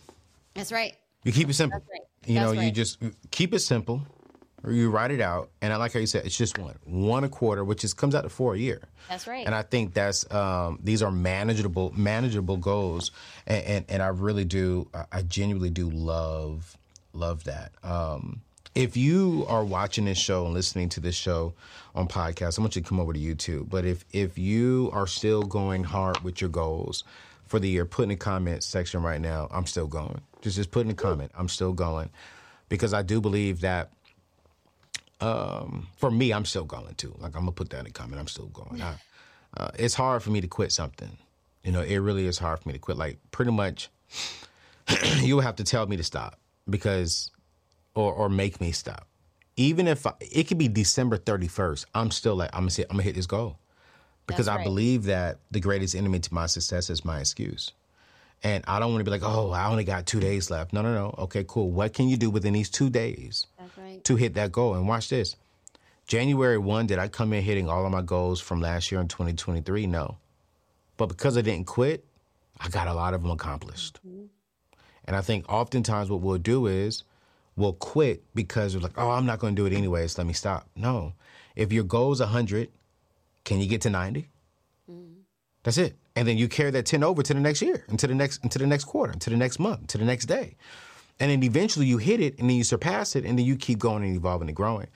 That's 0.53 0.73
right. 0.73 0.95
You 1.23 1.31
keep 1.31 1.49
it 1.49 1.53
simple. 1.53 1.79
That's 1.79 1.89
right. 1.89 2.01
You 2.25 2.35
know, 2.35 2.53
That's 2.53 2.65
you 2.65 2.71
just 2.71 2.99
keep 3.31 3.53
it 3.53 3.59
simple, 3.59 4.05
or 4.63 4.71
you 4.71 4.91
write 4.91 5.11
it 5.11 5.21
out. 5.21 5.49
And 5.61 5.73
I 5.73 5.77
like 5.77 5.93
how 5.93 5.99
you 5.99 6.05
said 6.05 6.25
it's 6.25 6.37
just 6.37 6.57
one, 6.59 6.75
one 6.85 7.23
a 7.23 7.29
quarter, 7.29 7.63
which 7.63 7.83
is 7.83 7.93
comes 7.93 8.13
out 8.13 8.21
to 8.21 8.29
four 8.29 8.53
a 8.53 8.57
year. 8.59 8.81
That's 9.09 9.25
right. 9.27 9.45
And 9.45 9.55
I 9.55 9.63
think 9.63 9.93
that's 9.93 10.31
um, 10.31 10.79
these 10.83 11.01
are 11.01 11.11
manageable, 11.11 11.91
manageable 11.97 12.57
goals, 12.57 13.11
and 13.47 13.65
and, 13.65 13.85
and 13.89 14.03
I 14.03 14.07
really 14.09 14.45
do, 14.45 14.87
I- 14.93 15.05
I 15.11 15.21
genuinely 15.23 15.69
do 15.71 15.89
love 15.89 16.77
love 17.13 17.43
that. 17.45 17.71
Um, 17.83 18.41
if 18.75 18.95
you 18.95 19.45
are 19.49 19.65
watching 19.65 20.05
this 20.05 20.17
show 20.17 20.45
and 20.45 20.53
listening 20.53 20.87
to 20.89 20.99
this 21.01 21.15
show 21.15 21.53
on 21.93 22.07
podcast, 22.07 22.57
I 22.57 22.61
want 22.61 22.75
you 22.75 22.81
to 22.81 22.87
come 22.87 22.99
over 23.01 23.11
to 23.13 23.19
YouTube. 23.19 23.69
But 23.69 23.83
if 23.83 24.05
if 24.13 24.37
you 24.37 24.89
are 24.93 25.07
still 25.07 25.41
going 25.41 25.83
hard 25.83 26.19
with 26.23 26.39
your 26.39 26.51
goals 26.51 27.03
for 27.47 27.59
the 27.59 27.67
year, 27.67 27.83
put 27.85 28.03
in 28.03 28.09
the 28.09 28.15
comment 28.15 28.63
section 28.63 29.01
right 29.01 29.19
now. 29.19 29.47
I'm 29.51 29.65
still 29.65 29.87
going. 29.87 30.21
Just 30.41 30.55
just 30.55 30.71
put 30.71 30.81
in 30.81 30.87
the 30.87 30.93
comment. 30.93 31.31
I'm 31.35 31.49
still 31.49 31.73
going 31.73 32.09
because 32.69 32.93
I 32.93 33.01
do 33.01 33.21
believe 33.21 33.61
that 33.61 33.91
um, 35.21 35.87
for 35.97 36.09
me, 36.09 36.33
I'm 36.33 36.45
still 36.45 36.63
going 36.63 36.95
too. 36.95 37.13
Like 37.19 37.35
I'm 37.35 37.41
gonna 37.41 37.51
put 37.51 37.69
that 37.69 37.79
in 37.79 37.85
the 37.85 37.91
comment. 37.91 38.19
I'm 38.19 38.27
still 38.27 38.47
going. 38.47 38.81
I, 38.81 38.95
uh, 39.57 39.71
it's 39.77 39.93
hard 39.93 40.23
for 40.23 40.31
me 40.31 40.41
to 40.41 40.47
quit 40.47 40.71
something. 40.71 41.17
You 41.63 41.71
know, 41.71 41.81
it 41.81 41.97
really 41.97 42.25
is 42.25 42.39
hard 42.39 42.59
for 42.59 42.69
me 42.69 42.73
to 42.73 42.79
quit. 42.79 42.97
Like 42.97 43.19
pretty 43.29 43.51
much, 43.51 43.89
you 45.17 45.35
would 45.35 45.45
have 45.45 45.57
to 45.57 45.63
tell 45.63 45.85
me 45.85 45.97
to 45.97 46.03
stop 46.03 46.39
because, 46.69 47.29
or 47.93 48.13
or 48.13 48.29
make 48.29 48.59
me 48.59 48.71
stop. 48.71 49.07
Even 49.57 49.87
if 49.87 50.07
I, 50.07 50.13
it 50.19 50.47
could 50.47 50.57
be 50.57 50.67
December 50.67 51.17
31st, 51.17 51.85
I'm 51.93 52.09
still 52.09 52.35
like 52.35 52.49
I'm 52.53 52.61
gonna 52.61 52.71
say 52.71 52.83
I'm 52.83 52.95
gonna 52.95 53.03
hit 53.03 53.15
this 53.15 53.27
goal 53.27 53.59
because 54.25 54.47
That's 54.47 54.61
I 54.61 54.63
believe 54.63 55.03
that 55.03 55.39
the 55.51 55.59
greatest 55.59 55.93
enemy 55.93 56.19
to 56.19 56.33
my 56.33 56.47
success 56.47 56.89
is 56.89 57.05
my 57.05 57.19
excuse. 57.19 57.71
And 58.43 58.63
I 58.67 58.79
don't 58.79 58.91
want 58.91 59.01
to 59.01 59.05
be 59.05 59.11
like, 59.11 59.23
oh, 59.23 59.51
I 59.51 59.67
only 59.67 59.83
got 59.83 60.05
two 60.05 60.19
days 60.19 60.49
left. 60.49 60.73
No, 60.73 60.81
no, 60.81 60.93
no. 60.93 61.13
Okay, 61.19 61.45
cool. 61.47 61.71
What 61.71 61.93
can 61.93 62.09
you 62.09 62.17
do 62.17 62.29
within 62.29 62.53
these 62.53 62.69
two 62.69 62.89
days? 62.89 63.45
Right. 63.77 64.03
to 64.03 64.15
hit 64.15 64.33
that 64.35 64.51
goal. 64.51 64.75
And 64.75 64.87
watch 64.87 65.09
this. 65.09 65.35
January 66.07 66.57
1, 66.57 66.87
did 66.87 66.99
I 66.99 67.07
come 67.07 67.33
in 67.33 67.43
hitting 67.43 67.69
all 67.69 67.85
of 67.85 67.91
my 67.91 68.01
goals 68.01 68.41
from 68.41 68.61
last 68.61 68.91
year 68.91 68.99
in 68.99 69.07
2023? 69.07 69.87
No. 69.87 70.17
But 70.97 71.07
because 71.07 71.37
I 71.37 71.41
didn't 71.41 71.67
quit, 71.67 72.05
I 72.59 72.69
got 72.69 72.87
a 72.87 72.93
lot 72.93 73.13
of 73.13 73.21
them 73.21 73.31
accomplished. 73.31 73.99
Mm-hmm. 74.05 74.25
And 75.05 75.15
I 75.15 75.21
think 75.21 75.45
oftentimes 75.49 76.09
what 76.09 76.21
we'll 76.21 76.37
do 76.37 76.67
is 76.67 77.03
we'll 77.55 77.73
quit 77.73 78.23
because 78.35 78.75
we're 78.75 78.81
like, 78.81 78.97
oh, 78.97 79.11
I'm 79.11 79.25
not 79.25 79.39
going 79.39 79.55
to 79.55 79.61
do 79.61 79.65
it 79.65 79.75
anyways. 79.75 80.17
Let 80.17 80.27
me 80.27 80.33
stop. 80.33 80.67
No. 80.75 81.13
If 81.55 81.71
your 81.71 81.83
goal 81.83 82.11
is 82.11 82.19
100, 82.19 82.69
can 83.43 83.59
you 83.59 83.67
get 83.67 83.81
to 83.81 83.89
90? 83.89 84.27
Mm-hmm. 84.89 85.21
That's 85.63 85.77
it. 85.77 85.95
And 86.15 86.27
then 86.27 86.37
you 86.37 86.47
carry 86.47 86.71
that 86.71 86.85
10 86.85 87.03
over 87.03 87.23
to 87.23 87.33
the 87.33 87.39
next 87.39 87.61
year, 87.61 87.85
into 87.87 88.07
the 88.07 88.15
next 88.15 88.43
into 88.43 88.59
the 88.59 88.67
next 88.67 88.85
quarter, 88.85 89.13
into 89.13 89.29
the 89.29 89.37
next 89.37 89.59
month, 89.59 89.87
to 89.87 89.97
the 89.97 90.05
next 90.05 90.25
day. 90.25 90.55
And 91.19 91.31
then 91.31 91.43
eventually 91.43 91.85
you 91.85 91.97
hit 91.97 92.19
it 92.19 92.39
and 92.39 92.49
then 92.49 92.57
you 92.57 92.63
surpass 92.63 93.15
it 93.15 93.25
and 93.25 93.37
then 93.37 93.45
you 93.45 93.55
keep 93.55 93.79
going 93.79 94.03
and 94.03 94.15
evolving 94.15 94.49
and 94.49 94.55
growing. 94.55 94.87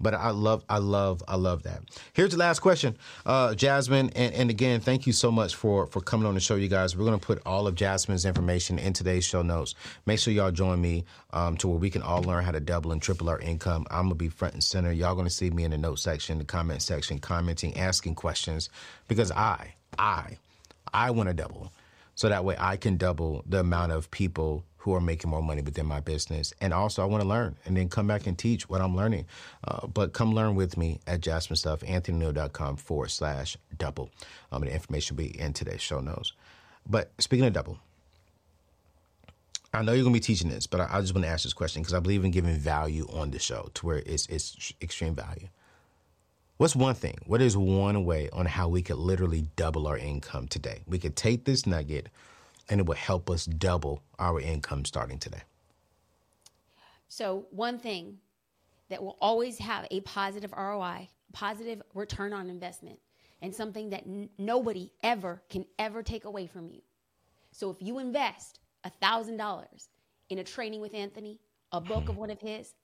But 0.00 0.14
I 0.14 0.30
love, 0.30 0.64
I 0.68 0.78
love, 0.78 1.22
I 1.28 1.36
love 1.36 1.62
that. 1.62 1.82
Here's 2.14 2.32
the 2.32 2.38
last 2.38 2.58
question, 2.60 2.96
uh, 3.24 3.54
Jasmine, 3.54 4.10
and, 4.16 4.34
and 4.34 4.50
again, 4.50 4.80
thank 4.80 5.06
you 5.06 5.12
so 5.12 5.30
much 5.30 5.54
for 5.54 5.86
for 5.86 6.00
coming 6.00 6.26
on 6.26 6.34
the 6.34 6.40
show, 6.40 6.56
you 6.56 6.68
guys. 6.68 6.96
We're 6.96 7.04
gonna 7.04 7.18
put 7.18 7.40
all 7.46 7.66
of 7.66 7.74
Jasmine's 7.74 8.24
information 8.24 8.78
in 8.78 8.92
today's 8.92 9.24
show 9.24 9.42
notes. 9.42 9.74
Make 10.04 10.18
sure 10.18 10.32
y'all 10.32 10.50
join 10.50 10.80
me 10.80 11.04
um, 11.32 11.56
to 11.58 11.68
where 11.68 11.78
we 11.78 11.90
can 11.90 12.02
all 12.02 12.22
learn 12.22 12.44
how 12.44 12.50
to 12.50 12.60
double 12.60 12.92
and 12.92 13.00
triple 13.00 13.28
our 13.28 13.38
income. 13.38 13.86
I'm 13.90 14.06
gonna 14.06 14.16
be 14.16 14.28
front 14.28 14.54
and 14.54 14.64
center. 14.64 14.90
Y'all 14.90 15.14
gonna 15.14 15.30
see 15.30 15.50
me 15.50 15.64
in 15.64 15.70
the 15.70 15.78
note 15.78 16.00
section, 16.00 16.38
the 16.38 16.44
comment 16.44 16.82
section, 16.82 17.18
commenting, 17.18 17.76
asking 17.76 18.16
questions, 18.16 18.70
because 19.06 19.30
I, 19.30 19.74
I, 19.98 20.38
I 20.94 21.10
want 21.10 21.28
to 21.28 21.34
double, 21.34 21.72
so 22.14 22.28
that 22.28 22.44
way 22.44 22.56
I 22.58 22.76
can 22.76 22.96
double 22.96 23.44
the 23.46 23.60
amount 23.60 23.92
of 23.92 24.10
people 24.10 24.64
who 24.84 24.94
are 24.94 25.00
making 25.00 25.30
more 25.30 25.42
money 25.42 25.62
within 25.62 25.86
my 25.86 25.98
business. 26.00 26.52
And 26.60 26.74
also, 26.74 27.02
I 27.02 27.06
want 27.06 27.22
to 27.22 27.28
learn 27.28 27.56
and 27.64 27.74
then 27.74 27.88
come 27.88 28.06
back 28.06 28.26
and 28.26 28.38
teach 28.38 28.68
what 28.68 28.82
I'm 28.82 28.94
learning. 28.94 29.24
Uh, 29.66 29.86
but 29.86 30.12
come 30.12 30.34
learn 30.34 30.56
with 30.56 30.76
me 30.76 31.00
at 31.06 31.20
Jasmine 31.20 31.56
Stuff, 31.56 31.82
forward 32.76 33.10
slash 33.10 33.56
double. 33.78 34.10
Um, 34.52 34.60
the 34.60 34.72
information 34.72 35.16
will 35.16 35.24
be 35.24 35.40
in 35.40 35.54
today's 35.54 35.80
show 35.80 36.00
notes. 36.00 36.34
But 36.86 37.12
speaking 37.18 37.46
of 37.46 37.54
double, 37.54 37.78
I 39.72 39.82
know 39.82 39.92
you're 39.92 40.04
going 40.04 40.14
to 40.14 40.20
be 40.20 40.24
teaching 40.24 40.50
this, 40.50 40.66
but 40.66 40.82
I, 40.82 40.88
I 40.92 41.00
just 41.00 41.14
want 41.14 41.24
to 41.24 41.30
ask 41.30 41.44
this 41.44 41.54
question 41.54 41.80
because 41.80 41.94
I 41.94 42.00
believe 42.00 42.22
in 42.22 42.30
giving 42.30 42.54
value 42.54 43.08
on 43.10 43.30
the 43.30 43.38
show 43.38 43.70
to 43.74 43.86
where 43.86 44.02
it's, 44.04 44.26
it's 44.26 44.72
extreme 44.82 45.14
value. 45.14 45.48
What's 46.56 46.76
one 46.76 46.94
thing? 46.94 47.16
What 47.26 47.42
is 47.42 47.56
one 47.56 48.04
way 48.04 48.30
on 48.32 48.46
how 48.46 48.68
we 48.68 48.80
could 48.80 48.98
literally 48.98 49.48
double 49.56 49.88
our 49.88 49.98
income 49.98 50.46
today? 50.46 50.82
We 50.86 51.00
could 51.00 51.16
take 51.16 51.44
this 51.44 51.66
nugget 51.66 52.10
and 52.68 52.78
it 52.78 52.86
would 52.86 52.96
help 52.96 53.28
us 53.28 53.44
double 53.44 54.02
our 54.20 54.40
income 54.40 54.84
starting 54.84 55.18
today. 55.18 55.42
So, 57.08 57.46
one 57.50 57.78
thing 57.78 58.18
that 58.88 59.02
will 59.02 59.16
always 59.20 59.58
have 59.58 59.86
a 59.90 60.00
positive 60.02 60.52
ROI, 60.52 61.08
positive 61.32 61.82
return 61.92 62.32
on 62.32 62.48
investment, 62.48 63.00
and 63.42 63.52
something 63.52 63.90
that 63.90 64.04
n- 64.06 64.30
nobody 64.38 64.92
ever 65.02 65.42
can 65.50 65.64
ever 65.78 66.02
take 66.04 66.24
away 66.24 66.46
from 66.46 66.68
you. 66.68 66.82
So, 67.50 67.68
if 67.70 67.76
you 67.80 67.98
invest 67.98 68.60
$1,000 69.02 69.88
in 70.30 70.38
a 70.38 70.44
training 70.44 70.80
with 70.80 70.94
Anthony, 70.94 71.40
a 71.72 71.80
book 71.80 72.08
of 72.08 72.16
one 72.16 72.30
of 72.30 72.40
his, 72.40 72.74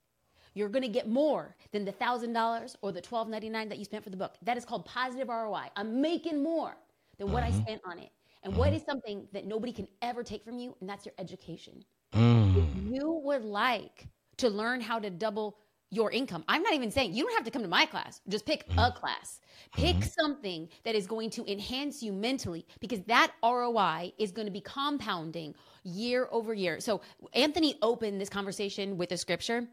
you're 0.53 0.69
going 0.69 0.83
to 0.83 0.89
get 0.89 1.07
more 1.07 1.55
than 1.71 1.85
the 1.85 1.93
$1,000 1.93 2.75
or 2.81 2.91
the 2.91 3.01
$12.99 3.01 3.69
that 3.69 3.77
you 3.77 3.85
spent 3.85 4.03
for 4.03 4.09
the 4.09 4.17
book. 4.17 4.35
That 4.41 4.57
is 4.57 4.65
called 4.65 4.85
positive 4.85 5.29
ROI. 5.29 5.67
I'm 5.75 6.01
making 6.01 6.43
more 6.43 6.75
than 7.17 7.31
what 7.31 7.43
I 7.43 7.49
mm-hmm. 7.49 7.61
spent 7.61 7.81
on 7.85 7.99
it. 7.99 8.09
And 8.43 8.55
what 8.55 8.73
is 8.73 8.83
something 8.83 9.27
that 9.33 9.45
nobody 9.45 9.71
can 9.71 9.87
ever 10.01 10.23
take 10.23 10.43
from 10.43 10.57
you? 10.57 10.75
And 10.81 10.89
that's 10.89 11.05
your 11.05 11.13
education. 11.19 11.83
Mm. 12.13 12.57
If 12.57 12.93
you 12.93 13.21
would 13.23 13.43
like 13.43 14.07
to 14.37 14.49
learn 14.49 14.81
how 14.81 14.99
to 14.99 15.09
double 15.09 15.57
your 15.91 16.09
income, 16.11 16.43
I'm 16.47 16.63
not 16.63 16.73
even 16.73 16.89
saying 16.89 17.13
you 17.13 17.25
don't 17.25 17.35
have 17.35 17.45
to 17.45 17.51
come 17.51 17.61
to 17.61 17.67
my 17.67 17.85
class. 17.85 18.21
Just 18.27 18.45
pick 18.45 18.61
a 18.61 18.73
mm-hmm. 18.73 18.97
class. 18.97 19.41
Pick 19.73 19.97
mm-hmm. 19.97 20.09
something 20.19 20.69
that 20.83 20.95
is 20.95 21.05
going 21.05 21.29
to 21.31 21.49
enhance 21.51 22.01
you 22.01 22.11
mentally 22.11 22.65
because 22.79 23.01
that 23.03 23.31
ROI 23.43 24.13
is 24.17 24.31
going 24.31 24.47
to 24.47 24.51
be 24.51 24.61
compounding 24.61 25.53
year 25.83 26.27
over 26.31 26.53
year. 26.53 26.79
So, 26.79 27.01
Anthony 27.33 27.75
opened 27.81 28.19
this 28.19 28.29
conversation 28.29 28.97
with 28.97 29.11
a 29.11 29.17
scripture. 29.17 29.67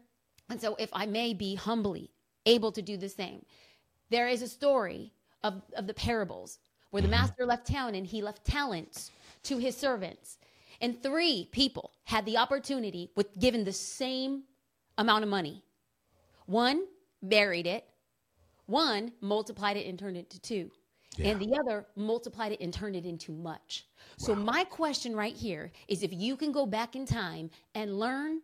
And 0.49 0.59
so, 0.59 0.75
if 0.79 0.89
I 0.93 1.05
may 1.05 1.33
be 1.33 1.55
humbly 1.55 2.11
able 2.45 2.71
to 2.71 2.81
do 2.81 2.97
the 2.97 3.09
same, 3.09 3.45
there 4.09 4.27
is 4.27 4.41
a 4.41 4.47
story 4.47 5.13
of, 5.43 5.61
of 5.75 5.87
the 5.87 5.93
parables 5.93 6.59
where 6.89 7.01
the 7.01 7.07
mm-hmm. 7.07 7.21
master 7.21 7.45
left 7.45 7.67
town 7.67 7.95
and 7.95 8.05
he 8.05 8.21
left 8.21 8.45
talents 8.45 9.11
to 9.43 9.57
his 9.57 9.77
servants. 9.77 10.37
And 10.81 11.01
three 11.01 11.49
people 11.51 11.91
had 12.05 12.25
the 12.25 12.37
opportunity 12.37 13.11
with 13.15 13.37
given 13.39 13.63
the 13.63 13.73
same 13.73 14.43
amount 14.97 15.23
of 15.23 15.29
money. 15.29 15.63
One 16.45 16.85
buried 17.21 17.67
it, 17.67 17.85
one 18.65 19.11
multiplied 19.21 19.77
it 19.77 19.87
and 19.87 19.99
turned 19.99 20.17
it 20.17 20.29
to 20.31 20.39
two. 20.39 20.71
And 21.21 21.39
the 21.39 21.57
other 21.59 21.85
multiplied 21.95 22.53
it 22.53 22.61
and 22.61 22.73
turned 22.73 22.95
it 22.95 23.05
into 23.05 23.33
much. 23.33 23.87
So, 24.17 24.35
my 24.35 24.63
question 24.63 25.15
right 25.15 25.35
here 25.35 25.71
is 25.87 26.01
if 26.01 26.13
you 26.13 26.37
can 26.37 26.51
go 26.51 26.65
back 26.65 26.95
in 26.95 27.05
time 27.05 27.49
and 27.75 27.99
learn 27.99 28.41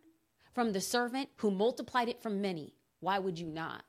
from 0.56 0.72
the 0.72 0.80
servant 0.80 1.28
who 1.36 1.50
multiplied 1.50 2.08
it 2.08 2.22
from 2.22 2.40
many, 2.40 2.72
why 3.00 3.18
would 3.18 3.38
you 3.38 3.46
not? 3.46 3.84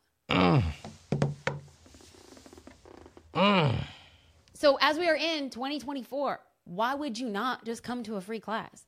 So, 4.54 4.78
as 4.82 4.98
we 4.98 5.08
are 5.08 5.16
in 5.16 5.50
2024, 5.50 6.42
why 6.66 6.94
would 6.94 7.18
you 7.18 7.30
not 7.30 7.64
just 7.64 7.84
come 7.84 8.04
to 8.04 8.18
a 8.18 8.22
free 8.22 8.42
class? 8.42 8.84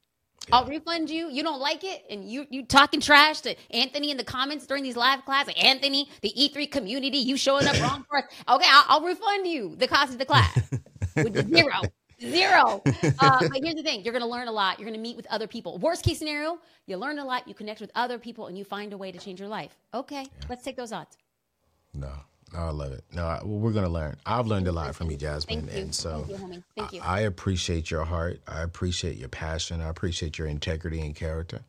I'll 0.51 0.65
refund 0.65 1.09
you. 1.09 1.29
You 1.29 1.41
don't 1.41 1.61
like 1.61 1.85
it, 1.85 2.03
and 2.09 2.29
you 2.29 2.45
you 2.49 2.65
talking 2.65 2.99
trash 2.99 3.39
to 3.41 3.55
Anthony 3.71 4.11
in 4.11 4.17
the 4.17 4.25
comments 4.25 4.67
during 4.67 4.83
these 4.83 4.97
live 4.97 5.23
classes. 5.23 5.53
Anthony, 5.55 6.09
the 6.21 6.33
E3 6.37 6.69
community, 6.69 7.19
you 7.19 7.37
showing 7.37 7.65
up 7.65 7.79
wrong 7.79 8.03
for 8.09 8.17
us. 8.17 8.25
Okay, 8.49 8.67
I'll, 8.67 8.85
I'll 8.89 9.05
refund 9.05 9.47
you 9.47 9.77
the 9.77 9.87
cost 9.87 10.11
of 10.11 10.17
the 10.17 10.25
class 10.25 10.69
with 11.15 11.47
zero. 11.47 11.81
Zero. 12.21 12.81
Uh, 13.21 13.39
but 13.49 13.59
here's 13.63 13.75
the 13.75 13.83
thing 13.83 14.01
you're 14.03 14.13
going 14.13 14.23
to 14.23 14.29
learn 14.29 14.47
a 14.47 14.51
lot. 14.51 14.79
You're 14.79 14.85
going 14.85 14.97
to 14.97 15.01
meet 15.01 15.17
with 15.17 15.27
other 15.27 15.47
people. 15.47 15.77
Worst 15.77 16.03
case 16.03 16.19
scenario, 16.19 16.57
you 16.85 16.95
learn 16.95 17.19
a 17.19 17.25
lot, 17.25 17.47
you 17.47 17.53
connect 17.53 17.81
with 17.81 17.91
other 17.95 18.17
people, 18.17 18.47
and 18.47 18.57
you 18.57 18.63
find 18.63 18.93
a 18.93 18.97
way 18.97 19.11
to 19.11 19.19
change 19.19 19.39
your 19.39 19.49
life. 19.49 19.75
Okay, 19.93 20.25
let's 20.47 20.63
take 20.63 20.77
those 20.77 20.91
odds. 20.93 21.17
No, 21.93 22.11
no, 22.53 22.59
I 22.59 22.69
love 22.71 22.93
it. 22.93 23.03
No, 23.13 23.25
I, 23.25 23.39
well, 23.43 23.59
we're 23.59 23.71
gonna 23.71 23.89
learn. 23.89 24.15
I've 24.25 24.47
learned 24.47 24.67
a 24.67 24.71
lot 24.71 24.95
from 24.95 25.11
you, 25.11 25.17
Jasmine, 25.17 25.61
Thank 25.61 25.73
you. 25.73 25.81
and 25.81 25.95
so 25.95 26.25
Thank 26.27 26.53
you. 26.53 26.63
Thank 26.77 26.93
you. 26.93 27.01
I, 27.01 27.17
I 27.17 27.19
appreciate 27.21 27.91
your 27.91 28.05
heart. 28.05 28.41
I 28.47 28.61
appreciate 28.61 29.17
your 29.17 29.29
passion. 29.29 29.81
I 29.81 29.89
appreciate 29.89 30.37
your 30.37 30.47
integrity 30.47 31.01
and 31.01 31.15
character. 31.15 31.61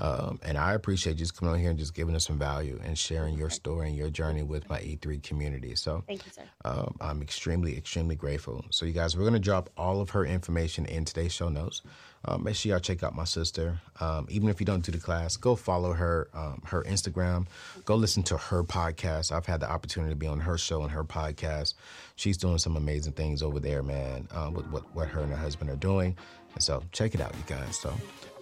Um, 0.00 0.38
and 0.44 0.56
I 0.56 0.74
appreciate 0.74 1.14
you 1.14 1.18
just 1.18 1.36
coming 1.36 1.52
on 1.54 1.60
here 1.60 1.70
and 1.70 1.78
just 1.78 1.94
giving 1.94 2.14
us 2.14 2.26
some 2.26 2.38
value 2.38 2.80
and 2.84 2.96
sharing 2.96 3.36
your 3.36 3.50
story 3.50 3.88
and 3.88 3.96
your 3.96 4.10
journey 4.10 4.44
with 4.44 4.68
my 4.68 4.78
E3 4.78 5.22
community. 5.22 5.74
So 5.74 6.04
Thank 6.06 6.24
you, 6.24 6.32
sir. 6.32 6.42
um, 6.64 6.96
I'm 7.00 7.20
extremely, 7.20 7.76
extremely 7.76 8.14
grateful. 8.14 8.64
So, 8.70 8.86
you 8.86 8.92
guys, 8.92 9.16
we're 9.16 9.22
going 9.22 9.32
to 9.34 9.40
drop 9.40 9.70
all 9.76 10.00
of 10.00 10.10
her 10.10 10.24
information 10.24 10.86
in 10.86 11.04
today's 11.04 11.32
show 11.32 11.48
notes. 11.48 11.82
Um, 12.24 12.44
make 12.44 12.56
sure 12.56 12.70
y'all 12.70 12.80
check 12.80 13.02
out 13.02 13.14
my 13.14 13.24
sister. 13.24 13.80
Um, 14.00 14.26
even 14.28 14.48
if 14.48 14.60
you 14.60 14.66
don't 14.66 14.84
do 14.84 14.90
the 14.92 14.98
class, 14.98 15.36
go 15.36 15.54
follow 15.56 15.92
her, 15.92 16.28
um, 16.34 16.62
her 16.66 16.82
Instagram. 16.84 17.46
Go 17.84 17.94
listen 17.94 18.22
to 18.24 18.36
her 18.36 18.64
podcast. 18.64 19.30
I've 19.30 19.46
had 19.46 19.60
the 19.60 19.70
opportunity 19.70 20.12
to 20.12 20.16
be 20.16 20.26
on 20.26 20.40
her 20.40 20.58
show 20.58 20.82
and 20.82 20.90
her 20.90 21.04
podcast. 21.04 21.74
She's 22.16 22.36
doing 22.36 22.58
some 22.58 22.76
amazing 22.76 23.12
things 23.12 23.40
over 23.42 23.60
there, 23.60 23.82
man, 23.84 24.26
uh, 24.32 24.50
with 24.52 24.66
what, 24.68 24.82
what 24.94 25.08
her 25.08 25.20
and 25.20 25.30
her 25.30 25.36
husband 25.36 25.70
are 25.70 25.76
doing. 25.76 26.16
So, 26.62 26.82
check 26.92 27.14
it 27.14 27.20
out, 27.20 27.34
you 27.34 27.44
guys. 27.46 27.78
So, 27.78 27.92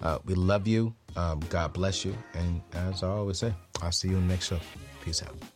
uh, 0.02 0.18
we 0.24 0.34
love 0.34 0.66
you. 0.66 0.94
Um, 1.16 1.40
God 1.48 1.72
bless 1.72 2.04
you. 2.04 2.14
And 2.34 2.60
as 2.74 3.02
I 3.02 3.08
always 3.08 3.38
say, 3.38 3.54
I'll 3.82 3.92
see 3.92 4.08
you 4.08 4.16
in 4.16 4.28
the 4.28 4.34
next 4.34 4.48
show. 4.48 4.60
Peace 5.02 5.22
out. 5.22 5.55